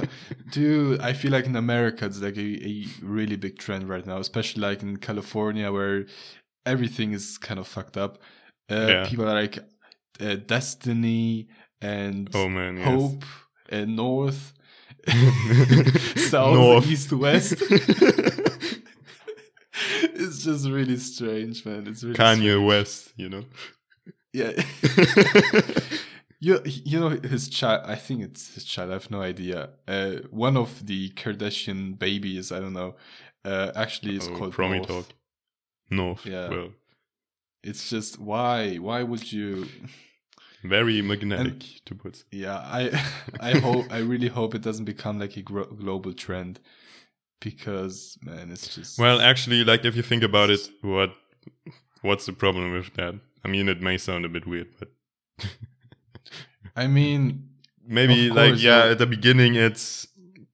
dude, 0.51 1.01
I 1.01 1.13
feel 1.15 1.33
like 1.33 1.47
in 1.47 1.57
America 1.57 2.05
it's 2.07 2.21
like 2.21 2.37
a, 2.37 2.67
a 2.67 2.87
really 3.03 3.37
big 3.37 3.59
trend 3.59 3.89
right 3.89 4.05
now, 4.07 4.19
especially 4.19 4.61
like 4.63 4.83
in 4.83 4.97
California 4.99 5.73
where 5.73 6.07
everything 6.67 7.13
is 7.13 7.39
kind 7.39 7.59
of 7.59 7.67
fucked 7.67 7.97
up. 7.97 8.19
Uh, 8.71 8.87
Yeah. 8.89 9.07
People 9.09 9.27
are 9.29 9.35
like 9.41 9.59
uh, 10.21 10.35
Destiny 10.35 11.49
and 11.81 12.29
oh 12.35 12.49
man, 12.49 12.77
yes. 12.77 12.87
Hope 12.87 13.25
and 13.71 13.97
North, 13.97 14.53
South, 16.17 16.55
North. 16.55 16.87
East, 16.87 17.13
West. 17.13 17.55
it's 20.03 20.45
just 20.45 20.69
really 20.69 20.97
strange, 20.97 21.65
man. 21.65 21.87
It's 21.87 22.03
really 22.03 22.17
Kanye 22.17 22.37
strange. 22.53 22.67
West, 22.67 23.13
you 23.17 23.29
know. 23.29 23.45
Yeah. 24.33 24.53
You, 26.41 26.61
you 26.65 27.01
know 27.01 27.09
his 27.09 27.49
child. 27.49 27.83
I 27.85 27.97
think 27.97 28.23
it's 28.23 28.55
his 28.55 28.63
child. 28.65 28.91
I 28.91 28.93
have 28.93 29.11
no 29.11 29.21
idea. 29.23 29.71
Uh, 29.89 30.19
one 30.31 30.57
of 30.57 30.87
the 30.87 31.11
Kardashian 31.11 31.99
babies. 31.99 32.53
I 32.53 32.61
don't 32.61 32.75
know. 32.75 32.95
Uh, 33.45 33.73
actually, 33.75 34.15
is 34.19 34.29
Oh, 34.29 34.37
called 34.37 34.55
Promi 34.55 34.89
North. 34.89 35.13
North. 35.91 36.25
Yeah. 36.25 36.49
Well, 36.49 36.69
It's 37.65 37.91
just 37.91 38.21
why? 38.21 38.77
Why 38.77 39.03
would 39.03 39.33
you? 39.33 39.67
Very 40.65 41.03
magnetic 41.03 41.65
to 41.87 41.95
put. 41.95 42.25
Yeah, 42.31 42.57
I, 42.57 43.05
I 43.41 43.59
hope. 43.59 43.87
I 43.91 43.99
really 43.99 44.29
hope 44.29 44.55
it 44.55 44.63
doesn't 44.63 44.85
become 44.85 45.19
like 45.19 45.37
a 45.37 45.43
gro- 45.43 45.67
global 45.67 46.13
trend, 46.13 46.61
because 47.41 48.19
man, 48.23 48.51
it's 48.51 48.75
just. 48.75 48.99
Well, 48.99 49.21
actually, 49.21 49.65
like 49.65 49.85
if 49.85 49.97
you 49.97 50.03
think 50.03 50.23
about 50.23 50.51
it, 50.51 50.69
what 50.83 51.11
what's 52.03 52.27
the 52.27 52.33
problem 52.33 52.73
with 52.73 52.95
that? 52.95 53.15
I 53.45 53.49
mean, 53.49 53.69
it 53.69 53.81
may 53.81 53.99
sound 53.99 54.25
a 54.25 54.29
bit 54.29 54.47
weird, 54.47 54.69
but 54.79 54.89
I 56.77 56.87
mean, 56.87 57.49
maybe 57.87 58.29
Of 58.29 58.37
like 58.37 58.63
yeah, 58.63 58.85
yeah. 58.85 58.91
at 58.93 58.99
the 58.99 59.07
beginning, 59.07 59.55
it's 59.55 60.07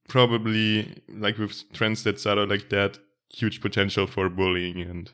probably 0.07 1.01
like 1.09 1.37
with 1.37 1.63
trends 1.73 2.03
that 2.03 2.19
started 2.19 2.49
like 2.49 2.69
that, 2.69 2.99
huge 3.29 3.61
potential 3.61 4.07
for 4.07 4.29
bullying 4.29 4.81
and 4.81 5.11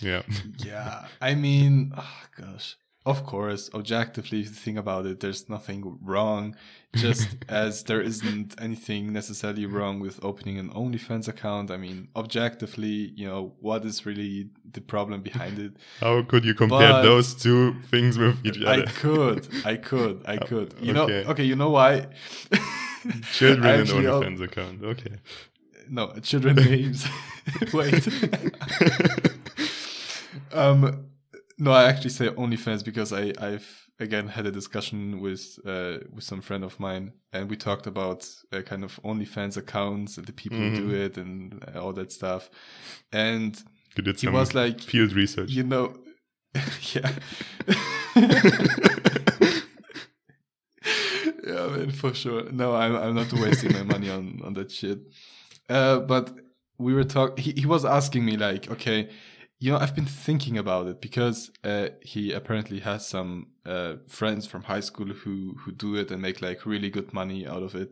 yeah, 0.00 0.22
yeah. 0.58 1.06
I 1.20 1.34
mean, 1.34 1.92
oh, 1.96 2.22
gosh. 2.40 2.76
Of 3.06 3.24
course, 3.24 3.70
objectively, 3.72 4.40
if 4.40 4.46
you 4.46 4.52
think 4.52 4.78
about 4.78 5.06
it, 5.06 5.20
there's 5.20 5.48
nothing 5.48 5.96
wrong. 6.02 6.56
Just 6.96 7.28
as 7.48 7.84
there 7.84 8.00
isn't 8.00 8.56
anything 8.60 9.12
necessarily 9.12 9.64
wrong 9.64 10.00
with 10.00 10.18
opening 10.24 10.58
an 10.58 10.70
OnlyFans 10.70 11.28
account. 11.28 11.70
I 11.70 11.76
mean, 11.76 12.08
objectively, 12.16 13.12
you 13.14 13.28
know, 13.28 13.54
what 13.60 13.84
is 13.84 14.04
really 14.06 14.48
the 14.72 14.80
problem 14.80 15.22
behind 15.22 15.60
it? 15.60 15.76
how 16.00 16.22
could 16.22 16.44
you 16.44 16.52
compare 16.54 16.90
But- 16.94 17.02
those 17.02 17.32
two 17.32 17.74
things 17.92 18.18
with 18.18 18.44
each 18.44 18.60
other? 18.60 18.82
I 18.82 18.86
could, 18.86 19.48
I 19.64 19.76
could, 19.76 20.24
I 20.26 20.38
oh, 20.42 20.46
could. 20.46 20.74
You 20.80 20.96
Okay. 20.96 21.22
know, 21.22 21.30
okay, 21.30 21.44
you 21.44 21.54
know 21.54 21.70
why? 21.70 22.08
Children 23.34 23.80
and 23.82 23.88
OnlyFans 23.88 24.40
account. 24.42 24.82
Okay. 24.82 25.14
No, 25.88 26.12
children 26.22 26.56
names. 26.56 27.06
Wait. 27.72 28.08
Um, 30.56 31.06
no, 31.58 31.72
I 31.72 31.84
actually 31.84 32.10
say 32.10 32.28
OnlyFans 32.28 32.84
because 32.84 33.12
I 33.12 33.32
I've 33.38 33.68
again 33.98 34.28
had 34.28 34.44
a 34.46 34.50
discussion 34.52 35.20
with 35.20 35.58
uh 35.64 35.98
with 36.14 36.22
some 36.24 36.42
friend 36.42 36.62
of 36.64 36.78
mine 36.78 37.12
and 37.32 37.48
we 37.48 37.56
talked 37.56 37.86
about 37.86 38.28
uh, 38.52 38.60
kind 38.62 38.84
of 38.84 39.00
OnlyFans 39.02 39.56
accounts 39.56 40.18
and 40.18 40.26
the 40.26 40.32
people 40.32 40.58
who 40.58 40.76
do 40.76 40.90
it 40.94 41.16
and 41.16 41.64
all 41.74 41.92
that 41.94 42.12
stuff, 42.12 42.50
and 43.12 43.62
You 43.96 44.02
did 44.02 44.20
he 44.20 44.28
was 44.28 44.54
like, 44.54 44.80
field 44.80 45.12
research. 45.12 45.50
you 45.50 45.62
know, 45.62 45.94
yeah. 46.94 47.12
yeah, 51.46 51.66
man, 51.68 51.90
for 51.90 52.14
sure. 52.14 52.50
No, 52.50 52.74
I'm 52.74 52.94
I'm 52.96 53.14
not 53.14 53.32
wasting 53.32 53.72
my 53.72 53.82
money 53.82 54.10
on 54.10 54.40
on 54.44 54.54
that 54.54 54.70
shit. 54.70 54.98
Uh, 55.68 56.00
but 56.00 56.30
we 56.78 56.94
were 56.94 57.04
talking. 57.04 57.42
He 57.42 57.52
he 57.52 57.66
was 57.66 57.84
asking 57.84 58.24
me 58.24 58.36
like, 58.36 58.70
okay, 58.70 59.08
you 59.66 59.72
know, 59.72 59.78
I've 59.78 59.96
been 59.96 60.06
thinking 60.06 60.56
about 60.58 60.86
it 60.86 61.00
because 61.00 61.50
uh, 61.64 61.88
he 62.00 62.32
apparently 62.32 62.78
has 62.78 63.04
some 63.04 63.48
uh, 63.64 63.94
friends 64.06 64.46
from 64.46 64.62
high 64.62 64.84
school 64.88 65.08
who 65.08 65.56
who 65.58 65.72
do 65.72 65.96
it 65.96 66.12
and 66.12 66.22
make 66.22 66.40
like 66.40 66.64
really 66.64 66.88
good 66.88 67.12
money 67.12 67.48
out 67.48 67.64
of 67.64 67.74
it. 67.74 67.90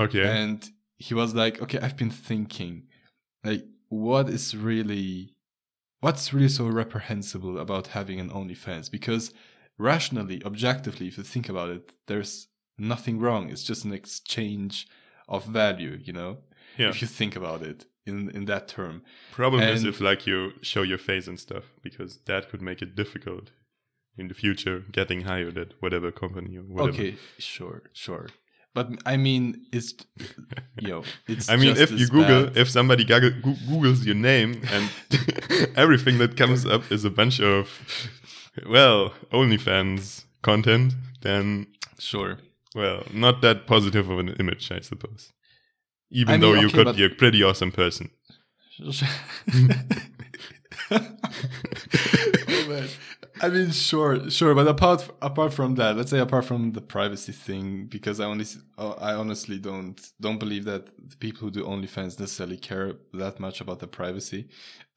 okay. 0.00 0.24
And 0.24 0.66
he 0.96 1.12
was 1.12 1.34
like, 1.34 1.60
okay, 1.60 1.78
I've 1.78 1.98
been 1.98 2.16
thinking, 2.30 2.84
like, 3.44 3.66
what 3.90 4.30
is 4.30 4.56
really, 4.56 5.34
what's 6.00 6.32
really 6.32 6.48
so 6.48 6.68
reprehensible 6.68 7.58
about 7.58 7.88
having 7.88 8.18
an 8.18 8.30
OnlyFans? 8.30 8.90
Because 8.90 9.34
rationally, 9.76 10.40
objectively, 10.42 11.08
if 11.08 11.18
you 11.18 11.24
think 11.24 11.50
about 11.50 11.68
it, 11.68 11.92
there's 12.06 12.48
nothing 12.78 13.18
wrong. 13.18 13.50
It's 13.50 13.64
just 13.64 13.84
an 13.84 13.92
exchange 13.92 14.88
of 15.28 15.44
value, 15.44 15.98
you 16.02 16.14
know? 16.14 16.38
Yeah. 16.78 16.88
If 16.88 17.00
you 17.02 17.08
think 17.08 17.36
about 17.36 17.62
it 17.62 17.86
in, 18.06 18.30
in 18.30 18.44
that 18.46 18.68
term. 18.68 19.02
Problem 19.32 19.62
is 19.62 19.84
if 19.84 20.00
like 20.00 20.26
you 20.26 20.52
show 20.62 20.82
your 20.82 20.98
face 20.98 21.26
and 21.26 21.38
stuff, 21.38 21.64
because 21.82 22.18
that 22.26 22.48
could 22.50 22.62
make 22.62 22.82
it 22.82 22.94
difficult 22.94 23.50
in 24.16 24.28
the 24.28 24.34
future 24.34 24.84
getting 24.92 25.22
hired 25.22 25.58
at 25.58 25.72
whatever 25.80 26.12
company 26.12 26.56
or 26.56 26.62
whatever. 26.62 26.90
Okay, 26.90 27.16
sure, 27.38 27.82
sure. 27.92 28.28
But 28.74 28.90
I 29.06 29.16
mean, 29.16 29.66
it's, 29.72 29.94
you 30.80 30.88
know, 30.88 31.04
it's. 31.28 31.48
I 31.48 31.56
mean, 31.56 31.76
if 31.76 31.92
you 31.92 32.08
Google, 32.08 32.46
bad. 32.46 32.56
if 32.56 32.68
somebody 32.68 33.04
Google, 33.04 33.30
Googles 33.68 34.04
your 34.04 34.16
name 34.16 34.62
and 34.70 34.90
everything 35.76 36.18
that 36.18 36.36
comes 36.36 36.66
up 36.66 36.90
is 36.90 37.04
a 37.04 37.10
bunch 37.10 37.40
of, 37.40 37.68
well, 38.68 39.14
OnlyFans 39.32 40.24
content, 40.42 40.94
then, 41.22 41.68
Sure. 42.00 42.38
well, 42.74 43.04
not 43.12 43.40
that 43.42 43.66
positive 43.68 44.10
of 44.10 44.18
an 44.18 44.30
image, 44.40 44.72
I 44.72 44.80
suppose. 44.80 45.30
Even 46.14 46.34
I 46.36 46.38
though 46.38 46.52
mean, 46.52 46.62
you 46.62 46.66
okay, 46.68 46.84
could 46.84 46.96
be 46.96 47.04
a 47.04 47.10
pretty 47.10 47.42
awesome 47.42 47.72
person. 47.72 48.10
oh 48.82 48.92
man. 52.68 52.88
I 53.42 53.48
mean, 53.48 53.72
sure, 53.72 54.30
sure, 54.30 54.54
but 54.54 54.68
apart 54.68 55.08
apart 55.20 55.52
from 55.52 55.74
that, 55.74 55.96
let's 55.96 56.10
say 56.10 56.20
apart 56.20 56.44
from 56.44 56.72
the 56.72 56.80
privacy 56.80 57.32
thing, 57.32 57.86
because 57.86 58.20
I 58.20 58.26
only 58.26 58.46
I 58.78 59.14
honestly 59.14 59.58
don't 59.58 60.00
don't 60.20 60.38
believe 60.38 60.64
that 60.66 60.86
the 61.10 61.16
people 61.16 61.40
who 61.40 61.50
do 61.50 61.64
OnlyFans 61.64 62.20
necessarily 62.20 62.56
care 62.56 62.94
that 63.12 63.40
much 63.40 63.60
about 63.60 63.80
the 63.80 63.88
privacy. 63.88 64.48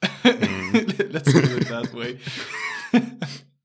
Mm. 0.03 1.11
let's 1.13 1.31
put 1.33 1.45
it 1.45 1.67
that 1.67 1.93
way. 1.93 2.19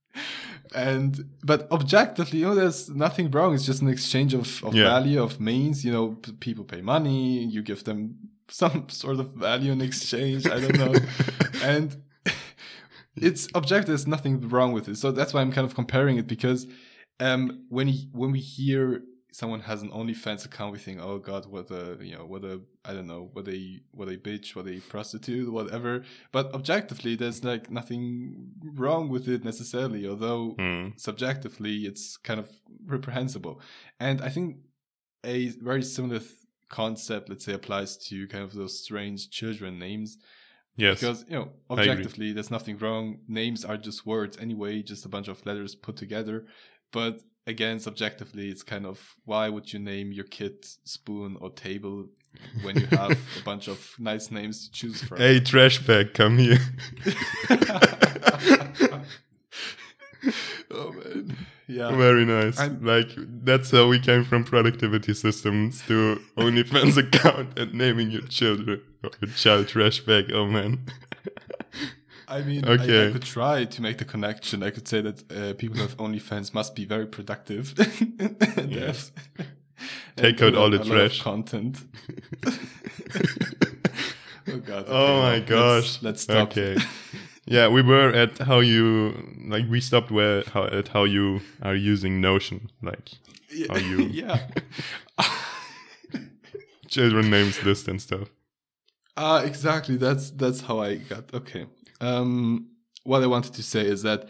and 0.74 1.24
but 1.44 1.70
objectively, 1.70 2.40
you 2.40 2.46
know, 2.46 2.54
there's 2.54 2.88
nothing 2.90 3.30
wrong. 3.30 3.54
It's 3.54 3.66
just 3.66 3.82
an 3.82 3.88
exchange 3.88 4.34
of, 4.34 4.62
of 4.64 4.74
Yeah. 4.74 4.84
value 4.84 5.22
of 5.22 5.40
means. 5.40 5.84
You 5.84 5.92
know, 5.92 6.08
p- 6.22 6.32
people 6.32 6.64
pay 6.64 6.80
money. 6.80 7.44
You 7.44 7.62
give 7.62 7.84
them 7.84 8.16
some 8.48 8.88
sort 8.88 9.18
of 9.20 9.30
value 9.32 9.72
in 9.72 9.80
exchange. 9.80 10.46
I 10.46 10.60
don't 10.60 10.78
know, 10.78 10.94
and 11.62 11.96
it's 13.16 13.48
objective. 13.54 13.88
There's 13.88 14.06
nothing 14.06 14.48
wrong 14.48 14.72
with 14.72 14.88
it. 14.88 14.96
So 14.96 15.12
that's 15.12 15.32
why 15.34 15.40
I'm 15.40 15.52
kind 15.52 15.66
of 15.66 15.74
comparing 15.74 16.16
it 16.18 16.26
because 16.26 16.66
um, 17.20 17.66
when 17.68 17.88
he, 17.88 18.08
when 18.12 18.32
we 18.32 18.40
hear 18.40 19.02
someone 19.32 19.60
has 19.60 19.82
an 19.82 19.90
OnlyFans 19.90 20.44
account, 20.44 20.72
we 20.72 20.78
think, 20.78 21.00
oh 21.00 21.18
god, 21.18 21.46
what 21.46 21.70
a 21.70 21.96
you 22.00 22.14
know 22.16 22.26
what 22.26 22.44
a 22.44 22.60
I 22.84 22.92
don't 22.94 23.06
know 23.06 23.30
what 23.32 23.48
a 23.48 23.80
what 23.92 24.08
a 24.08 24.16
bitch, 24.16 24.54
what 24.54 24.66
a 24.68 24.78
prostitute, 24.80 25.50
whatever. 25.52 26.04
But 26.32 26.52
objectively, 26.54 27.16
there's 27.16 27.42
like 27.42 27.70
nothing 27.70 28.52
wrong 28.82 29.08
with 29.08 29.28
it 29.28 29.44
necessarily. 29.44 30.06
Although 30.06 30.54
Hmm. 30.58 30.88
subjectively, 30.96 31.76
it's 31.90 32.16
kind 32.16 32.38
of 32.40 32.48
reprehensible. 32.86 33.60
And 33.98 34.20
I 34.20 34.28
think 34.28 34.58
a 35.24 35.48
very 35.70 35.82
similar 35.82 36.18
th- 36.18 36.30
concept, 36.68 37.28
let's 37.28 37.44
say, 37.44 37.52
applies 37.54 37.96
to 38.08 38.26
kind 38.28 38.44
of 38.44 38.52
those 38.54 38.78
strange 38.84 39.30
children 39.30 39.78
names 39.78 40.18
Yes. 40.76 41.00
because 41.00 41.24
you 41.28 41.36
know 41.36 41.50
objectively 41.68 42.32
there's 42.32 42.50
nothing 42.50 42.78
wrong 42.78 43.18
names 43.28 43.62
are 43.62 43.76
just 43.76 44.06
words 44.06 44.38
anyway 44.38 44.82
just 44.82 45.04
a 45.04 45.08
bunch 45.08 45.28
of 45.28 45.44
letters 45.44 45.74
put 45.74 45.96
together 45.96 46.46
but 46.92 47.20
again 47.46 47.80
subjectively 47.80 48.48
it's 48.48 48.62
kind 48.62 48.86
of 48.86 49.16
why 49.24 49.48
would 49.48 49.72
you 49.72 49.78
name 49.78 50.12
your 50.12 50.24
kid 50.24 50.64
spoon 50.84 51.36
or 51.40 51.50
table 51.50 52.06
when 52.62 52.78
you 52.78 52.86
have 52.86 53.10
a 53.12 53.16
bunch 53.44 53.68
of 53.68 53.94
nice 53.98 54.30
names 54.30 54.66
to 54.68 54.72
choose 54.72 55.02
from 55.02 55.18
Hey, 55.18 55.40
trash 55.40 55.84
bag, 55.86 56.14
come 56.14 56.38
here. 56.38 56.58
oh 60.70 60.92
man 60.92 61.36
yeah 61.66 61.90
Very 61.96 62.24
nice. 62.24 62.58
I'm- 62.60 62.84
like 62.84 63.08
that's 63.44 63.70
how 63.70 63.88
we 63.88 63.98
came 63.98 64.24
from 64.24 64.44
productivity 64.44 65.14
systems 65.14 65.82
to 65.86 66.20
OnlyFans 66.36 66.96
account 67.06 67.58
and 67.58 67.72
naming 67.74 68.10
your 68.10 68.22
children 68.22 68.82
your 69.20 69.30
child 69.32 69.68
trash 69.68 70.00
bag. 70.00 70.30
Oh 70.32 70.46
man. 70.46 70.86
I 72.32 72.40
mean, 72.42 72.64
I- 72.64 73.08
I, 73.08 73.12
could 73.12 73.22
try 73.22 73.64
to 73.66 73.82
make 73.82 73.98
the 73.98 74.06
connection. 74.06 74.62
I 74.62 74.70
could 74.70 74.88
say 74.88 75.02
that 75.02 75.30
uh, 75.30 75.52
people 75.54 75.76
who 75.76 75.82
have 75.82 75.96
OnlyFans 75.98 76.54
must 76.54 76.74
be 76.74 76.84
very 76.86 77.06
productive. 77.06 77.74
Yes. 78.68 79.12
Take 80.16 80.40
out 80.42 80.54
all 80.54 80.70
the 80.70 80.76
a 80.76 80.84
lot 80.84 80.86
of 80.86 81.12
trash. 81.12 81.20
content. 81.20 81.78
oh 84.48 84.56
god. 84.58 84.84
oh 84.88 85.20
my 85.22 85.38
no, 85.40 85.44
gosh. 85.44 85.84
Let's, 85.84 86.02
let's 86.02 86.22
stop. 86.22 86.48
Okay. 86.50 86.76
yeah, 87.46 87.68
we 87.68 87.82
were 87.82 88.10
at 88.10 88.38
how 88.38 88.60
you 88.60 89.14
like 89.48 89.68
we 89.68 89.80
stopped 89.80 90.10
where 90.10 90.44
how 90.52 90.64
at 90.64 90.88
how 90.88 91.04
you 91.04 91.40
are 91.62 91.74
using 91.74 92.20
Notion, 92.20 92.70
like 92.82 93.10
how 93.68 93.76
you 93.78 93.98
yeah. 94.12 94.38
children 96.88 97.30
names 97.30 97.62
list 97.64 97.88
and 97.88 98.00
stuff. 98.00 98.28
Uh 99.16 99.42
exactly. 99.44 99.96
That's 99.96 100.30
that's 100.30 100.62
how 100.62 100.80
I 100.80 100.96
got. 100.96 101.34
Okay. 101.34 101.66
Um, 102.02 102.68
what 103.04 103.22
I 103.22 103.26
wanted 103.26 103.54
to 103.54 103.62
say 103.62 103.86
is 103.86 104.02
that 104.02 104.28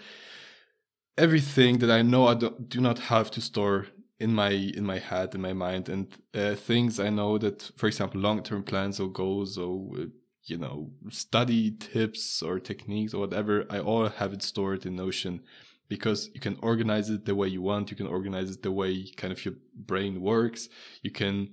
everything 1.18 1.78
that 1.78 1.90
I 1.90 2.02
know 2.02 2.28
I 2.28 2.34
do 2.34 2.80
not 2.80 2.98
have 2.98 3.30
to 3.32 3.40
store 3.40 3.86
in 4.18 4.32
my 4.32 4.50
in 4.50 4.84
my 4.86 4.98
head 4.98 5.34
in 5.34 5.40
my 5.40 5.52
mind. 5.52 5.88
And 5.88 6.06
uh, 6.34 6.54
things 6.54 7.00
I 7.00 7.10
know 7.10 7.38
that 7.38 7.70
for 7.76 7.86
example 7.88 8.20
long 8.20 8.42
term 8.42 8.62
plans 8.62 9.00
or 9.00 9.08
goals 9.08 9.58
or 9.58 9.74
uh, 9.98 10.04
you 10.44 10.58
know 10.58 10.90
study 11.10 11.72
tips 11.72 12.42
or 12.42 12.60
techniques 12.60 13.14
or 13.14 13.20
whatever 13.20 13.66
I 13.68 13.80
all 13.80 14.08
have 14.08 14.32
it 14.32 14.42
stored 14.42 14.86
in 14.86 14.96
Notion 14.96 15.42
because 15.88 16.30
you 16.34 16.40
can 16.40 16.56
organize 16.62 17.10
it 17.10 17.24
the 17.26 17.34
way 17.34 17.48
you 17.48 17.62
want. 17.62 17.90
You 17.90 17.96
can 17.96 18.06
organize 18.06 18.50
it 18.50 18.62
the 18.62 18.72
way 18.72 19.10
kind 19.16 19.32
of 19.32 19.44
your 19.44 19.54
brain 19.74 20.20
works. 20.20 20.68
You 21.02 21.10
can 21.10 21.50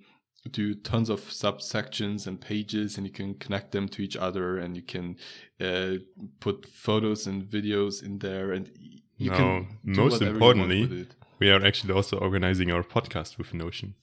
do 0.51 0.73
tons 0.75 1.09
of 1.09 1.21
subsections 1.21 2.27
and 2.27 2.39
pages 2.39 2.97
and 2.97 3.05
you 3.05 3.11
can 3.11 3.33
connect 3.35 3.71
them 3.71 3.87
to 3.89 4.01
each 4.01 4.17
other 4.17 4.57
and 4.57 4.75
you 4.75 4.81
can 4.81 5.15
uh, 5.61 5.93
put 6.39 6.65
photos 6.67 7.27
and 7.27 7.43
videos 7.43 8.03
in 8.03 8.19
there 8.19 8.51
and 8.51 8.69
you 9.17 9.31
no, 9.31 9.37
can 9.37 9.79
most 9.83 10.21
importantly, 10.21 11.07
we 11.39 11.49
are 11.49 11.63
actually 11.65 11.93
also 11.93 12.17
organizing 12.17 12.71
our 12.71 12.83
podcast 12.83 13.37
with 13.37 13.53
Notion, 13.53 13.95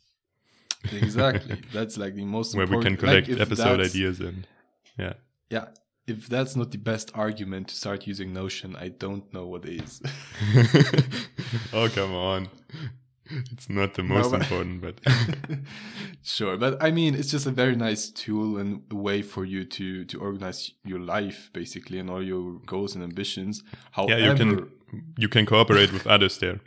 exactly. 0.92 1.62
That's 1.72 1.96
like 1.96 2.14
the 2.14 2.24
most 2.24 2.54
where 2.54 2.66
we 2.66 2.82
can 2.82 2.96
collect 2.96 3.28
like, 3.28 3.40
episode 3.40 3.80
ideas 3.80 4.20
and 4.20 4.46
yeah. 4.98 5.14
yeah. 5.50 5.66
If 6.06 6.28
that's 6.28 6.54
not 6.54 6.70
the 6.70 6.78
best 6.78 7.10
argument 7.14 7.66
to 7.66 7.74
start 7.74 8.06
using 8.06 8.32
notion 8.32 8.76
i 8.76 8.86
don't 8.86 9.34
know 9.34 9.44
what 9.46 9.64
is. 9.64 10.00
Oh 11.72 11.88
come 11.88 12.12
on, 12.12 12.48
it's 13.52 13.68
not 13.68 13.94
the 13.94 14.02
most 14.02 14.30
but- 14.30 14.42
important, 14.42 14.80
but 14.80 15.00
sure 16.22 16.56
but 16.56 16.82
i 16.82 16.90
mean 16.90 17.14
it's 17.14 17.30
just 17.30 17.46
a 17.46 17.50
very 17.50 17.76
nice 17.76 18.10
tool 18.10 18.56
and 18.58 18.82
a 18.90 18.94
way 18.94 19.22
for 19.22 19.44
you 19.44 19.64
to 19.64 20.04
to 20.04 20.18
organize 20.20 20.72
your 20.84 20.98
life 21.00 21.50
basically 21.52 21.98
and 21.98 22.10
all 22.10 22.22
your 22.22 22.58
goals 22.66 22.94
and 22.94 23.04
ambitions 23.04 23.62
however 23.92 24.18
yeah, 24.18 24.30
you 24.30 24.36
can 24.36 24.70
you 25.16 25.28
can 25.28 25.46
cooperate 25.46 25.92
with 25.92 26.06
others 26.06 26.38
there. 26.38 26.60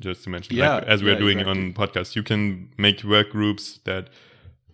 Just 0.00 0.24
to 0.24 0.30
mention, 0.30 0.56
Yeah, 0.56 0.76
like, 0.76 0.84
as 0.84 1.02
we 1.02 1.10
are 1.10 1.12
yeah, 1.12 1.18
doing 1.18 1.38
exactly. 1.40 1.66
on 1.66 1.74
podcasts, 1.74 2.16
you 2.16 2.22
can 2.22 2.70
make 2.78 3.04
work 3.04 3.30
groups 3.30 3.80
that 3.84 4.08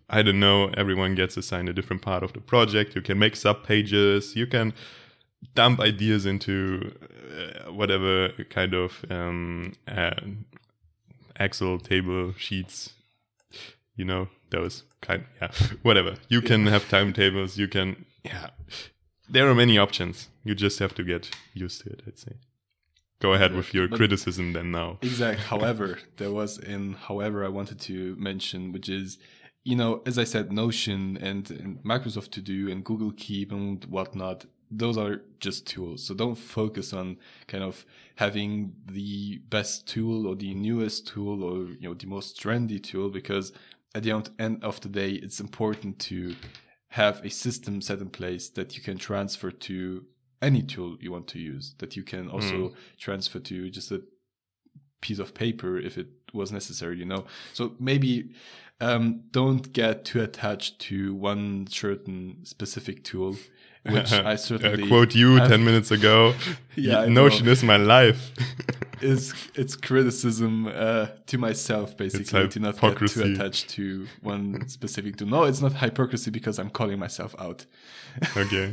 I 0.09 0.23
don't 0.23 0.39
know. 0.39 0.69
Everyone 0.77 1.17
gets 1.17 1.37
assigned 1.37 1.69
a 1.69 1.73
different 1.73 2.01
part 2.03 2.23
of 2.23 2.33
the 2.33 2.41
project. 2.41 2.95
You 2.95 3.03
can 3.03 3.19
make 3.19 3.35
sub 3.35 3.65
pages. 3.65 4.37
You 4.37 4.47
can 4.47 4.73
dump 5.55 5.81
ideas 5.81 6.27
into 6.27 6.93
uh, 7.67 7.73
whatever 7.73 8.31
kind 8.51 8.73
of 8.73 9.05
um, 9.11 9.73
uh, 9.89 10.11
Excel 11.39 11.79
table 11.79 12.35
sheets. 12.39 12.93
You 13.95 14.05
know 14.05 14.29
those 14.51 14.85
kind. 15.01 15.25
Yeah, 15.41 15.51
whatever. 15.83 16.17
You 16.29 16.41
can 16.43 16.67
have 16.67 16.89
timetables. 16.89 17.57
You 17.59 17.69
can. 17.69 18.05
Yeah, 18.25 18.51
there 19.29 19.49
are 19.49 19.55
many 19.55 19.79
options. 19.79 20.29
You 20.45 20.55
just 20.55 20.79
have 20.79 20.95
to 20.97 21.03
get 21.03 21.31
used 21.55 21.83
to 21.83 21.91
it. 21.91 22.03
I'd 22.07 22.19
say. 22.19 22.33
Go 23.19 23.33
ahead 23.33 23.55
with 23.55 23.73
your 23.73 23.89
But- 23.89 23.97
criticism 23.97 24.53
then 24.53 24.71
now. 24.71 24.99
Exact. 25.01 25.41
However, 25.53 25.99
there 26.19 26.31
was 26.31 26.59
in 26.59 26.93
however 26.95 27.45
I 27.45 27.49
wanted 27.49 27.81
to 27.81 28.15
mention, 28.17 28.73
which 28.73 28.91
is, 28.91 29.17
you 29.65 29.75
know, 29.75 30.03
as 30.05 30.19
I 30.19 30.25
said, 30.25 30.53
Notion 30.53 31.17
and, 31.17 31.51
and 31.51 31.83
Microsoft 31.83 32.31
To 32.33 32.43
Do 32.43 32.71
and 32.71 32.85
Google 32.85 33.13
Keep 33.17 33.53
and 33.53 33.83
whatnot. 33.87 34.45
Those 34.71 34.99
are 34.99 35.23
just 35.41 35.67
tools. 35.67 36.05
So 36.05 36.15
don't 36.15 36.35
focus 36.35 36.93
on 36.93 37.19
kind 37.47 37.63
of 37.63 37.85
having 38.17 38.75
the 38.87 39.39
best 39.49 39.87
tool 39.87 40.27
or 40.27 40.35
the 40.35 40.55
newest 40.55 41.07
tool 41.07 41.45
or 41.45 41.69
you 41.69 41.89
know 41.89 41.95
the 41.95 42.07
most 42.07 42.41
trendy 42.41 42.83
tool 42.83 43.09
because 43.11 43.53
at 43.95 44.03
the 44.03 44.11
end- 44.39 44.63
of 44.63 44.81
the 44.81 44.89
day, 44.89 45.13
it's 45.13 45.41
important 45.41 45.99
to 46.01 46.35
have 46.89 47.25
a 47.25 47.31
system 47.31 47.81
set 47.81 48.01
in 48.01 48.11
place 48.11 48.49
that 48.51 48.77
you 48.77 48.83
can 48.83 48.99
transfer 48.99 49.51
to 49.51 50.05
any 50.43 50.63
tool 50.63 50.97
you 51.01 51.11
want 51.11 51.27
to 51.29 51.39
use. 51.39 51.75
That 51.79 51.97
you 51.97 52.03
can 52.03 52.29
also 52.29 52.75
transfer 52.99 53.39
to 53.39 53.71
just 53.71 53.91
a 53.91 54.03
piece 55.01 55.19
of 55.19 55.35
paper 55.35 55.79
if 55.79 55.97
it 55.97 56.09
was 56.33 56.53
necessary, 56.53 56.99
you 56.99 57.05
know. 57.05 57.25
So 57.55 57.75
maybe 57.79 58.35
um, 58.81 59.23
don't 59.31 59.73
get 59.73 60.05
too 60.05 60.21
attached 60.23 60.79
to 60.81 61.15
one 61.15 61.67
certain 61.69 62.45
specific 62.45 63.05
tool, 63.05 63.37
which 63.91 64.13
I 64.33 64.35
Uh, 64.35 64.87
quote 64.89 65.15
you 65.15 65.37
have- 65.37 65.49
10 65.49 65.65
minutes 65.65 65.91
ago. 65.91 66.35
Yeah, 66.79 67.01
I 67.01 67.09
Notion 67.09 67.47
know. 67.47 67.53
is 67.53 67.63
my 67.63 67.79
life. 67.79 68.33
is 69.01 69.33
it's 69.55 69.75
criticism 69.77 70.67
uh, 70.67 71.07
to 71.27 71.39
myself 71.39 71.97
basically 71.97 72.49
to 72.49 72.61
not 72.61 72.79
get 72.81 73.09
too 73.09 73.23
attached 73.23 73.71
to 73.71 74.07
one 74.23 74.69
specific 74.69 75.17
tool. 75.17 75.29
No, 75.29 75.45
it's 75.45 75.63
not 75.63 75.73
hypocrisy 75.73 76.31
because 76.31 76.59
I'm 76.59 76.69
calling 76.71 76.99
myself 76.99 77.35
out. 77.39 77.65
okay. 78.37 78.67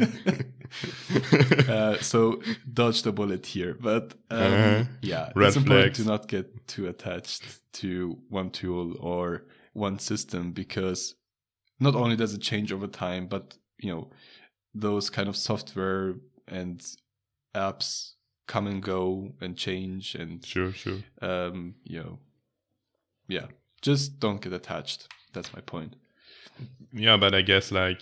uh, 1.70 1.98
so 2.02 2.42
dodge 2.72 3.04
the 3.04 3.12
bullet 3.12 3.46
here, 3.46 3.76
but 3.80 4.14
um, 4.30 4.40
Uh-huh. 4.54 4.84
yeah, 5.02 5.32
Red 5.36 5.48
it's 5.48 5.58
important 5.58 5.96
flags. 5.96 6.00
to 6.00 6.06
not 6.06 6.28
get 6.28 6.68
too 6.68 6.88
attached 6.88 7.44
to 7.82 8.18
one 8.30 8.50
tool 8.50 8.96
or 9.00 9.44
one 9.74 10.00
system 10.00 10.52
because 10.52 11.16
not 11.80 11.96
only 11.96 12.16
does 12.16 12.34
it 12.34 12.42
change 12.42 12.72
over 12.72 12.88
time, 12.88 13.28
but 13.28 13.58
you 13.80 13.92
know 13.94 14.10
those 14.74 15.10
kind 15.10 15.28
of 15.30 15.36
software 15.36 16.16
and 16.48 16.84
apps 17.56 18.14
come 18.48 18.68
and 18.68 18.82
go 18.84 19.32
and 19.40 19.56
change 19.56 20.16
and 20.16 20.46
sure, 20.46 20.72
sure. 20.74 21.00
um, 21.22 21.76
you 21.84 22.00
know, 22.00 22.20
yeah, 23.28 23.46
just 23.82 24.20
don't 24.20 24.42
get 24.42 24.54
attached. 24.54 25.08
That's 25.34 25.54
my 25.54 25.62
point. 25.62 25.96
Yeah, 26.92 27.18
but 27.18 27.34
I 27.34 27.42
guess 27.42 27.72
like 27.72 28.02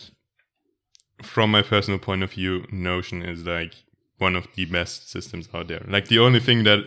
from 1.22 1.51
my 1.51 1.61
personal 1.61 1.99
point 1.99 2.24
of 2.24 2.32
view, 2.34 2.65
Notion 2.72 3.22
is 3.22 3.45
like 3.45 3.74
one 4.17 4.36
of 4.36 4.47
the 4.55 4.65
best 4.65 5.09
systems 5.09 5.49
out 5.53 5.67
there. 5.67 5.84
Like 5.88 6.07
the 6.07 6.19
only 6.19 6.39
thing 6.39 6.63
that 6.63 6.86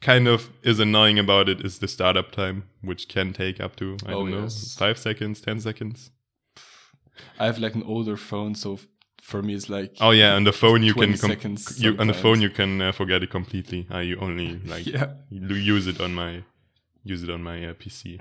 kind 0.00 0.28
of 0.28 0.50
is 0.62 0.78
annoying 0.80 1.18
about 1.18 1.48
it 1.48 1.64
is 1.64 1.78
the 1.78 1.88
startup 1.88 2.30
time, 2.32 2.64
which 2.82 3.08
can 3.08 3.32
take 3.32 3.60
up 3.60 3.76
to 3.76 3.96
I 4.06 4.12
Oh, 4.12 4.20
don't 4.22 4.30
know 4.30 4.42
yes. 4.42 4.74
five 4.76 4.98
seconds, 4.98 5.40
ten 5.40 5.60
seconds. 5.60 6.10
I 7.38 7.46
have 7.46 7.58
like 7.58 7.74
an 7.74 7.82
older 7.84 8.16
phone, 8.16 8.54
so 8.54 8.78
for 9.26 9.42
me 9.42 9.54
it's 9.54 9.68
like 9.68 9.96
Oh 10.00 10.12
yeah, 10.12 10.34
on 10.34 10.44
the 10.44 10.52
phone 10.52 10.82
you 10.84 10.94
can 10.94 11.16
com- 11.18 11.56
you 11.76 11.96
on 11.98 12.06
the 12.06 12.14
phone 12.14 12.40
you 12.40 12.50
can 12.50 12.80
uh, 12.80 12.92
forget 12.92 13.22
it 13.24 13.30
completely. 13.30 13.86
I 13.90 14.14
only 14.20 14.58
like 14.72 14.86
yeah. 14.86 15.08
use 15.30 15.86
it 15.88 16.00
on 16.00 16.14
my 16.14 16.44
use 17.02 17.22
it 17.24 17.30
on 17.30 17.42
my 17.42 17.58
uh, 17.66 17.74
PC. 17.74 18.20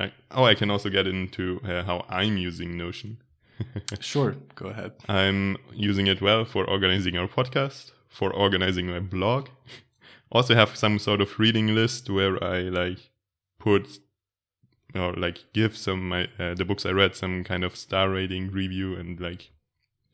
Like, 0.00 0.12
oh, 0.32 0.44
I 0.44 0.54
can 0.54 0.70
also 0.70 0.88
get 0.90 1.06
into 1.06 1.60
uh, 1.64 1.84
how 1.84 2.04
I'm 2.08 2.36
using 2.36 2.76
Notion. 2.76 3.18
Sure, 4.00 4.34
go 4.56 4.66
ahead. 4.66 4.92
I'm 5.08 5.56
using 5.72 6.08
it 6.08 6.20
well 6.20 6.44
for 6.44 6.64
organizing 6.68 7.16
our 7.16 7.28
podcast, 7.28 7.92
for 8.08 8.32
organizing 8.32 8.86
my 8.86 9.00
blog. 9.00 9.48
Also 10.32 10.56
have 10.56 10.74
some 10.74 10.98
sort 10.98 11.20
of 11.20 11.38
reading 11.38 11.76
list 11.76 12.10
where 12.10 12.42
I 12.42 12.62
like 12.62 12.98
put 13.60 14.00
or 14.92 15.12
like 15.12 15.44
give 15.52 15.76
some 15.76 16.08
my 16.08 16.22
uh, 16.40 16.54
the 16.54 16.64
books 16.64 16.84
I 16.84 16.90
read 16.90 17.14
some 17.14 17.44
kind 17.44 17.62
of 17.62 17.76
star 17.76 18.10
rating 18.10 18.50
review 18.50 18.96
and 18.96 19.20
like 19.20 19.50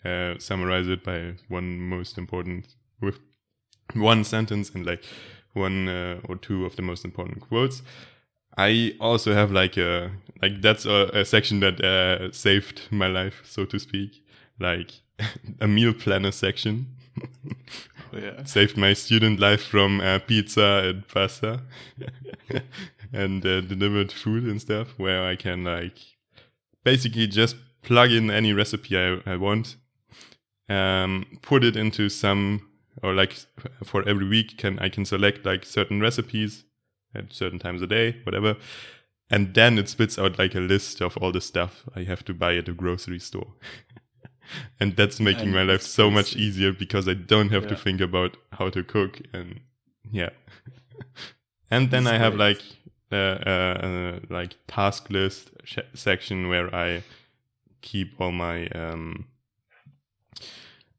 uh, 0.05 0.35
summarize 0.39 0.89
it 0.89 1.05
by 1.05 1.35
one 1.49 1.79
most 1.79 2.19
important 2.19 2.75
with 3.01 3.19
one 3.95 4.25
sentence 4.25 4.71
and 4.71 4.87
like 4.87 5.05
one 5.53 5.89
uh, 5.89 6.21
or 6.29 6.37
two 6.37 6.65
of 6.65 6.77
the 6.77 6.83
most 6.83 7.05
important 7.05 7.41
quotes. 7.41 7.83
I 8.57 8.95
also 9.01 9.33
have 9.33 9.53
like 9.53 9.77
a 9.77 10.11
like 10.43 10.61
that's 10.61 10.87
a, 10.87 11.11
a 11.13 11.25
section 11.25 11.61
that 11.61 11.81
uh, 11.81 12.33
saved 12.33 12.83
my 12.91 13.07
life, 13.07 13.43
so 13.45 13.65
to 13.67 13.79
speak, 13.79 14.23
like 14.59 14.93
a 15.61 15.69
meal 15.69 15.93
planner 15.93 16.33
section. 16.33 16.87
Oh, 18.13 18.19
yeah. 18.19 18.45
saved 18.45 18.77
my 18.77 18.93
student 18.93 19.41
life 19.41 19.63
from 19.63 20.01
uh, 20.01 20.19
pizza 20.21 20.83
and 20.85 21.07
pasta 21.09 21.63
and 23.13 23.45
uh, 23.45 23.61
delivered 23.61 24.13
food 24.13 24.45
and 24.45 24.61
stuff, 24.61 24.99
where 24.99 25.25
I 25.25 25.37
can 25.37 25.65
like 25.65 25.99
basically 26.85 27.27
just 27.27 27.57
plug 27.83 28.11
in 28.11 28.31
any 28.31 28.53
recipe 28.53 28.97
I, 28.97 29.21
I 29.27 29.37
want, 29.37 29.77
um, 30.71 31.39
put 31.43 31.65
it 31.65 31.77
into 31.77 32.09
some 32.09 32.69
or 33.03 33.15
like 33.15 33.35
for 33.85 34.07
every 34.09 34.27
week 34.27 34.57
can 34.57 34.79
I 34.79 34.89
can 34.89 35.05
select 35.05 35.45
like 35.45 35.65
certain 35.65 36.01
recipes 36.01 36.65
at 37.15 37.33
certain 37.33 37.59
times 37.59 37.83
a 37.83 37.87
day, 37.87 38.17
whatever. 38.25 38.57
And 39.33 39.55
then 39.55 39.79
it 39.79 39.89
spits 39.89 40.19
out 40.19 40.39
like 40.39 40.55
a 40.55 40.61
list 40.61 41.01
of 41.01 41.17
all 41.19 41.33
the 41.33 41.41
stuff 41.41 41.85
I 41.95 42.03
have 42.03 42.25
to 42.25 42.35
buy 42.35 42.57
at 42.57 42.69
a 42.69 42.73
grocery 42.73 43.21
store. 43.21 43.55
and 44.81 44.97
that's 44.97 45.21
making 45.21 45.49
And 45.49 45.55
my 45.55 45.63
life 45.63 45.83
so 45.83 46.11
much 46.11 46.35
easier 46.35 46.73
because 46.73 47.09
I 47.09 47.15
don't 47.15 47.51
have 47.51 47.67
to 47.69 47.77
think 47.77 48.01
about 48.01 48.37
how 48.53 48.71
to 48.71 48.83
cook 48.83 49.21
and 49.33 49.61
yeah. 50.11 50.31
and 51.71 51.91
then 51.91 52.05
That's 52.05 52.15
I 52.15 52.19
have 52.19 52.37
great. 52.37 52.57
like 52.57 52.63
uh, 53.13 54.21
like 54.29 54.57
task 54.69 55.11
list 55.11 55.51
sh- 55.65 55.79
section 55.95 56.49
where 56.49 56.73
I 56.75 57.03
keep 57.83 58.21
all 58.21 58.33
my 58.33 58.67
um, 58.69 59.27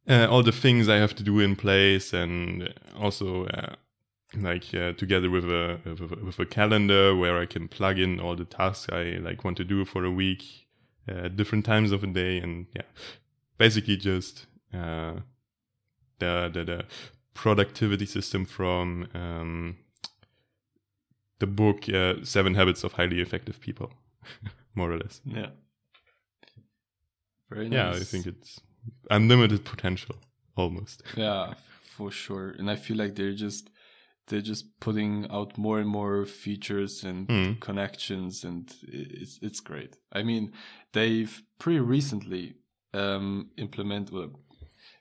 uh, 0.10 0.28
all 0.30 0.44
the 0.44 0.52
things 0.52 0.90
I 0.90 0.98
have 0.98 1.16
to 1.16 1.24
do 1.24 1.40
in 1.40 1.56
place, 1.56 2.14
and 2.14 2.74
also 3.00 3.46
uh, 3.46 3.76
like 4.38 4.74
uh, 4.74 4.94
together 4.94 5.30
with 5.30 5.46
a, 5.46 5.80
with 5.86 6.12
a 6.12 6.26
with 6.26 6.40
a 6.40 6.46
calendar 6.46 7.16
where 7.16 7.38
I 7.40 7.46
can 7.46 7.68
plug 7.68 8.00
in 8.00 8.20
all 8.20 8.36
the 8.36 8.46
tasks 8.46 8.90
I 8.92 9.20
like 9.22 9.44
want 9.44 9.58
to 9.58 9.64
do 9.64 9.86
for 9.86 10.06
a 10.06 10.12
week, 10.12 10.44
uh, 11.10 11.28
different 11.28 11.66
times 11.66 11.92
of 11.92 12.02
the 12.02 12.08
day, 12.08 12.38
and 12.38 12.68
yeah, 12.76 12.84
basically 13.58 13.98
just 13.98 14.48
uh, 14.74 15.16
the, 16.20 16.50
the 16.54 16.64
the 16.64 16.86
productivity 17.34 18.06
system 18.06 18.46
from 18.46 19.08
um, 19.14 19.78
the 21.40 21.48
book 21.48 21.90
uh, 21.90 22.16
Seven 22.24 22.56
Habits 22.56 22.84
of 22.84 22.94
Highly 22.94 23.20
Effective 23.20 23.60
People, 23.60 23.92
more 24.76 24.92
or 24.92 24.98
less. 24.98 25.22
Yeah. 25.26 25.50
Very 27.50 27.68
Yeah, 27.68 27.92
nice. 27.92 28.02
I 28.02 28.06
think 28.06 28.28
it's 28.28 28.62
unlimited 29.10 29.64
potential 29.66 30.16
almost. 30.56 31.04
Yeah, 31.16 31.54
for 31.98 32.12
sure. 32.12 32.50
And 32.58 32.70
I 32.70 32.76
feel 32.76 32.98
like 32.98 33.16
they're 33.16 33.34
just 33.34 33.70
they're 34.28 34.42
just 34.42 34.80
putting 34.80 35.28
out 35.30 35.58
more 35.58 35.80
and 35.80 35.90
more 35.90 36.26
features 36.26 37.04
and 37.04 37.28
Mm. 37.28 37.60
connections, 37.60 38.44
and 38.44 38.74
it's 38.88 39.40
it's 39.42 39.60
great. 39.60 39.98
I 40.12 40.24
mean, 40.24 40.52
they've 40.94 41.42
pretty 41.60 41.80
recently 41.80 42.56
um, 42.94 43.50
implement 43.58 44.12
well, 44.12 44.32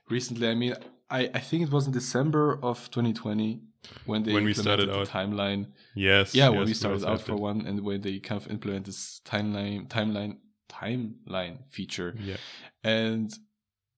recently. 0.09 0.47
I 0.49 0.55
mean, 0.55 0.75
I 1.09 1.29
I 1.33 1.39
think 1.39 1.63
it 1.63 1.71
was 1.71 1.85
in 1.87 1.93
December 1.93 2.59
of 2.63 2.89
2020 2.91 3.61
when 4.05 4.23
they 4.23 4.33
When 4.33 4.43
we 4.45 4.53
started 4.53 4.89
the 4.89 4.99
out. 4.99 5.07
timeline. 5.07 5.67
Yes. 5.95 6.33
Yeah, 6.35 6.49
yes, 6.49 6.57
when 6.57 6.65
we 6.65 6.73
started 6.73 7.03
out 7.05 7.21
for 7.21 7.35
one, 7.35 7.65
and 7.67 7.81
when 7.81 8.01
they 8.01 8.19
kind 8.19 8.41
of 8.41 8.47
implemented 8.49 8.87
this 8.87 9.21
timeline 9.25 9.87
timeline 9.87 10.37
timeline 10.69 11.57
feature 11.69 12.15
Yeah. 12.19 12.37
and 12.83 13.29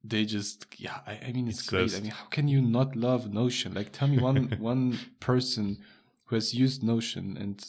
they 0.03 0.25
just 0.25 0.65
yeah 0.77 0.99
i, 1.07 1.19
I 1.27 1.31
mean 1.31 1.47
it's, 1.47 1.59
It's 1.59 1.69
great. 1.69 1.95
I 1.95 2.01
mean 2.01 2.11
how 2.11 2.25
can 2.25 2.47
you 2.47 2.61
not 2.61 2.95
love 2.95 3.33
notion? 3.33 3.73
Like 3.73 3.91
tell 3.91 4.07
me 4.07 4.17
one 4.17 4.49
one 4.59 4.99
person 5.19 5.77
who 6.25 6.35
has 6.35 6.53
used 6.53 6.83
notion 6.83 7.37
and 7.37 7.63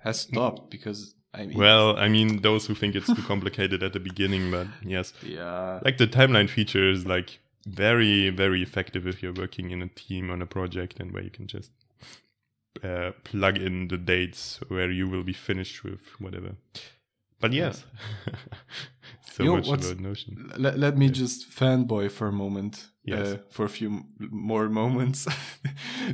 has 0.00 0.20
stopped 0.20 0.70
because 0.70 1.14
i 1.34 1.46
mean 1.46 1.58
Well, 1.58 1.96
I 1.96 2.08
mean, 2.08 2.42
those 2.48 2.66
who 2.66 2.74
think 2.74 2.94
it's 2.94 3.06
too 3.06 3.22
complicated 3.22 3.82
at 3.82 3.92
the 3.92 4.00
beginning, 4.00 4.50
but 4.50 4.66
yes, 4.84 5.12
yeah. 5.22 5.80
Like 5.84 5.98
the 5.98 6.06
timeline 6.06 6.48
feature 6.48 6.90
is 6.90 7.06
like 7.06 7.38
very, 7.66 8.30
very 8.30 8.62
effective 8.62 9.06
if 9.06 9.22
you're 9.22 9.32
working 9.32 9.70
in 9.70 9.82
a 9.82 9.88
team 9.88 10.30
on 10.30 10.42
a 10.42 10.46
project 10.46 11.00
and 11.00 11.12
where 11.12 11.22
you 11.22 11.30
can 11.30 11.46
just 11.46 11.70
uh, 12.82 13.12
plug 13.24 13.58
in 13.58 13.88
the 13.88 13.96
dates 13.96 14.60
where 14.68 14.90
you 14.90 15.08
will 15.08 15.22
be 15.22 15.32
finished 15.32 15.84
with 15.84 16.00
whatever. 16.18 16.56
But 17.42 17.52
yes, 17.52 17.84
so 19.34 19.42
You 19.42 19.50
know, 19.50 19.56
much 19.56 19.68
about 19.68 20.00
Notion. 20.00 20.52
let, 20.58 20.78
let 20.78 20.96
me 20.96 21.08
just 21.10 21.50
fanboy 21.50 22.10
for 22.10 22.28
a 22.28 22.32
moment 22.32 22.88
Yes. 23.04 23.26
uh, 23.32 23.36
for 23.50 23.64
a 23.64 23.68
few 23.68 23.88
m- 23.88 24.04
more 24.30 24.68
moments. 24.68 25.26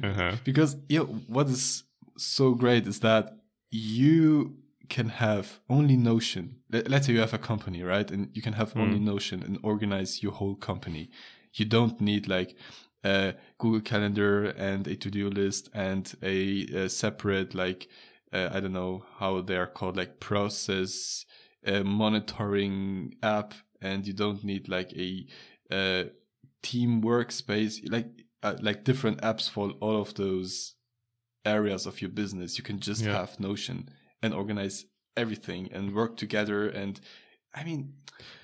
Uh-huh. 0.03 0.33
because 0.45 0.77
you 0.89 0.99
know, 0.99 1.07
what 1.29 1.47
is 1.49 1.85
so 2.17 2.55
great 2.55 2.87
is 2.87 3.01
that 3.01 3.25
you 3.71 4.57
can 4.89 5.09
have 5.09 5.61
only 5.69 5.97
notion. 5.97 6.57
Let- 6.73 6.89
let's 6.91 7.07
say 7.07 7.13
you 7.15 7.21
have 7.21 7.35
a 7.35 7.39
company 7.39 7.83
right? 7.83 8.11
And 8.11 8.29
you 8.35 8.43
can 8.43 8.55
have 8.55 8.77
only 8.77 8.99
notion 8.99 9.43
and 9.43 9.59
organize 9.63 10.23
your 10.23 10.33
whole 10.33 10.57
company. 10.57 11.11
You 11.55 11.65
don't 11.67 12.01
need 12.01 12.29
like 12.29 12.55
a 13.05 13.35
google 13.59 13.81
calendar 13.81 14.45
and 14.69 14.87
a 14.87 14.95
to-do 14.97 15.31
list 15.31 15.69
and 15.75 16.13
a, 16.23 16.67
a 16.85 16.89
separate 16.89 17.55
like 17.55 17.89
uh, 18.33 18.49
i 18.53 18.61
don't 18.61 18.73
know 18.73 19.05
how 19.19 19.41
they 19.41 19.57
are 19.57 19.67
called 19.67 19.97
like 19.97 20.21
process 20.21 21.25
uh, 21.67 21.83
monitoring 21.83 23.15
app 23.23 23.55
and 23.81 24.07
you 24.07 24.13
don't 24.13 24.45
need 24.45 24.69
like 24.69 24.93
a 24.95 25.27
uh, 25.71 26.05
team 26.63 27.03
workspace 27.03 27.81
like 27.91 28.07
uh, 28.43 28.57
like 28.61 28.85
different 28.85 29.21
apps 29.23 29.51
for 29.51 29.71
all 29.81 30.01
of 30.01 30.15
those 30.15 30.75
areas 31.45 31.87
of 31.87 32.01
your 32.01 32.11
business 32.11 32.59
you 32.59 32.65
can 32.65 32.79
just 32.79 33.05
Yeah. 33.05 33.13
have 33.13 33.41
notion 33.41 33.89
and 34.23 34.35
organize 34.35 34.85
everything 35.17 35.69
and 35.73 35.95
work 35.95 36.17
together 36.17 36.69
and 36.69 37.01
i 37.55 37.65
mean 37.65 37.95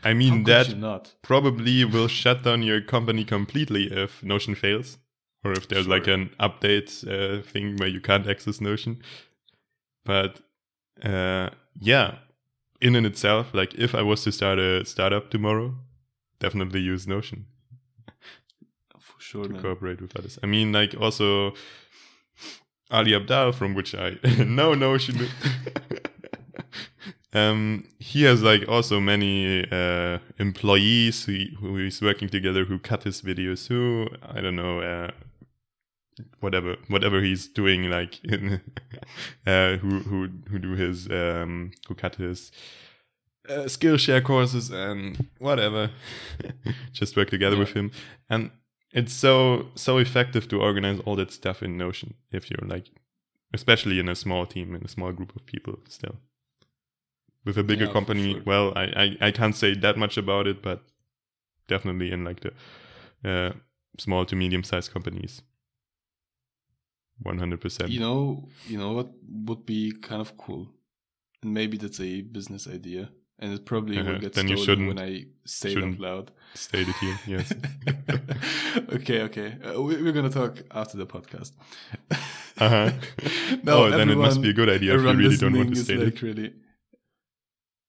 I 0.04 0.14
mean, 0.14 0.44
that 0.44 1.14
probably 1.22 1.84
will 1.84 2.08
shut 2.08 2.44
down 2.44 2.62
your 2.62 2.80
company 2.80 3.24
completely 3.24 3.84
if 3.92 4.22
Notion 4.22 4.54
fails, 4.54 4.98
or 5.42 5.52
if 5.52 5.66
there's 5.68 5.88
like 5.88 6.06
an 6.06 6.30
update 6.38 6.90
uh, 7.08 7.42
thing 7.42 7.76
where 7.76 7.88
you 7.88 8.00
can't 8.00 8.28
access 8.28 8.60
Notion. 8.60 9.02
But 10.04 10.40
uh, 11.02 11.50
yeah, 11.78 12.16
in 12.80 12.94
and 12.94 13.06
itself, 13.06 13.54
like 13.54 13.74
if 13.74 13.94
I 13.94 14.02
was 14.02 14.22
to 14.24 14.32
start 14.32 14.58
a 14.58 14.84
startup 14.84 15.30
tomorrow, 15.30 15.74
definitely 16.38 16.80
use 16.80 17.06
Notion 17.06 17.46
for 18.98 19.20
sure 19.20 19.44
to 19.44 19.50
man. 19.54 19.62
cooperate 19.62 20.00
with 20.00 20.16
others. 20.16 20.38
I 20.42 20.46
mean, 20.46 20.72
like 20.72 20.94
also 21.00 21.54
Ali 22.90 23.12
Abdaal, 23.12 23.54
from 23.54 23.74
which 23.74 23.94
I 23.94 24.18
know 24.44 24.74
Notion. 24.74 25.28
um, 27.32 27.86
he 27.98 28.22
has 28.24 28.42
like 28.42 28.68
also 28.68 29.00
many 29.00 29.66
uh, 29.70 30.18
employees 30.38 31.24
who, 31.24 31.38
who 31.58 31.76
he's 31.78 32.00
working 32.02 32.28
together 32.28 32.64
who 32.66 32.78
cut 32.78 33.04
his 33.04 33.22
videos. 33.22 33.66
Who 33.68 34.08
I 34.22 34.40
don't 34.40 34.56
know, 34.56 34.80
uh, 34.80 35.10
whatever 36.40 36.76
whatever 36.88 37.20
he's 37.20 37.46
doing, 37.48 37.90
like 37.90 38.24
in, 38.24 38.60
uh, 39.46 39.76
who 39.78 40.00
who 40.00 40.28
who 40.50 40.58
do 40.58 40.72
his 40.72 41.08
um, 41.10 41.72
who 41.88 41.94
cut 41.94 42.16
his. 42.16 42.52
Uh, 43.46 43.64
Skillshare 43.68 44.24
courses 44.24 44.70
and 44.70 45.28
whatever, 45.38 45.90
just 46.92 47.14
work 47.14 47.28
together 47.28 47.56
Yeah. 47.56 47.60
with 47.60 47.74
him, 47.74 47.90
and 48.30 48.50
it's 48.90 49.12
so 49.12 49.66
so 49.74 49.98
effective 49.98 50.48
to 50.48 50.62
organize 50.62 50.98
all 51.04 51.14
that 51.16 51.30
stuff 51.30 51.62
in 51.62 51.76
Notion 51.76 52.14
if 52.32 52.50
you're 52.50 52.66
like, 52.66 52.86
especially 53.52 53.98
in 53.98 54.08
a 54.08 54.14
small 54.14 54.46
team 54.46 54.74
in 54.74 54.82
a 54.82 54.88
small 54.88 55.12
group 55.12 55.36
of 55.36 55.44
people. 55.44 55.78
Still, 55.90 56.16
with 57.44 57.58
a 57.58 57.62
bigger 57.62 57.86
Yeah, 57.86 57.92
company, 57.92 58.32
sure. 58.32 58.42
well, 58.46 58.72
I, 58.74 58.84
I 59.20 59.26
I 59.28 59.30
can't 59.30 59.54
say 59.54 59.74
that 59.74 59.98
much 59.98 60.16
about 60.16 60.46
it, 60.46 60.62
but 60.62 60.82
definitely 61.68 62.12
in 62.12 62.24
like 62.24 62.40
the 62.40 62.52
uh, 63.30 63.52
small 63.98 64.24
to 64.24 64.36
medium 64.36 64.64
sized 64.64 64.90
companies, 64.92 65.42
one 67.22 67.38
hundred 67.38 67.60
percent. 67.60 67.90
you 67.90 68.00
know 68.00 68.48
you 68.66 68.78
know 68.78 68.92
what 68.92 69.08
would 69.46 69.64
be 69.66 69.92
kind 70.02 70.20
of 70.20 70.36
cool 70.36 70.68
and 71.42 71.54
maybe 71.54 71.76
that's 71.76 72.00
a 72.00 72.22
business 72.22 72.66
idea 72.68 73.10
and 73.38 73.52
it 73.52 73.64
probably 73.64 73.98
Uh-huh. 73.98 74.12
will 74.12 74.18
get 74.20 74.32
Then 74.34 74.48
stolen 74.56 74.86
when 74.86 74.98
i 74.98 75.24
say 75.44 75.72
it 75.72 75.84
out 75.84 75.98
loud 76.00 76.30
State 76.54 76.88
it 76.88 76.96
here, 76.96 77.18
yes. 77.26 77.52
okay, 78.96 79.22
okay. 79.22 79.56
Uh, 79.64 79.80
we, 79.82 80.00
we're 80.02 80.12
gonna 80.12 80.30
talk 80.30 80.62
after 80.70 80.96
the 80.96 81.04
podcast. 81.06 81.50
Uh-huh. 82.58 82.92
no, 83.64 83.72
oh, 83.84 83.90
then 83.90 84.08
it 84.08 84.16
must 84.16 84.40
be 84.40 84.50
a 84.50 84.52
good 84.52 84.68
idea 84.70 84.94
if 84.94 85.02
you 85.02 85.12
really 85.12 85.36
don't 85.36 85.56
want 85.56 85.74
to 85.74 85.82
state 85.82 85.96
is 85.96 86.02
it. 86.02 86.14
like 86.14 86.22
really. 86.22 86.52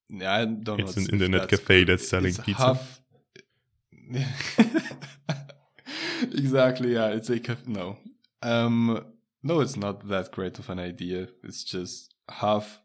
Yeah, 0.09 0.33
I 0.35 0.45
don't 0.45 0.67
know. 0.79 0.85
It's 0.85 0.97
an 0.97 1.09
internet 1.13 1.41
that's 1.41 1.61
cafe 1.61 1.81
good. 1.81 1.89
that's 1.89 2.07
selling 2.07 2.29
It's 2.29 2.39
pizza. 2.39 2.63
half- 2.65 3.01
exactly. 6.21 6.93
Yeah, 6.93 7.07
it's 7.09 7.29
a 7.29 7.39
cafe. 7.39 7.63
No, 7.67 7.97
um, 8.41 9.03
no, 9.47 9.61
it's 9.61 9.77
not 9.77 10.07
that 10.09 10.31
great 10.31 10.59
of 10.59 10.69
an 10.69 10.79
idea. 10.79 11.27
It's 11.43 11.63
just 11.63 12.13
half, 12.29 12.81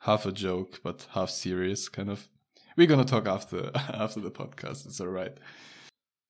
half 0.00 0.26
a 0.26 0.32
joke, 0.32 0.80
but 0.84 1.06
half 1.14 1.30
serious, 1.30 1.88
kind 1.88 2.10
of. 2.10 2.28
We're 2.76 2.86
gonna 2.92 3.04
talk 3.14 3.26
after 3.26 3.70
after 3.74 4.20
the 4.20 4.30
podcast. 4.30 4.86
It's 4.86 5.00
all 5.00 5.08
right. 5.22 5.36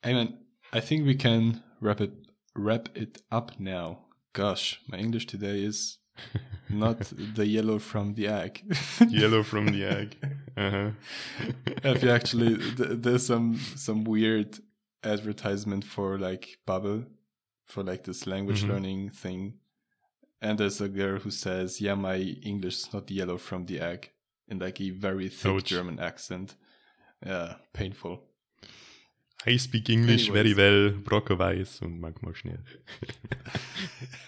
I 0.05 0.13
mean, 0.13 0.39
I 0.73 0.81
think 0.81 1.07
we 1.07 1.15
can 1.15 1.63
wrap 1.81 2.01
it 2.01 2.13
wrap 2.57 2.89
it 2.95 3.23
up 3.31 3.49
now. 3.61 3.87
Gosh, 4.33 4.81
my 4.89 4.99
English 4.99 5.27
today 5.27 5.63
is 5.65 5.99
not 6.69 6.99
the 7.37 7.47
yellow 7.47 7.79
from 7.79 8.15
the 8.15 8.27
egg. 8.29 8.55
Yellow 9.09 9.43
from 9.43 9.67
the 9.67 9.85
egg. 9.85 10.17
Uh-huh. 10.57 10.91
if 11.85 12.03
you 12.03 12.11
actually, 12.11 12.57
th- 12.77 13.01
there's 13.05 13.27
some 13.27 13.59
some 13.77 14.05
weird 14.05 14.59
advertisement 15.05 15.85
for 15.85 16.19
like 16.19 16.59
Babbel, 16.67 17.07
for 17.67 17.83
like 17.83 18.05
this 18.05 18.27
language 18.27 18.63
Mhm. 18.65 18.69
learning 18.69 19.11
thing, 19.11 19.55
and 20.43 20.59
there's 20.59 20.81
a 20.81 20.89
girl 20.89 21.19
who 21.19 21.31
says, 21.31 21.81
"Yeah, 21.81 21.95
my 21.95 22.17
English 22.43 22.79
is 22.79 22.93
not 22.93 23.11
yellow 23.11 23.39
from 23.39 23.67
the 23.67 23.81
egg," 23.81 24.11
in 24.49 24.59
like 24.59 24.81
a 24.81 24.91
very 24.91 25.29
thick 25.29 25.53
Ouch. 25.53 25.65
German 25.65 25.99
accent. 25.99 26.57
Yeah, 27.25 27.55
painful. 27.73 28.25
I 29.47 29.57
speak 29.57 29.89
English 29.91 30.29
very 30.29 30.51
Anyways. 30.51 30.93
well, 30.93 31.03
Brocke 31.03 31.39
weiß 31.39 31.83
und 31.83 32.01
manchmal 32.01 32.35
schnell. 32.35 32.59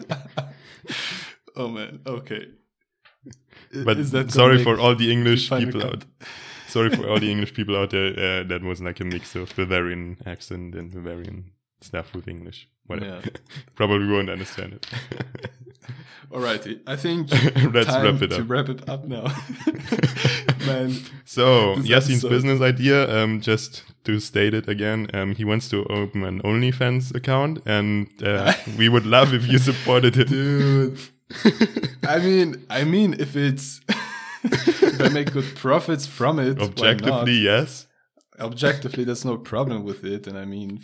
oh 1.56 1.68
man, 1.68 2.00
okay. 2.06 2.48
But 3.84 3.98
is 3.98 4.10
that 4.10 4.30
sorry 4.32 4.62
for 4.62 4.78
all 4.78 4.94
the 4.96 5.10
English 5.10 5.50
people 5.50 5.82
out. 5.84 6.04
Sorry 6.68 6.90
for 6.90 7.08
all 7.08 7.20
the 7.20 7.30
English 7.34 7.54
people 7.54 7.76
out 7.76 7.90
there. 7.90 8.10
Uh, 8.12 8.42
that 8.48 8.62
was 8.62 8.80
like 8.80 9.00
a 9.00 9.04
mix 9.04 9.34
of 9.36 9.54
Bavarian 9.56 10.16
accent 10.26 10.74
and 10.74 10.92
Bavarian 10.92 11.52
stuff 11.80 12.14
with 12.14 12.28
English. 12.28 12.68
Whatever. 12.86 13.22
Yeah. 13.24 13.30
Probably 13.76 14.08
won't 14.08 14.30
understand 14.30 14.74
it. 14.74 14.86
Alrighty, 16.30 16.80
I 16.86 16.96
think 16.96 17.30
Let's 17.74 17.86
time 17.88 18.04
wrap 18.04 18.22
it 18.22 18.28
to 18.28 18.40
up. 18.40 18.48
wrap 18.50 18.68
it 18.68 18.88
up 18.88 19.04
now. 19.04 19.24
Man, 20.66 20.90
So, 21.24 21.76
Yasin's 21.76 22.24
episode- 22.24 22.30
business 22.30 22.60
idea, 22.60 23.22
um, 23.22 23.40
just 23.40 23.84
to 24.04 24.18
state 24.20 24.54
it 24.54 24.68
again, 24.68 25.08
um, 25.14 25.34
he 25.34 25.44
wants 25.44 25.68
to 25.68 25.84
open 25.86 26.24
an 26.24 26.40
OnlyFans 26.42 27.14
account, 27.14 27.60
and 27.66 28.08
uh, 28.22 28.52
we 28.78 28.88
would 28.88 29.06
love 29.06 29.32
if 29.34 29.46
you 29.46 29.58
supported 29.58 30.16
it, 30.16 30.28
dude. 30.28 30.98
I 32.06 32.18
mean, 32.18 32.64
I 32.70 32.84
mean, 32.84 33.14
if 33.18 33.36
it's 33.36 33.80
if 34.44 35.00
I 35.00 35.08
make 35.08 35.32
good 35.32 35.54
profits 35.56 36.06
from 36.06 36.38
it, 36.38 36.58
Objectively, 36.60 37.32
yes. 37.34 37.86
Objectively, 38.40 39.04
there's 39.04 39.24
no 39.24 39.36
problem 39.38 39.84
with 39.84 40.04
it, 40.04 40.26
and 40.26 40.36
I 40.36 40.44
mean, 40.44 40.80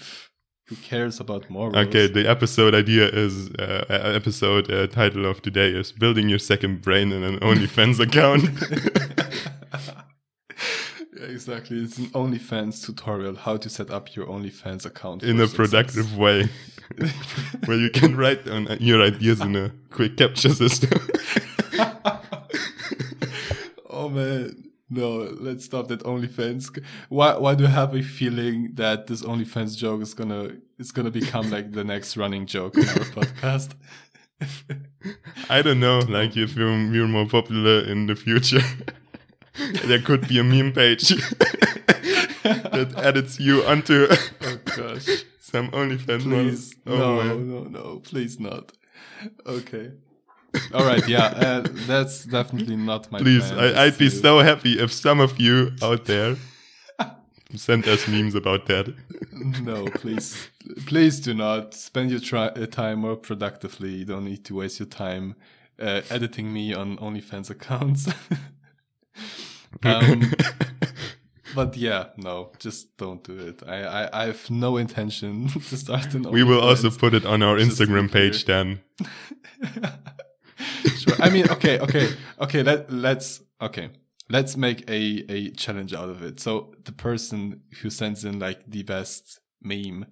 who 0.70 0.76
cares 0.76 1.18
about 1.18 1.50
morals? 1.50 1.74
Okay, 1.74 2.06
the 2.06 2.30
episode 2.30 2.76
idea 2.76 3.08
is 3.08 3.50
uh, 3.58 3.84
episode 3.88 4.70
uh, 4.70 4.86
title 4.86 5.26
of 5.26 5.42
today 5.42 5.70
is 5.70 5.90
building 5.90 6.28
your 6.28 6.38
second 6.38 6.80
brain 6.80 7.10
in 7.10 7.24
an 7.24 7.40
OnlyFans 7.40 7.98
account. 8.06 8.44
yeah, 11.18 11.24
exactly. 11.24 11.78
It's 11.82 11.98
an 11.98 12.06
OnlyFans 12.10 12.86
tutorial 12.86 13.34
how 13.34 13.56
to 13.56 13.68
set 13.68 13.90
up 13.90 14.14
your 14.14 14.26
OnlyFans 14.26 14.86
account 14.86 15.24
in 15.24 15.40
a 15.40 15.48
productive 15.48 16.16
way, 16.16 16.48
where 17.64 17.76
you 17.76 17.90
can 17.90 18.16
write 18.16 18.46
on 18.48 18.68
your 18.78 19.02
ideas 19.02 19.40
in 19.40 19.56
a 19.56 19.72
quick 19.90 20.16
capture 20.16 20.54
system. 20.54 21.00
oh 23.90 24.08
man. 24.08 24.70
No, 24.90 25.18
let's 25.38 25.64
stop 25.64 25.86
that 25.88 26.00
OnlyFans. 26.00 26.82
Why? 27.08 27.36
Why 27.38 27.54
do 27.54 27.64
I 27.64 27.68
have 27.68 27.94
a 27.94 28.02
feeling 28.02 28.70
that 28.74 29.06
this 29.06 29.22
OnlyFans 29.22 29.76
joke 29.76 30.02
is 30.02 30.14
gonna 30.14 30.56
is 30.78 30.90
gonna 30.90 31.12
become 31.12 31.50
like 31.50 31.72
the 31.72 31.84
next 31.84 32.16
running 32.16 32.46
joke 32.46 32.76
in 32.76 32.88
our 32.88 33.06
podcast? 33.16 33.74
I 35.48 35.62
don't 35.62 35.80
know. 35.80 36.00
Like 36.00 36.36
if 36.36 36.56
you're, 36.56 36.76
you're 36.92 37.06
more 37.06 37.26
popular 37.26 37.84
in 37.84 38.06
the 38.06 38.16
future, 38.16 38.62
there 39.84 40.00
could 40.00 40.26
be 40.26 40.38
a 40.38 40.44
meme 40.44 40.72
page 40.72 41.08
that 42.42 42.94
edits 42.96 43.38
you 43.38 43.62
onto 43.64 44.08
oh 44.10 44.58
gosh 44.76 45.24
some 45.38 45.70
OnlyFans. 45.70 46.22
Please, 46.22 46.74
oh, 46.86 46.96
no, 46.96 47.22
man. 47.22 47.48
no, 47.48 47.64
no, 47.64 48.00
please 48.00 48.40
not. 48.40 48.72
Okay. 49.46 49.92
All 50.74 50.84
right, 50.84 51.06
yeah, 51.08 51.26
uh, 51.26 51.68
that's 51.86 52.24
definitely 52.24 52.76
not 52.76 53.10
my. 53.10 53.18
Please, 53.18 53.50
I, 53.52 53.86
would 53.86 53.98
be 53.98 54.08
so 54.08 54.40
happy 54.40 54.78
if 54.78 54.92
some 54.92 55.20
of 55.20 55.38
you 55.40 55.72
out 55.82 56.06
there 56.06 56.36
send 57.54 57.86
us 57.86 58.08
memes 58.08 58.34
about 58.34 58.66
that. 58.66 58.94
no, 59.62 59.86
please, 59.86 60.50
please 60.86 61.20
do 61.20 61.34
not 61.34 61.74
spend 61.74 62.10
your 62.10 62.20
uh, 62.36 62.66
time 62.66 63.00
more 63.00 63.16
productively. 63.16 63.90
You 63.90 64.04
don't 64.04 64.24
need 64.24 64.44
to 64.46 64.56
waste 64.56 64.80
your 64.80 64.88
time 64.88 65.36
uh, 65.80 66.02
editing 66.10 66.52
me 66.52 66.74
on 66.74 66.96
OnlyFans 66.98 67.50
accounts. 67.50 68.08
um, 69.84 70.32
but 71.54 71.76
yeah, 71.76 72.06
no, 72.16 72.50
just 72.58 72.96
don't 72.96 73.22
do 73.22 73.38
it. 73.38 73.62
I, 73.66 73.82
I, 73.82 74.22
I 74.22 74.26
have 74.26 74.50
no 74.50 74.76
intention 74.76 75.48
to 75.48 75.76
start 75.76 76.14
an. 76.14 76.30
We 76.30 76.42
will 76.42 76.60
also 76.60 76.90
put 76.90 77.14
it 77.14 77.24
on 77.24 77.42
our 77.42 77.56
Instagram 77.56 78.10
page 78.10 78.46
then 78.46 78.80
sure. 80.98 81.14
I 81.20 81.30
mean, 81.30 81.48
okay, 81.50 81.78
okay, 81.80 82.10
okay. 82.40 82.62
Let 82.62 82.90
let's 82.92 83.42
okay. 83.60 83.90
Let's 84.28 84.56
make 84.56 84.88
a 84.88 85.24
a 85.28 85.50
challenge 85.50 85.92
out 85.94 86.08
of 86.08 86.22
it. 86.22 86.40
So 86.40 86.74
the 86.84 86.92
person 86.92 87.62
who 87.80 87.90
sends 87.90 88.24
in 88.24 88.38
like 88.38 88.70
the 88.70 88.82
best 88.82 89.40
meme 89.62 90.06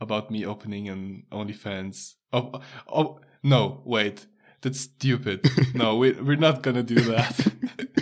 about 0.00 0.30
me 0.30 0.44
opening 0.44 0.88
an 0.88 1.24
OnlyFans. 1.32 2.14
Oh, 2.32 2.60
oh 2.88 3.20
no! 3.42 3.82
Wait, 3.84 4.26
that's 4.60 4.80
stupid. 4.80 5.46
no, 5.74 5.96
we 5.96 6.12
we're 6.12 6.36
not 6.36 6.62
gonna 6.62 6.82
do 6.82 7.00
that. 7.00 7.52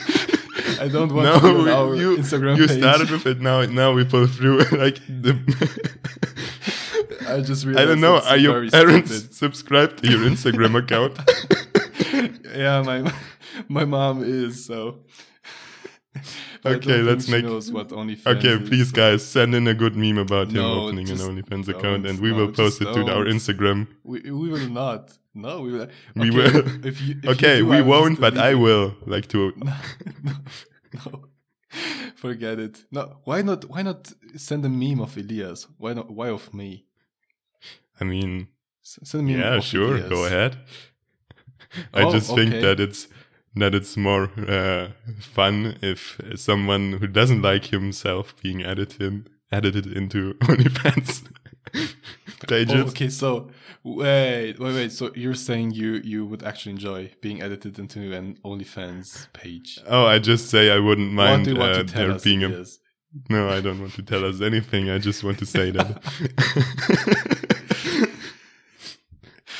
I 0.80 0.88
don't 0.88 1.12
want 1.12 1.42
no, 1.42 1.64
to 1.64 1.74
our 1.74 1.94
you, 1.94 2.16
Instagram 2.16 2.56
you 2.56 2.66
page. 2.66 2.78
started 2.78 3.10
with 3.10 3.26
it 3.26 3.40
now. 3.40 3.62
Now 3.66 3.92
we 3.92 4.04
pull 4.04 4.26
through 4.26 4.58
like 4.72 4.96
the. 5.06 5.36
I 7.30 7.40
just 7.40 7.66
I 7.66 7.84
don't 7.84 8.00
know. 8.00 8.18
Are 8.18 8.36
your 8.36 8.68
parents 8.70 9.14
stupid. 9.14 9.34
subscribed 9.34 10.02
to 10.02 10.10
your 10.10 10.20
Instagram 10.20 10.76
account? 10.78 11.18
yeah, 12.56 12.82
my 12.82 13.12
my 13.68 13.84
mom 13.84 14.22
is 14.22 14.64
so. 14.64 15.00
okay, 16.66 17.02
let's 17.02 17.28
make. 17.28 17.44
okay, 17.44 18.58
please, 18.58 18.88
is, 18.88 18.92
guys, 18.92 19.24
send 19.24 19.54
in 19.54 19.68
a 19.68 19.74
good 19.74 19.96
meme 19.96 20.18
about 20.18 20.50
no, 20.50 20.60
him 20.60 20.78
opening 20.80 21.10
an 21.10 21.18
OnlyFans 21.18 21.68
account, 21.68 22.06
and 22.06 22.20
we 22.20 22.30
no, 22.30 22.36
will 22.36 22.52
post 22.52 22.80
it 22.80 22.84
don't. 22.84 23.06
to 23.06 23.12
our 23.12 23.24
Instagram. 23.24 23.86
We 24.02 24.20
we 24.30 24.48
will 24.50 24.68
not. 24.68 25.16
No, 25.34 25.60
we 25.60 25.72
will. 25.72 25.82
Okay, 25.82 25.92
we 26.16 26.30
will. 26.30 26.86
If 26.86 27.00
you, 27.00 27.14
if 27.22 27.28
okay, 27.30 27.58
do, 27.58 27.66
we 27.66 27.80
won't, 27.82 28.20
but 28.20 28.36
I 28.36 28.54
will. 28.54 28.96
Like 29.06 29.28
to. 29.28 29.52
no, 30.22 30.32
no, 30.94 31.24
forget 32.16 32.58
it. 32.58 32.84
No, 32.90 33.18
why 33.24 33.42
not? 33.42 33.64
Why 33.70 33.82
not 33.82 34.12
send 34.36 34.64
a 34.64 34.68
meme 34.68 35.00
of 35.00 35.16
Elias? 35.16 35.68
Why 35.78 35.92
not? 35.92 36.10
Why 36.10 36.28
of 36.30 36.52
me? 36.52 36.86
I 38.00 38.04
mean, 38.04 38.48
send 38.82 39.26
me 39.26 39.36
yeah, 39.36 39.60
sure, 39.60 39.96
Elias. 39.96 40.08
go 40.08 40.24
ahead. 40.24 40.58
I 41.94 42.02
oh, 42.02 42.12
just 42.12 42.34
think 42.34 42.54
okay. 42.54 42.60
that 42.62 42.80
it's 42.80 43.08
that 43.56 43.74
it's 43.74 43.96
more 43.96 44.30
uh, 44.48 44.88
fun 45.20 45.78
if 45.82 46.20
someone 46.36 46.94
who 46.94 47.06
doesn't 47.06 47.42
like 47.42 47.66
himself 47.66 48.34
being 48.42 48.64
edited 48.64 49.28
edited 49.52 49.86
into 49.86 50.34
OnlyFans 50.42 51.28
pages. 52.48 52.74
Oh, 52.74 52.88
okay, 52.88 53.08
so 53.08 53.50
wait, 53.82 54.58
wait, 54.58 54.74
wait. 54.74 54.92
So 54.92 55.10
you're 55.14 55.34
saying 55.34 55.72
you 55.72 56.00
you 56.04 56.26
would 56.26 56.42
actually 56.42 56.72
enjoy 56.72 57.12
being 57.20 57.42
edited 57.42 57.78
into 57.78 58.12
an 58.12 58.38
OnlyFans 58.44 59.32
page? 59.32 59.78
Oh, 59.86 60.06
I 60.06 60.18
just 60.18 60.48
say 60.48 60.70
I 60.70 60.78
wouldn't 60.78 61.12
mind 61.12 61.48
uh, 61.48 61.82
there 61.82 62.18
being 62.18 62.44
a. 62.44 62.64
No, 63.28 63.48
I 63.48 63.60
don't 63.60 63.80
want 63.80 63.94
to 63.94 64.02
tell 64.02 64.24
us 64.24 64.40
anything. 64.40 64.88
I 64.88 64.98
just 64.98 65.24
want 65.24 65.38
to 65.40 65.46
say 65.46 65.72
that. 65.72 67.46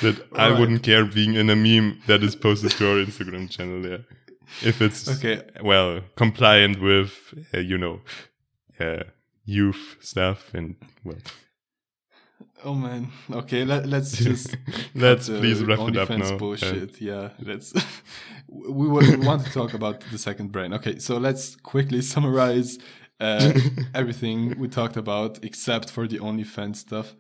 That 0.03 0.21
All 0.33 0.41
I 0.41 0.51
right. 0.51 0.61
wouldn't 0.61 0.83
care 0.83 1.05
being 1.05 1.35
in 1.35 1.51
a 1.51 1.57
meme 1.57 2.01
that 2.07 2.23
is 2.23 2.37
posted 2.37 2.73
to 2.73 2.91
our 2.91 2.97
Instagram 3.05 3.51
channel. 3.51 3.87
Yeah, 3.87 3.99
if 4.63 4.81
it's 4.83 5.09
okay, 5.09 5.43
well, 5.63 6.01
compliant 6.17 6.81
with 6.81 7.13
uh, 7.55 7.59
you 7.59 7.79
know, 7.79 8.01
uh, 8.79 9.05
youth 9.45 9.97
stuff 10.01 10.53
and 10.55 10.77
well. 11.05 11.19
Oh 12.65 12.75
man. 12.75 13.11
Okay, 13.31 13.65
let, 13.65 13.87
let's 13.87 14.13
just 14.25 14.57
let's 14.95 15.29
please 15.29 15.63
wrap 15.63 15.81
it 15.89 15.97
up 15.97 16.11
now. 16.11 16.37
Bullshit. 16.37 17.01
Yeah, 17.01 17.31
let's. 17.41 17.73
we 18.49 18.89
want 18.89 19.45
to 19.45 19.53
talk 19.53 19.75
about 19.75 20.01
the 20.11 20.19
second 20.19 20.53
brain. 20.53 20.75
Okay, 20.75 20.99
so 20.99 21.17
let's 21.17 21.57
quickly 21.57 22.03
summarize 22.15 22.79
uh, 23.19 23.53
everything 23.95 24.59
we 24.59 24.69
talked 24.69 24.97
about, 24.97 25.43
except 25.43 25.91
for 25.91 26.07
the 26.07 26.19
OnlyFans 26.19 26.77
stuff. 26.77 27.15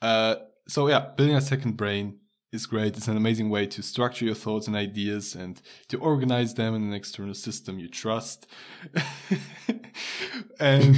Uh, 0.00 0.36
so 0.68 0.88
yeah, 0.88 1.00
building 1.16 1.36
a 1.36 1.40
second 1.40 1.76
brain 1.76 2.18
is 2.52 2.66
great. 2.66 2.96
It's 2.96 3.08
an 3.08 3.16
amazing 3.16 3.48
way 3.48 3.66
to 3.66 3.82
structure 3.82 4.26
your 4.26 4.34
thoughts 4.34 4.66
and 4.66 4.76
ideas 4.76 5.34
and 5.34 5.60
to 5.88 5.98
organize 5.98 6.54
them 6.54 6.74
in 6.74 6.82
an 6.82 6.92
external 6.92 7.34
system 7.34 7.78
you 7.78 7.88
trust. 7.88 8.46
and 10.60 10.94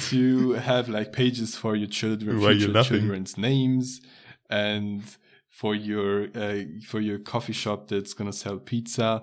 to 0.08 0.52
have 0.52 0.88
like 0.88 1.12
pages 1.12 1.54
for 1.54 1.76
your 1.76 1.88
children, 1.88 2.40
Why 2.40 2.56
future 2.56 2.82
children's 2.82 3.36
names 3.36 4.00
and 4.48 5.02
for 5.48 5.74
your 5.74 6.28
uh, 6.34 6.62
for 6.86 7.00
your 7.00 7.18
coffee 7.18 7.52
shop 7.52 7.88
that's 7.88 8.14
gonna 8.14 8.32
sell 8.32 8.58
pizza. 8.58 9.22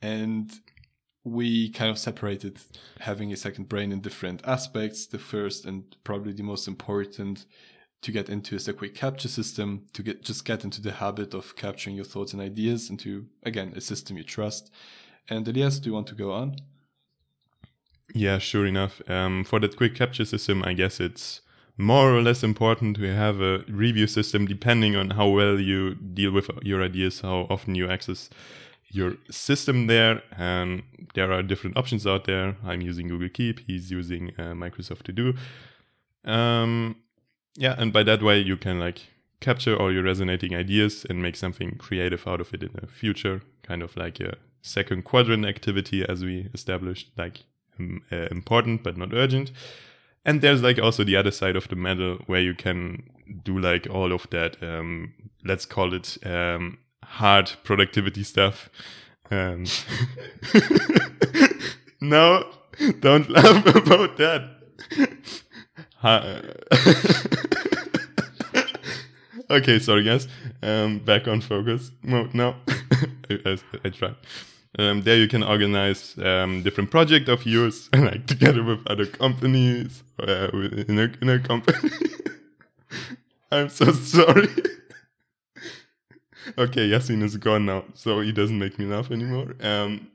And 0.00 0.50
we 1.22 1.68
kind 1.70 1.90
of 1.90 1.98
separated 1.98 2.58
having 3.00 3.30
a 3.30 3.36
second 3.36 3.68
brain 3.68 3.92
in 3.92 4.00
different 4.00 4.40
aspects. 4.46 5.06
The 5.06 5.18
first 5.18 5.66
and 5.66 5.94
probably 6.04 6.32
the 6.32 6.42
most 6.42 6.66
important 6.66 7.44
to 8.02 8.12
get 8.12 8.28
into 8.28 8.56
is 8.56 8.66
a 8.66 8.72
quick 8.72 8.94
capture 8.94 9.28
system 9.28 9.86
to 9.92 10.02
get 10.02 10.22
just 10.22 10.44
get 10.44 10.64
into 10.64 10.80
the 10.80 10.92
habit 10.92 11.34
of 11.34 11.54
capturing 11.56 11.96
your 11.96 12.04
thoughts 12.04 12.32
and 12.32 12.40
ideas 12.40 12.88
into 12.88 13.26
again 13.42 13.72
a 13.76 13.80
system 13.80 14.16
you 14.16 14.24
trust. 14.24 14.70
And 15.28 15.46
Elias, 15.46 15.78
do 15.78 15.90
you 15.90 15.94
want 15.94 16.06
to 16.08 16.14
go 16.14 16.32
on? 16.32 16.56
Yeah, 18.14 18.38
sure 18.38 18.66
enough. 18.66 19.00
Um, 19.08 19.44
for 19.44 19.60
that 19.60 19.76
quick 19.76 19.94
capture 19.94 20.24
system, 20.24 20.64
I 20.64 20.72
guess 20.72 20.98
it's 20.98 21.42
more 21.76 22.14
or 22.14 22.22
less 22.22 22.42
important 22.42 22.96
to 22.96 23.14
have 23.14 23.40
a 23.40 23.64
review 23.68 24.06
system 24.06 24.46
depending 24.46 24.96
on 24.96 25.10
how 25.10 25.28
well 25.28 25.58
you 25.60 25.94
deal 25.94 26.32
with 26.32 26.50
your 26.62 26.82
ideas, 26.82 27.20
how 27.20 27.46
often 27.48 27.74
you 27.74 27.88
access 27.88 28.28
your 28.88 29.14
system 29.30 29.86
there. 29.86 30.22
And 30.36 30.82
there 31.14 31.32
are 31.32 31.42
different 31.42 31.76
options 31.76 32.06
out 32.06 32.24
there. 32.24 32.56
I'm 32.64 32.80
using 32.80 33.08
Google 33.08 33.28
Keep, 33.28 33.60
he's 33.60 33.90
using 33.90 34.32
uh, 34.38 34.52
Microsoft 34.52 35.02
To 35.04 35.12
Do. 35.12 35.34
Um, 36.24 36.96
yeah, 37.56 37.74
and 37.78 37.92
by 37.92 38.02
that 38.04 38.22
way, 38.22 38.40
you 38.40 38.56
can 38.56 38.78
like 38.78 39.00
capture 39.40 39.76
all 39.76 39.92
your 39.92 40.02
resonating 40.02 40.54
ideas 40.54 41.06
and 41.08 41.22
make 41.22 41.36
something 41.36 41.76
creative 41.76 42.26
out 42.26 42.40
of 42.40 42.52
it 42.54 42.62
in 42.62 42.70
the 42.74 42.86
future, 42.86 43.42
kind 43.62 43.82
of 43.82 43.96
like 43.96 44.20
a 44.20 44.36
second 44.62 45.04
quadrant 45.04 45.46
activity 45.46 46.04
as 46.06 46.22
we 46.22 46.48
established, 46.52 47.10
like 47.16 47.44
uh, 47.80 48.28
important 48.30 48.82
but 48.82 48.96
not 48.96 49.12
urgent. 49.14 49.50
And 50.24 50.42
there's 50.42 50.62
like 50.62 50.78
also 50.78 51.02
the 51.02 51.16
other 51.16 51.30
side 51.30 51.56
of 51.56 51.68
the 51.68 51.76
medal 51.76 52.18
where 52.26 52.42
you 52.42 52.54
can 52.54 53.04
do 53.42 53.58
like 53.58 53.88
all 53.88 54.12
of 54.12 54.28
that, 54.30 54.62
um, 54.62 55.14
let's 55.44 55.64
call 55.64 55.94
it 55.94 56.18
um, 56.26 56.78
hard 57.02 57.52
productivity 57.64 58.22
stuff. 58.22 58.68
Um, 59.30 59.64
no, 62.00 62.44
don't 63.00 63.30
laugh 63.30 63.64
about 63.74 64.16
that. 64.18 64.50
Okay, 69.50 69.80
sorry 69.80 70.04
guys. 70.04 70.28
Um, 70.62 71.00
back 71.00 71.26
on 71.26 71.40
focus 71.40 71.90
mode 72.02 72.34
now. 72.34 72.54
I, 73.30 73.58
I, 73.84 73.88
try. 73.88 74.14
Um, 74.78 75.02
there 75.02 75.16
you 75.16 75.26
can 75.26 75.42
organize 75.42 76.16
um, 76.18 76.62
different 76.62 76.92
project 76.92 77.28
of 77.28 77.44
yours, 77.44 77.90
like 77.94 78.28
together 78.28 78.62
with 78.62 78.86
other 78.86 79.06
companies 79.06 80.04
uh, 80.20 80.50
in 80.52 80.98
a 81.00 81.12
in 81.20 81.28
a 81.30 81.40
company. 81.40 81.90
I'm 83.50 83.70
so 83.70 83.90
sorry. 83.90 84.48
okay, 86.56 86.88
Yasin 86.88 87.24
is 87.24 87.36
gone 87.36 87.66
now, 87.66 87.82
so 87.94 88.20
he 88.20 88.30
doesn't 88.30 88.58
make 88.58 88.78
me 88.78 88.84
laugh 88.84 89.10
anymore. 89.10 89.56
Um, 89.60 90.12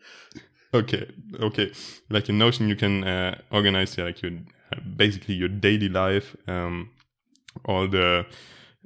okay, 0.73 1.11
okay. 1.41 1.73
Like 2.09 2.29
in 2.29 2.37
Notion, 2.37 2.69
you 2.69 2.77
can 2.77 3.03
uh, 3.03 3.41
organize 3.51 3.97
yeah, 3.97 4.05
like 4.05 4.21
your 4.21 4.31
basically 4.95 5.35
your 5.35 5.49
daily 5.49 5.89
life, 5.89 6.35
um, 6.47 6.89
all 7.65 7.87
the 7.87 8.25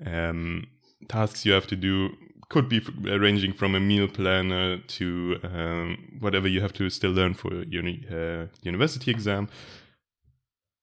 um, 0.06 0.68
tasks 1.08 1.46
you 1.46 1.54
have 1.54 1.68
to 1.68 1.76
do. 1.76 2.16
Could 2.50 2.68
be 2.68 2.80
ranging 3.04 3.54
from 3.54 3.76
a 3.76 3.80
meal 3.80 4.08
planner 4.08 4.80
to 4.80 5.40
um, 5.44 6.18
whatever 6.20 6.48
you 6.48 6.62
have 6.62 6.74
to 6.74 6.90
still 6.90 7.12
learn 7.12 7.36
for 7.36 7.64
your 7.66 7.84
uh, 7.84 8.48
university 8.64 9.12
exam. 9.12 9.50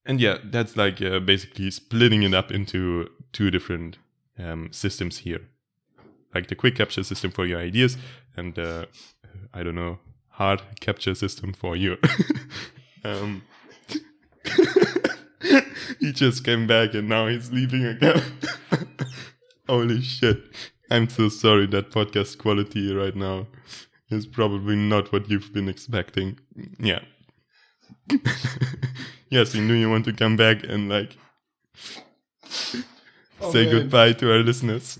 And 0.05 0.20
yeah, 0.20 0.39
that's 0.44 0.77
like 0.77 1.02
uh, 1.02 1.18
basically 1.18 1.73
splitting 1.73 2.23
it 2.23 2.35
up 2.35 2.52
into 2.52 3.10
two 3.32 3.51
different 3.51 3.98
um, 4.39 4.68
systems 4.70 5.18
here, 5.18 5.40
like 6.32 6.47
the 6.47 6.55
quick 6.55 6.77
capture 6.77 7.02
system 7.02 7.32
for 7.32 7.44
your 7.47 7.59
ideas 7.59 7.97
and 8.36 8.56
uh, 8.56 8.86
I 9.52 9.64
don't 9.64 9.74
know 9.74 9.98
hard 10.36 10.62
capture 10.81 11.14
system 11.14 11.52
for 11.52 11.77
you. 11.77 11.97
um, 13.05 13.43
he 16.00 16.12
just 16.12 16.44
came 16.44 16.66
back 16.66 16.94
and 16.94 17.08
now 17.08 17.26
he's 17.28 17.50
leaving 17.52 17.84
again. 17.84 18.22
Holy 19.68 20.00
shit. 20.00 20.38
I'm 20.90 21.08
so 21.08 21.28
sorry 21.28 21.66
that 21.68 21.90
podcast 21.90 22.38
quality 22.38 22.94
right 22.94 23.14
now 23.16 23.46
is 24.10 24.26
probably 24.26 24.76
not 24.76 25.12
what 25.12 25.28
you've 25.28 25.52
been 25.52 25.68
expecting. 25.68 26.38
Yeah. 26.78 27.00
yes, 29.30 29.54
you 29.54 29.62
knew 29.62 29.74
you 29.74 29.90
want 29.90 30.04
to 30.06 30.12
come 30.12 30.36
back 30.36 30.62
and 30.64 30.88
like 30.88 31.16
Oh, 33.38 33.52
say 33.52 33.64
man. 33.64 33.72
goodbye 33.74 34.12
to 34.14 34.32
our 34.32 34.38
listeners. 34.38 34.96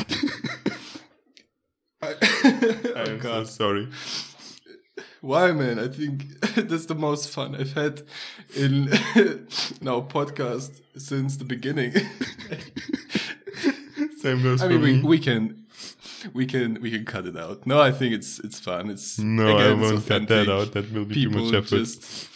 I, 2.02 2.08
I 2.08 3.04
oh 3.06 3.10
am 3.10 3.20
so 3.22 3.44
sorry. 3.44 3.88
Why, 5.20 5.52
man? 5.52 5.78
I 5.78 5.88
think 5.88 6.40
that's 6.68 6.86
the 6.86 6.94
most 6.94 7.30
fun 7.30 7.55
I've 7.55 7.72
had 7.72 8.02
in 8.55 8.88
in 9.16 9.88
our 9.88 10.02
podcast 10.02 10.80
since 10.97 11.36
the 11.36 11.44
beginning. 11.44 11.93
Same 14.18 14.43
goes 14.43 14.62
I 14.62 14.68
for 14.68 14.78
mean, 14.78 15.02
we, 15.02 15.09
we 15.09 15.18
can, 15.18 15.66
we 16.32 16.47
can, 16.47 16.80
we 16.80 16.90
can 16.90 17.05
cut 17.05 17.26
it 17.26 17.36
out. 17.36 17.66
No, 17.66 17.80
I 17.80 17.93
think 17.93 18.14
it's 18.14 18.38
it's 18.40 18.59
fun. 18.59 18.90
It's 18.90 19.18
no, 19.18 19.56
I 19.56 19.62
again, 19.62 19.82
it's 19.82 19.93
won't 19.93 20.06
cut 20.06 20.28
that 20.28 20.48
out. 20.48 20.72
That 20.72 20.93
will 20.93 21.05
be 21.05 21.24
too 21.24 21.30
much 21.30 21.55
effort. 21.55 21.68
just, 21.70 22.28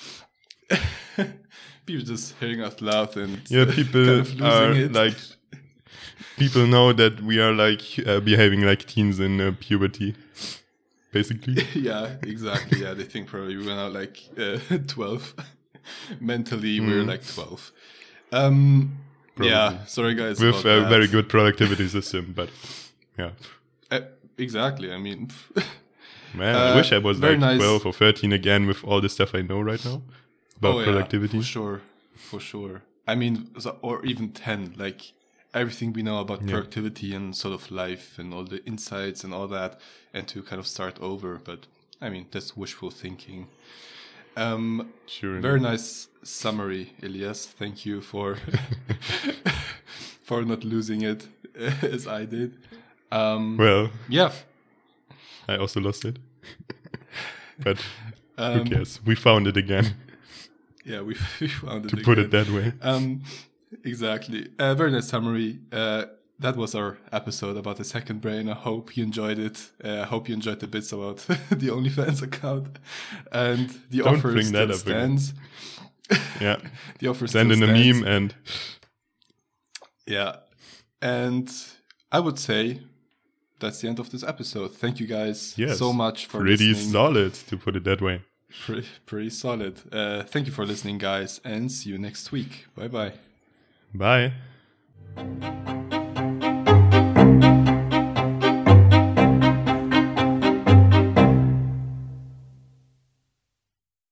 people 1.87 2.05
just 2.05 2.35
hearing 2.39 2.63
us 2.63 2.81
laugh 2.81 3.17
and 3.17 3.41
yeah, 3.51 3.65
people 3.67 4.05
kind 4.05 4.21
of 4.21 4.29
losing 4.31 4.43
are 4.43 4.73
it. 4.73 4.93
like, 4.93 5.17
people 6.39 6.67
know 6.67 6.93
that 6.93 7.21
we 7.23 7.41
are 7.41 7.53
like 7.53 7.83
uh, 8.07 8.21
behaving 8.21 8.63
like 8.63 8.87
teens 8.87 9.19
in 9.21 9.41
uh, 9.41 9.53
puberty, 9.61 10.15
basically. 11.13 11.55
yeah, 11.75 12.17
exactly. 12.23 12.81
Yeah, 12.83 12.95
they 12.95 13.05
think 13.05 13.29
probably 13.29 13.57
we're 13.57 13.75
now 13.77 13.89
like 13.89 14.19
uh, 14.39 14.59
twelve. 14.87 15.35
Mentally, 16.21 16.81
we're 16.81 17.03
Mm. 17.05 17.09
like 17.09 17.27
twelve. 17.35 17.73
Um, 18.33 18.99
yeah, 19.41 19.85
sorry 19.87 20.15
guys. 20.15 20.41
With 20.41 20.65
a 20.65 20.87
very 20.89 21.09
good 21.09 21.29
productivity 21.29 21.89
system, 21.89 22.33
but 22.37 22.51
yeah. 23.19 23.31
Uh, 23.91 24.01
exactly. 24.39 24.93
I 24.93 24.99
mean, 24.99 25.31
Man, 26.35 26.55
I 26.55 26.71
Uh, 26.73 26.77
wish 26.77 26.93
I 26.93 26.99
was 26.99 27.19
very 27.19 27.33
like 27.37 27.41
nice. 27.41 27.59
12 27.59 27.87
or 27.87 27.93
13 27.93 28.33
again 28.33 28.67
with 28.69 28.85
all 28.85 29.01
the 29.01 29.09
stuff 29.09 29.35
I 29.35 29.43
know 29.43 29.61
right 29.61 29.85
now 29.85 30.03
about 30.59 30.75
oh, 30.75 30.79
yeah, 30.79 30.85
productivity. 30.85 31.39
for 31.39 31.45
sure, 31.45 31.81
for 32.15 32.39
sure. 32.41 32.83
I 33.09 33.17
mean, 33.17 33.49
so, 33.59 33.79
or 33.83 34.05
even 34.05 34.31
ten. 34.31 34.75
Like 34.77 35.13
everything 35.53 35.93
we 35.93 36.03
know 36.03 36.21
about 36.21 36.41
Yeah. 36.43 36.51
productivity 36.53 37.15
and 37.15 37.35
sort 37.37 37.55
of 37.55 37.71
life 37.71 38.19
and 38.19 38.33
all 38.35 38.45
the 38.45 38.65
insights 38.67 39.25
and 39.25 39.33
all 39.35 39.49
that, 39.49 39.81
and 40.15 40.27
to 40.29 40.43
kind 40.43 40.59
of 40.61 40.67
start 40.67 40.99
over. 41.01 41.41
But 41.45 41.67
I 42.01 42.09
mean, 42.11 42.27
that's 42.31 42.57
wishful 42.57 42.91
thinking. 42.91 43.47
Um, 44.37 44.93
Sure. 45.07 45.41
Very 45.41 45.61
nice 45.61 46.09
summary, 46.23 46.93
Elias. 47.03 47.47
Thank 47.47 47.85
you 47.87 48.01
for 48.01 48.37
for 50.23 50.43
not 50.45 50.65
losing 50.65 51.03
it 51.03 51.27
as 51.83 52.07
I 52.07 52.25
did. 52.27 52.53
Um, 53.13 53.57
Well, 53.57 53.91
yeah, 54.09 54.33
I 55.49 55.57
also 55.57 55.81
lost 55.81 56.05
it. 56.05 56.19
but 57.59 57.79
who 58.37 58.43
um, 58.45 58.65
cares? 58.67 59.01
We 59.05 59.15
found 59.17 59.47
it 59.47 59.57
again, 59.57 59.95
yeah, 60.85 61.01
we, 61.03 61.17
we 61.41 61.49
found 61.49 61.87
it. 61.87 61.89
to 61.91 61.97
put 61.97 62.19
it 62.19 62.31
that 62.31 62.49
way. 62.49 62.73
Um, 62.81 63.23
exactly. 63.85 64.49
Uh, 64.59 64.75
very 64.75 64.91
nice 64.91 65.09
summary. 65.09 65.59
Uh, 65.73 66.05
that 66.39 66.57
was 66.57 66.75
our 66.75 66.97
episode 67.13 67.57
about 67.59 67.77
the 67.77 67.85
second 67.85 68.21
brain. 68.23 68.49
I 68.49 68.55
hope 68.55 68.97
you 68.97 69.05
enjoyed 69.05 69.39
it. 69.39 69.71
Uh, 69.85 70.01
I 70.03 70.05
hope 70.07 70.29
you 70.29 70.35
enjoyed 70.35 70.61
the 70.61 70.67
bits 70.67 70.91
about 70.93 71.17
the 71.51 71.69
OnlyFans 71.69 72.23
account 72.23 72.79
and 73.31 73.69
the 73.91 73.99
Don't 73.99 74.17
offer 74.17 74.33
bring 74.33 74.47
still 74.47 74.67
that 74.67 74.75
up 74.75 74.81
again. 74.87 75.19
stands. 75.19 75.35
Yeah. 76.41 76.57
The 76.99 77.07
offer 77.09 77.27
Send 77.29 77.53
in 77.53 77.63
a 77.63 77.67
meme 77.69 78.03
and 78.05 78.35
Yeah. 80.07 80.37
And 81.01 81.49
I 82.11 82.19
would 82.21 82.39
say 82.39 82.81
that's 83.61 83.81
the 83.81 83.89
end 83.89 83.99
of 84.01 84.11
this 84.11 84.23
episode. 84.25 84.75
Thank 84.75 84.99
you 84.99 85.07
guys 85.07 85.55
Yes, 85.57 85.79
so 85.79 85.93
much 85.93 86.27
for 86.27 86.41
pretty 86.41 86.69
listening. 86.69 86.91
solid, 86.93 87.35
to 87.49 87.57
put 87.57 87.77
it 87.77 87.85
that 87.85 88.01
way. 88.01 88.23
Pretty, 88.67 88.89
pretty 89.07 89.31
solid. 89.31 89.81
Uh, 89.93 90.23
thank 90.25 90.47
you 90.47 90.53
for 90.53 90.67
listening, 90.67 90.99
guys, 90.99 91.41
and 91.45 91.71
see 91.71 91.91
you 91.91 91.99
next 91.99 92.33
week. 92.33 92.67
Bye 92.75 92.89
bye. 92.89 93.13
Bye. 93.95 94.33